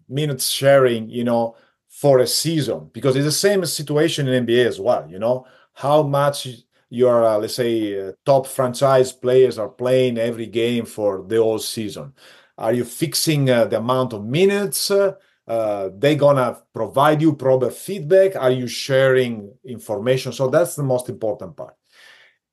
minutes 0.10 0.48
sharing, 0.50 1.10
you 1.10 1.24
know, 1.24 1.56
for 1.90 2.20
a 2.20 2.28
season 2.28 2.90
because 2.94 3.16
it's 3.16 3.26
the 3.26 3.32
same 3.32 3.66
situation 3.66 4.28
in 4.28 4.48
NBA 4.48 4.68
as 4.68 4.80
well. 4.80 5.06
You 5.10 5.20
know, 5.20 5.46
how 5.74 6.04
much 6.04 6.48
your 6.90 7.26
uh, 7.26 7.38
let's 7.38 7.56
say 7.56 8.10
uh, 8.10 8.12
top 8.26 8.48
franchise 8.48 9.12
players 9.12 9.58
are 9.58 9.70
playing 9.70 10.18
every 10.18 10.48
game 10.48 10.86
for 10.86 11.24
the 11.28 11.38
whole 11.38 11.60
season. 11.60 12.14
Are 12.58 12.74
you 12.74 12.86
fixing 12.86 13.50
uh, 13.50 13.66
the 13.66 13.78
amount 13.78 14.14
of 14.14 14.26
minutes? 14.26 14.92
Uh, 14.92 15.90
they 15.98 16.16
gonna 16.16 16.58
provide 16.74 17.22
you 17.22 17.36
proper 17.36 17.70
feedback. 17.70 18.36
Are 18.36 18.52
you 18.52 18.68
sharing 18.68 19.54
information? 19.66 20.32
So 20.32 20.48
that's 20.48 20.76
the 20.76 20.84
most 20.84 21.10
important 21.10 21.58
part. 21.58 21.76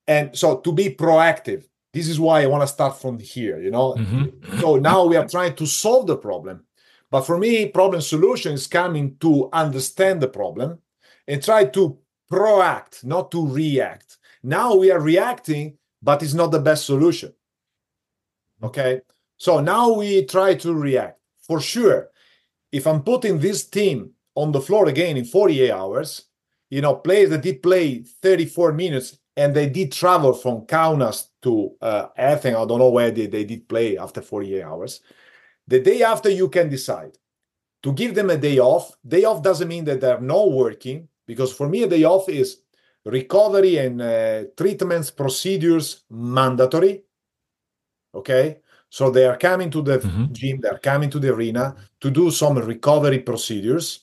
And 0.09 0.37
so 0.37 0.57
to 0.57 0.73
be 0.73 0.89
proactive, 0.89 1.65
this 1.93 2.09
is 2.09 2.19
why 2.19 2.43
I 2.43 2.47
want 2.47 2.63
to 2.63 2.67
start 2.67 3.01
from 3.01 3.19
here, 3.19 3.61
you 3.61 3.71
know. 3.71 3.95
Mm-hmm. 3.95 4.59
So 4.59 4.77
now 4.77 5.05
we 5.05 5.17
are 5.17 5.29
trying 5.29 5.55
to 5.57 5.67
solve 5.67 6.07
the 6.07 6.17
problem. 6.17 6.65
But 7.11 7.23
for 7.23 7.39
me, 7.39 7.67
problem 7.67 8.01
solution 8.01 8.55
is 8.55 8.67
coming 8.67 9.17
to 9.19 9.49
understand 9.53 10.21
the 10.21 10.29
problem 10.29 10.79
and 11.27 11.43
try 11.43 11.67
to 11.67 11.99
proact, 12.31 13.05
not 13.05 13.31
to 13.31 13.47
react. 13.47 14.17
Now 14.43 14.75
we 14.75 14.91
are 14.91 15.01
reacting, 15.01 15.79
but 16.03 16.23
it's 16.23 16.35
not 16.35 16.51
the 16.51 16.61
best 16.61 16.87
solution. 16.87 17.33
Okay. 18.63 19.03
So 19.37 19.61
now 19.61 19.93
we 19.93 20.25
try 20.25 20.55
to 20.57 20.75
react. 20.75 21.21
For 21.41 21.61
sure, 21.61 22.09
if 22.73 22.87
I'm 22.87 23.03
putting 23.03 23.39
this 23.39 23.65
team 23.65 24.13
on 24.35 24.53
the 24.53 24.61
floor 24.61 24.89
again 24.89 25.17
in 25.17 25.25
48 25.25 25.71
hours, 25.71 26.25
you 26.71 26.83
know, 26.83 26.95
players 26.95 27.31
that 27.31 27.43
did 27.43 27.63
play 27.63 28.03
34 28.23 28.73
minutes 28.73 29.19
and 29.39 29.55
they 29.55 29.69
did 29.69 29.93
travel 29.93 30.33
from 30.33 30.63
Kaunas 30.63 31.29
to 31.43 31.71
uh, 31.81 32.09
Athens. 32.17 32.57
I 32.57 32.65
don't 32.67 32.81
know 32.81 32.91
where 32.91 33.13
they, 33.13 33.27
they 33.27 33.45
did 33.45 33.69
play 33.69 33.97
after 33.97 34.21
48 34.21 34.63
hours. 34.65 35.01
The 35.69 35.79
day 35.79 36.03
after, 36.03 36.29
you 36.29 36.49
can 36.49 36.69
decide 36.69 37.17
to 37.85 37.93
give 37.93 38.17
them 38.17 38.31
a 38.31 38.37
day 38.37 38.59
off. 38.59 38.97
Day 39.07 39.23
off 39.23 39.41
doesn't 39.41 39.69
mean 39.69 39.85
that 39.85 40.01
they're 40.01 40.21
not 40.21 40.51
working, 40.51 41.07
because 41.25 41.53
for 41.53 41.69
me, 41.69 41.85
a 41.85 41.89
day 41.89 42.03
off 42.03 42.29
is 42.29 42.63
recovery 43.05 43.77
and 43.79 44.03
uh, 44.03 44.43
treatments 44.57 45.13
procedures 45.13 46.03
mandatory. 46.11 47.05
Okay. 48.13 48.59
So 48.91 49.09
they 49.11 49.25
are 49.25 49.37
coming 49.37 49.71
to 49.71 49.83
the 49.83 49.99
mm-hmm. 49.99 50.33
gym, 50.33 50.61
they're 50.61 50.79
coming 50.79 51.11
to 51.11 51.21
the 51.21 51.33
arena 51.33 51.77
to 52.01 52.11
do 52.11 52.33
some 52.33 52.59
recovery 52.59 53.21
procedures. 53.21 54.01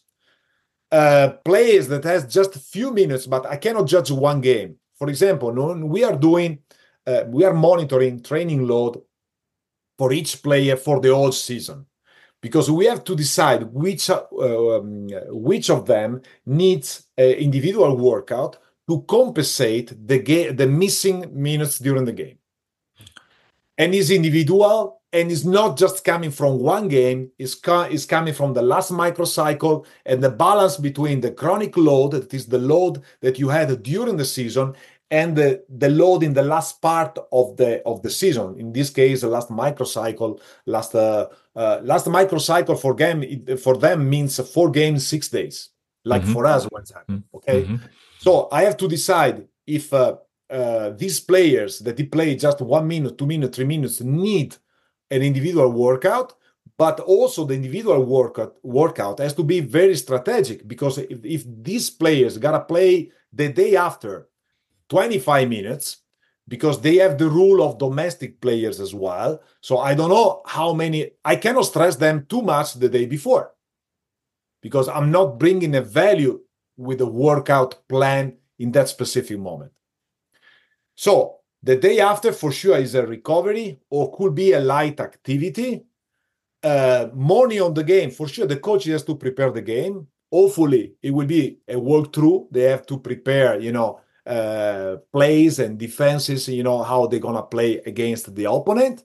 Uh, 0.90 1.34
players 1.44 1.90
that 1.90 2.06
has 2.06 2.32
just 2.32 2.56
a 2.56 2.60
few 2.60 2.94
minutes, 2.94 3.28
but 3.28 3.46
I 3.46 3.58
cannot 3.58 3.88
judge 3.88 4.12
one 4.12 4.40
game. 4.40 4.78
For 4.98 5.10
example, 5.10 5.52
we 5.88 6.04
are 6.04 6.16
doing, 6.16 6.60
uh, 7.06 7.24
we 7.28 7.44
are 7.44 7.54
monitoring 7.54 8.22
training 8.22 8.68
load 8.68 9.02
for 9.98 10.14
each 10.14 10.42
player 10.42 10.78
for 10.78 11.00
the 11.00 11.14
whole 11.14 11.32
season. 11.32 11.86
Because 12.42 12.70
we 12.70 12.86
have 12.86 13.04
to 13.06 13.16
decide 13.16 13.64
which 13.74 14.10
uh, 14.10 14.24
um, 14.32 15.08
which 15.30 15.70
of 15.72 15.88
them 15.88 16.22
needs 16.46 17.08
an 17.18 17.32
individual 17.32 17.98
workout 17.98 18.58
to 18.88 19.02
compensate 19.08 20.08
the 20.08 20.20
ga- 20.20 20.52
the 20.52 20.68
missing 20.68 21.32
minutes 21.34 21.80
during 21.80 22.06
the 22.06 22.14
game. 22.14 22.38
And 23.78 23.96
is 23.96 24.12
individual 24.12 25.02
and 25.16 25.32
it's 25.32 25.46
not 25.46 25.78
just 25.78 26.04
coming 26.04 26.30
from 26.30 26.60
one 26.60 26.88
game 26.88 27.32
it's, 27.40 27.56
co- 27.56 27.90
is 27.98 28.06
coming 28.06 28.34
from 28.34 28.54
the 28.54 28.62
last 28.62 28.92
microcycle 28.92 29.86
and 30.06 30.22
the 30.22 30.30
balance 30.30 30.76
between 30.78 31.22
the 31.22 31.32
chronic 31.32 31.76
load 31.78 32.12
that 32.12 32.34
is 32.34 32.46
the 32.48 32.58
load 32.58 33.02
that 33.22 33.40
you 33.40 33.48
had 33.48 33.82
during 33.82 34.18
the 34.18 34.26
season 34.26 34.74
and 35.12 35.36
the, 35.36 35.64
the 35.70 35.90
load 35.90 36.22
in 36.24 36.34
the 36.34 36.42
last 36.44 36.82
part 36.82 37.18
of 37.32 37.56
the 37.58 37.82
of 37.84 38.02
the 38.02 38.10
season 38.10 38.60
in 38.60 38.74
this 38.74 38.90
case 38.90 39.22
the 39.22 39.28
last 39.28 39.50
microcycle 39.50 40.40
last 40.66 40.94
uh, 40.94 41.28
uh, 41.56 41.80
last 41.84 42.08
microcycle 42.08 42.78
for 42.78 42.94
game 42.94 43.22
for 43.58 43.78
them 43.78 44.10
means 44.10 44.34
four 44.54 44.70
games 44.70 45.08
six 45.08 45.30
days 45.30 45.70
like 46.04 46.24
mm-hmm. 46.24 46.34
for 46.34 46.46
us 46.46 46.66
one 46.66 46.84
time 46.84 47.24
okay 47.34 47.64
mm-hmm. 47.64 47.78
so 48.18 48.50
i 48.52 48.64
have 48.64 48.76
to 48.76 48.88
decide 48.88 49.48
if 49.66 49.94
uh, 49.94 50.16
uh, 50.50 50.90
these 50.92 51.20
players 51.20 51.80
that 51.80 51.98
they 51.98 52.04
play 52.04 52.36
just 52.36 52.62
one 52.62 52.88
minute, 52.88 53.18
two 53.18 53.26
minutes, 53.26 53.56
three 53.56 53.66
minutes 53.66 54.00
need 54.02 54.56
an 55.12 55.22
individual 55.22 55.72
workout, 55.72 56.34
but 56.78 57.00
also 57.00 57.46
the 57.46 57.54
individual 57.54 58.04
workout 58.04 58.56
workout 58.64 59.20
has 59.20 59.34
to 59.34 59.44
be 59.44 59.60
very 59.60 59.96
strategic 59.96 60.68
because 60.68 60.98
if, 60.98 61.24
if 61.24 61.44
these 61.48 61.90
players 61.90 62.38
gotta 62.38 62.60
play 62.60 63.12
the 63.32 63.50
day 63.50 63.76
after 63.76 64.28
25 64.90 65.50
minutes 65.50 65.98
because 66.48 66.82
they 66.82 66.98
have 66.98 67.18
the 67.18 67.28
rule 67.28 67.64
of 67.64 67.78
domestic 67.78 68.40
players 68.40 68.80
as 68.80 68.94
well. 68.94 69.42
So 69.62 69.80
I 69.80 69.96
don't 69.96 70.10
know 70.10 70.42
how 70.46 70.74
many 70.74 71.12
I 71.24 71.38
cannot 71.38 71.66
stress 71.66 71.96
them 71.96 72.26
too 72.28 72.42
much 72.42 72.74
the 72.74 72.90
day 72.90 73.06
before 73.06 73.52
because 74.62 74.88
I'm 74.88 75.12
not 75.12 75.40
bringing 75.40 75.76
a 75.76 75.82
value 75.82 76.42
with 76.78 77.02
a 77.02 77.06
workout 77.06 77.88
plan 77.88 78.38
in 78.60 78.72
that 78.74 78.90
specific 78.90 79.40
moment. 79.40 79.72
So 80.96 81.38
the 81.66 81.76
day 81.76 82.00
after, 82.00 82.32
for 82.32 82.52
sure, 82.52 82.78
is 82.78 82.94
a 82.94 83.06
recovery 83.08 83.80
or 83.90 84.16
could 84.16 84.36
be 84.36 84.54
a 84.54 84.60
light 84.60 85.00
activity. 85.00 85.84
Uh, 86.62 87.10
morning 87.14 87.60
on 87.60 87.74
the 87.74 87.84
game, 87.84 88.12
for 88.12 88.28
sure, 88.28 88.46
the 88.46 88.58
coach 88.58 88.84
has 88.86 89.04
to 89.04 89.16
prepare 89.16 89.52
the 89.52 89.64
game. 89.64 90.08
Hopefully, 90.32 90.94
it 91.02 91.10
will 91.10 91.26
be 91.26 91.58
a 91.68 91.74
walkthrough. 91.74 92.48
They 92.52 92.64
have 92.64 92.86
to 92.86 93.00
prepare, 93.00 93.60
you 93.60 93.72
know, 93.72 94.00
uh, 94.28 94.98
plays 95.12 95.58
and 95.58 95.80
defenses, 95.80 96.48
you 96.48 96.62
know, 96.62 96.84
how 96.84 97.08
they're 97.08 97.20
gonna 97.20 97.44
play 97.44 97.78
against 97.80 98.36
the 98.36 98.46
opponent. 98.46 99.04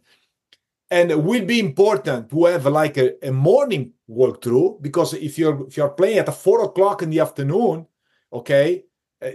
And 0.90 1.11
it 1.11 1.22
will 1.22 1.46
be 1.46 1.61
important 1.61 2.28
to 2.28 2.44
have 2.44 2.66
like 2.66 2.98
a, 2.98 3.26
a 3.26 3.32
morning 3.32 3.92
walkthrough 4.11 4.82
because 4.82 5.14
if 5.14 5.38
you're 5.38 5.66
if 5.66 5.78
you're 5.78 5.96
playing 6.00 6.18
at 6.18 6.34
four 6.34 6.62
o'clock 6.64 7.02
in 7.02 7.11
the 7.11 7.20
afternoon, 7.20 7.86
okay, 8.30 8.84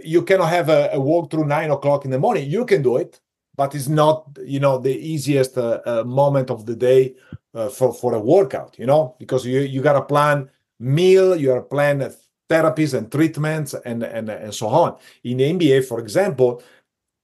you 0.04 0.22
cannot 0.22 0.48
have 0.48 0.68
a, 0.68 0.90
a 0.92 1.00
walk 1.00 1.30
through 1.30 1.46
nine 1.46 1.70
o'clock 1.70 2.04
in 2.04 2.10
the 2.10 2.18
morning. 2.18 2.50
You 2.50 2.64
can 2.64 2.82
do 2.82 2.96
it, 2.96 3.20
but 3.54 3.74
it's 3.74 3.88
not 3.88 4.26
you 4.44 4.60
know 4.60 4.78
the 4.78 4.96
easiest 4.96 5.56
uh, 5.58 5.80
uh, 5.86 6.04
moment 6.04 6.50
of 6.50 6.66
the 6.66 6.76
day 6.76 7.14
uh, 7.54 7.68
for 7.68 7.92
for 7.92 8.14
a 8.14 8.20
workout. 8.20 8.78
You 8.78 8.86
know 8.86 9.16
because 9.18 9.46
you 9.46 9.60
you 9.60 9.82
gotta 9.82 10.02
plan 10.02 10.50
meal, 10.78 11.36
you 11.36 11.48
gotta 11.48 11.62
plan 11.62 12.12
therapies 12.48 12.94
and 12.94 13.10
treatments 13.10 13.74
and 13.84 14.02
and 14.02 14.28
and 14.28 14.54
so 14.54 14.68
on. 14.68 14.96
In 15.24 15.38
the 15.38 15.44
NBA, 15.52 15.86
for 15.86 16.00
example, 16.00 16.62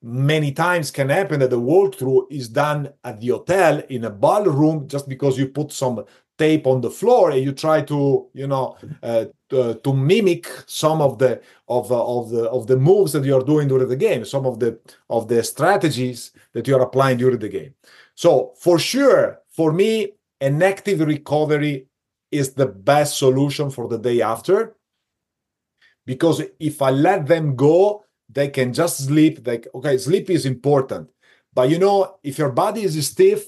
many 0.02 0.52
times 0.52 0.90
can 0.90 1.08
happen 1.08 1.40
that 1.40 1.50
the 1.50 1.60
walkthrough 1.60 2.26
is 2.30 2.48
done 2.48 2.92
at 3.04 3.20
the 3.20 3.28
hotel 3.28 3.82
in 3.88 4.04
a 4.04 4.10
ballroom 4.10 4.88
just 4.88 5.08
because 5.08 5.38
you 5.38 5.48
put 5.48 5.72
some 5.72 6.04
tape 6.42 6.66
on 6.66 6.80
the 6.80 6.90
floor 7.00 7.24
and 7.30 7.42
you 7.46 7.52
try 7.52 7.78
to 7.92 7.98
you 8.40 8.48
know 8.52 8.66
uh, 9.02 9.24
to, 9.50 9.58
to, 9.84 9.90
mimic 10.10 10.44
some 10.66 11.00
of 11.08 11.12
the 11.22 11.32
of, 11.68 11.84
uh, 11.92 12.18
of 12.18 12.24
the 12.34 12.44
of 12.56 12.62
the 12.70 12.78
moves 12.88 13.12
that 13.12 13.24
you 13.28 13.34
are 13.38 13.48
doing 13.52 13.68
during 13.68 13.88
the 13.88 14.02
game 14.08 14.22
some 14.24 14.46
of 14.50 14.58
the 14.62 14.70
of 15.16 15.22
the 15.28 15.40
strategies 15.52 16.20
that 16.54 16.66
you 16.66 16.74
are 16.76 16.86
applying 16.88 17.18
during 17.18 17.38
the 17.38 17.54
game. 17.58 17.72
So 18.24 18.30
for 18.64 18.76
sure 18.78 19.24
for 19.58 19.72
me 19.72 19.92
an 20.40 20.62
active 20.62 21.00
recovery 21.14 21.86
is 22.30 22.54
the 22.54 22.70
best 22.90 23.18
solution 23.24 23.70
for 23.70 23.86
the 23.92 24.00
day 24.08 24.18
after 24.34 24.56
because 26.12 26.38
if 26.70 26.76
i 26.88 26.90
let 27.08 27.20
them 27.32 27.46
go 27.54 28.04
they 28.36 28.48
can 28.48 28.68
just 28.80 28.94
sleep 29.06 29.34
like 29.46 29.64
okay 29.76 29.96
sleep 29.98 30.26
is 30.30 30.44
important. 30.46 31.04
But 31.54 31.70
you 31.72 31.78
know 31.78 31.96
if 32.30 32.34
your 32.40 32.52
body 32.62 32.82
is 32.88 32.94
stiff 33.06 33.40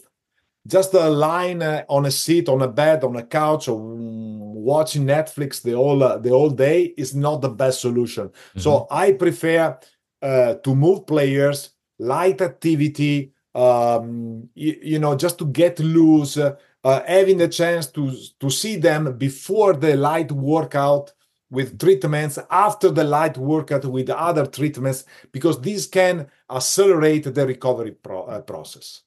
just 0.67 0.95
a 0.95 1.09
line 1.11 1.63
uh, 1.63 1.85
on 1.89 2.07
a 2.07 2.11
seat, 2.11 2.49
on 2.49 2.63
a 2.63 2.69
bed, 2.69 3.05
on 3.05 3.17
a 3.17 3.23
couch, 3.23 3.69
or 3.69 3.79
watching 3.79 5.05
Netflix 5.05 5.63
the 5.63 5.73
whole 5.73 6.03
uh, 6.03 6.19
the 6.19 6.31
whole 6.31 6.51
day 6.51 6.95
is 6.97 7.15
not 7.15 7.41
the 7.43 7.51
best 7.51 7.81
solution. 7.81 8.29
Mm-hmm. 8.29 8.61
So 8.61 8.87
I 8.91 9.13
prefer 9.13 9.79
uh, 10.23 10.55
to 10.55 10.75
move 10.75 11.07
players, 11.07 11.71
light 11.99 12.41
activity, 12.41 13.33
um, 13.55 14.49
you, 14.55 14.79
you, 14.83 14.99
know, 14.99 15.15
just 15.15 15.39
to 15.39 15.47
get 15.47 15.79
loose, 15.79 16.39
uh, 16.39 16.57
having 16.83 17.39
the 17.39 17.49
chance 17.49 17.87
to 17.89 18.13
to 18.41 18.51
see 18.51 18.77
them 18.77 19.17
before 19.19 19.75
the 19.75 19.97
light 19.97 20.33
workout 20.33 21.13
with 21.51 21.79
treatments, 21.79 22.39
after 22.51 22.91
the 22.91 23.05
light 23.05 23.37
workout 23.39 23.85
with 23.85 24.11
other 24.11 24.47
treatments, 24.47 25.05
because 25.31 25.61
this 25.61 25.87
can 25.87 26.27
accelerate 26.51 27.33
the 27.33 27.47
recovery 27.47 27.93
pro- 27.93 28.25
uh, 28.25 28.41
process. 28.41 29.04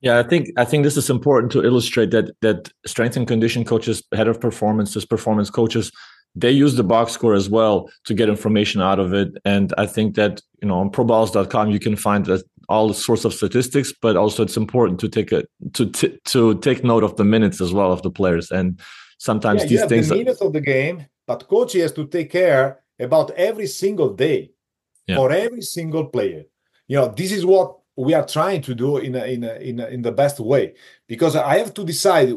Yeah, 0.00 0.18
I 0.18 0.22
think 0.22 0.48
I 0.56 0.64
think 0.64 0.84
this 0.84 0.96
is 0.96 1.08
important 1.08 1.52
to 1.52 1.64
illustrate 1.64 2.10
that 2.10 2.30
that 2.42 2.70
strength 2.86 3.16
and 3.16 3.26
condition 3.26 3.64
coaches, 3.64 4.02
head 4.12 4.28
of 4.28 4.40
performances, 4.40 5.04
performance 5.04 5.50
coaches, 5.50 5.90
they 6.34 6.50
use 6.50 6.76
the 6.76 6.84
box 6.84 7.12
score 7.12 7.34
as 7.34 7.48
well 7.48 7.90
to 8.04 8.14
get 8.14 8.28
information 8.28 8.82
out 8.82 8.98
of 8.98 9.14
it. 9.14 9.30
And 9.44 9.72
I 9.78 9.86
think 9.86 10.14
that 10.16 10.42
you 10.60 10.68
know 10.68 10.78
on 10.78 10.90
proballers.com 10.90 11.70
you 11.70 11.80
can 11.80 11.96
find 11.96 12.26
that 12.26 12.42
all 12.68 12.92
sorts 12.92 13.24
of 13.24 13.32
statistics, 13.32 13.92
but 14.02 14.16
also 14.16 14.42
it's 14.42 14.56
important 14.56 15.00
to 15.00 15.08
take 15.08 15.32
a 15.32 15.44
to 15.72 15.90
t- 15.90 16.18
to 16.26 16.58
take 16.58 16.84
note 16.84 17.02
of 17.02 17.16
the 17.16 17.24
minutes 17.24 17.60
as 17.60 17.72
well 17.72 17.90
of 17.90 18.02
the 18.02 18.10
players. 18.10 18.50
And 18.50 18.78
sometimes 19.18 19.62
yeah, 19.62 19.68
these 19.68 19.84
things 19.86 20.08
the 20.08 20.16
minutes 20.16 20.42
of 20.42 20.52
the 20.52 20.60
game, 20.60 21.06
but 21.26 21.48
coach 21.48 21.72
has 21.72 21.92
to 21.92 22.06
take 22.06 22.30
care 22.30 22.82
about 23.00 23.30
every 23.32 23.66
single 23.66 24.12
day 24.12 24.50
yeah. 25.06 25.16
for 25.16 25.32
every 25.32 25.62
single 25.62 26.06
player. 26.06 26.44
You 26.88 26.98
know, 26.98 27.08
this 27.08 27.32
is 27.32 27.46
what 27.46 27.76
we 27.96 28.14
are 28.14 28.26
trying 28.26 28.60
to 28.62 28.74
do 28.74 28.98
in 28.98 29.14
a, 29.14 29.24
in 29.24 29.44
a, 29.44 29.54
in 29.54 29.80
a, 29.80 29.86
in 29.86 30.02
the 30.02 30.12
best 30.12 30.38
way 30.38 30.74
because 31.08 31.34
I 31.34 31.58
have 31.58 31.72
to 31.74 31.84
decide 31.84 32.32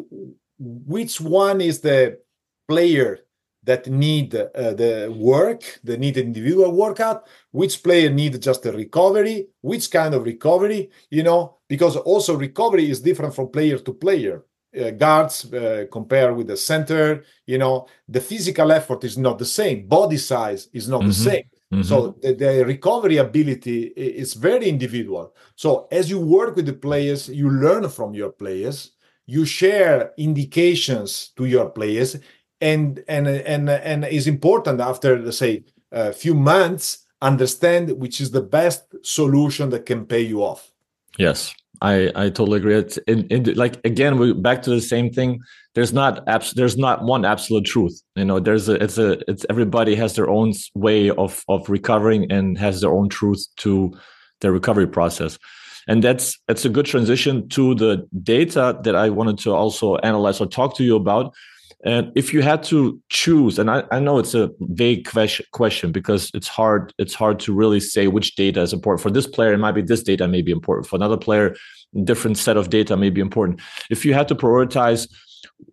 which 0.57 1.19
one 1.19 1.61
is 1.61 1.81
the 1.81 2.19
player 2.67 3.19
that 3.63 3.87
need 3.87 4.33
uh, 4.33 4.73
the 4.73 5.13
work, 5.15 5.79
they 5.83 5.97
need 5.97 6.17
individual 6.17 6.71
workout, 6.71 7.27
which 7.51 7.83
player 7.83 8.09
need 8.09 8.41
just 8.41 8.65
a 8.65 8.71
recovery, 8.71 9.47
which 9.61 9.91
kind 9.91 10.13
of 10.15 10.23
recovery, 10.23 10.89
you 11.09 11.23
know, 11.23 11.57
because 11.67 11.95
also 11.97 12.35
recovery 12.35 12.89
is 12.89 13.01
different 13.01 13.35
from 13.35 13.49
player 13.49 13.77
to 13.77 13.93
player. 13.93 14.45
Uh, 14.79 14.91
guards 14.91 15.51
uh, 15.53 15.85
compare 15.91 16.33
with 16.33 16.47
the 16.47 16.55
center, 16.55 17.23
you 17.47 17.57
know, 17.57 17.87
the 18.07 18.21
physical 18.21 18.71
effort 18.71 19.03
is 19.03 19.17
not 19.17 19.39
the 19.39 19.45
same, 19.45 19.87
body 19.87 20.17
size 20.17 20.69
is 20.73 20.87
not 20.87 21.01
mm-hmm. 21.01 21.09
the 21.09 21.13
same. 21.15 21.43
Mm-hmm. 21.71 21.83
So 21.83 22.15
the, 22.21 22.33
the, 22.33 22.65
recovery 22.65 23.17
ability 23.17 23.93
is 23.95 24.33
very 24.33 24.67
individual. 24.67 25.35
So 25.55 25.87
as 25.91 26.09
you 26.09 26.19
work 26.19 26.55
with 26.55 26.65
the 26.65 26.73
players, 26.73 27.29
you 27.29 27.49
learn 27.49 27.87
from 27.89 28.15
your 28.15 28.31
players, 28.31 28.91
you 29.27 29.45
share 29.45 30.11
indications 30.17 31.31
to 31.37 31.45
your 31.45 31.69
players, 31.69 32.17
and 32.59 33.03
and 33.07 33.27
and 33.27 33.69
and 33.69 34.05
is 34.05 34.27
important 34.27 34.81
after 34.81 35.19
let's 35.19 35.37
say 35.37 35.63
a 35.91 36.11
few 36.11 36.33
months 36.33 37.05
understand 37.21 37.91
which 37.99 38.19
is 38.19 38.31
the 38.31 38.41
best 38.41 38.95
solution 39.03 39.69
that 39.69 39.85
can 39.85 40.05
pay 40.05 40.21
you 40.21 40.41
off. 40.41 40.71
Yes, 41.17 41.53
I 41.81 42.11
I 42.15 42.29
totally 42.29 42.57
agree. 42.57 42.75
It's 42.75 42.97
in, 43.07 43.25
in 43.27 43.43
like 43.55 43.79
again 43.85 44.17
we 44.17 44.33
back 44.33 44.61
to 44.63 44.69
the 44.69 44.81
same 44.81 45.11
thing. 45.11 45.39
There's 45.75 45.93
not 45.93 46.27
abs- 46.27 46.53
there's 46.53 46.77
not 46.77 47.03
one 47.03 47.25
absolute 47.25 47.65
truth. 47.65 48.01
You 48.15 48.25
know, 48.25 48.39
there's 48.39 48.67
a 48.67 48.81
it's 48.83 48.97
a 48.97 49.19
it's 49.29 49.45
everybody 49.49 49.95
has 49.95 50.15
their 50.15 50.29
own 50.29 50.53
way 50.75 51.09
of 51.09 51.43
of 51.47 51.69
recovering 51.69 52.31
and 52.31 52.57
has 52.57 52.81
their 52.81 52.91
own 52.91 53.09
truth 53.09 53.45
to 53.57 53.97
their 54.41 54.51
recovery 54.51 54.87
process. 54.87 55.37
And 55.87 56.03
that's 56.03 56.37
that's 56.47 56.65
a 56.65 56.69
good 56.69 56.85
transition 56.85 57.47
to 57.49 57.75
the 57.75 58.07
data 58.23 58.79
that 58.83 58.95
I 58.95 59.09
wanted 59.09 59.37
to 59.39 59.53
also 59.53 59.95
analyze 59.97 60.41
or 60.41 60.47
talk 60.47 60.75
to 60.77 60.83
you 60.83 60.95
about 60.95 61.33
and 61.85 62.11
if 62.15 62.33
you 62.33 62.41
had 62.41 62.61
to 62.63 62.99
choose, 63.09 63.57
and 63.57 63.71
I, 63.71 63.83
I 63.89 63.99
know 63.99 64.19
it's 64.19 64.35
a 64.35 64.51
vague 64.59 65.09
question, 65.09 65.45
question 65.53 65.93
because 65.93 66.29
it's 66.33 66.47
hard, 66.47 66.93
it's 66.97 67.13
hard 67.13 67.39
to 67.41 67.53
really 67.53 67.79
say 67.79 68.07
which 68.07 68.35
data 68.35 68.61
is 68.61 68.73
important. 68.73 69.01
For 69.01 69.09
this 69.09 69.27
player, 69.27 69.53
it 69.53 69.59
might 69.59 69.71
be 69.71 69.81
this 69.81 70.03
data 70.03 70.27
may 70.27 70.41
be 70.41 70.51
important. 70.51 70.87
For 70.87 70.97
another 70.97 71.15
player, 71.15 71.55
different 72.03 72.37
set 72.37 72.57
of 72.57 72.69
data 72.69 72.97
may 72.97 73.09
be 73.09 73.21
important. 73.21 73.61
If 73.89 74.03
you 74.03 74.13
had 74.13 74.27
to 74.27 74.35
prioritize, 74.35 75.07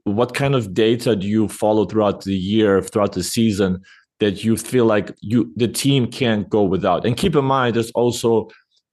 what 0.04 0.34
kind 0.34 0.54
of 0.54 0.74
data 0.74 1.16
do 1.16 1.26
you 1.26 1.48
follow 1.48 1.84
throughout 1.86 2.22
the 2.22 2.36
year, 2.36 2.80
throughout 2.82 3.12
the 3.12 3.24
season 3.24 3.82
that 4.20 4.44
you 4.44 4.56
feel 4.56 4.86
like 4.86 5.12
you 5.20 5.52
the 5.56 5.68
team 5.68 6.06
can't 6.06 6.48
go 6.48 6.62
without? 6.62 7.04
And 7.04 7.16
keep 7.16 7.34
in 7.34 7.44
mind, 7.44 7.74
there's 7.74 7.90
also 7.92 8.48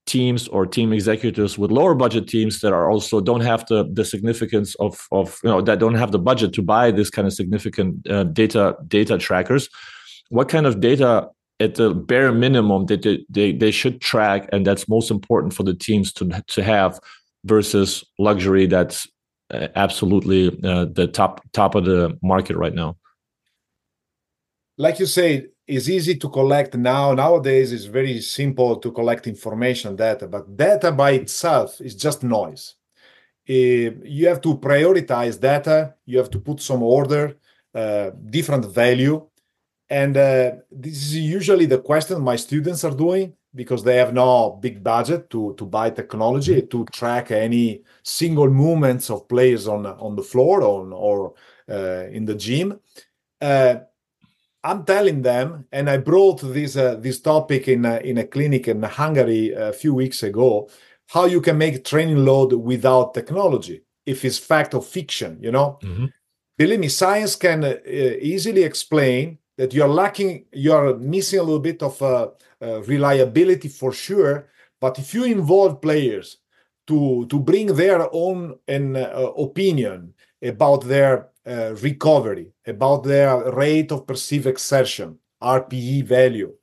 teams 0.05 0.47
or 0.49 0.65
team 0.65 0.91
executives 0.91 1.57
with 1.57 1.71
lower 1.71 1.95
budget 1.95 2.27
teams 2.27 2.59
that 2.59 2.73
are 2.73 2.89
also 2.91 3.21
don't 3.21 3.41
have 3.41 3.65
the 3.67 3.89
the 3.93 4.03
significance 4.03 4.75
of 4.75 5.07
of 5.11 5.39
you 5.43 5.49
know 5.49 5.61
that 5.61 5.79
don't 5.79 5.95
have 5.95 6.11
the 6.11 6.19
budget 6.19 6.53
to 6.53 6.61
buy 6.61 6.91
this 6.91 7.09
kind 7.09 7.27
of 7.27 7.33
significant 7.33 8.07
uh, 8.09 8.23
data 8.25 8.75
data 8.87 9.17
trackers. 9.17 9.69
What 10.29 10.49
kind 10.49 10.65
of 10.65 10.79
data 10.79 11.29
at 11.59 11.75
the 11.75 11.93
bare 11.93 12.31
minimum 12.31 12.87
that 12.87 13.03
they, 13.03 13.23
they, 13.29 13.53
they 13.53 13.71
should 13.71 14.01
track 14.01 14.49
and 14.51 14.65
that's 14.65 14.89
most 14.89 15.11
important 15.11 15.53
for 15.53 15.63
the 15.63 15.73
teams 15.73 16.11
to 16.13 16.43
to 16.47 16.63
have 16.63 16.99
versus 17.45 18.03
luxury 18.19 18.65
that's 18.65 19.07
uh, 19.51 19.67
absolutely 19.75 20.47
uh, 20.63 20.85
the 20.85 21.07
top 21.07 21.41
top 21.53 21.75
of 21.75 21.85
the 21.85 22.17
market 22.21 22.57
right 22.57 22.73
now? 22.73 22.97
Like 24.77 24.99
you 24.99 25.05
say 25.05 25.47
is 25.67 25.89
easy 25.89 26.15
to 26.15 26.29
collect 26.29 26.75
now. 26.75 27.13
Nowadays, 27.13 27.71
it's 27.71 27.85
very 27.85 28.19
simple 28.21 28.77
to 28.77 28.91
collect 28.91 29.27
information 29.27 29.95
data, 29.95 30.27
but 30.27 30.55
data 30.55 30.91
by 30.91 31.11
itself 31.11 31.79
is 31.81 31.95
just 31.95 32.23
noise. 32.23 32.75
Uh, 33.49 33.91
you 34.17 34.27
have 34.27 34.41
to 34.41 34.57
prioritize 34.57 35.39
data. 35.39 35.95
You 36.05 36.17
have 36.17 36.29
to 36.31 36.39
put 36.39 36.61
some 36.61 36.83
order, 36.83 37.37
uh, 37.73 38.11
different 38.29 38.65
value, 38.65 39.27
and 39.89 40.15
uh, 40.17 40.51
this 40.71 40.93
is 40.93 41.17
usually 41.17 41.65
the 41.65 41.79
question 41.79 42.21
my 42.21 42.35
students 42.35 42.83
are 42.83 42.95
doing 42.95 43.33
because 43.53 43.83
they 43.83 43.97
have 43.97 44.13
no 44.13 44.57
big 44.61 44.83
budget 44.83 45.29
to 45.29 45.53
to 45.57 45.65
buy 45.65 45.89
technology 45.89 46.61
to 46.61 46.85
track 46.85 47.31
any 47.31 47.83
single 48.01 48.49
movements 48.49 49.09
of 49.09 49.27
players 49.27 49.67
on 49.67 49.85
on 49.85 50.15
the 50.15 50.23
floor 50.23 50.63
on 50.63 50.93
or 50.93 51.33
uh, 51.69 52.05
in 52.11 52.25
the 52.25 52.35
gym 52.35 52.79
uh, 53.41 53.75
I'm 54.63 54.85
telling 54.85 55.21
them, 55.21 55.65
and 55.71 55.89
I 55.89 55.97
brought 55.97 56.41
this 56.41 56.77
uh, 56.77 56.95
this 56.95 57.19
topic 57.19 57.67
in 57.67 57.85
a, 57.85 57.97
in 57.97 58.17
a 58.17 58.25
clinic 58.25 58.67
in 58.67 58.81
Hungary 58.83 59.51
a 59.51 59.73
few 59.73 59.93
weeks 59.93 60.23
ago, 60.23 60.69
how 61.07 61.25
you 61.25 61.41
can 61.41 61.57
make 61.57 61.83
training 61.83 62.23
load 62.23 62.53
without 62.53 63.13
technology, 63.13 63.83
if 64.05 64.23
it's 64.23 64.37
fact 64.37 64.73
or 64.73 64.81
fiction. 64.81 65.37
You 65.41 65.51
know, 65.51 65.79
mm-hmm. 65.83 66.05
believe 66.57 66.79
me, 66.79 66.87
science 66.87 67.35
can 67.35 67.63
uh, 67.63 67.75
easily 67.85 68.63
explain 68.63 69.39
that 69.57 69.73
you're 69.73 69.87
lacking, 69.87 70.45
you're 70.53 70.97
missing 70.97 71.39
a 71.39 71.43
little 71.43 71.59
bit 71.59 71.83
of 71.83 72.01
uh, 72.01 72.29
uh, 72.61 72.81
reliability 72.83 73.67
for 73.67 73.91
sure. 73.91 74.49
But 74.79 74.97
if 74.97 75.13
you 75.13 75.25
involve 75.25 75.81
players 75.81 76.37
to 76.87 77.25
to 77.27 77.39
bring 77.39 77.67
their 77.75 78.07
own 78.13 78.55
an, 78.67 78.95
uh, 78.95 79.31
opinion 79.37 80.13
about 80.43 80.83
their 80.83 81.29
uh, 81.47 81.75
recovery, 81.81 82.51
about 82.67 83.03
their 83.03 83.51
rate 83.51 83.91
of 83.91 84.07
perceived 84.07 84.47
exertion, 84.47 85.17
RPE 85.41 86.03
value. 86.05 86.53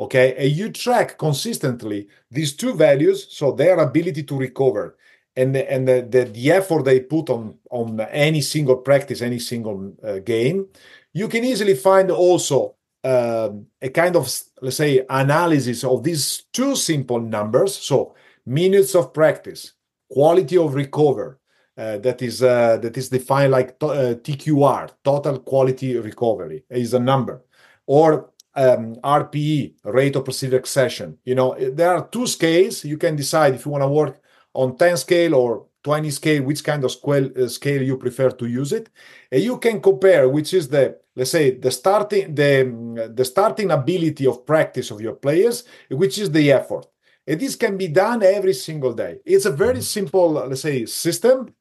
Okay, 0.00 0.34
and 0.36 0.52
you 0.52 0.70
track 0.70 1.18
consistently 1.18 2.08
these 2.30 2.54
two 2.54 2.72
values, 2.74 3.26
so 3.30 3.50
their 3.52 3.78
ability 3.78 4.22
to 4.24 4.36
recover 4.36 4.96
and 5.38 5.56
and 5.56 5.86
the, 5.86 6.06
the, 6.10 6.24
the 6.24 6.50
effort 6.50 6.84
they 6.84 7.00
put 7.00 7.30
on 7.30 7.56
on 7.70 8.00
any 8.00 8.40
single 8.40 8.76
practice, 8.76 9.22
any 9.22 9.38
single 9.38 9.94
uh, 10.02 10.18
game. 10.18 10.66
You 11.12 11.28
can 11.28 11.44
easily 11.44 11.74
find 11.74 12.10
also 12.10 12.74
uh, 13.04 13.50
a 13.80 13.88
kind 13.90 14.16
of 14.16 14.28
let's 14.60 14.76
say 14.76 15.04
analysis 15.08 15.84
of 15.84 16.02
these 16.02 16.44
two 16.52 16.74
simple 16.74 17.20
numbers. 17.20 17.76
So 17.76 18.14
minutes 18.44 18.94
of 18.94 19.12
practice, 19.12 19.74
quality 20.10 20.56
of 20.58 20.74
recover, 20.74 21.37
that 21.78 22.22
is 22.22 22.42
uh, 22.42 22.76
that 22.78 22.96
is 22.96 23.08
defined 23.08 23.52
like 23.52 23.78
to, 23.78 23.86
uh, 23.86 24.14
TQR, 24.14 24.90
total 25.04 25.38
quality 25.38 25.96
recovery, 25.96 26.64
is 26.70 26.92
a 26.92 26.98
number, 26.98 27.44
or 27.86 28.30
um, 28.56 28.96
RPE, 28.96 29.74
rate 29.84 30.16
of 30.16 30.24
perceived 30.24 30.54
exertion. 30.54 31.18
You 31.24 31.36
know, 31.36 31.56
there 31.58 31.94
are 31.94 32.08
two 32.08 32.26
scales. 32.26 32.84
You 32.84 32.98
can 32.98 33.14
decide 33.14 33.54
if 33.54 33.64
you 33.64 33.70
want 33.70 33.82
to 33.82 33.88
work 33.88 34.20
on 34.54 34.76
10 34.76 34.96
scale 34.96 35.34
or 35.36 35.66
20 35.84 36.10
scale, 36.10 36.42
which 36.42 36.64
kind 36.64 36.82
of 36.82 36.90
scale, 36.90 37.30
uh, 37.40 37.46
scale 37.46 37.82
you 37.82 37.96
prefer 37.96 38.30
to 38.30 38.46
use 38.46 38.72
it. 38.72 38.88
And 39.30 39.42
you 39.42 39.58
can 39.58 39.80
compare 39.80 40.28
which 40.28 40.52
is 40.54 40.68
the 40.68 40.98
let's 41.14 41.30
say 41.30 41.52
the 41.52 41.70
starting 41.70 42.34
the 42.34 43.12
the 43.14 43.24
starting 43.24 43.70
ability 43.70 44.26
of 44.26 44.44
practice 44.44 44.90
of 44.90 45.00
your 45.00 45.14
players, 45.14 45.64
which 45.90 46.18
is 46.18 46.30
the 46.32 46.50
effort. 46.50 46.86
And 47.24 47.38
this 47.38 47.56
can 47.56 47.76
be 47.76 47.88
done 47.88 48.22
every 48.22 48.54
single 48.54 48.94
day. 48.94 49.18
It's 49.24 49.44
a 49.44 49.50
very 49.50 49.74
mm-hmm. 49.74 49.82
simple, 49.82 50.30
let's 50.30 50.62
say, 50.62 50.86
system 50.86 51.54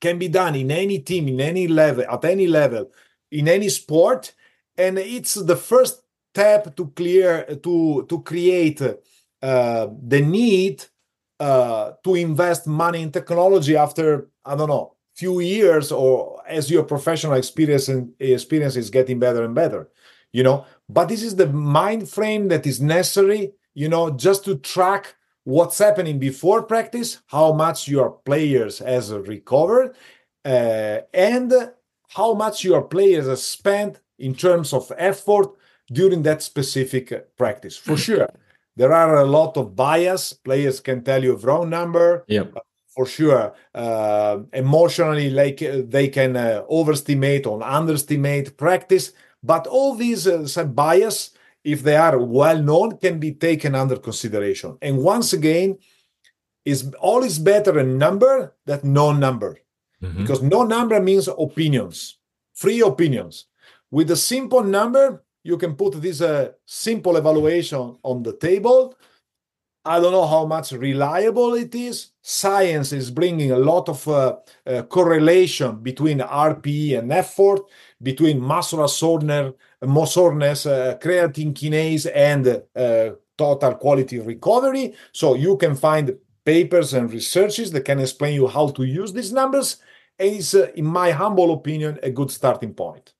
can 0.00 0.18
be 0.18 0.28
done 0.28 0.54
in 0.54 0.70
any 0.70 0.98
team, 1.00 1.28
in 1.28 1.40
any 1.40 1.68
level, 1.68 2.04
at 2.08 2.24
any 2.24 2.46
level, 2.46 2.90
in 3.30 3.48
any 3.48 3.68
sport, 3.68 4.32
and 4.76 4.98
it's 4.98 5.34
the 5.34 5.56
first 5.56 6.02
step 6.32 6.76
to 6.76 6.86
clear 6.88 7.44
to 7.62 8.06
to 8.08 8.22
create 8.22 8.80
uh, 9.42 9.88
the 10.06 10.20
need 10.20 10.84
uh, 11.40 11.92
to 12.04 12.14
invest 12.14 12.66
money 12.66 13.02
in 13.02 13.10
technology 13.10 13.76
after 13.76 14.28
I 14.44 14.54
don't 14.56 14.68
know 14.68 14.94
few 15.18 15.40
years 15.40 15.90
or 15.90 16.40
as 16.46 16.70
your 16.70 16.84
professional 16.84 17.34
experience 17.34 17.88
and 17.88 18.12
experience 18.20 18.76
is 18.76 18.88
getting 18.88 19.18
better 19.18 19.42
and 19.42 19.52
better, 19.52 19.90
you 20.32 20.44
know. 20.44 20.64
But 20.88 21.08
this 21.08 21.24
is 21.24 21.34
the 21.34 21.48
mind 21.48 22.08
frame 22.08 22.46
that 22.48 22.64
is 22.66 22.80
necessary, 22.80 23.52
you 23.74 23.88
know, 23.88 24.10
just 24.10 24.44
to 24.44 24.54
track 24.54 25.16
what's 25.48 25.78
happening 25.78 26.18
before 26.18 26.62
practice, 26.62 27.20
how 27.28 27.54
much 27.54 27.88
your 27.88 28.10
players 28.10 28.80
has 28.80 29.10
recovered, 29.10 29.96
uh, 30.44 30.98
and 31.14 31.52
how 32.08 32.34
much 32.34 32.64
your 32.64 32.82
players 32.82 33.26
have 33.26 33.38
spent 33.38 33.98
in 34.18 34.34
terms 34.34 34.74
of 34.74 34.92
effort 34.98 35.48
during 35.90 36.22
that 36.22 36.42
specific 36.42 37.34
practice. 37.38 37.78
For 37.78 37.96
sure, 37.96 38.28
there 38.76 38.92
are 38.92 39.16
a 39.16 39.24
lot 39.24 39.56
of 39.56 39.74
bias. 39.74 40.34
Players 40.34 40.80
can 40.80 41.02
tell 41.02 41.24
you 41.24 41.32
a 41.32 41.38
wrong 41.38 41.70
number. 41.70 42.24
For 42.94 43.06
sure, 43.06 43.54
uh, 43.74 44.40
emotionally, 44.52 45.30
like 45.30 45.62
uh, 45.62 45.82
they 45.86 46.08
can 46.08 46.36
uh, 46.36 46.64
overestimate 46.68 47.46
or 47.46 47.62
underestimate 47.62 48.56
practice. 48.56 49.12
But 49.42 49.66
all 49.66 49.94
these 49.94 50.26
uh, 50.26 50.64
bias 50.64 51.30
if 51.72 51.82
they 51.82 51.96
are 51.96 52.18
well 52.18 52.60
known, 52.62 52.96
can 52.96 53.18
be 53.18 53.32
taken 53.32 53.74
under 53.74 53.96
consideration. 53.96 54.78
And 54.80 54.96
once 54.98 55.34
again, 55.34 55.78
is 56.64 56.92
all 56.98 57.22
is 57.24 57.38
better 57.38 57.78
a 57.78 57.84
number 57.84 58.54
than 58.64 58.80
no 58.82 59.12
number, 59.12 59.58
mm-hmm. 60.02 60.20
because 60.20 60.42
no 60.42 60.62
number 60.64 60.98
means 61.00 61.28
opinions, 61.28 62.18
free 62.54 62.80
opinions. 62.80 63.46
With 63.90 64.10
a 64.10 64.16
simple 64.16 64.62
number, 64.62 65.24
you 65.42 65.56
can 65.58 65.74
put 65.74 66.00
this 66.00 66.20
uh, 66.20 66.52
simple 66.64 67.16
evaluation 67.16 67.96
on 68.02 68.22
the 68.22 68.36
table. 68.36 68.94
I 69.88 70.00
don't 70.00 70.12
know 70.12 70.26
how 70.26 70.44
much 70.44 70.72
reliable 70.72 71.54
it 71.54 71.74
is. 71.74 72.10
Science 72.20 72.92
is 72.92 73.10
bringing 73.10 73.52
a 73.52 73.58
lot 73.58 73.88
of 73.88 74.06
uh, 74.06 74.36
uh, 74.66 74.82
correlation 74.82 75.76
between 75.76 76.18
RPE 76.18 76.98
and 76.98 77.10
effort, 77.10 77.60
between 78.02 78.38
muscular 78.38 78.86
soreness 78.88 79.54
soreness, 80.06 80.66
uh, 80.66 80.98
creatine 81.00 81.54
kinase, 81.54 82.10
and 82.14 82.46
uh, 82.76 83.14
total 83.38 83.74
quality 83.76 84.18
recovery. 84.18 84.94
So 85.12 85.34
you 85.34 85.56
can 85.56 85.74
find 85.74 86.16
papers 86.44 86.92
and 86.92 87.10
researches 87.10 87.70
that 87.72 87.86
can 87.86 87.98
explain 88.00 88.34
you 88.34 88.46
how 88.46 88.68
to 88.68 88.84
use 88.84 89.14
these 89.14 89.32
numbers. 89.32 89.78
And 90.18 90.34
it's, 90.34 90.54
uh, 90.54 90.70
in 90.74 90.84
my 90.84 91.12
humble 91.12 91.52
opinion, 91.52 91.98
a 92.02 92.10
good 92.10 92.30
starting 92.30 92.74
point. 92.74 93.14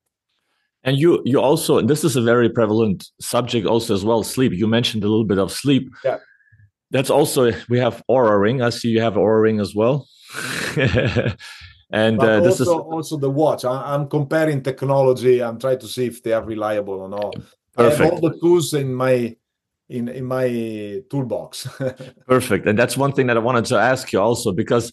And 0.85 0.99
you, 0.99 1.23
you 1.25 1.41
also, 1.41 1.81
this 1.81 2.05
is 2.05 2.17
a 2.17 2.23
very 2.23 2.49
prevalent 2.49 3.09
subject 3.21 3.67
also 3.67 3.95
as 3.95 4.05
well. 4.05 4.23
Sleep. 4.23 4.53
You 4.53 4.67
mentioned 4.67 5.05
a 5.05 5.09
little 5.09 5.25
bit 5.25 5.39
of 5.39 5.51
sleep. 5.51 5.91
Yeah. 6.05 6.19
That's 6.91 7.11
also 7.11 7.53
we 7.69 7.79
have 7.79 8.03
Oura 8.11 8.41
ring. 8.41 8.63
I 8.63 8.71
see 8.71 8.89
you 8.89 9.01
have 9.01 9.15
Oura 9.15 9.43
ring 9.43 9.61
as 9.61 9.75
well. 9.75 10.09
and 11.91 12.21
uh, 12.21 12.41
this 12.41 12.61
also, 12.61 12.63
is 12.63 12.69
also 12.69 13.17
the 13.17 13.31
watch. 13.31 13.65
I, 13.65 13.95
am 13.95 14.09
comparing 14.09 14.63
technology. 14.63 15.43
I'm 15.43 15.59
trying 15.59 15.79
to 15.81 15.87
see 15.87 16.07
if 16.07 16.23
they 16.23 16.33
are 16.33 16.45
reliable 16.45 16.95
or 16.95 17.09
not. 17.09 17.35
Perfect. 17.75 18.01
I 18.01 18.05
have 18.05 18.13
all 18.15 18.21
the 18.21 18.39
tools 18.39 18.75
in 18.75 18.95
my 18.95 19.37
in 19.89 20.09
in 20.09 20.25
my 20.25 21.03
toolbox. 21.11 21.69
Perfect, 22.27 22.67
and 22.67 22.79
that's 22.79 22.97
one 22.97 23.13
thing 23.13 23.27
that 23.29 23.37
I 23.37 23.41
wanted 23.41 23.65
to 23.67 23.77
ask 23.77 24.13
you 24.13 24.21
also 24.21 24.53
because 24.53 24.93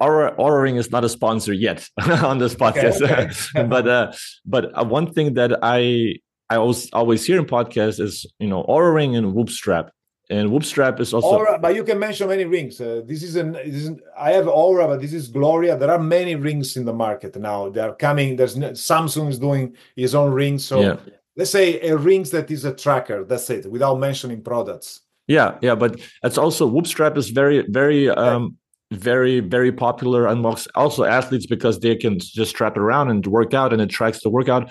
our 0.00 0.34
Oura 0.36 0.62
Ring 0.62 0.76
is 0.76 0.90
not 0.90 1.04
a 1.04 1.08
sponsor 1.08 1.52
yet 1.52 1.88
on 2.22 2.38
this 2.38 2.54
podcast, 2.54 3.02
okay, 3.02 3.30
okay. 3.56 3.68
but 3.68 3.88
uh, 3.88 4.12
but 4.44 4.76
uh, 4.76 4.84
one 4.84 5.12
thing 5.12 5.34
that 5.34 5.58
I 5.62 6.16
I 6.50 6.56
always 6.56 6.90
always 6.92 7.24
hear 7.24 7.38
in 7.38 7.46
podcasts 7.46 8.00
is 8.00 8.26
you 8.38 8.48
know 8.48 8.64
Oura 8.64 8.94
Ring 8.94 9.16
and 9.16 9.34
Whoop 9.34 9.50
Strap, 9.50 9.90
and 10.28 10.50
Whoop 10.50 10.64
Strap 10.64 11.00
is 11.00 11.14
also. 11.14 11.38
Oura, 11.38 11.60
but 11.60 11.74
you 11.74 11.84
can 11.84 11.98
mention 11.98 12.28
many 12.28 12.44
rings. 12.44 12.80
Uh, 12.80 13.02
this 13.04 13.22
is 13.22 13.36
an. 13.36 13.52
This 13.52 13.86
is, 13.86 13.90
I 14.18 14.32
have 14.32 14.46
Oura, 14.46 14.86
but 14.86 15.00
this 15.00 15.12
is 15.12 15.28
Gloria. 15.28 15.76
There 15.76 15.90
are 15.90 15.98
many 15.98 16.34
rings 16.34 16.76
in 16.76 16.84
the 16.84 16.92
market 16.92 17.36
now. 17.36 17.68
They 17.68 17.80
are 17.80 17.94
coming. 17.94 18.36
There's 18.36 18.56
Samsung 18.56 19.28
is 19.28 19.38
doing 19.38 19.76
his 19.94 20.14
own 20.14 20.32
ring. 20.32 20.58
So 20.58 20.80
yeah 20.80 20.96
let's 21.36 21.50
say 21.50 21.80
a 21.80 21.96
rings 21.96 22.30
that 22.30 22.50
is 22.50 22.64
a 22.64 22.74
tracker 22.74 23.24
that's 23.24 23.48
it 23.50 23.70
without 23.70 23.98
mentioning 23.98 24.42
products 24.42 25.02
yeah 25.26 25.56
yeah 25.60 25.74
but 25.74 26.00
it's 26.22 26.38
also 26.38 26.66
whoop 26.66 26.86
strap 26.86 27.16
is 27.16 27.30
very 27.30 27.64
very 27.68 28.08
um 28.10 28.56
very 28.92 29.40
very 29.40 29.72
popular 29.72 30.26
amongst 30.26 30.68
also 30.74 31.04
athletes 31.04 31.46
because 31.46 31.80
they 31.80 31.94
can 31.96 32.18
just 32.18 32.50
strap 32.50 32.76
it 32.76 32.80
around 32.80 33.10
and 33.10 33.26
work 33.26 33.52
out 33.52 33.72
and 33.72 33.82
it 33.82 33.88
tracks 33.88 34.22
the 34.22 34.30
workout 34.30 34.70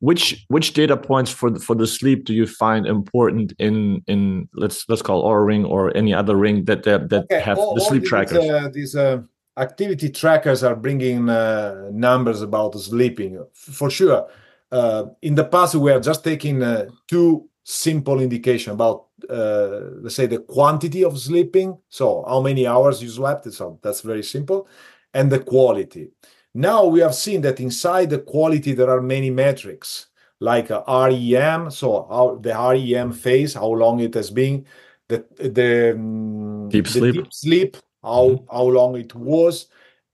which 0.00 0.44
which 0.48 0.72
data 0.72 0.96
points 0.96 1.30
for 1.30 1.50
the, 1.50 1.60
for 1.60 1.76
the 1.76 1.86
sleep 1.86 2.24
do 2.24 2.34
you 2.34 2.46
find 2.46 2.86
important 2.86 3.52
in 3.58 4.02
in 4.06 4.48
let's 4.54 4.86
let's 4.88 5.02
call 5.02 5.22
Oura 5.22 5.46
ring 5.46 5.64
or 5.64 5.94
any 5.96 6.12
other 6.12 6.36
ring 6.36 6.64
that 6.64 6.82
that, 6.84 7.10
that 7.10 7.24
okay. 7.24 7.40
have 7.40 7.58
all, 7.58 7.74
the 7.74 7.80
sleep 7.82 8.04
trackers? 8.04 8.38
uh, 8.38 8.68
these 8.72 8.96
uh, 8.96 9.18
activity 9.58 10.08
trackers 10.08 10.64
are 10.64 10.74
bringing 10.74 11.28
uh, 11.28 11.88
numbers 11.92 12.40
about 12.42 12.74
sleeping 12.74 13.44
for 13.52 13.90
sure. 13.90 14.26
Uh, 14.72 15.04
in 15.20 15.34
the 15.34 15.44
past 15.44 15.74
we 15.74 15.92
are 15.92 16.00
just 16.00 16.24
taking 16.24 16.62
uh, 16.62 16.86
two 17.06 17.46
simple 17.62 18.20
indication 18.20 18.72
about 18.72 19.06
uh, 19.28 19.80
let's 20.00 20.14
say 20.14 20.26
the 20.26 20.38
quantity 20.38 21.04
of 21.04 21.18
sleeping. 21.18 21.76
So 21.90 22.24
how 22.26 22.40
many 22.40 22.66
hours 22.66 23.02
you 23.02 23.10
slept 23.10 23.52
so 23.52 23.78
that's 23.82 24.00
very 24.00 24.22
simple. 24.22 24.66
And 25.12 25.30
the 25.30 25.40
quality 25.40 26.08
now 26.54 26.84
we 26.84 27.00
have 27.00 27.14
seen 27.14 27.40
that 27.40 27.60
inside 27.60 28.10
the 28.10 28.18
quality 28.18 28.72
there 28.72 28.90
are 28.90 29.02
many 29.02 29.30
metrics 29.30 30.06
like 30.40 30.70
uh, 30.70 30.82
rem 30.88 31.70
so 31.70 32.06
how 32.08 32.38
the 32.40 32.50
rem 32.50 33.12
phase 33.12 33.54
how 33.54 33.68
long 33.68 34.00
it 34.00 34.14
has 34.14 34.30
been 34.30 34.64
the 35.08 35.24
the 35.38 35.92
um, 35.92 36.68
deep 36.68 36.86
sleep 36.86 37.14
deep 37.14 37.32
sleep 37.32 37.76
how 38.02 38.30
mm-hmm. 38.30 38.56
how 38.56 38.64
long 38.64 38.96
it 38.96 39.14
was 39.14 39.66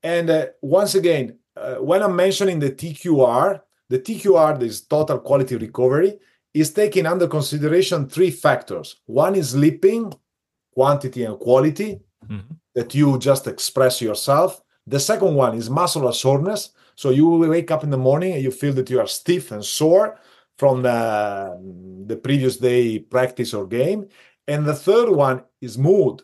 and 0.02 0.30
uh, 0.30 0.46
once 0.62 0.94
again 0.94 1.38
uh, 1.56 1.76
when 1.76 2.02
i'm 2.02 2.16
mentioning 2.16 2.58
the 2.58 2.70
tqr 2.70 3.60
the 3.88 3.98
TQR, 3.98 4.58
this 4.58 4.80
total 4.80 5.18
quality 5.18 5.56
recovery, 5.56 6.18
is 6.54 6.72
taking 6.72 7.06
under 7.06 7.28
consideration 7.28 8.08
three 8.08 8.30
factors. 8.30 8.96
One 9.06 9.34
is 9.34 9.50
sleeping, 9.50 10.12
quantity 10.74 11.24
and 11.24 11.38
quality 11.38 12.00
mm-hmm. 12.26 12.54
that 12.74 12.94
you 12.94 13.18
just 13.18 13.46
express 13.46 14.00
yourself. 14.00 14.60
The 14.86 15.00
second 15.00 15.34
one 15.34 15.56
is 15.56 15.68
muscular 15.68 16.12
soreness. 16.12 16.70
So 16.94 17.10
you 17.10 17.26
will 17.26 17.48
wake 17.48 17.70
up 17.70 17.84
in 17.84 17.90
the 17.90 17.98
morning 17.98 18.32
and 18.32 18.42
you 18.42 18.50
feel 18.50 18.72
that 18.74 18.88
you 18.88 19.00
are 19.00 19.06
stiff 19.06 19.50
and 19.52 19.64
sore 19.64 20.18
from 20.58 20.82
the, 20.82 21.58
the 22.06 22.16
previous 22.16 22.56
day 22.56 22.98
practice 22.98 23.52
or 23.52 23.66
game. 23.66 24.08
And 24.48 24.64
the 24.64 24.74
third 24.74 25.10
one 25.10 25.42
is 25.60 25.76
mood. 25.76 26.22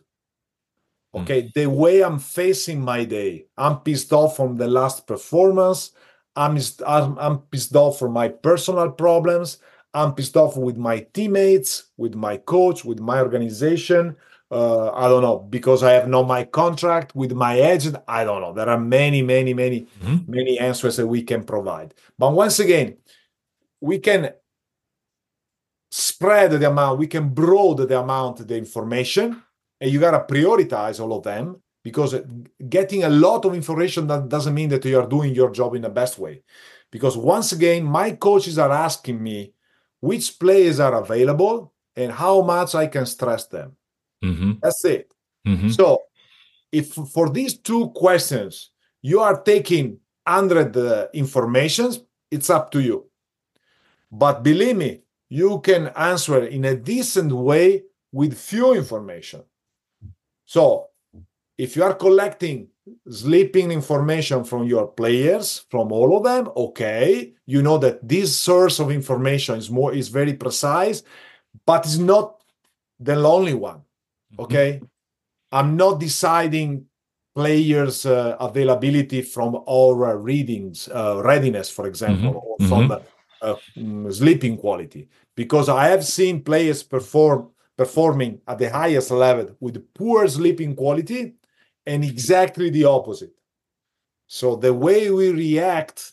Okay, 1.14 1.42
mm. 1.42 1.52
the 1.52 1.66
way 1.66 2.02
I'm 2.02 2.18
facing 2.18 2.80
my 2.80 3.04
day. 3.04 3.46
I'm 3.58 3.80
pissed 3.80 4.12
off 4.12 4.36
from 4.36 4.56
the 4.56 4.68
last 4.68 5.06
performance. 5.06 5.90
I'm, 6.36 6.58
I'm, 6.86 7.18
I'm 7.18 7.38
pissed 7.40 7.76
off 7.76 7.98
for 7.98 8.08
my 8.08 8.28
personal 8.28 8.90
problems. 8.90 9.58
I'm 9.92 10.14
pissed 10.14 10.38
off 10.38 10.56
with 10.56 10.78
my 10.78 11.00
teammates, 11.12 11.90
with 11.98 12.14
my 12.14 12.38
coach, 12.38 12.82
with 12.82 12.98
my 12.98 13.20
organization. 13.20 14.16
Uh, 14.52 14.90
I 14.92 15.08
don't 15.08 15.22
know 15.22 15.38
because 15.38 15.82
I 15.82 15.92
have 15.92 16.08
not 16.08 16.26
my 16.28 16.44
contract 16.44 17.16
with 17.16 17.32
my 17.32 17.54
agent. 17.54 17.96
I 18.06 18.22
don't 18.24 18.42
know. 18.42 18.52
There 18.52 18.68
are 18.68 18.78
many, 18.78 19.22
many, 19.22 19.54
many, 19.54 19.86
mm-hmm. 20.02 20.30
many 20.30 20.58
answers 20.58 20.96
that 20.96 21.06
we 21.06 21.22
can 21.22 21.42
provide. 21.42 21.94
But 22.18 22.34
once 22.34 22.58
again, 22.58 22.98
we 23.80 23.98
can 23.98 24.30
spread 25.90 26.50
the 26.50 26.68
amount. 26.68 26.98
We 26.98 27.06
can 27.06 27.30
broaden 27.30 27.88
the 27.88 27.98
amount 27.98 28.46
the 28.46 28.58
information, 28.58 29.42
and 29.80 29.90
you 29.90 29.98
gotta 29.98 30.26
prioritize 30.30 31.00
all 31.00 31.16
of 31.16 31.22
them 31.22 31.62
because 31.82 32.14
getting 32.68 33.04
a 33.04 33.08
lot 33.08 33.46
of 33.46 33.54
information 33.54 34.06
that 34.06 34.28
doesn't 34.28 34.54
mean 34.54 34.68
that 34.68 34.84
you 34.84 34.98
are 34.98 35.08
doing 35.08 35.34
your 35.34 35.50
job 35.50 35.74
in 35.74 35.82
the 35.82 35.88
best 35.88 36.18
way 36.18 36.42
because 36.90 37.16
once 37.16 37.52
again 37.52 37.84
my 37.84 38.12
coaches 38.12 38.58
are 38.58 38.70
asking 38.70 39.22
me 39.22 39.52
which 40.00 40.38
players 40.38 40.78
are 40.78 40.94
available 40.94 41.72
and 41.96 42.12
how 42.12 42.42
much 42.42 42.74
i 42.74 42.86
can 42.86 43.06
stress 43.06 43.46
them 43.46 43.76
mm-hmm. 44.22 44.52
that's 44.62 44.84
it 44.84 45.12
mm-hmm. 45.46 45.68
so 45.68 46.02
if 46.70 46.92
for 46.92 47.28
these 47.28 47.58
two 47.58 47.90
questions 47.90 48.70
you 49.02 49.20
are 49.20 49.42
taking 49.42 49.98
100 50.24 50.76
uh, 50.76 51.06
informations 51.12 52.00
it's 52.30 52.50
up 52.50 52.70
to 52.70 52.80
you 52.80 53.06
but 54.10 54.42
believe 54.42 54.76
me 54.76 55.00
you 55.28 55.60
can 55.60 55.88
answer 55.88 56.44
in 56.44 56.64
a 56.64 56.76
decent 56.76 57.32
way 57.32 57.82
with 58.12 58.38
few 58.38 58.74
information 58.74 59.42
so 60.44 60.86
if 61.58 61.76
you 61.76 61.82
are 61.82 61.94
collecting 61.94 62.68
sleeping 63.08 63.70
information 63.70 64.42
from 64.42 64.64
your 64.64 64.88
players 64.88 65.64
from 65.70 65.92
all 65.92 66.16
of 66.16 66.24
them 66.24 66.50
okay 66.56 67.32
you 67.46 67.62
know 67.62 67.78
that 67.78 68.06
this 68.06 68.36
source 68.36 68.80
of 68.80 68.90
information 68.90 69.56
is 69.56 69.70
more 69.70 69.94
is 69.94 70.08
very 70.08 70.34
precise 70.34 71.02
but 71.66 71.84
it's 71.84 71.98
not 71.98 72.42
the 73.02 73.14
only 73.16 73.54
one. 73.54 73.81
Okay 74.38 74.74
mm-hmm. 74.74 74.84
i'm 75.52 75.76
not 75.76 76.00
deciding 76.00 76.84
players 77.34 78.04
uh, 78.04 78.36
availability 78.40 79.22
from 79.22 79.62
our 79.68 80.18
readings 80.18 80.88
uh, 80.88 81.20
readiness 81.24 81.70
for 81.70 81.86
example 81.86 82.34
mm-hmm. 82.34 82.62
or 82.62 82.68
from 82.68 82.88
mm-hmm. 82.88 83.04
uh, 83.42 83.56
mm, 83.76 84.12
sleeping 84.12 84.56
quality 84.56 85.08
because 85.34 85.68
i 85.68 85.86
have 85.86 86.04
seen 86.04 86.42
players 86.42 86.82
perform 86.82 87.48
performing 87.76 88.40
at 88.46 88.58
the 88.58 88.70
highest 88.70 89.10
level 89.10 89.56
with 89.60 89.92
poor 89.94 90.28
sleeping 90.28 90.74
quality 90.74 91.34
and 91.86 92.04
exactly 92.04 92.70
the 92.70 92.84
opposite. 92.84 93.34
So 94.26 94.56
the 94.56 94.72
way 94.72 95.10
we 95.10 95.30
react 95.30 96.12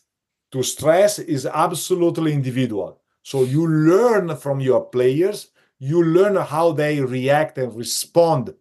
to 0.51 0.63
stress 0.63 1.19
is 1.19 1.45
absolutely 1.45 2.33
individual. 2.33 3.01
So 3.23 3.43
you 3.43 3.67
learn 3.67 4.35
from 4.35 4.59
your 4.59 4.85
players, 4.85 5.49
you 5.79 6.03
learn 6.03 6.35
how 6.35 6.73
they 6.73 6.99
react 7.01 7.57
and 7.57 7.75
respond 7.75 8.53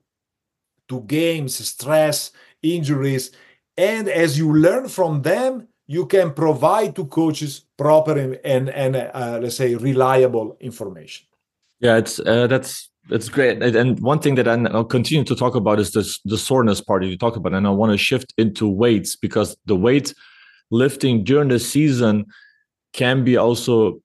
to 0.88 1.00
games, 1.02 1.56
stress, 1.66 2.32
injuries. 2.62 3.32
And 3.76 4.08
as 4.08 4.38
you 4.38 4.52
learn 4.52 4.88
from 4.88 5.22
them, 5.22 5.68
you 5.86 6.06
can 6.06 6.32
provide 6.32 6.94
to 6.96 7.06
coaches 7.06 7.64
proper 7.76 8.16
and, 8.18 8.38
and, 8.44 8.68
and 8.68 8.96
uh, 8.96 9.38
let's 9.42 9.56
say 9.56 9.74
reliable 9.74 10.56
information. 10.60 11.26
Yeah, 11.80 11.96
it's 11.96 12.18
uh, 12.18 12.46
that's 12.46 12.90
that's 13.08 13.28
great. 13.28 13.62
And 13.62 13.98
one 14.00 14.18
thing 14.18 14.34
that 14.34 14.48
I'll 14.48 14.84
continue 14.84 15.24
to 15.24 15.34
talk 15.34 15.54
about 15.54 15.78
is 15.78 15.92
the 15.92 16.38
soreness 16.38 16.80
part 16.80 17.04
you 17.04 17.16
talk 17.16 17.36
about. 17.36 17.54
And 17.54 17.66
I 17.66 17.70
want 17.70 17.92
to 17.92 17.98
shift 17.98 18.34
into 18.36 18.68
weights 18.68 19.16
because 19.16 19.56
the 19.64 19.76
weight 19.76 20.12
lifting 20.70 21.24
during 21.24 21.48
the 21.48 21.58
season 21.58 22.26
can 22.92 23.24
be 23.24 23.36
also 23.36 24.02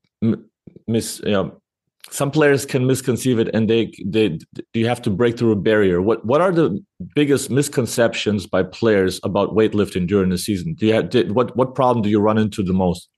mis 0.88 1.20
you 1.26 1.32
know, 1.32 1.61
some 2.10 2.32
players 2.32 2.66
can 2.66 2.86
misconceive 2.86 3.39
it 3.39 3.49
and 3.54 3.70
they 3.70 3.91
they 4.06 4.38
you 4.74 4.88
have 4.88 5.01
to 5.04 5.10
break 5.10 5.38
through 5.38 5.51
a 5.51 5.56
barrier. 5.56 6.01
What 6.01 6.26
what 6.26 6.41
are 6.41 6.51
the 6.51 6.84
biggest 7.16 7.49
misconceptions 7.49 8.45
by 8.45 8.64
players 8.64 9.20
about 9.24 9.55
weightlifting 9.55 10.08
during 10.08 10.30
the 10.30 10.38
season? 10.38 10.74
Do 10.74 10.86
you 10.86 10.93
have, 10.93 11.09
did, 11.09 11.32
what 11.32 11.55
what 11.55 11.75
problem 11.75 12.04
do 12.04 12.09
you 12.09 12.20
run 12.20 12.38
into 12.38 12.63
the 12.63 12.74
most? 12.74 13.09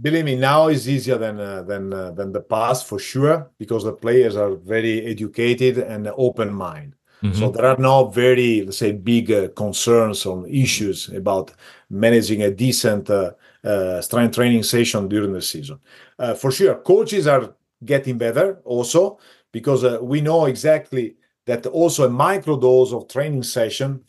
believe 0.00 0.24
me, 0.24 0.36
now 0.36 0.68
is 0.68 0.88
easier 0.88 1.18
than 1.18 1.38
uh, 1.38 1.62
than 1.62 1.92
uh, 1.92 2.10
than 2.12 2.32
the 2.32 2.40
past 2.40 2.86
for 2.86 2.98
sure 2.98 3.50
because 3.58 3.84
the 3.84 3.92
players 3.92 4.36
are 4.36 4.54
very 4.54 5.04
educated 5.04 5.78
and 5.78 6.10
open 6.16 6.52
mind. 6.52 6.94
Mm-hmm. 7.22 7.38
So 7.38 7.50
there 7.50 7.66
are 7.66 7.76
no 7.76 8.08
very 8.08 8.62
let's 8.62 8.78
say 8.78 8.92
big 8.92 9.30
uh, 9.30 9.48
concerns 9.48 10.24
or 10.24 10.46
issues 10.48 11.08
about 11.08 11.52
managing 11.90 12.42
a 12.42 12.50
decent 12.50 13.10
uh, 13.10 13.32
uh, 13.62 14.00
strength 14.00 14.34
training 14.34 14.62
session 14.62 15.08
during 15.08 15.32
the 15.32 15.42
season. 15.42 15.78
Uh, 16.18 16.34
for 16.34 16.50
sure, 16.50 16.76
coaches 16.76 17.26
are 17.26 17.54
getting 17.84 18.18
better 18.18 18.60
also 18.64 19.18
because 19.52 19.84
we 20.02 20.20
know 20.20 20.46
exactly 20.46 21.16
that 21.46 21.66
also 21.66 22.06
a 22.06 22.10
micro 22.10 22.58
dose 22.58 22.92
of 22.92 23.08
training 23.08 23.42
session 23.42 24.04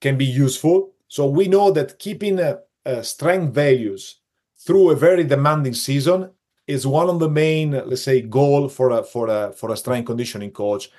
can 0.00 0.16
be 0.16 0.24
useful. 0.24 0.94
So 1.08 1.26
we 1.28 1.48
know 1.48 1.70
that 1.72 1.98
keeping 1.98 2.40
strength 3.02 3.54
values 3.54 4.20
through 4.56 4.90
a 4.90 4.96
very 4.96 5.24
demanding 5.24 5.74
season 5.74 6.30
is 6.66 6.86
one 6.86 7.08
of 7.08 7.18
the 7.18 7.28
main, 7.28 7.72
let's 7.72 8.02
say, 8.02 8.20
goal 8.22 8.68
for 8.68 8.90
a 8.90 9.02
for 9.02 9.28
a 9.28 9.52
for 9.52 9.72
a 9.72 9.76
strength 9.76 10.06
conditioning 10.06 10.52
coach 10.52 10.90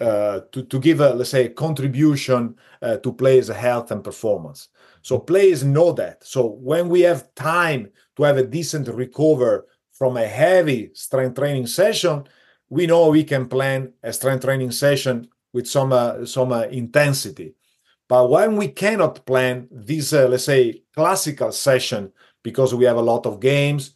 uh, 0.00 0.40
to 0.52 0.64
to 0.64 0.78
give 0.78 1.00
a 1.00 1.14
let's 1.14 1.30
say 1.30 1.48
contribution 1.48 2.56
uh, 2.82 2.96
to 2.96 3.12
players' 3.12 3.48
health 3.48 3.90
and 3.90 4.02
performance. 4.02 4.68
So 5.02 5.18
players 5.18 5.62
know 5.62 5.92
that. 5.92 6.24
So 6.24 6.46
when 6.46 6.88
we 6.88 7.02
have 7.02 7.34
time 7.34 7.90
to 8.16 8.22
have 8.24 8.38
a 8.38 8.44
decent 8.44 8.88
recover 8.88 9.66
from 10.00 10.16
a 10.16 10.26
heavy 10.26 10.90
strength 10.94 11.36
training 11.36 11.66
session, 11.66 12.24
we 12.70 12.86
know 12.86 13.10
we 13.10 13.22
can 13.22 13.46
plan 13.46 13.92
a 14.02 14.10
strength 14.14 14.46
training 14.46 14.70
session 14.70 15.28
with 15.52 15.66
some 15.66 15.92
uh, 15.92 16.24
some 16.24 16.52
uh, 16.52 16.62
intensity. 16.62 17.52
But 18.08 18.30
when 18.30 18.56
we 18.56 18.68
cannot 18.68 19.26
plan 19.26 19.68
this, 19.70 20.14
uh, 20.14 20.26
let's 20.26 20.46
say, 20.46 20.84
classical 20.94 21.52
session 21.52 22.12
because 22.42 22.74
we 22.74 22.86
have 22.86 22.96
a 22.96 23.08
lot 23.12 23.26
of 23.26 23.40
games, 23.40 23.94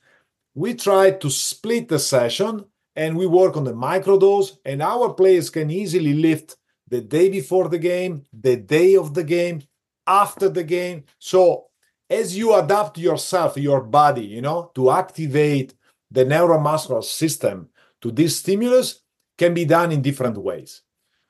we 0.55 0.75
try 0.75 1.13
to 1.13 1.31
split 1.31 1.89
the 1.89 1.99
session 1.99 2.67
and 2.95 3.17
we 3.17 3.27
work 3.27 3.57
on 3.57 3.65
the 3.65 3.73
microdose, 3.73 4.59
and 4.67 4.83
our 4.83 5.15
players 5.15 5.49
can 5.49 5.71
easily 5.71 6.13
lift 6.13 6.57
the 6.87 7.01
day 7.01 7.31
before 7.31 7.71
the 7.71 7.79
game, 7.79 8.25
the 8.31 8.57
day 8.57 8.95
of 8.95 9.15
the 9.15 9.25
game, 9.25 9.63
after 10.07 10.51
the 10.51 10.65
game. 10.65 11.05
So 11.19 11.69
as 12.11 12.37
you 12.37 12.55
adapt 12.55 12.99
yourself, 12.99 13.57
your 13.57 13.81
body, 13.81 14.27
you 14.27 14.43
know, 14.43 14.71
to 14.75 14.91
activate 14.91 15.73
the 16.15 16.25
neuromuscular 16.25 17.03
system 17.03 17.69
to 18.01 18.11
this 18.13 18.39
stimulus 18.39 19.01
can 19.37 19.53
be 19.53 19.65
done 19.65 19.91
in 19.91 20.01
different 20.01 20.39
ways. 20.39 20.83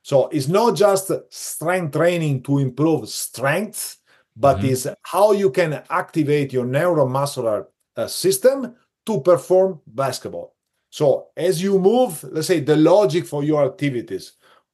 So 0.03 0.27
it's 0.27 0.47
not 0.47 0.75
just 0.75 1.11
strength 1.31 1.93
training 1.97 2.43
to 2.43 2.59
improve 2.59 3.09
strength, 3.09 3.97
but 4.35 4.57
mm-hmm. 4.57 4.67
is 4.67 4.89
how 5.01 5.31
you 5.31 5.49
can 5.49 5.81
activate 5.89 6.53
your 6.53 6.65
neuromuscular 6.65 7.65
uh, 7.97 8.07
system 8.07 8.75
to 9.07 9.21
perform 9.21 9.81
basketball. 9.87 10.55
So 10.91 11.29
as 11.35 11.61
you 11.61 11.79
move, 11.79 12.23
let's 12.23 12.47
say 12.47 12.59
the 12.59 12.75
logic 12.75 13.25
for 13.25 13.43
your 13.43 13.65
activities 13.65 14.33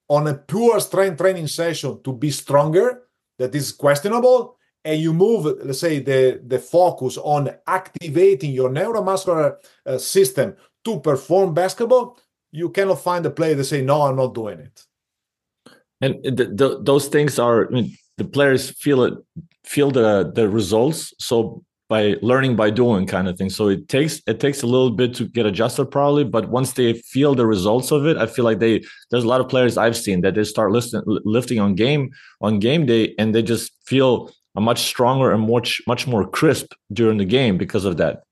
on 0.09 0.27
a 0.27 0.33
pure 0.33 0.79
strength 0.81 1.19
training 1.19 1.47
session 1.47 2.03
to 2.03 2.11
be 2.11 2.31
stronger, 2.31 3.03
that 3.39 3.55
is 3.55 3.71
questionable, 3.71 4.57
and 4.83 4.99
you 4.99 5.13
move, 5.13 5.45
let's 5.63 5.79
say, 5.79 5.99
the, 5.99 6.41
the 6.45 6.59
focus 6.59 7.17
on 7.17 7.49
activating 7.67 8.51
your 8.51 8.69
neuromuscular 8.69 9.57
uh, 9.85 9.97
system 9.97 10.55
to 10.83 10.99
perform 10.99 11.53
basketball, 11.53 12.17
you 12.51 12.69
cannot 12.69 13.01
find 13.01 13.25
a 13.25 13.29
player 13.29 13.55
that 13.55 13.65
say, 13.65 13.81
no, 13.81 14.01
I'm 14.01 14.15
not 14.15 14.33
doing 14.33 14.59
it. 14.59 14.85
And 16.01 16.15
the, 16.23 16.45
the, 16.45 16.79
those 16.81 17.07
things 17.07 17.37
are 17.37 17.67
I 17.67 17.69
mean, 17.69 17.95
the 18.17 18.25
players 18.25 18.71
feel 18.71 19.03
it 19.03 19.13
feel 19.63 19.91
the 19.91 20.31
the 20.33 20.49
results 20.49 21.13
so 21.19 21.63
by 21.87 22.15
learning 22.21 22.55
by 22.55 22.69
doing 22.69 23.05
kind 23.05 23.27
of 23.27 23.37
thing. 23.37 23.49
So 23.49 23.67
it 23.67 23.89
takes 23.89 24.21
it 24.25 24.39
takes 24.39 24.63
a 24.63 24.65
little 24.65 24.91
bit 24.91 25.13
to 25.15 25.25
get 25.25 25.45
adjusted 25.45 25.85
probably 25.85 26.23
but 26.23 26.49
once 26.49 26.73
they 26.73 26.93
feel 26.93 27.35
the 27.35 27.45
results 27.45 27.91
of 27.91 28.05
it 28.05 28.17
i 28.17 28.25
feel 28.25 28.45
like 28.45 28.59
they 28.59 28.81
there's 29.09 29.25
a 29.25 29.27
lot 29.27 29.41
of 29.41 29.49
players 29.49 29.77
i've 29.77 29.97
seen 29.97 30.21
that 30.21 30.35
they 30.35 30.45
start 30.45 30.71
lifting 30.71 31.01
lifting 31.05 31.59
on 31.59 31.75
game 31.75 32.09
on 32.39 32.59
game 32.59 32.85
day 32.85 33.13
and 33.19 33.35
they 33.35 33.43
just 33.43 33.73
feel 33.85 34.31
a 34.55 34.61
much 34.61 34.81
stronger 34.83 35.31
and 35.31 35.47
much 35.47 35.81
much 35.87 36.07
more 36.07 36.27
crisp 36.27 36.73
during 36.91 37.17
the 37.17 37.25
game 37.25 37.57
because 37.57 37.85
of 37.85 37.97
that 37.97 38.23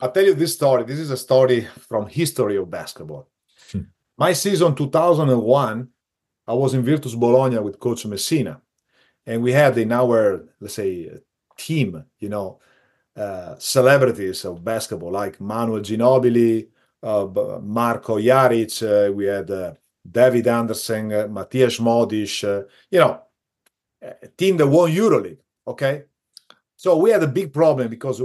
i'll 0.00 0.12
tell 0.12 0.24
you 0.24 0.34
this 0.34 0.54
story 0.54 0.84
this 0.84 0.98
is 0.98 1.10
a 1.10 1.16
story 1.16 1.66
from 1.88 2.06
history 2.06 2.56
of 2.56 2.70
basketball 2.70 3.28
hmm. 3.72 3.82
my 4.18 4.32
season 4.32 4.74
2001 4.74 5.88
I 6.46 6.52
was 6.52 6.74
in 6.74 6.82
Virtus 6.82 7.14
Bologna 7.14 7.58
with 7.58 7.80
Coach 7.80 8.06
Messina, 8.06 8.60
and 9.26 9.42
we 9.42 9.52
had 9.52 9.76
in 9.78 9.90
our 9.92 10.44
let's 10.60 10.74
say 10.74 11.10
team, 11.56 12.04
you 12.20 12.28
know, 12.28 12.60
uh, 13.16 13.56
celebrities 13.58 14.44
of 14.44 14.64
basketball 14.64 15.10
like 15.10 15.40
Manuel 15.40 15.80
Ginobili, 15.80 16.68
uh, 17.02 17.26
Marko 17.60 18.18
Jaric. 18.18 18.82
Uh, 18.82 19.12
we 19.12 19.24
had 19.24 19.50
uh, 19.50 19.74
David 20.08 20.46
Andersen, 20.46 21.12
uh, 21.12 21.26
Matjaž 21.26 21.80
Smodiš. 21.80 22.44
Uh, 22.44 22.66
you 22.90 23.00
know, 23.00 23.22
a 24.02 24.28
team 24.36 24.56
that 24.56 24.68
won 24.68 24.90
EuroLeague. 24.90 25.38
Okay, 25.66 26.04
so 26.76 26.96
we 26.96 27.10
had 27.10 27.22
a 27.22 27.28
big 27.28 27.52
problem 27.52 27.88
because 27.88 28.22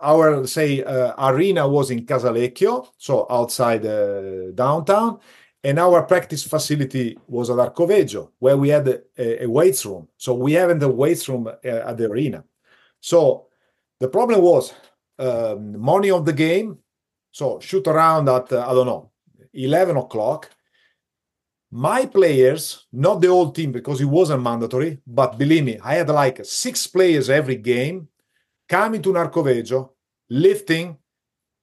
our 0.00 0.46
say 0.46 0.82
arena 1.18 1.68
was 1.68 1.90
in 1.90 2.06
Casalecchio, 2.06 2.88
so 2.98 3.26
outside 3.30 3.82
downtown, 4.54 5.20
and 5.64 5.78
our 5.78 6.02
practice 6.02 6.44
facility 6.44 7.18
was 7.26 7.50
at 7.50 7.56
Arcoveggio, 7.56 8.30
where 8.38 8.56
we 8.56 8.68
had 8.68 8.86
a, 8.88 9.44
a 9.44 9.46
weights 9.46 9.84
room. 9.84 10.08
So 10.16 10.34
we 10.34 10.52
haven't 10.52 10.82
a 10.82 10.88
weights 10.88 11.28
room 11.28 11.46
uh, 11.48 11.52
at 11.62 11.96
the 11.96 12.06
arena. 12.06 12.44
So 13.00 13.46
the 13.98 14.08
problem 14.08 14.40
was 14.42 14.72
um, 15.18 15.76
morning 15.78 16.12
of 16.12 16.24
the 16.24 16.32
game. 16.32 16.78
So 17.32 17.58
shoot 17.60 17.86
around 17.86 18.28
at 18.28 18.52
uh, 18.52 18.66
I 18.68 18.72
don't 18.72 18.86
know 18.86 19.10
11 19.52 19.96
o'clock. 19.96 20.50
My 21.70 22.06
players, 22.06 22.86
not 22.92 23.20
the 23.20 23.28
whole 23.28 23.50
team 23.52 23.72
because 23.72 24.00
it 24.00 24.06
wasn't 24.06 24.42
mandatory, 24.42 25.00
but 25.06 25.36
believe 25.36 25.64
me, 25.64 25.78
I 25.82 25.94
had 25.94 26.08
like 26.08 26.44
six 26.44 26.86
players 26.86 27.28
every 27.28 27.56
game 27.56 28.08
coming 28.68 29.02
to 29.02 29.12
Narcoveggio, 29.12 29.90
lifting, 30.30 30.96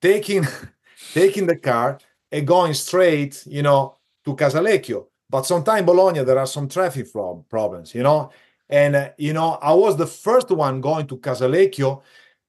taking 0.02 0.46
taking 1.14 1.48
the 1.48 1.56
car, 1.56 2.00
and 2.32 2.46
going 2.46 2.74
straight, 2.74 3.44
you 3.48 3.64
know, 3.64 3.98
to 4.26 4.36
Casalecchio. 4.36 5.08
But 5.30 5.46
sometimes 5.46 5.86
Bologna, 5.86 6.24
there 6.24 6.38
are 6.38 6.48
some 6.48 6.68
traffic 6.68 7.08
problems, 7.50 7.96
you 7.96 8.04
know. 8.04 8.30
And 8.70 8.96
uh, 8.96 9.10
you 9.18 9.34
know, 9.34 9.58
I 9.62 9.74
was 9.74 9.98
the 9.98 10.08
first 10.08 10.52
one 10.52 10.82
going 10.82 11.08
to 11.08 11.18
Casalecchio 11.18 12.02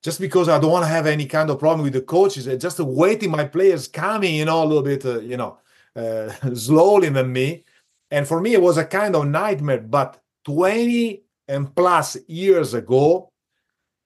just 0.03 0.21
because 0.21 0.49
I 0.49 0.59
don't 0.59 0.71
want 0.71 0.85
to 0.85 0.91
have 0.91 1.07
any 1.07 1.27
kind 1.27 1.49
of 1.49 1.59
problem 1.59 1.85
with 1.85 1.95
the 1.95 2.03
coaches. 2.03 2.47
Uh, 2.47 2.57
just 2.57 2.79
waiting 2.81 3.31
my 3.31 3.45
players 3.45 3.89
coming, 3.89 4.35
you 4.35 4.45
know, 4.45 4.63
a 4.63 4.67
little 4.67 4.83
bit, 4.83 5.05
uh, 5.07 5.21
you 5.21 5.37
know, 5.39 5.59
uh, 5.97 6.31
slowly 6.55 7.09
than 7.09 7.33
me. 7.33 7.65
And 8.11 8.29
for 8.29 8.41
me, 8.41 8.53
it 8.55 8.63
was 8.63 8.77
a 8.77 8.85
kind 8.85 9.17
of 9.17 9.27
nightmare. 9.27 9.81
But 9.81 10.23
20 10.45 11.23
and 11.49 11.75
plus 11.75 12.17
years 12.29 12.75
ago, 12.75 13.33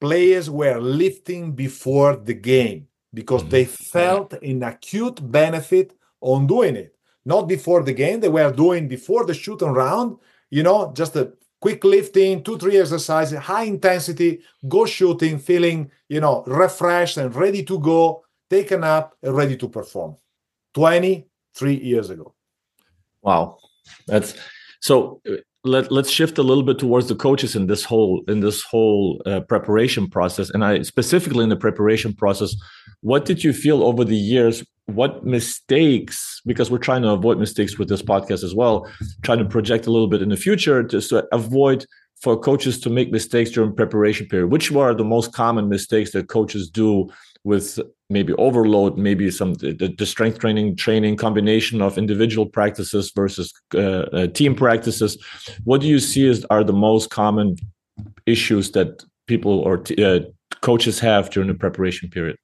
players 0.01 0.49
were 0.49 0.79
lifting 0.81 1.53
before 1.53 2.17
the 2.17 2.35
game 2.35 2.87
because 3.13 3.43
mm-hmm. 3.43 3.51
they 3.51 3.65
felt 3.65 4.33
an 4.35 4.63
acute 4.63 5.31
benefit 5.31 5.95
on 6.21 6.47
doing 6.47 6.77
it. 6.77 6.97
Not 7.25 7.49
before 7.49 7.83
the 7.83 7.93
game, 7.93 8.21
they 8.21 8.29
were 8.29 8.51
doing 8.51 8.89
before 8.89 9.27
the 9.27 9.35
shooting 9.35 9.69
round, 9.69 10.17
you 10.49 10.63
know, 10.63 10.93
just 10.95 11.17
a 11.17 11.33
quick 11.61 11.85
lifting, 11.85 12.43
two, 12.43 12.57
three 12.57 12.79
exercises, 12.79 13.39
high 13.39 13.65
intensity, 13.65 14.41
go 14.67 14.87
shooting, 14.87 15.39
feeling, 15.39 15.91
you 16.09 16.21
know, 16.21 16.43
refreshed 16.47 17.19
and 17.19 17.35
ready 17.35 17.63
to 17.65 17.79
go, 17.79 18.25
taken 18.49 18.83
up 18.83 19.17
and 19.23 19.37
ready 19.37 19.57
to 19.57 19.69
perform. 19.69 20.17
23 21.57 21.75
years 21.77 22.11
ago. 22.11 22.35
Wow. 23.23 23.59
That's 24.07 24.35
so 24.81 25.21
let, 25.65 25.93
let's 25.93 26.11
shift 26.11 26.39
a 26.39 26.43
little 26.43 26.63
bit 26.63 26.79
towards 26.79 27.09
the 27.09 27.15
coaches 27.15 27.55
in 27.55 27.67
this 27.67 27.85
whole 27.85 28.23
in 28.29 28.41
this 28.41 28.63
whole 28.63 29.21
uh, 29.27 29.41
preparation 29.41 30.09
process 30.09 30.49
and 30.51 30.65
i 30.65 30.81
specifically 30.83 31.43
in 31.43 31.51
the 31.51 31.57
preparation 31.57 32.15
process 32.15 32.55
what 33.03 33.25
did 33.25 33.45
you 33.45 33.53
feel 33.53 33.83
over 33.83 34.05
the 34.05 34.17
years 34.17 34.65
what 34.87 35.25
mistakes 35.25 36.41
because 36.47 36.71
we're 36.71 36.79
trying 36.79 37.03
to 37.03 37.11
avoid 37.11 37.39
mistakes 37.39 37.79
with 37.79 37.89
this 37.89 38.03
podcast 38.03 38.43
as 38.43 38.55
well 38.55 38.91
trying 39.23 39.39
to 39.39 39.45
project 39.45 39.87
a 39.87 39.91
little 39.91 40.09
bit 40.09 40.23
in 40.23 40.31
the 40.31 40.37
future 40.37 40.83
just 40.83 41.11
to 41.11 41.27
avoid 41.33 41.85
for 42.23 42.39
coaches 42.39 42.81
to 42.81 42.91
make 42.91 43.11
mistakes 43.11 43.51
during 43.51 43.75
preparation 43.75 44.27
period 44.27 44.51
which 44.51 44.71
were 44.71 44.95
the 44.95 45.05
most 45.05 45.33
common 45.35 45.69
mistakes 45.69 46.13
that 46.13 46.29
coaches 46.29 46.71
do 46.71 47.07
with 47.45 47.79
maybe 48.11 48.33
overload, 48.35 48.99
maybe 48.99 49.31
some 49.31 49.55
the, 49.55 49.95
the 49.97 50.07
strength 50.07 50.39
training 50.39 50.77
training 50.77 51.17
combination 51.17 51.81
of 51.81 51.97
individual 51.97 52.47
practices 52.47 53.13
versus 53.15 53.53
uh, 53.75 53.79
uh, 53.79 54.27
team 54.29 54.55
practices. 54.55 55.17
What 55.65 55.81
do 55.81 55.87
you 55.87 55.99
see 55.99 56.29
as 56.29 56.45
are 56.51 56.65
the 56.65 56.73
most 56.73 57.11
common 57.11 57.57
issues 58.27 58.73
that 58.73 59.05
people 59.27 59.61
or 59.61 59.83
uh, 59.99 60.21
coaches 60.61 60.99
have 61.01 61.31
during 61.31 61.49
the 61.49 61.55
preparation 61.55 62.11
period? 62.11 62.37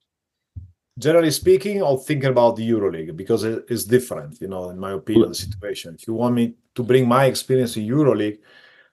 Generally 0.99 1.33
speaking, 1.33 1.83
I'm 1.83 1.99
thinking 1.99 2.31
about 2.31 2.57
the 2.57 2.67
EuroLeague 2.71 3.17
because 3.17 3.45
it's 3.45 3.85
different, 3.85 4.41
you 4.41 4.49
know, 4.49 4.71
in 4.71 4.79
my 4.79 4.93
opinion, 4.93 5.29
the 5.29 5.35
situation. 5.35 5.95
If 5.99 6.09
you 6.09 6.15
want 6.15 6.35
me 6.35 6.55
to 6.75 6.83
bring 6.83 7.07
my 7.07 7.27
experience 7.27 7.77
in 7.77 7.87
EuroLeague, 7.87 8.39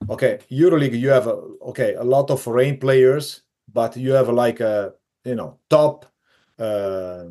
okay, 0.10 0.40
EuroLeague, 0.52 1.00
you 1.00 1.10
have, 1.10 1.28
okay, 1.28 1.94
a 1.94 2.04
lot 2.04 2.30
of 2.30 2.46
rain 2.46 2.78
players, 2.78 3.44
but 3.72 3.96
you 3.96 4.12
have 4.12 4.28
like 4.28 4.60
a, 4.60 4.92
you 5.26 5.36
know 5.36 5.60
top 5.70 6.06
uh, 6.60 7.26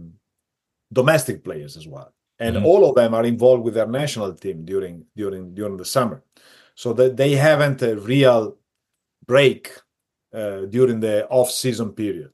domestic 0.92 1.44
players 1.44 1.76
as 1.76 1.86
well. 1.86 2.12
And 2.38 2.56
mm-hmm. 2.56 2.66
all 2.66 2.88
of 2.88 2.96
them 2.96 3.14
are 3.14 3.24
involved 3.24 3.62
with 3.62 3.74
their 3.74 3.86
national 3.86 4.34
team 4.34 4.64
during 4.64 5.04
during 5.16 5.54
during 5.54 5.76
the 5.76 5.84
summer. 5.84 6.22
So 6.74 6.92
that 6.94 7.16
they 7.16 7.32
haven't 7.32 7.82
a 7.82 7.96
real 7.96 8.56
break 9.26 9.72
uh, 10.32 10.62
during 10.62 11.00
the 11.00 11.28
off 11.28 11.50
season 11.50 11.92
period. 11.92 12.30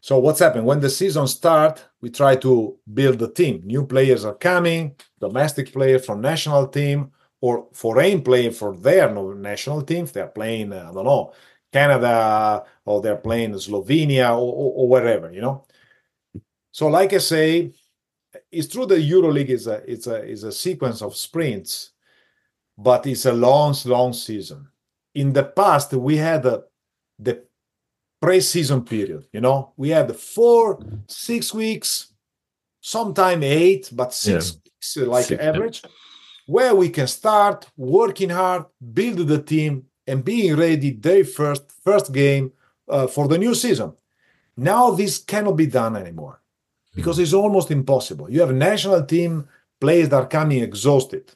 So 0.00 0.18
what's 0.18 0.40
happened? 0.40 0.66
When 0.66 0.80
the 0.80 0.90
season 0.90 1.26
start 1.26 1.84
we 2.00 2.10
try 2.10 2.36
to 2.36 2.76
build 2.92 3.22
a 3.22 3.28
team. 3.28 3.62
New 3.64 3.86
players 3.86 4.24
are 4.24 4.34
coming 4.34 4.94
domestic 5.18 5.72
players 5.72 6.04
from 6.04 6.20
national 6.20 6.68
team 6.68 7.10
or 7.40 7.68
foreign 7.72 8.22
player 8.22 8.50
for 8.50 8.76
their 8.76 9.10
national 9.34 9.82
teams. 9.82 10.12
They're 10.12 10.28
playing 10.28 10.72
uh, 10.72 10.88
i 10.90 10.94
don't 10.94 11.04
know 11.04 11.32
Canada 11.76 12.64
or 12.86 13.02
they're 13.02 13.24
playing 13.28 13.52
Slovenia 13.54 14.30
or, 14.30 14.50
or, 14.62 14.68
or 14.78 14.88
wherever, 14.88 15.28
you 15.36 15.42
know. 15.42 15.56
So, 16.72 16.88
like 16.88 17.12
I 17.12 17.18
say, 17.18 17.72
it's 18.50 18.68
true 18.68 18.86
that 18.86 19.06
EuroLeague 19.12 19.54
is 19.58 19.66
a 19.66 19.76
it's 19.92 20.06
a 20.06 20.18
is 20.34 20.44
a 20.44 20.52
sequence 20.52 21.02
of 21.02 21.16
sprints, 21.16 21.92
but 22.88 23.06
it's 23.06 23.26
a 23.26 23.32
long, 23.32 23.74
long 23.84 24.12
season. 24.12 24.60
In 25.14 25.32
the 25.32 25.44
past, 25.44 25.92
we 25.92 26.16
had 26.16 26.44
a, 26.46 26.56
the 27.18 27.34
pre-season 28.20 28.80
period. 28.84 29.24
You 29.32 29.40
know, 29.40 29.72
we 29.76 29.88
had 29.90 30.14
four, 30.16 30.78
six 31.08 31.54
weeks, 31.54 32.12
sometime 32.80 33.42
eight, 33.42 33.84
but 33.92 34.12
six, 34.12 34.42
yeah. 34.44 34.72
six, 34.80 35.06
uh, 35.06 35.10
like 35.10 35.30
average, 35.32 35.82
where 36.46 36.74
we 36.74 36.88
can 36.90 37.06
start 37.06 37.66
working 37.76 38.30
hard, 38.30 38.64
build 38.98 39.18
the 39.26 39.42
team, 39.42 39.86
and 40.06 40.24
being 40.24 40.56
ready 40.56 40.90
day 40.92 41.22
first, 41.22 41.70
first 41.84 42.12
game 42.12 42.52
uh, 42.88 43.06
for 43.06 43.28
the 43.28 43.38
new 43.38 43.54
season. 43.54 43.92
Now 44.56 44.90
this 44.90 45.18
cannot 45.18 45.56
be 45.56 45.66
done 45.66 45.96
anymore 45.96 46.40
because 46.94 47.18
it's 47.18 47.34
almost 47.34 47.70
impossible. 47.70 48.30
You 48.30 48.40
have 48.40 48.54
national 48.54 49.04
team 49.04 49.48
players 49.80 50.08
that 50.08 50.16
are 50.16 50.26
coming 50.26 50.62
exhausted. 50.62 51.32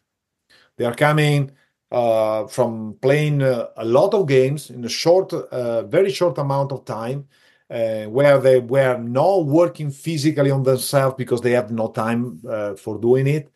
They 0.77 0.85
are 0.87 0.95
coming 0.95 1.53
uh, 1.91 2.47
from 2.47 2.97
playing 3.03 3.43
uh, 3.43 3.69
a 3.77 3.85
lot 3.85 4.15
of 4.15 4.27
games 4.27 4.71
in 4.71 4.85
a 4.85 4.89
short, 4.89 5.33
uh, 5.33 5.83
very 5.83 6.11
short 6.11 6.39
amount 6.39 6.73
of 6.73 6.85
time, 6.85 7.29
uh, 7.69 8.05
where 8.05 8.39
they 8.39 8.59
were 8.59 8.97
not 8.97 9.45
working 9.47 9.91
physically 9.91 10.51
on 10.51 10.63
themselves 10.63 11.17
because 11.17 11.41
they 11.41 11.53
have 11.53 11.71
no 11.71 11.89
time 11.89 12.41
uh, 12.49 12.75
for 12.75 12.99
doing 12.99 13.27
it. 13.27 13.53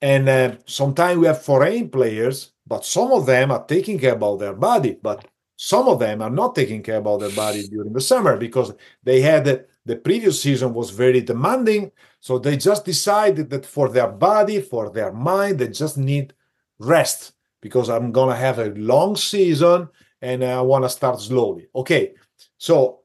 And 0.00 0.28
uh, 0.28 0.56
sometimes 0.66 1.18
we 1.18 1.26
have 1.26 1.42
foreign 1.42 1.88
players, 1.88 2.52
but 2.66 2.84
some 2.84 3.12
of 3.12 3.26
them 3.26 3.50
are 3.50 3.64
taking 3.64 3.98
care 3.98 4.14
about 4.14 4.38
their 4.38 4.52
body, 4.54 4.98
but 5.02 5.26
some 5.56 5.88
of 5.88 5.98
them 5.98 6.20
are 6.20 6.30
not 6.30 6.54
taking 6.54 6.82
care 6.82 6.98
about 6.98 7.20
their 7.20 7.30
body 7.30 7.66
during 7.68 7.92
the 7.92 8.00
summer 8.00 8.36
because 8.36 8.72
they 9.02 9.20
had 9.20 9.66
the 9.86 9.96
previous 9.96 10.40
season 10.40 10.74
was 10.74 10.90
very 10.90 11.20
demanding. 11.20 11.92
So 12.20 12.38
they 12.38 12.56
just 12.56 12.84
decided 12.84 13.50
that 13.50 13.66
for 13.66 13.88
their 13.88 14.08
body, 14.08 14.60
for 14.60 14.90
their 14.90 15.12
mind, 15.12 15.58
they 15.58 15.68
just 15.68 15.98
need 15.98 16.34
rest 16.78 17.32
because 17.60 17.88
I'm 17.88 18.12
going 18.12 18.30
to 18.30 18.36
have 18.36 18.58
a 18.58 18.70
long 18.74 19.16
season 19.16 19.88
and 20.20 20.42
I 20.44 20.60
want 20.62 20.84
to 20.84 20.88
start 20.88 21.20
slowly. 21.20 21.68
Okay. 21.74 22.14
So 22.58 23.00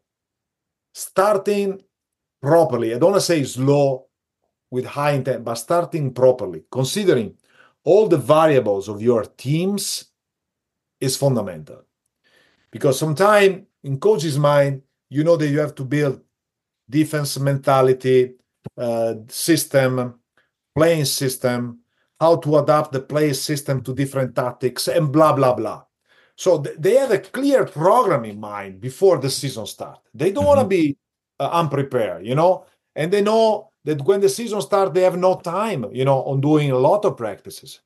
starting 0.94 1.82
properly, 2.41 2.94
I 2.94 2.98
don't 2.98 3.11
want 3.11 3.22
to 3.22 3.26
say 3.26 3.44
slow 3.44 4.09
with 4.72 4.86
high 4.86 5.12
intent, 5.12 5.44
but 5.44 5.56
starting 5.56 6.14
properly, 6.14 6.64
considering 6.72 7.36
all 7.84 8.08
the 8.08 8.18
variables 8.18 8.88
of 8.88 9.02
your 9.02 9.24
teams 9.24 10.06
is 11.00 11.18
fundamental. 11.18 11.84
Because 12.72 13.00
sometimes 13.00 13.64
in 13.84 14.00
coach's 14.00 14.38
mind, 14.38 14.82
you 15.10 15.24
know 15.24 15.38
that 15.38 15.48
you 15.48 15.60
have 15.60 15.76
to 15.76 15.84
build 15.84 16.22
defense 16.90 17.40
mentality, 17.40 18.36
uh, 18.78 19.16
system, 19.28 20.20
playing 20.76 21.06
system, 21.06 21.80
how 22.20 22.36
to 22.36 22.58
adapt 22.58 22.91
the 22.91 23.00
play 23.00 23.34
system 23.34 23.82
to 23.82 23.94
different 23.94 24.36
tactics, 24.36 24.88
and 24.88 25.12
blah 25.12 25.34
blah 25.34 25.54
blah. 25.54 25.84
So 26.36 26.62
th- 26.62 26.78
they 26.78 26.96
have 26.96 27.12
a 27.12 27.20
clear 27.20 27.66
program 27.66 28.26
in 28.26 28.40
mind 28.40 28.82
before 28.82 29.18
the 29.18 29.30
season 29.30 29.66
starts. 29.66 30.02
They 30.14 30.32
don't 30.32 30.44
mm-hmm. 30.44 30.48
want 30.48 30.60
to 30.62 30.68
be 30.68 30.98
uh, 31.40 31.50
unprepared, 31.52 32.26
you 32.26 32.36
know, 32.36 32.66
and 32.96 33.12
they 33.12 33.22
know 33.22 33.69
that 33.85 34.01
when 34.03 34.22
the 34.22 34.30
season 34.30 34.61
starts, 34.61 34.93
they 34.93 35.01
have 35.01 35.18
no 35.18 35.35
time, 35.35 35.85
you 35.91 36.06
know, 36.06 36.23
on 36.23 36.41
doing 36.41 36.72
a 36.72 36.77
lot 36.77 37.06
of 37.06 37.18
practices. 37.18 37.80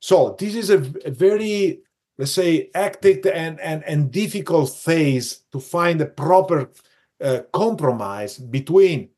So 0.00 0.36
this 0.38 0.54
is 0.54 0.70
a, 0.70 0.78
a 1.04 1.10
very, 1.10 1.80
let's 2.18 2.32
say, 2.32 2.70
hectic 2.74 3.26
and, 3.26 3.60
and 3.60 3.82
and 3.84 4.10
difficult 4.10 4.70
phase 4.70 5.44
to 5.52 5.60
find 5.60 6.00
a 6.00 6.06
proper 6.06 6.70
uh, 7.22 7.40
compromise 7.52 8.38
between 8.38 9.10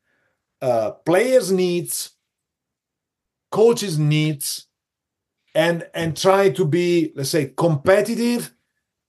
uh, 0.61 0.91
players' 1.05 1.51
needs, 1.51 2.11
coaches' 3.51 3.97
needs, 3.99 4.67
and 5.55 5.87
and 5.93 6.15
try 6.15 6.49
to 6.51 6.65
be, 6.65 7.11
let's 7.15 7.29
say, 7.29 7.53
competitive 7.57 8.53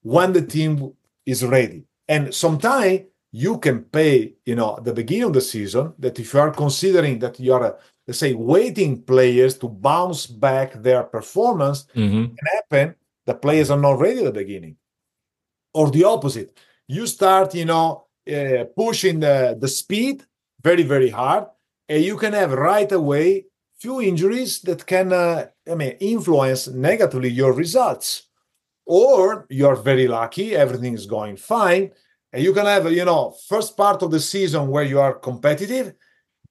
when 0.03 0.33
the 0.33 0.43
team 0.43 0.95
is 1.27 1.45
ready. 1.45 1.85
And 2.09 2.35
sometimes 2.35 3.03
you 3.45 3.59
can 3.59 3.79
pay, 3.99 4.35
you 4.45 4.57
know, 4.59 4.77
at 4.79 4.85
the 4.85 4.93
beginning 5.01 5.29
of 5.31 5.33
the 5.33 5.41
season 5.55 5.95
that 5.99 6.19
if 6.19 6.33
you 6.33 6.41
are 6.41 6.51
considering 6.65 7.19
that 7.21 7.39
you 7.39 7.53
are, 7.55 7.79
let's 8.07 8.19
say, 8.19 8.33
waiting 8.35 9.03
players 9.03 9.57
to 9.59 9.69
bounce 9.69 10.27
back 10.27 10.69
their 10.87 11.03
performance, 11.17 11.87
mm-hmm. 11.95 12.35
can 12.37 12.47
happen. 12.57 12.95
The 13.27 13.35
players 13.35 13.71
are 13.71 13.81
not 13.87 14.01
ready 14.01 14.21
at 14.21 14.25
the 14.25 14.41
beginning, 14.43 14.77
or 15.73 15.91
the 15.91 16.05
opposite. 16.05 16.51
You 16.89 17.07
start, 17.07 17.55
you 17.55 17.67
know, 17.67 18.09
uh, 18.29 18.65
pushing 18.77 19.21
the, 19.21 19.57
the 19.59 19.69
speed 19.69 20.25
very 20.63 20.83
very 20.83 21.11
hard 21.11 21.45
and 21.89 22.05
you 22.05 22.17
can 22.17 22.33
have 22.33 22.53
right 22.53 22.91
away 22.93 23.47
few 23.79 24.01
injuries 24.01 24.61
that 24.63 24.85
can 24.87 25.13
uh, 25.13 25.47
i 25.71 25.75
mean 25.75 25.93
influence 26.01 26.69
negatively 26.69 27.31
your 27.31 27.53
results 27.53 28.25
or 28.85 29.47
you're 29.51 29.77
very 29.77 30.09
lucky 30.09 30.57
everything 30.57 30.95
is 30.95 31.07
going 31.07 31.37
fine 31.37 31.91
and 32.33 32.43
you 32.43 32.53
can 32.53 32.67
have 32.67 32.91
you 32.93 33.05
know 33.05 33.35
first 33.49 33.77
part 33.77 34.03
of 34.03 34.11
the 34.11 34.21
season 34.21 34.69
where 34.69 34.85
you 34.85 35.01
are 35.01 35.15
competitive 35.15 35.95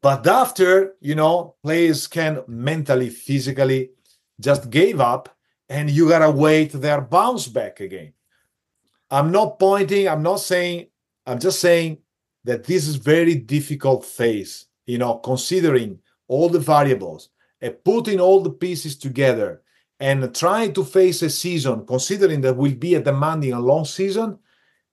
but 0.02 0.26
after 0.28 0.95
you 1.02 1.16
know 1.16 1.56
players 1.64 2.08
can 2.08 2.44
mentally 2.48 3.10
physically 3.10 3.91
just 4.40 4.70
gave 4.70 4.99
up 4.99 5.30
and 5.70 5.90
you 5.90 6.08
gotta 6.08 6.32
wait 6.32 6.72
their 6.72 7.02
bounce 7.02 7.48
back 7.48 7.82
again. 7.82 8.14
I'm 9.10 9.32
not 9.32 9.60
pointing 9.60 10.08
i'm 10.08 10.24
not 10.24 10.40
saying 10.40 10.88
I'm 11.28 11.40
just 11.40 11.60
saying 11.60 11.98
that 12.45 12.64
this 12.64 12.88
is 12.88 12.95
very 12.95 13.36
difficult 13.36 14.06
phase, 14.06 14.66
you 14.86 14.98
know, 14.98 15.16
considering 15.16 15.99
all 16.30 16.48
the 16.48 16.60
variables 16.60 17.30
and 17.60 17.84
putting 17.84 18.22
all 18.22 18.41
the 18.41 18.49
pieces 18.49 18.98
together 18.98 19.62
and 19.99 20.34
trying 20.34 20.72
to 20.74 20.86
face 20.86 21.22
a 21.22 21.30
season, 21.30 21.86
considering 21.86 22.40
that 22.41 22.56
will 22.56 22.74
be 22.74 22.95
a 22.95 23.02
demanding 23.02 23.52
a 23.52 23.60
long 23.60 23.84
season, 23.84 24.40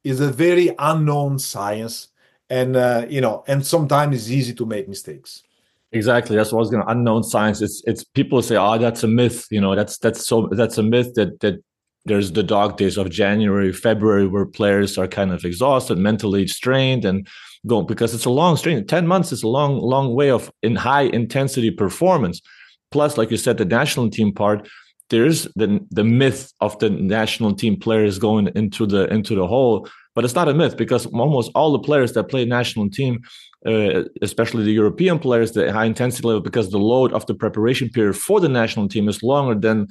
is 0.05 0.21
a 0.21 0.31
very 0.31 0.71
unknown 0.79 1.39
science. 1.39 2.09
And 2.51 2.77
uh, 2.77 3.07
you 3.09 3.21
know, 3.21 3.43
and 3.49 3.67
sometimes 3.67 4.15
it's 4.17 4.31
easy 4.31 4.55
to 4.55 4.67
make 4.67 4.89
mistakes. 4.89 5.43
Exactly. 5.93 6.37
That's 6.37 6.53
what 6.53 6.59
I 6.59 6.61
was 6.61 6.71
going 6.71 6.83
to 6.83 6.91
unknown 6.91 7.23
science. 7.23 7.63
It's 7.63 7.83
it's 7.87 8.05
people 8.05 8.43
say, 8.43 8.57
oh, 8.57 8.79
that's 8.79 9.03
a 9.03 9.09
myth. 9.09 9.47
You 9.51 9.61
know, 9.61 9.75
that's 9.75 9.99
that's 9.99 10.27
so 10.27 10.49
that's 10.53 10.77
a 10.77 10.83
myth 10.83 11.15
that 11.15 11.41
that 11.41 11.63
there's 12.05 12.33
the 12.33 12.43
dog 12.43 12.77
days 12.77 12.99
of 12.99 13.11
January, 13.11 13.73
February, 13.73 14.27
where 14.27 14.45
players 14.45 14.99
are 14.99 15.09
kind 15.09 15.33
of 15.33 15.45
exhausted, 15.45 15.97
mentally 15.97 16.47
strained, 16.47 17.05
and 17.05 17.27
go 17.67 17.83
because 17.83 18.13
it's 18.13 18.27
a 18.27 18.31
long 18.31 18.57
strain. 18.57 18.87
Ten 18.87 19.07
months 19.07 19.33
is 19.33 19.43
a 19.43 19.49
long, 19.49 19.79
long 19.79 20.15
way 20.15 20.31
of 20.31 20.53
in 20.63 20.77
high 20.77 21.03
intensity 21.03 21.71
performance. 21.71 22.43
Plus, 22.91 23.17
like 23.17 23.31
you 23.31 23.37
said, 23.37 23.57
the 23.57 23.65
national 23.65 24.11
team 24.11 24.33
part, 24.33 24.69
there's 25.15 25.45
the 25.55 25.69
the 25.99 26.03
myth 26.03 26.53
of 26.61 26.77
the 26.81 26.91
national 26.91 27.55
team 27.55 27.75
players 27.79 28.19
going 28.19 28.47
into 28.57 28.85
the 28.85 29.03
into 29.17 29.37
the 29.37 29.47
hole, 29.47 29.89
but 30.15 30.25
it's 30.25 30.35
not 30.35 30.49
a 30.49 30.55
myth 30.55 30.77
because 30.77 31.07
almost 31.07 31.53
all 31.55 31.71
the 31.73 31.87
players 31.89 32.13
that 32.15 32.25
play 32.25 32.45
national 32.45 32.91
team. 32.91 33.23
Uh, 33.67 34.05
especially 34.21 34.63
the 34.63 34.79
European 34.83 35.19
players, 35.19 35.53
the 35.53 35.73
high 35.73 35.87
intensity 35.87 36.29
level, 36.29 36.43
because 36.43 36.69
the 36.69 36.85
load 36.93 37.11
of 37.15 37.25
the 37.25 37.35
preparation 37.35 37.89
period 37.89 38.15
for 38.15 38.39
the 38.39 38.49
national 38.61 38.87
team 38.89 39.09
is 39.09 39.23
longer 39.23 39.59
than 39.59 39.89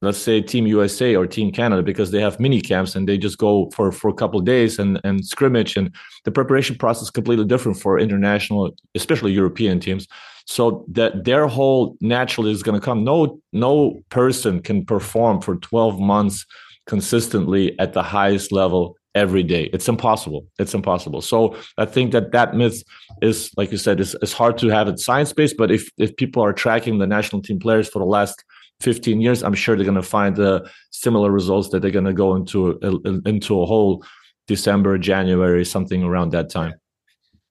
let's 0.00 0.18
say 0.18 0.40
team 0.40 0.66
usa 0.66 1.14
or 1.14 1.26
team 1.26 1.52
canada 1.52 1.82
because 1.82 2.10
they 2.10 2.22
have 2.22 2.40
mini 2.40 2.60
camps 2.60 2.96
and 2.96 3.06
they 3.06 3.18
just 3.18 3.38
go 3.38 3.70
for 3.74 3.92
for 3.92 4.08
a 4.08 4.18
couple 4.20 4.40
days 4.40 4.78
and 4.78 4.98
and 5.04 5.24
scrimmage 5.24 5.76
and 5.76 5.94
the 6.24 6.32
preparation 6.38 6.74
process 6.74 7.04
is 7.04 7.10
completely 7.10 7.44
different 7.44 7.78
for 7.78 8.00
international 8.00 8.62
especially 8.94 9.30
european 9.40 9.78
teams 9.78 10.08
so 10.46 10.84
that 10.88 11.24
their 11.24 11.46
whole 11.46 11.96
naturally 12.00 12.52
is 12.52 12.62
going 12.62 12.78
to 12.78 12.84
come. 12.84 13.04
No 13.04 13.40
no 13.52 14.02
person 14.08 14.60
can 14.60 14.84
perform 14.84 15.40
for 15.40 15.56
12 15.56 16.00
months 16.00 16.46
consistently 16.86 17.78
at 17.78 17.92
the 17.92 18.02
highest 18.02 18.52
level 18.52 18.96
every 19.14 19.42
day. 19.42 19.68
It's 19.72 19.88
impossible. 19.88 20.46
It's 20.58 20.74
impossible. 20.74 21.20
So 21.20 21.56
i 21.78 21.84
think 21.84 22.12
that 22.12 22.32
that 22.32 22.54
myth 22.54 22.82
is 23.20 23.50
like 23.56 23.70
you 23.70 23.78
said 23.78 24.00
is, 24.00 24.16
is 24.22 24.32
hard 24.32 24.58
to 24.58 24.68
have 24.68 24.88
it 24.88 24.98
science 24.98 25.32
based 25.32 25.56
but 25.56 25.70
if 25.70 25.90
if 25.98 26.16
people 26.16 26.42
are 26.42 26.52
tracking 26.52 26.98
the 26.98 27.06
national 27.06 27.42
team 27.42 27.58
players 27.58 27.88
for 27.88 27.98
the 27.98 28.12
last 28.18 28.42
15 28.82 29.20
years, 29.20 29.42
I'm 29.42 29.54
sure 29.54 29.76
they're 29.76 29.84
going 29.84 29.94
to 29.94 30.02
find 30.02 30.36
the 30.36 30.68
similar 30.90 31.30
results 31.30 31.68
that 31.70 31.80
they're 31.80 31.90
going 31.90 32.04
to 32.04 32.12
go 32.12 32.34
into 32.34 32.78
a, 32.82 33.28
into 33.28 33.60
a 33.60 33.66
whole 33.66 34.04
December, 34.46 34.98
January, 34.98 35.64
something 35.64 36.02
around 36.02 36.32
that 36.32 36.50
time. 36.50 36.74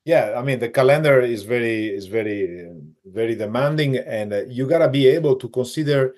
Yeah, 0.03 0.34
I 0.36 0.41
mean 0.41 0.60
the 0.60 0.69
calendar 0.69 1.22
is 1.22 1.44
very 1.44 1.88
is 1.90 2.07
very 2.07 2.72
very 3.06 3.36
demanding, 3.36 3.98
and 3.98 4.34
uh, 4.34 4.45
you 4.45 4.68
gotta 4.68 4.90
be 4.90 5.07
able 5.07 5.36
to 5.36 5.48
consider 5.49 6.15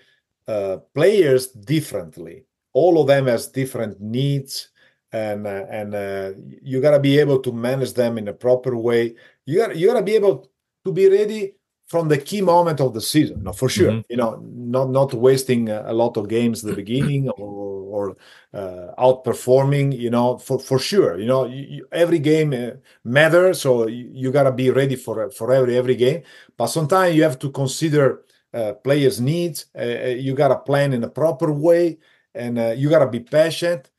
uh, 0.48 0.78
players 0.94 1.48
differently. 1.48 2.46
All 2.72 3.02
of 3.02 3.08
them 3.08 3.28
has 3.28 3.48
different 3.48 4.00
needs, 4.00 4.70
and 5.12 5.46
uh, 5.46 5.66
and 5.70 5.96
uh, 5.96 6.32
you 6.62 6.80
gotta 6.80 7.00
be 7.00 7.20
able 7.20 7.40
to 7.40 7.52
manage 7.52 7.94
them 7.94 8.18
in 8.18 8.30
a 8.30 8.34
proper 8.34 8.78
way. 8.78 9.16
You 9.46 9.58
got 9.60 9.76
you 9.76 9.88
gotta 9.88 10.02
be 10.02 10.16
able 10.16 10.50
to 10.86 10.92
be 10.94 11.10
ready 11.10 11.56
from 11.88 12.08
the 12.08 12.18
key 12.18 12.42
moment 12.42 12.80
of 12.80 12.94
the 12.94 13.02
season, 13.02 13.44
no, 13.44 13.52
for 13.52 13.68
sure. 13.68 13.92
Mm-hmm. 13.92 14.02
You 14.10 14.18
know, 14.18 14.42
not 14.42 14.90
not 14.92 15.14
wasting 15.14 15.70
a 15.70 15.92
lot 15.92 16.16
of 16.16 16.30
games 16.30 16.64
at 16.64 16.70
the 16.70 16.76
beginning 16.76 17.30
or, 17.30 17.83
or 17.94 18.18
uh, 18.54 18.88
outperforming. 18.98 19.98
You 19.98 20.10
know, 20.10 20.38
for 20.38 20.60
for 20.60 20.80
sure. 20.80 21.20
You 21.20 21.26
know, 21.26 21.46
you, 21.46 21.64
you, 21.76 21.88
every 21.92 22.20
game 22.20 22.54
uh, 22.54 22.72
matters, 23.04 23.62
so 23.62 23.88
you, 23.88 24.10
you, 24.12 24.32
gotta 24.32 24.52
be 24.52 24.70
ready 24.70 24.96
for 24.96 25.30
for 25.32 25.54
every 25.54 25.78
every 25.78 25.96
game. 25.96 26.24
But 26.58 26.68
sometimes 26.68 27.16
you 27.16 27.24
have 27.24 27.40
to 27.40 27.50
consider 27.52 28.24
uh, 28.54 28.74
players' 28.86 29.20
needs. 29.22 29.68
You 29.76 30.34
gotta 30.36 30.58
plan 30.58 30.94
in 30.94 31.04
a 31.04 31.10
proper 31.10 31.52
way, 31.52 32.00
and 32.34 32.60
uh, 32.60 32.74
you 32.78 32.90
gotta 32.90 33.10
be 33.10 33.20
patient. 33.22 33.90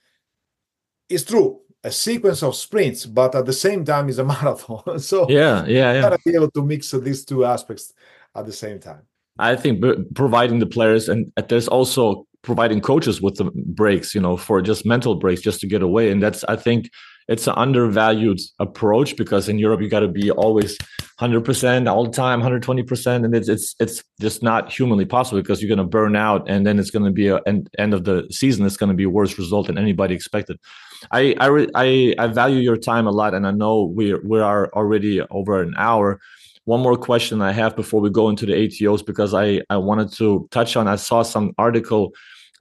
It's 1.09 1.25
true 1.25 1.61
a 1.85 1.91
sequence 1.93 2.43
of 2.43 2.57
sprints, 2.57 3.05
but 3.05 3.35
at 3.35 3.45
the 3.45 3.53
same 3.53 3.85
time 3.85 4.09
is 4.09 4.19
a 4.19 4.25
marathon. 4.33 4.99
so 4.99 5.29
yeah, 5.29 5.65
yeah, 5.67 5.93
yeah. 5.93 6.01
gotta 6.01 6.19
be 6.25 6.35
able 6.35 6.51
to 6.51 6.63
mix 6.65 6.91
these 6.91 7.25
two 7.25 7.45
aspects 7.45 7.93
at 8.35 8.47
the 8.47 8.53
same 8.53 8.81
time. 8.81 9.03
I 9.39 9.57
think 9.57 9.85
providing 10.15 10.59
the 10.61 10.67
players 10.67 11.09
and 11.09 11.31
there's 11.49 11.69
also 11.69 12.27
providing 12.45 12.81
coaches 12.81 13.21
with 13.21 13.37
the 13.37 13.51
breaks, 13.55 14.15
you 14.15 14.21
know, 14.21 14.37
for 14.37 14.63
just 14.63 14.87
mental 14.87 15.17
breaks, 15.17 15.41
just 15.41 15.61
to 15.61 15.67
get 15.67 15.83
away. 15.83 16.11
And 16.11 16.23
that's, 16.23 16.45
I 16.45 16.57
think, 16.57 16.91
it's 17.29 17.47
an 17.47 17.55
undervalued 17.57 18.39
approach 18.59 19.17
because 19.17 19.49
in 19.49 19.59
Europe 19.59 19.81
you 19.81 19.89
got 19.89 20.01
to 20.01 20.09
be 20.09 20.31
always 20.31 20.77
100% 21.21 21.91
all 21.91 22.05
the 22.05 22.11
time, 22.11 22.43
120%, 22.43 23.25
and 23.25 23.35
it's 23.35 23.49
it's 23.49 23.75
it's 23.81 24.03
just 24.21 24.43
not 24.43 24.71
humanly 24.71 25.05
possible 25.05 25.41
because 25.41 25.63
you're 25.63 25.75
going 25.75 25.79
to 25.79 25.85
burn 25.85 26.17
out, 26.17 26.49
and 26.49 26.67
then 26.67 26.79
it's 26.79 26.91
going 26.91 27.05
to 27.05 27.11
be 27.11 27.29
a 27.29 27.41
end, 27.47 27.71
end 27.79 27.95
of 27.95 28.05
the 28.05 28.27
season. 28.31 28.67
It's 28.67 28.77
going 28.77 28.91
to 28.91 28.97
be 28.97 29.05
a 29.05 29.11
worse 29.11 29.39
result 29.39 29.69
than 29.69 29.79
anybody 29.79 30.15
expected. 30.15 30.59
I 31.13 31.35
I, 31.41 31.67
I 31.75 32.15
I 32.19 32.27
value 32.27 32.61
your 32.61 32.77
time 32.77 33.07
a 33.07 33.13
lot, 33.13 33.33
and 33.33 33.47
I 33.47 33.53
know 33.53 33.85
we 33.85 34.15
we 34.15 34.41
are 34.41 34.71
already 34.75 35.23
over 35.23 35.63
an 35.63 35.75
hour. 35.79 36.21
One 36.65 36.81
more 36.81 36.97
question 36.97 37.43
I 37.43 37.53
have 37.53 37.77
before 37.77 38.01
we 38.01 38.11
go 38.11 38.29
into 38.29 38.45
the 38.45 38.55
ATOs 38.55 39.05
because 39.05 39.33
I 39.33 39.63
I 39.71 39.77
wanted 39.77 40.13
to 40.15 40.49
touch 40.51 40.77
on. 40.77 40.89
I 40.89 40.97
saw 40.97 41.23
some 41.23 41.55
article 41.57 42.13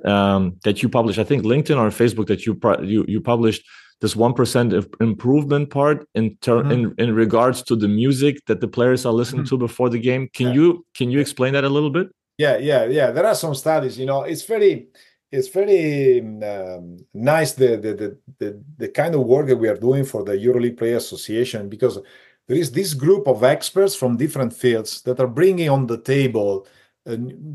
um, 0.05 0.57
that 0.63 0.81
you 0.81 0.89
published, 0.89 1.19
I 1.19 1.23
think 1.23 1.43
LinkedIn 1.43 1.77
or 1.77 1.89
Facebook 1.89 2.27
that 2.27 2.45
you 2.45 2.59
you 2.81 3.05
you 3.07 3.21
published 3.21 3.63
this 4.01 4.15
one 4.15 4.33
percent 4.33 4.73
improvement 4.99 5.69
part 5.69 6.07
in 6.13 6.35
ter- 6.41 6.63
mm-hmm. 6.63 6.71
in 6.71 6.95
in 6.97 7.15
regards 7.15 7.63
to 7.63 7.75
the 7.75 7.87
music 7.87 8.37
that 8.47 8.59
the 8.59 8.67
players 8.67 9.05
are 9.05 9.13
listening 9.13 9.43
mm-hmm. 9.43 9.55
to 9.55 9.67
before 9.67 9.89
the 9.89 9.99
game. 9.99 10.29
Can 10.33 10.47
yeah. 10.47 10.53
you 10.53 10.85
can 10.93 11.11
you 11.11 11.19
explain 11.19 11.53
that 11.53 11.63
a 11.63 11.69
little 11.69 11.89
bit? 11.89 12.07
Yeah, 12.37 12.57
yeah, 12.57 12.85
yeah. 12.85 13.11
There 13.11 13.25
are 13.25 13.35
some 13.35 13.55
studies. 13.55 13.97
You 13.97 14.05
know, 14.05 14.23
it's 14.23 14.43
very 14.43 14.87
it's 15.31 15.47
very 15.47 16.19
um, 16.19 16.97
nice 17.13 17.53
the, 17.53 17.77
the, 17.77 17.93
the 17.93 18.17
the 18.39 18.63
the 18.77 18.87
kind 18.89 19.15
of 19.15 19.21
work 19.21 19.47
that 19.47 19.57
we 19.57 19.67
are 19.67 19.77
doing 19.77 20.05
for 20.05 20.23
the 20.23 20.33
EuroLeague 20.33 20.77
Player 20.77 20.97
Association 20.97 21.69
because 21.69 21.99
there 22.47 22.57
is 22.57 22.71
this 22.71 22.93
group 22.93 23.27
of 23.27 23.43
experts 23.43 23.95
from 23.95 24.17
different 24.17 24.53
fields 24.53 25.01
that 25.03 25.19
are 25.19 25.27
bringing 25.27 25.69
on 25.69 25.87
the 25.87 26.01
table 26.01 26.67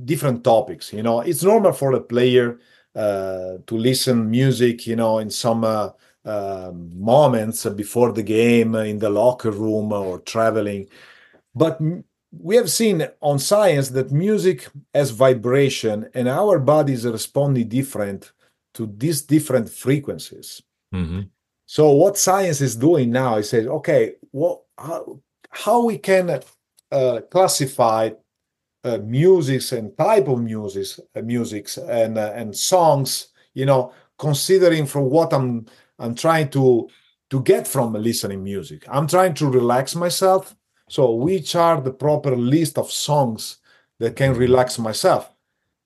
different 0.04 0.44
topics. 0.44 0.92
You 0.92 1.02
know, 1.02 1.20
it's 1.20 1.42
normal 1.42 1.72
for 1.72 1.92
a 1.92 2.00
player 2.00 2.58
uh, 2.94 3.58
to 3.66 3.76
listen 3.76 4.30
music. 4.30 4.86
You 4.86 4.96
know, 4.96 5.18
in 5.18 5.30
some 5.30 5.64
uh, 5.64 5.90
um, 6.24 6.90
moments 6.94 7.64
before 7.66 8.12
the 8.12 8.22
game, 8.22 8.74
in 8.74 8.98
the 8.98 9.10
locker 9.10 9.50
room, 9.50 9.92
or 9.92 10.20
traveling. 10.20 10.88
But 11.54 11.80
we 12.30 12.56
have 12.56 12.70
seen 12.70 13.08
on 13.20 13.38
science 13.38 13.88
that 13.90 14.12
music 14.12 14.68
has 14.94 15.10
vibration, 15.10 16.08
and 16.14 16.28
our 16.28 16.58
bodies 16.58 17.06
responding 17.06 17.68
different 17.68 18.32
to 18.74 18.86
these 18.96 19.22
different 19.22 19.68
frequencies. 19.68 20.62
Mm-hmm. 20.94 21.22
So 21.66 21.90
what 21.92 22.16
science 22.16 22.60
is 22.60 22.76
doing 22.76 23.10
now 23.10 23.36
is 23.36 23.50
saying, 23.50 23.68
okay, 23.68 24.14
what 24.30 24.62
how, 24.78 25.20
how 25.50 25.84
we 25.84 25.98
can 25.98 26.40
uh, 26.92 27.20
classify 27.30 28.10
uh, 28.88 28.98
musics 29.04 29.72
and 29.72 29.96
type 29.96 30.28
of 30.28 30.40
musics, 30.40 31.00
uh, 31.14 31.22
musics 31.22 31.78
and 31.78 32.18
uh, 32.18 32.32
and 32.34 32.56
songs. 32.56 33.28
You 33.54 33.66
know, 33.66 33.92
considering 34.18 34.86
from 34.86 35.10
what 35.10 35.32
I'm 35.32 35.66
I'm 35.98 36.14
trying 36.14 36.48
to 36.50 36.88
to 37.30 37.42
get 37.42 37.68
from 37.68 37.92
listening 37.92 38.42
music. 38.42 38.84
I'm 38.88 39.06
trying 39.06 39.34
to 39.34 39.46
relax 39.50 39.94
myself. 39.94 40.54
So 40.88 41.12
which 41.12 41.54
are 41.54 41.80
the 41.80 41.92
proper 41.92 42.34
list 42.34 42.78
of 42.78 42.90
songs 42.90 43.58
that 43.98 44.16
can 44.16 44.32
relax 44.34 44.78
myself? 44.78 45.30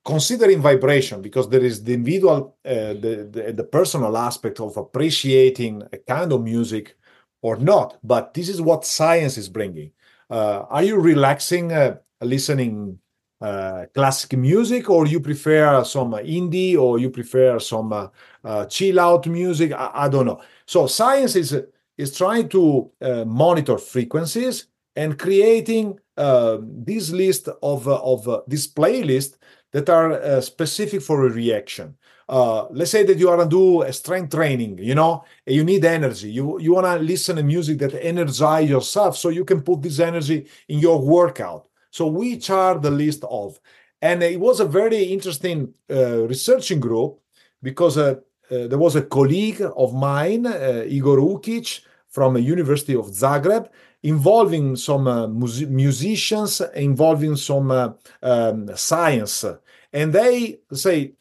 Considering 0.04 0.60
vibration, 0.60 1.22
because 1.22 1.48
there 1.48 1.64
is 1.64 1.82
the 1.84 1.94
individual, 1.94 2.56
uh, 2.64 2.94
the, 3.04 3.28
the 3.30 3.52
the 3.52 3.64
personal 3.64 4.16
aspect 4.16 4.60
of 4.60 4.76
appreciating 4.76 5.82
a 5.92 5.98
kind 5.98 6.32
of 6.32 6.42
music 6.42 6.96
or 7.40 7.56
not. 7.56 7.98
But 8.02 8.34
this 8.34 8.48
is 8.48 8.60
what 8.60 8.84
science 8.84 9.36
is 9.38 9.48
bringing. 9.48 9.90
Uh, 10.30 10.64
are 10.70 10.82
you 10.82 10.96
relaxing 10.98 11.72
uh, 11.72 11.98
listening 12.24 12.98
uh, 13.42 13.86
classic 13.92 14.38
music, 14.38 14.88
or 14.88 15.06
you 15.06 15.18
prefer 15.18 15.82
some 15.84 16.12
indie, 16.12 16.78
or 16.78 17.00
you 17.00 17.10
prefer 17.10 17.58
some 17.58 17.92
uh, 17.92 18.06
uh, 18.44 18.64
chill 18.66 19.00
out 19.00 19.26
music? 19.26 19.72
I, 19.72 19.90
I, 19.94 20.08
don't 20.08 20.26
know. 20.26 20.40
So 20.64 20.86
science 20.86 21.34
is 21.34 21.60
is 21.98 22.16
trying 22.16 22.48
to 22.50 22.90
uh, 23.00 23.24
monitor 23.24 23.78
frequencies 23.78 24.66
and 24.94 25.18
creating 25.18 25.98
uh, 26.16 26.58
this 26.60 27.10
list 27.10 27.48
of 27.62 27.88
of 27.88 28.44
this 28.46 28.68
playlist 28.68 29.38
that 29.72 29.88
are 29.88 30.40
specific 30.40 31.02
for 31.02 31.26
a 31.26 31.30
reaction. 31.30 31.96
Uh, 32.28 32.66
let's 32.70 32.90
say 32.90 33.02
that 33.02 33.18
you 33.18 33.26
want 33.26 33.42
to 33.42 33.48
do 33.48 33.82
a 33.82 33.92
strength 33.92 34.34
training, 34.34 34.78
you 34.78 34.94
know, 34.94 35.24
you 35.46 35.64
need 35.64 35.84
energy. 35.84 36.30
You 36.30 36.60
you 36.60 36.74
want 36.74 36.86
to 36.86 36.96
listen 36.96 37.36
to 37.36 37.42
music 37.42 37.78
that 37.78 37.94
energize 37.94 38.70
yourself, 38.70 39.16
so 39.16 39.28
you 39.30 39.44
can 39.44 39.62
put 39.62 39.82
this 39.82 39.98
energy 39.98 40.46
in 40.68 40.78
your 40.78 41.00
workout. 41.00 41.66
So 41.92 42.06
which 42.06 42.48
are 42.50 42.78
the 42.78 42.90
list 42.90 43.22
of? 43.30 43.60
And 44.00 44.22
it 44.22 44.40
was 44.40 44.60
a 44.60 44.64
very 44.64 45.04
interesting 45.04 45.74
uh, 45.90 46.26
researching 46.26 46.80
group 46.80 47.20
because 47.62 47.98
uh, 47.98 48.14
uh, 48.50 48.66
there 48.66 48.78
was 48.78 48.96
a 48.96 49.02
colleague 49.02 49.62
of 49.76 49.94
mine, 49.94 50.46
uh, 50.46 50.84
Igor 50.88 51.18
Jukić, 51.18 51.82
from 52.08 52.34
the 52.34 52.40
University 52.40 52.94
of 52.94 53.06
Zagreb, 53.06 53.68
involving 54.02 54.74
some 54.74 55.06
uh, 55.06 55.26
mus- 55.28 55.60
musicians, 55.60 56.60
involving 56.74 57.36
some 57.36 57.70
uh, 57.70 57.90
um, 58.22 58.74
science. 58.74 59.44
And 59.92 60.12
they 60.12 60.60
say 60.72 61.12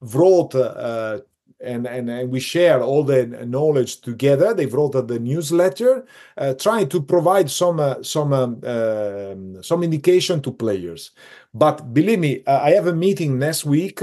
wrote 0.00 0.54
and, 1.62 1.86
and, 1.86 2.10
and 2.10 2.30
we 2.30 2.40
share 2.40 2.82
all 2.82 3.04
the 3.04 3.26
knowledge 3.26 4.00
together. 4.00 4.54
They 4.54 4.66
wrote 4.66 4.92
the 4.92 5.18
newsletter, 5.18 6.04
uh, 6.36 6.54
trying 6.54 6.88
to 6.90 7.02
provide 7.02 7.50
some 7.50 7.80
uh, 7.80 8.02
some 8.02 8.32
um, 8.32 8.60
uh, 8.64 9.62
some 9.62 9.82
indication 9.82 10.42
to 10.42 10.52
players. 10.52 11.12
But 11.54 11.94
believe 11.94 12.18
me, 12.18 12.42
uh, 12.46 12.60
I 12.60 12.70
have 12.70 12.86
a 12.86 12.94
meeting 12.94 13.38
next 13.38 13.64
week, 13.64 14.02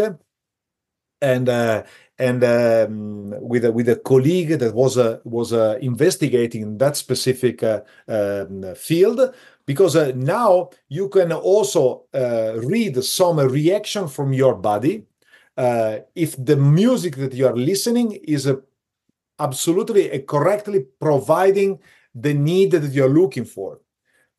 and 1.22 1.50
uh, 1.50 1.84
and 2.18 2.44
um, 2.44 3.34
with 3.42 3.66
a, 3.66 3.72
with 3.72 3.90
a 3.90 3.96
colleague 3.96 4.60
that 4.60 4.74
was 4.74 4.98
uh, 4.98 5.20
was 5.24 5.52
investigating 5.82 6.78
that 6.78 6.98
specific 6.98 7.64
um, 7.64 8.76
field. 8.76 9.34
Because 9.66 10.16
now 10.16 10.72
you 10.88 11.10
can 11.10 11.32
also 11.32 12.06
read 12.12 13.04
some 13.04 13.38
reaction 13.38 14.08
from 14.08 14.34
your 14.34 14.56
body 14.56 15.06
uh, 15.60 16.00
if 16.16 16.32
the 16.50 16.56
music 16.56 17.18
that 17.18 17.34
you 17.34 17.46
are 17.46 17.56
listening 17.72 18.14
is 18.36 18.48
a, 18.48 18.62
absolutely 19.40 20.10
a 20.10 20.20
correctly 20.20 20.86
providing 21.02 21.80
the 22.16 22.34
need 22.34 22.72
that 22.72 22.94
you're 22.94 23.18
looking 23.22 23.44
for. 23.44 23.82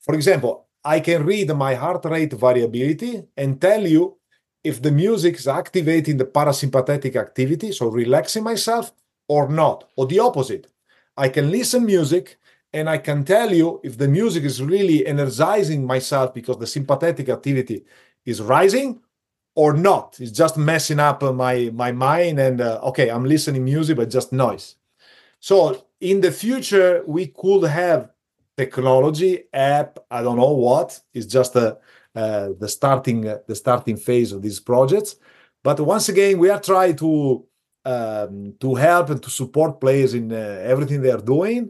For 0.00 0.14
example, 0.14 0.68
I 0.82 1.00
can 1.00 1.26
read 1.26 1.54
my 1.54 1.74
heart 1.74 2.06
rate 2.06 2.32
variability 2.32 3.22
and 3.36 3.60
tell 3.60 3.86
you 3.86 4.16
if 4.64 4.80
the 4.80 4.90
music 4.90 5.34
is 5.36 5.46
activating 5.46 6.16
the 6.16 6.24
parasympathetic 6.24 7.16
activity, 7.16 7.70
so 7.72 7.88
relaxing 7.88 8.42
myself, 8.42 8.90
or 9.28 9.48
not, 9.48 9.90
or 9.96 10.06
the 10.06 10.20
opposite. 10.20 10.68
I 11.18 11.28
can 11.28 11.50
listen 11.50 11.84
music 11.84 12.38
and 12.72 12.88
I 12.88 12.96
can 12.96 13.24
tell 13.24 13.52
you 13.52 13.80
if 13.84 13.98
the 13.98 14.08
music 14.08 14.44
is 14.44 14.62
really 14.62 15.06
energizing 15.06 15.86
myself 15.86 16.32
because 16.32 16.56
the 16.56 16.66
sympathetic 16.66 17.28
activity 17.28 17.84
is 18.24 18.40
rising 18.40 19.00
or 19.60 19.74
not. 19.74 20.18
It's 20.20 20.36
just 20.42 20.56
messing 20.56 21.00
up 21.08 21.22
my 21.44 21.70
my 21.84 21.92
mind 21.92 22.36
and 22.46 22.60
uh, 22.60 22.88
okay, 22.90 23.08
I'm 23.10 23.26
listening 23.34 23.64
music, 23.64 23.96
but 23.98 24.08
just 24.18 24.32
noise. 24.32 24.76
So 25.40 25.86
in 26.00 26.20
the 26.20 26.32
future, 26.32 27.02
we 27.06 27.26
could 27.26 27.64
have 27.64 28.10
technology 28.56 29.32
app. 29.52 29.98
I 30.10 30.22
don't 30.22 30.38
know 30.38 30.54
what. 30.68 30.88
It's 31.12 31.26
just 31.38 31.56
a, 31.56 31.78
uh, 32.14 32.48
the 32.62 32.68
starting 32.68 33.28
uh, 33.28 33.38
the 33.46 33.54
starting 33.54 33.98
phase 34.06 34.32
of 34.32 34.40
these 34.40 34.60
projects. 34.60 35.10
But 35.62 35.78
once 35.94 36.08
again, 36.08 36.38
we 36.38 36.48
are 36.54 36.62
trying 36.72 36.96
to 37.04 37.12
um, 37.92 38.54
to 38.62 38.74
help 38.88 39.10
and 39.10 39.22
to 39.22 39.30
support 39.40 39.80
players 39.84 40.12
in 40.14 40.32
uh, 40.32 40.72
everything 40.72 41.02
they 41.02 41.14
are 41.18 41.26
doing 41.36 41.62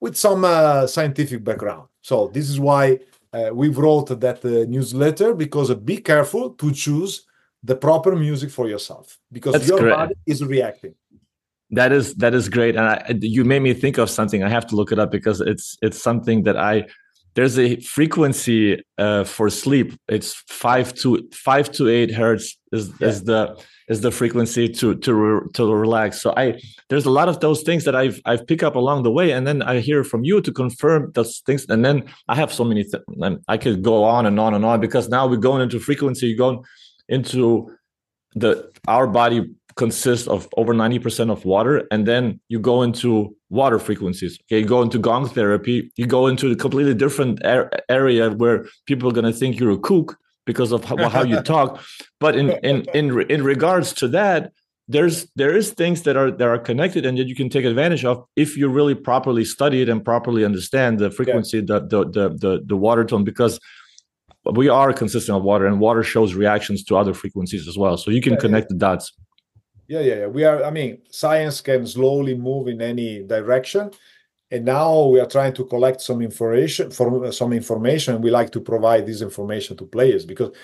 with 0.00 0.16
some 0.16 0.44
uh, 0.44 0.86
scientific 0.86 1.40
background. 1.48 1.88
So 2.02 2.16
this 2.34 2.46
is 2.52 2.58
why 2.68 2.84
uh, 3.32 3.50
we 3.60 3.68
wrote 3.68 4.08
that 4.20 4.38
uh, 4.44 4.50
newsletter 4.74 5.34
because 5.34 5.70
uh, 5.70 5.74
be 5.74 5.98
careful 6.12 6.50
to 6.62 6.72
choose 6.72 7.27
the 7.62 7.76
proper 7.76 8.14
music 8.14 8.50
for 8.50 8.68
yourself 8.68 9.18
because 9.32 9.52
That's 9.52 9.68
your 9.68 9.80
great. 9.80 9.94
body 9.94 10.14
is 10.26 10.44
reacting. 10.44 10.94
That 11.70 11.92
is 11.92 12.14
that 12.14 12.34
is 12.34 12.48
great. 12.48 12.76
And 12.76 12.86
I, 12.86 13.14
you 13.20 13.44
made 13.44 13.60
me 13.60 13.74
think 13.74 13.98
of 13.98 14.08
something. 14.08 14.42
I 14.42 14.48
have 14.48 14.66
to 14.68 14.76
look 14.76 14.90
it 14.90 14.98
up 14.98 15.10
because 15.10 15.40
it's 15.40 15.76
it's 15.82 16.00
something 16.00 16.44
that 16.44 16.56
i 16.56 16.86
there's 17.34 17.56
a 17.56 17.76
frequency 17.80 18.82
uh, 18.96 19.22
for 19.22 19.48
sleep. 19.48 19.96
It's 20.08 20.34
five 20.48 20.92
to 20.94 21.28
five 21.32 21.70
to 21.72 21.88
eight 21.88 22.12
hertz 22.12 22.56
is 22.72 22.90
yeah. 23.00 23.08
is 23.08 23.24
the 23.24 23.62
is 23.88 24.00
the 24.00 24.10
frequency 24.10 24.68
to 24.68 24.94
to 24.96 25.14
re, 25.14 25.40
to 25.54 25.74
relax. 25.74 26.20
So 26.22 26.34
i 26.36 26.60
there's 26.88 27.04
a 27.04 27.10
lot 27.10 27.28
of 27.28 27.38
those 27.40 27.62
things 27.62 27.84
that 27.84 27.94
i've 27.94 28.20
i've 28.24 28.46
picked 28.46 28.62
up 28.62 28.76
along 28.76 29.02
the 29.02 29.12
way. 29.12 29.30
And 29.30 29.46
then 29.46 29.62
i 29.62 29.78
hear 29.78 30.04
from 30.04 30.24
you 30.24 30.40
to 30.40 30.50
confirm 30.50 31.12
those 31.12 31.40
things. 31.46 31.66
And 31.68 31.84
then 31.84 32.04
i 32.28 32.34
have 32.34 32.52
so 32.52 32.64
many 32.64 32.82
th- 32.82 33.04
i 33.46 33.56
could 33.56 33.82
go 33.82 34.04
on 34.04 34.26
and 34.26 34.40
on 34.40 34.54
and 34.54 34.64
on 34.64 34.80
because 34.80 35.08
now 35.08 35.26
we're 35.26 35.36
going 35.36 35.62
into 35.62 35.78
frequency. 35.78 36.28
You're 36.28 36.38
going 36.38 36.64
into 37.08 37.74
the 38.34 38.70
our 38.86 39.06
body 39.06 39.50
consists 39.76 40.26
of 40.26 40.48
over 40.56 40.74
90% 40.74 41.30
of 41.30 41.44
water 41.44 41.86
and 41.92 42.04
then 42.04 42.40
you 42.48 42.58
go 42.58 42.82
into 42.82 43.34
water 43.48 43.78
frequencies 43.78 44.36
okay 44.42 44.58
you 44.58 44.66
go 44.66 44.82
into 44.82 44.98
gong 44.98 45.28
therapy 45.28 45.90
you 45.96 46.04
go 46.04 46.26
into 46.26 46.50
a 46.50 46.56
completely 46.56 46.94
different 46.94 47.40
area 47.88 48.28
where 48.30 48.66
people 48.86 49.08
are 49.08 49.12
going 49.12 49.32
to 49.32 49.32
think 49.32 49.60
you're 49.60 49.70
a 49.70 49.78
kook 49.78 50.18
because 50.48 50.72
of 50.72 50.82
how, 50.82 50.96
how 51.10 51.22
you 51.22 51.40
talk. 51.54 51.80
But 52.18 52.34
in 52.34 52.50
in 52.70 52.76
in 52.98 53.04
in 53.30 53.44
regards 53.44 53.92
to 54.00 54.08
that, 54.08 54.50
there's 54.88 55.16
there 55.36 55.54
is 55.54 55.70
things 55.70 56.02
that 56.02 56.16
are 56.16 56.30
that 56.32 56.48
are 56.48 56.58
connected 56.58 57.06
and 57.06 57.16
that 57.18 57.28
you 57.28 57.36
can 57.36 57.50
take 57.50 57.66
advantage 57.66 58.04
of 58.04 58.24
if 58.34 58.56
you 58.56 58.68
really 58.68 58.96
properly 58.96 59.44
study 59.44 59.82
it 59.82 59.88
and 59.88 60.04
properly 60.04 60.44
understand 60.44 60.98
the 60.98 61.10
frequency, 61.12 61.58
yeah. 61.58 61.64
the, 61.70 61.78
the 61.92 62.00
the 62.16 62.24
the 62.44 62.52
the 62.70 62.76
water 62.76 63.04
tone, 63.04 63.22
because 63.22 63.60
we 64.52 64.68
are 64.68 64.92
consistent 64.92 65.36
of 65.36 65.44
water 65.44 65.66
and 65.66 65.80
water 65.80 66.02
shows 66.02 66.34
reactions 66.34 66.84
to 66.84 66.96
other 66.96 67.14
frequencies 67.14 67.68
as 67.68 67.76
well. 67.76 67.96
So 67.96 68.10
you 68.10 68.20
can 68.20 68.34
yeah, 68.34 68.38
connect 68.40 68.64
yeah. 68.64 68.74
the 68.74 68.78
dots. 68.78 69.12
Yeah, 69.88 70.00
yeah, 70.00 70.14
yeah. 70.14 70.26
We 70.26 70.44
are, 70.44 70.64
I 70.64 70.70
mean, 70.70 70.98
science 71.10 71.60
can 71.60 71.86
slowly 71.86 72.34
move 72.34 72.68
in 72.68 72.82
any 72.82 73.22
direction. 73.22 73.90
And 74.50 74.64
now 74.64 75.04
we 75.04 75.20
are 75.20 75.26
trying 75.26 75.54
to 75.54 75.64
collect 75.64 76.00
some 76.00 76.22
information 76.22 76.90
for 76.90 77.30
some 77.32 77.52
information. 77.52 78.22
We 78.22 78.30
like 78.30 78.50
to 78.52 78.60
provide 78.60 79.06
this 79.06 79.20
information 79.20 79.76
to 79.76 79.84
players 79.84 80.24
because 80.24 80.54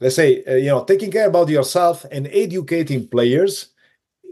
let's 0.00 0.16
say 0.16 0.42
uh, 0.44 0.54
you 0.54 0.66
know 0.66 0.84
taking 0.84 1.10
care 1.10 1.28
about 1.28 1.48
yourself 1.48 2.04
and 2.10 2.26
educating 2.32 3.06
players 3.06 3.68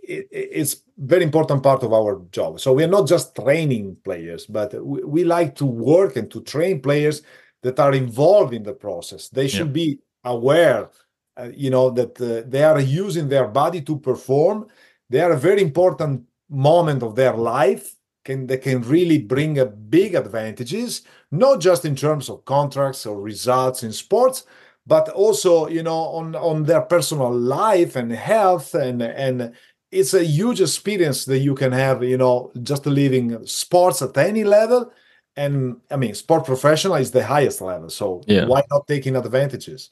it, 0.02 0.26
it's 0.30 0.82
very 0.96 1.22
important 1.22 1.62
part 1.62 1.82
of 1.82 1.92
our 1.92 2.22
job 2.32 2.58
so 2.58 2.72
we're 2.72 2.88
not 2.88 3.06
just 3.06 3.36
training 3.36 3.96
players 4.02 4.46
but 4.46 4.74
we, 4.84 5.04
we, 5.04 5.24
like 5.24 5.54
to 5.54 5.66
work 5.66 6.16
and 6.16 6.30
to 6.30 6.40
train 6.42 6.80
players 6.80 7.22
that 7.62 7.78
are 7.80 7.94
involved 7.94 8.54
in 8.54 8.62
the 8.62 8.72
process. 8.72 9.28
They 9.28 9.48
should 9.48 9.68
yeah. 9.68 9.84
be 9.84 9.98
aware 10.24 10.90
uh, 11.38 11.50
you 11.54 11.70
know 11.70 11.90
that 11.90 12.20
uh, 12.20 12.48
they 12.48 12.64
are 12.64 12.80
using 12.80 13.28
their 13.28 13.46
body 13.46 13.80
to 13.82 13.98
perform. 13.98 14.66
They 15.08 15.20
are 15.20 15.32
a 15.32 15.38
very 15.38 15.62
important 15.62 16.24
moment 16.50 17.02
of 17.02 17.14
their 17.14 17.34
life 17.34 17.94
can 18.24 18.46
they 18.46 18.58
can 18.58 18.82
really 18.82 19.18
bring 19.18 19.58
a 19.58 19.66
big 19.66 20.14
advantages 20.14 21.02
not 21.30 21.60
just 21.60 21.84
in 21.84 21.94
terms 21.96 22.28
of 22.28 22.44
contracts 22.44 23.06
or 23.06 23.20
results 23.20 23.82
in 23.82 23.92
sports 23.92 24.44
but 24.86 25.08
also 25.10 25.68
you 25.68 25.82
know 25.82 26.00
on 26.20 26.34
on 26.34 26.64
their 26.64 26.82
personal 26.82 27.32
life 27.32 27.96
and 27.96 28.12
health 28.12 28.74
and 28.74 29.02
and 29.02 29.54
it's 29.90 30.14
a 30.14 30.24
huge 30.24 30.60
experience 30.60 31.24
that 31.24 31.38
you 31.38 31.54
can 31.54 31.72
have 31.72 32.02
you 32.02 32.18
know 32.18 32.50
just 32.62 32.84
living 32.86 33.46
sports 33.46 34.02
at 34.02 34.16
any 34.16 34.44
level 34.44 34.92
and 35.38 35.76
i 35.90 35.96
mean 35.96 36.14
sport 36.14 36.44
professional 36.44 36.96
is 36.96 37.10
the 37.12 37.24
highest 37.24 37.60
level 37.60 37.88
so 37.88 38.22
yeah. 38.26 38.44
why 38.44 38.62
not 38.70 38.86
taking 38.86 39.16
advantages 39.16 39.90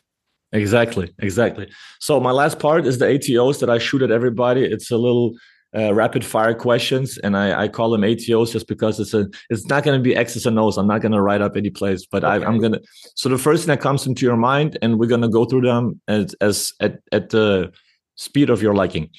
exactly 0.53 1.13
exactly 1.21 1.67
so 2.01 2.21
my 2.21 2.31
last 2.31 2.59
part 2.59 2.87
is 2.87 2.99
the 2.99 3.07
atos 3.07 3.61
that 3.61 3.71
i 3.71 3.79
shoot 3.79 4.03
at 4.03 4.11
everybody 4.11 4.63
it's 4.65 4.91
a 4.91 4.97
little 4.97 5.35
uh, 5.77 5.93
rapid 5.93 6.25
fire 6.25 6.55
questions, 6.55 7.19
and 7.19 7.37
I, 7.37 7.65
I, 7.65 7.69
call 7.69 7.91
them 7.91 8.01
ATOs 8.01 8.53
just 8.53 8.67
because 8.67 8.99
it's 8.99 9.13
a 9.13 9.27
it's 9.51 9.67
not 9.67 9.85
going 9.85 9.99
to 9.99 10.03
be 10.03 10.17
X's 10.17 10.47
and 10.47 10.59
O's. 10.59 10.79
I'm 10.79 10.87
not 10.87 11.03
going 11.03 11.13
to 11.13 11.21
write 11.21 11.43
up 11.43 11.57
any 11.57 11.71
plays, 11.71 12.07
but 12.07 12.25
okay. 12.25 12.45
I, 12.45 12.49
am 12.49 12.59
gonna. 12.61 12.81
So 13.15 13.29
the 13.29 13.37
first 13.37 13.65
thing 13.65 13.75
that 13.75 13.83
comes 13.83 14.07
into 14.07 14.25
your 14.25 14.37
mind, 14.37 14.79
and 14.81 14.99
we're 14.99 15.09
going 15.09 15.23
to 15.23 15.29
go 15.29 15.45
through 15.45 15.63
them 15.63 16.01
as, 16.09 16.35
as 16.41 16.73
at 16.81 17.01
at 17.13 17.31
the 17.31 17.73
speed 18.15 18.49
of 18.49 18.63
your 18.63 18.75
liking. 18.75 19.11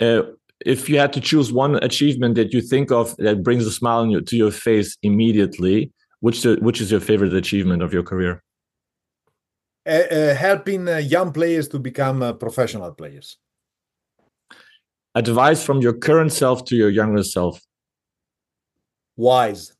Uh, 0.00 0.22
if 0.64 0.88
you 0.88 0.98
had 0.98 1.12
to 1.12 1.20
choose 1.20 1.52
one 1.52 1.76
achievement 1.76 2.34
that 2.36 2.52
you 2.52 2.60
think 2.60 2.90
of 2.90 3.16
that 3.18 3.42
brings 3.42 3.66
a 3.66 3.70
smile 3.70 4.06
your, 4.06 4.20
to 4.22 4.36
your 4.36 4.50
face 4.50 4.96
immediately, 5.02 5.92
which 6.20 6.44
which 6.44 6.80
is 6.80 6.90
your 6.90 7.00
favorite 7.00 7.34
achievement 7.34 7.82
of 7.82 7.92
your 7.92 8.02
career? 8.02 8.42
Uh, 9.86 9.90
uh 9.90 10.34
helping 10.34 10.88
uh, 10.88 10.96
young 10.96 11.32
players 11.32 11.68
to 11.68 11.78
become 11.78 12.22
uh, 12.22 12.32
professional 12.32 12.92
players. 12.92 13.36
Advice 15.14 15.62
from 15.62 15.80
your 15.80 15.92
current 15.92 16.32
self 16.32 16.64
to 16.64 16.74
your 16.74 16.90
younger 16.90 17.22
self. 17.22 17.60
Wise. 19.16 19.72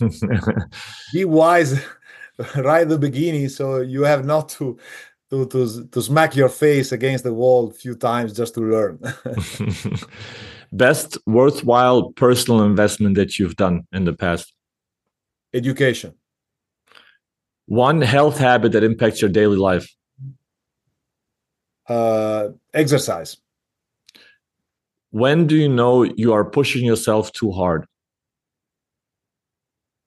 Be 1.12 1.24
wise 1.24 1.82
right 2.56 2.82
at 2.82 2.88
the 2.88 2.98
beginning 2.98 3.48
so 3.48 3.80
you 3.80 4.02
have 4.02 4.24
not 4.24 4.48
to 4.48 4.78
to 5.30 5.46
to, 5.46 5.86
to 5.86 6.02
smack 6.02 6.36
your 6.36 6.48
face 6.48 6.92
against 6.92 7.24
the 7.24 7.32
wall 7.32 7.70
a 7.70 7.72
few 7.72 7.94
times 7.94 8.32
just 8.32 8.54
to 8.54 8.60
learn. 8.60 8.98
Best 10.72 11.18
worthwhile 11.26 12.12
personal 12.12 12.62
investment 12.62 13.16
that 13.16 13.38
you've 13.38 13.56
done 13.56 13.86
in 13.92 14.04
the 14.04 14.12
past? 14.12 14.52
Education. 15.52 16.14
One 17.66 18.00
health 18.00 18.38
habit 18.38 18.72
that 18.72 18.84
impacts 18.84 19.20
your 19.20 19.30
daily 19.30 19.56
life? 19.56 19.88
Uh, 21.88 22.48
exercise. 22.74 23.36
When 25.10 25.46
do 25.46 25.56
you 25.56 25.68
know 25.68 26.04
you 26.04 26.32
are 26.32 26.44
pushing 26.44 26.84
yourself 26.84 27.32
too 27.32 27.50
hard? 27.50 27.86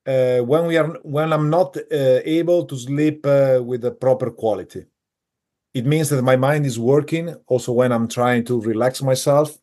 Uh, 0.05 0.39
when 0.39 0.67
we 0.67 0.75
are 0.75 0.99
when 1.03 1.31
i'm 1.31 1.49
not 1.49 1.77
uh, 1.77 2.19
able 2.25 2.65
to 2.65 2.75
sleep 2.75 3.25
uh, 3.25 3.61
with 3.63 3.79
the 3.79 3.91
proper 3.91 4.29
quality 4.29 4.83
it 5.73 5.85
means 5.85 6.09
that 6.09 6.21
my 6.21 6.35
mind 6.35 6.65
is 6.65 6.79
working 6.79 7.35
also 7.47 7.71
when 7.71 7.91
i'm 7.91 8.07
trying 8.07 8.43
to 8.45 8.61
relax 8.61 9.01
myself 9.01 9.57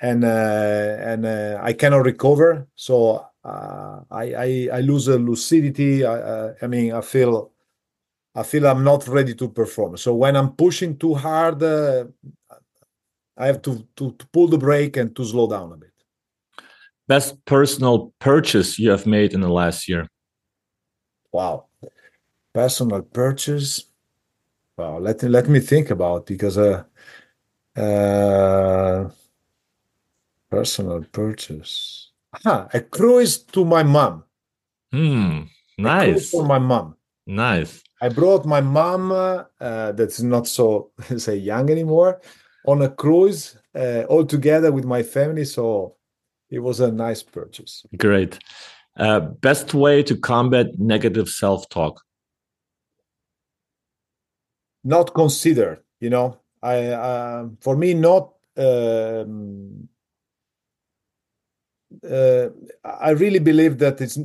and 0.00 0.24
uh, 0.24 0.96
and 1.00 1.24
uh, 1.26 1.58
i 1.62 1.72
cannot 1.72 2.04
recover 2.04 2.68
so 2.74 3.26
uh, 3.44 4.00
I, 4.10 4.34
I, 4.34 4.68
I 4.72 4.80
lose 4.80 5.06
a 5.08 5.18
lucidity 5.18 6.04
I, 6.04 6.52
I 6.60 6.66
mean 6.66 6.92
i 6.92 7.00
feel 7.00 7.52
i 8.34 8.42
feel 8.42 8.66
i'm 8.66 8.84
not 8.84 9.06
ready 9.08 9.34
to 9.34 9.48
perform 9.48 9.96
so 9.96 10.14
when 10.14 10.36
i'm 10.36 10.52
pushing 10.52 10.96
too 10.96 11.14
hard 11.14 11.62
I 13.36 13.46
have 13.46 13.60
to, 13.62 13.86
to, 13.96 14.12
to 14.12 14.26
pull 14.28 14.48
the 14.48 14.58
brake 14.58 14.96
and 14.96 15.14
to 15.14 15.24
slow 15.24 15.48
down 15.48 15.72
a 15.72 15.76
bit. 15.76 15.92
Best 17.06 17.44
personal 17.44 18.12
purchase 18.18 18.78
you 18.78 18.90
have 18.90 19.06
made 19.06 19.34
in 19.34 19.40
the 19.40 19.48
last 19.48 19.88
year? 19.88 20.08
Wow, 21.32 21.66
personal 22.54 23.02
purchase. 23.02 23.85
Well, 24.76 25.00
let 25.00 25.22
let 25.22 25.48
me 25.48 25.60
think 25.60 25.90
about 25.90 26.26
because 26.26 26.58
uh, 26.58 26.84
uh, 27.76 29.08
personal 30.50 31.02
purchase. 31.12 32.12
Ah, 32.44 32.68
a 32.74 32.80
cruise 32.80 33.38
to 33.38 33.64
my 33.64 33.82
mom. 33.82 34.24
Hmm, 34.92 35.42
nice 35.78 36.30
for 36.30 36.44
my 36.44 36.58
mom. 36.58 36.96
Nice. 37.26 37.82
I 38.02 38.10
brought 38.10 38.44
my 38.44 38.60
mom. 38.60 39.12
Uh, 39.12 39.92
that's 39.92 40.20
not 40.20 40.46
so 40.46 40.90
say 41.16 41.36
young 41.36 41.70
anymore 41.70 42.20
on 42.66 42.82
a 42.82 42.88
cruise 42.88 43.56
uh, 43.74 44.02
all 44.08 44.26
together 44.26 44.72
with 44.72 44.84
my 44.84 45.02
family. 45.02 45.44
So 45.44 45.96
it 46.50 46.58
was 46.58 46.80
a 46.80 46.92
nice 46.92 47.22
purchase. 47.22 47.86
Great. 47.96 48.38
Uh, 48.96 49.20
best 49.20 49.74
way 49.74 50.02
to 50.02 50.16
combat 50.16 50.78
negative 50.78 51.28
self 51.28 51.68
talk? 51.68 52.02
Not 54.86 55.14
considered. 55.14 55.80
you 56.00 56.10
know, 56.10 56.38
I 56.62 56.76
uh, 56.86 57.48
for 57.60 57.76
me 57.76 57.94
not. 57.94 58.32
Um, 58.56 59.88
uh, 62.08 62.48
I 62.84 63.10
really 63.10 63.38
believe 63.38 63.78
that 63.78 64.00
it's 64.00 64.18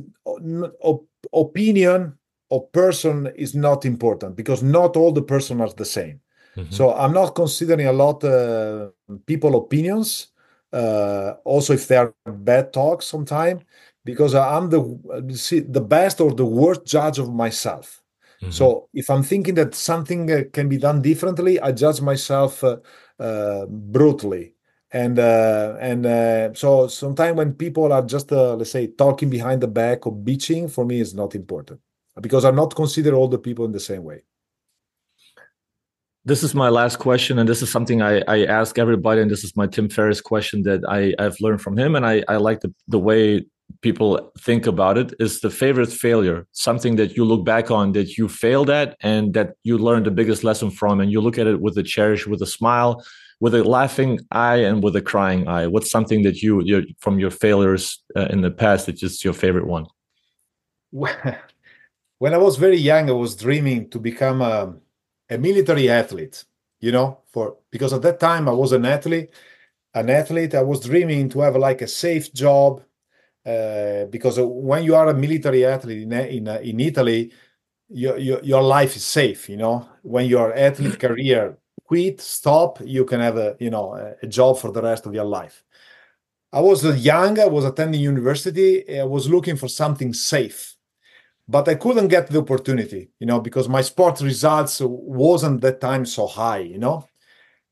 op- 0.80 1.08
opinion 1.32 2.18
of 2.50 2.70
person 2.72 3.32
is 3.36 3.54
not 3.54 3.84
important 3.84 4.36
because 4.36 4.62
not 4.62 4.96
all 4.96 5.12
the 5.12 5.22
person 5.22 5.60
are 5.60 5.72
the 5.72 5.84
same. 5.84 6.20
Mm-hmm. 6.56 6.74
So 6.74 6.92
I'm 6.92 7.12
not 7.12 7.34
considering 7.34 7.86
a 7.86 7.92
lot 7.92 8.22
uh, 8.24 8.88
people 9.26 9.56
opinions, 9.56 10.28
uh, 10.72 11.34
also 11.44 11.72
if 11.72 11.88
they 11.88 11.96
are 11.96 12.14
bad 12.26 12.72
talks 12.72 13.06
sometimes, 13.06 13.62
because 14.04 14.34
I'm 14.34 14.68
the 14.68 15.34
see, 15.34 15.60
the 15.60 15.80
best 15.80 16.20
or 16.20 16.34
the 16.34 16.44
worst 16.44 16.84
judge 16.84 17.18
of 17.18 17.32
myself. 17.32 18.01
Mm-hmm. 18.42 18.50
So 18.50 18.88
if 18.92 19.08
I'm 19.08 19.22
thinking 19.22 19.54
that 19.54 19.74
something 19.74 20.30
uh, 20.30 20.42
can 20.52 20.68
be 20.68 20.76
done 20.76 21.00
differently, 21.00 21.60
I 21.60 21.72
judge 21.72 22.00
myself 22.00 22.64
uh, 22.64 22.78
uh, 23.18 23.66
brutally. 23.66 24.54
And 24.94 25.18
uh, 25.18 25.76
and 25.80 26.04
so 26.58 26.86
sometimes 26.86 27.36
when 27.38 27.54
people 27.54 27.94
are 27.94 28.02
just 28.02 28.30
let's 28.30 28.70
say 28.70 28.88
talking 28.88 29.30
behind 29.30 29.62
the 29.62 29.68
back 29.68 30.06
or 30.06 30.14
bitching, 30.14 30.70
for 30.70 30.84
me 30.84 31.00
is 31.00 31.14
not 31.14 31.34
important 31.34 31.80
because 32.20 32.44
I'm 32.44 32.56
not 32.56 32.74
consider 32.74 33.14
all 33.14 33.28
the 33.28 33.38
people 33.38 33.64
in 33.64 33.72
the 33.72 33.80
same 33.80 34.04
way 34.04 34.24
this 36.24 36.42
is 36.42 36.54
my 36.54 36.68
last 36.68 36.98
question, 36.98 37.38
and 37.38 37.48
this 37.48 37.62
is 37.62 37.70
something 37.70 38.00
I, 38.00 38.22
I 38.28 38.44
ask 38.44 38.78
everybody, 38.78 39.20
and 39.20 39.30
this 39.30 39.42
is 39.42 39.56
my 39.56 39.66
Tim 39.66 39.88
Ferriss 39.88 40.20
question 40.20 40.62
that 40.62 40.80
I, 40.88 41.14
I've 41.18 41.36
learned 41.40 41.60
from 41.60 41.76
him, 41.76 41.96
and 41.96 42.06
I, 42.06 42.22
I 42.28 42.36
like 42.36 42.60
the, 42.60 42.72
the 42.86 42.98
way 42.98 43.44
people 43.80 44.32
think 44.38 44.66
about 44.66 44.98
it 44.98 45.14
is 45.18 45.40
the 45.40 45.50
favorite 45.50 45.92
failure 45.92 46.46
something 46.52 46.96
that 46.96 47.16
you 47.16 47.24
look 47.24 47.44
back 47.44 47.70
on 47.70 47.92
that 47.92 48.16
you 48.16 48.28
failed 48.28 48.70
at 48.70 48.96
and 49.00 49.34
that 49.34 49.54
you 49.62 49.78
learned 49.78 50.06
the 50.06 50.10
biggest 50.10 50.44
lesson 50.44 50.70
from 50.70 51.00
and 51.00 51.10
you 51.10 51.20
look 51.20 51.38
at 51.38 51.46
it 51.46 51.60
with 51.60 51.76
a 51.78 51.82
cherish 51.82 52.26
with 52.26 52.42
a 52.42 52.46
smile 52.46 53.04
with 53.40 53.54
a 53.54 53.64
laughing 53.64 54.20
eye 54.30 54.56
and 54.56 54.82
with 54.82 54.94
a 54.96 55.02
crying 55.02 55.48
eye 55.48 55.66
what's 55.66 55.90
something 55.90 56.22
that 56.22 56.42
you 56.42 56.84
from 56.98 57.18
your 57.18 57.30
failures 57.30 58.02
uh, 58.16 58.26
in 58.30 58.40
the 58.40 58.50
past 58.50 58.86
that's 58.86 59.00
just 59.00 59.24
your 59.24 59.34
favorite 59.34 59.66
one 59.66 59.86
when 60.90 62.34
i 62.34 62.38
was 62.38 62.56
very 62.56 62.76
young 62.76 63.08
i 63.08 63.12
was 63.12 63.34
dreaming 63.36 63.88
to 63.88 63.98
become 63.98 64.42
a 64.42 64.74
a 65.32 65.38
military 65.38 65.88
athlete, 65.88 66.44
you 66.80 66.92
know, 66.92 67.18
for 67.32 67.56
because 67.70 67.92
at 67.92 68.02
that 68.02 68.20
time 68.20 68.48
I 68.48 68.52
was 68.52 68.72
an 68.72 68.84
athlete, 68.84 69.30
an 69.94 70.10
athlete. 70.10 70.54
I 70.54 70.62
was 70.62 70.80
dreaming 70.80 71.28
to 71.30 71.40
have 71.40 71.56
like 71.56 71.82
a 71.82 71.88
safe 71.88 72.32
job, 72.32 72.82
uh, 73.44 74.04
because 74.06 74.38
when 74.40 74.84
you 74.84 74.94
are 74.94 75.08
a 75.08 75.14
military 75.14 75.64
athlete 75.64 76.02
in 76.02 76.12
in, 76.12 76.48
in 76.48 76.80
Italy, 76.80 77.32
your, 77.88 78.16
your 78.18 78.40
your 78.42 78.62
life 78.62 78.96
is 78.96 79.04
safe. 79.04 79.48
You 79.48 79.56
know, 79.56 79.88
when 80.02 80.26
your 80.26 80.54
athlete 80.54 80.98
career 81.06 81.58
quit, 81.84 82.20
stop, 82.20 82.78
you 82.84 83.04
can 83.04 83.20
have 83.20 83.36
a 83.36 83.56
you 83.58 83.70
know 83.70 83.94
a 84.22 84.26
job 84.26 84.58
for 84.58 84.70
the 84.70 84.82
rest 84.82 85.06
of 85.06 85.14
your 85.14 85.24
life. 85.24 85.64
I 86.52 86.60
was 86.60 86.84
young. 87.04 87.38
I 87.38 87.46
was 87.46 87.64
attending 87.64 88.00
university. 88.00 88.98
I 89.00 89.04
was 89.04 89.28
looking 89.28 89.56
for 89.56 89.68
something 89.68 90.12
safe, 90.12 90.76
but 91.48 91.68
I 91.68 91.74
couldn't 91.74 92.08
get 92.08 92.28
the 92.28 92.38
opportunity. 92.38 93.10
You 93.18 93.26
know, 93.26 93.40
because 93.40 93.68
my 93.68 93.82
sport 93.82 94.20
results 94.20 94.80
wasn't 94.82 95.62
that 95.62 95.80
time 95.80 96.06
so 96.06 96.28
high. 96.28 96.58
You 96.58 96.78
know, 96.78 97.08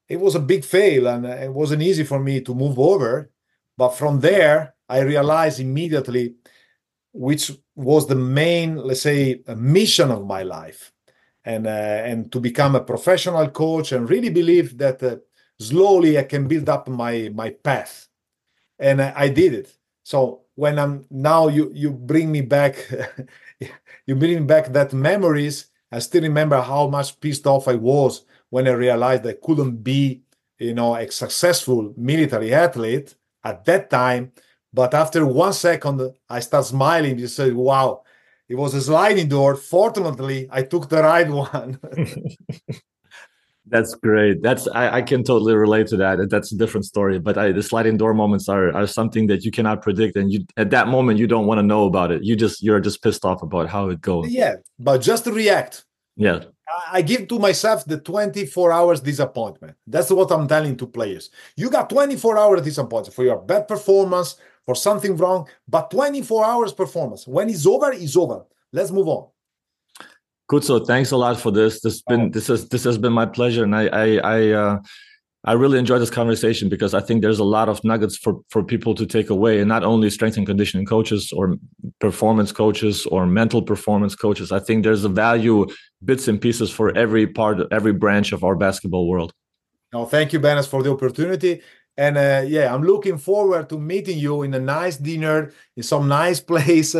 it 0.08 0.18
was 0.18 0.34
a 0.34 0.40
big 0.40 0.64
fail, 0.64 1.06
and 1.06 1.26
it 1.26 1.52
wasn't 1.52 1.82
easy 1.82 2.02
for 2.02 2.18
me 2.18 2.40
to 2.40 2.54
move 2.54 2.78
over. 2.78 3.30
But 3.76 3.90
from 3.90 4.20
there, 4.20 4.74
I 4.90 5.00
realized 5.00 5.60
immediately 5.60 6.34
which 7.12 7.50
was 7.74 8.06
the 8.06 8.14
main, 8.14 8.76
let's 8.76 9.02
say, 9.02 9.42
mission 9.56 10.10
of 10.10 10.26
my 10.26 10.42
life, 10.42 10.92
and 11.44 11.66
uh, 11.66 11.70
and 12.04 12.30
to 12.32 12.40
become 12.40 12.74
a 12.74 12.84
professional 12.84 13.48
coach, 13.50 13.92
and 13.92 14.08
really 14.08 14.30
believe 14.30 14.78
that 14.78 15.02
uh, 15.02 15.16
slowly 15.58 16.18
I 16.18 16.24
can 16.24 16.46
build 16.46 16.68
up 16.68 16.88
my 16.88 17.30
my 17.34 17.50
path, 17.50 18.08
and 18.78 19.02
I, 19.02 19.12
I 19.16 19.28
did 19.28 19.54
it. 19.54 19.76
So 20.02 20.42
when 20.54 20.78
I'm 20.78 21.04
now, 21.10 21.48
you 21.48 21.70
you 21.74 21.90
bring 21.90 22.30
me 22.30 22.42
back, 22.42 22.76
you 24.06 24.14
bring 24.14 24.40
me 24.40 24.46
back 24.46 24.66
that 24.72 24.92
memories. 24.92 25.66
I 25.92 25.98
still 25.98 26.22
remember 26.22 26.60
how 26.60 26.86
much 26.86 27.18
pissed 27.20 27.46
off 27.46 27.66
I 27.66 27.74
was 27.74 28.24
when 28.50 28.68
I 28.68 28.72
realized 28.72 29.26
I 29.26 29.34
couldn't 29.42 29.82
be, 29.82 30.22
you 30.58 30.74
know, 30.74 30.94
a 30.94 31.10
successful 31.10 31.92
military 31.96 32.54
athlete 32.54 33.16
at 33.42 33.64
that 33.64 33.90
time 33.90 34.30
but 34.72 34.94
after 34.94 35.26
one 35.26 35.52
second, 35.52 36.12
I 36.28 36.40
start 36.40 36.66
smiling. 36.66 37.18
You 37.18 37.26
say, 37.26 37.50
wow, 37.52 38.02
it 38.48 38.54
was 38.54 38.74
a 38.74 38.80
sliding 38.80 39.28
door. 39.28 39.56
Fortunately, 39.56 40.48
I 40.50 40.62
took 40.62 40.88
the 40.88 41.02
right 41.02 41.28
one. 41.52 41.78
That's 43.66 43.94
great. 43.94 44.42
That's 44.42 44.66
I, 44.68 44.96
I, 44.96 45.02
can 45.02 45.22
totally 45.22 45.54
relate 45.54 45.86
to 45.88 45.96
that. 45.98 46.28
That's 46.28 46.50
a 46.50 46.56
different 46.56 46.86
story. 46.86 47.20
But 47.20 47.38
I, 47.38 47.52
the 47.52 47.62
sliding 47.62 47.96
door 47.96 48.14
moments 48.14 48.48
are 48.48 48.74
are 48.74 48.86
something 48.86 49.28
that 49.28 49.44
you 49.44 49.52
cannot 49.52 49.80
predict, 49.80 50.16
and 50.16 50.32
you 50.32 50.44
at 50.56 50.70
that 50.70 50.88
moment 50.88 51.20
you 51.20 51.28
don't 51.28 51.46
want 51.46 51.58
to 51.58 51.62
know 51.62 51.84
about 51.86 52.10
it. 52.10 52.24
You 52.24 52.34
just 52.34 52.62
you're 52.64 52.80
just 52.80 53.00
pissed 53.00 53.24
off 53.24 53.42
about 53.42 53.68
how 53.68 53.88
it 53.88 54.00
goes. 54.00 54.28
Yeah, 54.28 54.56
but 54.78 54.98
just 54.98 55.26
react. 55.26 55.84
Yeah, 56.16 56.40
I 56.90 57.02
give 57.02 57.28
to 57.28 57.38
myself 57.38 57.84
the 57.84 57.98
24 57.98 58.72
hours 58.72 59.00
disappointment. 59.00 59.76
That's 59.86 60.10
what 60.10 60.30
I'm 60.30 60.46
telling 60.46 60.76
to 60.76 60.86
players. 60.86 61.30
You 61.56 61.70
got 61.70 61.90
24 61.90 62.38
hours 62.38 62.62
disappointment 62.62 63.14
for 63.14 63.24
your 63.24 63.38
bad 63.38 63.68
performance, 63.68 64.36
for 64.66 64.74
something 64.74 65.16
wrong, 65.16 65.48
but 65.68 65.90
24 65.90 66.44
hours 66.44 66.72
performance. 66.72 67.26
When 67.26 67.48
it's 67.48 67.66
over, 67.66 67.92
it's 67.92 68.16
over. 68.16 68.44
Let's 68.72 68.90
move 68.90 69.08
on. 69.08 69.26
Good. 70.48 70.64
So 70.64 70.84
thanks 70.84 71.12
a 71.12 71.16
lot 71.16 71.38
for 71.38 71.52
this. 71.52 71.80
This 71.80 72.02
been 72.02 72.22
oh. 72.22 72.28
this 72.28 72.48
has 72.48 72.68
this 72.68 72.82
has 72.84 72.98
been 72.98 73.12
my 73.12 73.26
pleasure, 73.26 73.62
and 73.62 73.74
I 73.74 73.86
I 73.86 74.06
I, 74.16 74.48
uh, 74.50 74.78
I 75.44 75.52
really 75.52 75.78
enjoy 75.78 76.00
this 76.00 76.10
conversation 76.10 76.68
because 76.68 76.92
I 76.92 77.00
think 77.00 77.22
there's 77.22 77.38
a 77.38 77.44
lot 77.44 77.68
of 77.68 77.84
nuggets 77.84 78.16
for 78.16 78.40
for 78.48 78.64
people 78.64 78.94
to 78.96 79.06
take 79.06 79.30
away, 79.30 79.60
and 79.60 79.68
not 79.68 79.84
only 79.84 80.10
strength 80.10 80.36
and 80.36 80.44
conditioning 80.44 80.86
coaches 80.86 81.32
or 81.32 81.56
performance 82.00 82.50
coaches 82.50 83.06
or 83.06 83.26
mental 83.26 83.62
performance 83.62 84.16
coaches. 84.16 84.50
I 84.50 84.58
think 84.58 84.82
there's 84.82 85.04
a 85.04 85.08
value 85.08 85.66
bits 86.04 86.26
and 86.26 86.40
pieces 86.40 86.68
for 86.68 86.96
every 86.96 87.26
part, 87.28 87.60
every 87.70 87.92
branch 87.92 88.32
of 88.32 88.42
our 88.42 88.56
basketball 88.56 89.06
world. 89.06 89.32
No, 89.92 90.04
thank 90.04 90.32
you, 90.32 90.40
Benas, 90.40 90.66
for 90.66 90.82
the 90.82 90.90
opportunity. 90.90 91.62
And 91.96 92.16
uh, 92.16 92.42
yeah, 92.46 92.72
I'm 92.74 92.82
looking 92.82 93.18
forward 93.18 93.68
to 93.68 93.78
meeting 93.78 94.18
you 94.18 94.42
in 94.42 94.54
a 94.54 94.60
nice 94.60 94.96
dinner 94.96 95.52
in 95.76 95.82
some 95.82 96.08
nice 96.08 96.40
place. 96.50 96.94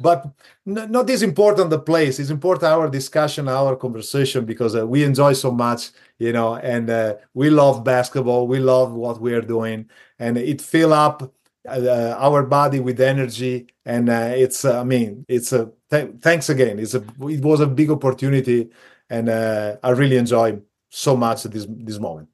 but 0.00 0.24
n- 0.66 0.90
not 0.90 1.06
this 1.06 1.22
important 1.22 1.70
the 1.70 1.78
place. 1.78 2.18
It's 2.18 2.30
important 2.30 2.64
our 2.64 2.88
discussion, 2.88 3.48
our 3.48 3.76
conversation 3.76 4.44
because 4.44 4.74
uh, 4.76 4.86
we 4.86 5.04
enjoy 5.04 5.34
so 5.34 5.50
much, 5.52 5.90
you 6.18 6.32
know, 6.32 6.56
and 6.56 6.90
uh, 6.90 7.16
we 7.34 7.50
love 7.50 7.84
basketball. 7.84 8.46
We 8.48 8.58
love 8.58 8.92
what 8.92 9.20
we 9.20 9.32
are 9.34 9.40
doing, 9.42 9.88
and 10.18 10.36
it 10.38 10.60
fill 10.60 10.92
up 10.92 11.32
uh, 11.68 12.16
our 12.18 12.42
body 12.42 12.80
with 12.80 13.00
energy. 13.00 13.68
And 13.84 14.08
uh, 14.08 14.32
it's, 14.34 14.64
uh, 14.64 14.80
I 14.80 14.84
mean, 14.84 15.24
it's 15.28 15.52
a 15.52 15.70
th- 15.90 16.10
thanks 16.20 16.48
again. 16.48 16.78
It's 16.78 16.94
a 16.94 17.04
it 17.28 17.42
was 17.42 17.60
a 17.60 17.66
big 17.66 17.90
opportunity, 17.90 18.70
and 19.10 19.30
I 19.30 19.90
really 19.90 20.16
enjoy 20.16 20.60
so 20.90 21.16
much 21.16 21.44
this 21.44 21.66
this 21.68 21.98
moment. 21.98 22.28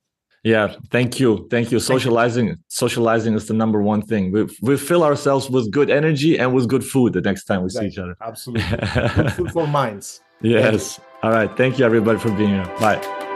Yeah, 0.48 0.74
thank 0.90 1.20
you, 1.20 1.46
thank 1.50 1.70
you. 1.70 1.78
Socializing, 1.78 2.56
socializing 2.68 3.34
is 3.34 3.46
the 3.48 3.54
number 3.62 3.82
one 3.82 4.00
thing. 4.00 4.32
We 4.32 4.48
we 4.62 4.78
fill 4.78 5.04
ourselves 5.04 5.50
with 5.50 5.70
good 5.70 5.90
energy 5.90 6.38
and 6.38 6.54
with 6.54 6.66
good 6.68 6.84
food 6.92 7.12
the 7.12 7.20
next 7.20 7.44
time 7.44 7.60
we 7.60 7.66
exactly. 7.66 7.90
see 7.90 7.92
each 7.92 7.98
other. 7.98 8.16
Absolutely, 8.22 8.64
good 9.22 9.32
food 9.34 9.52
for 9.52 9.66
minds. 9.66 10.22
Yes. 10.40 11.00
All 11.22 11.32
right. 11.32 11.50
Thank 11.56 11.78
you, 11.78 11.84
everybody, 11.84 12.18
for 12.18 12.30
being 12.30 12.54
here. 12.58 12.76
Bye. 12.80 13.27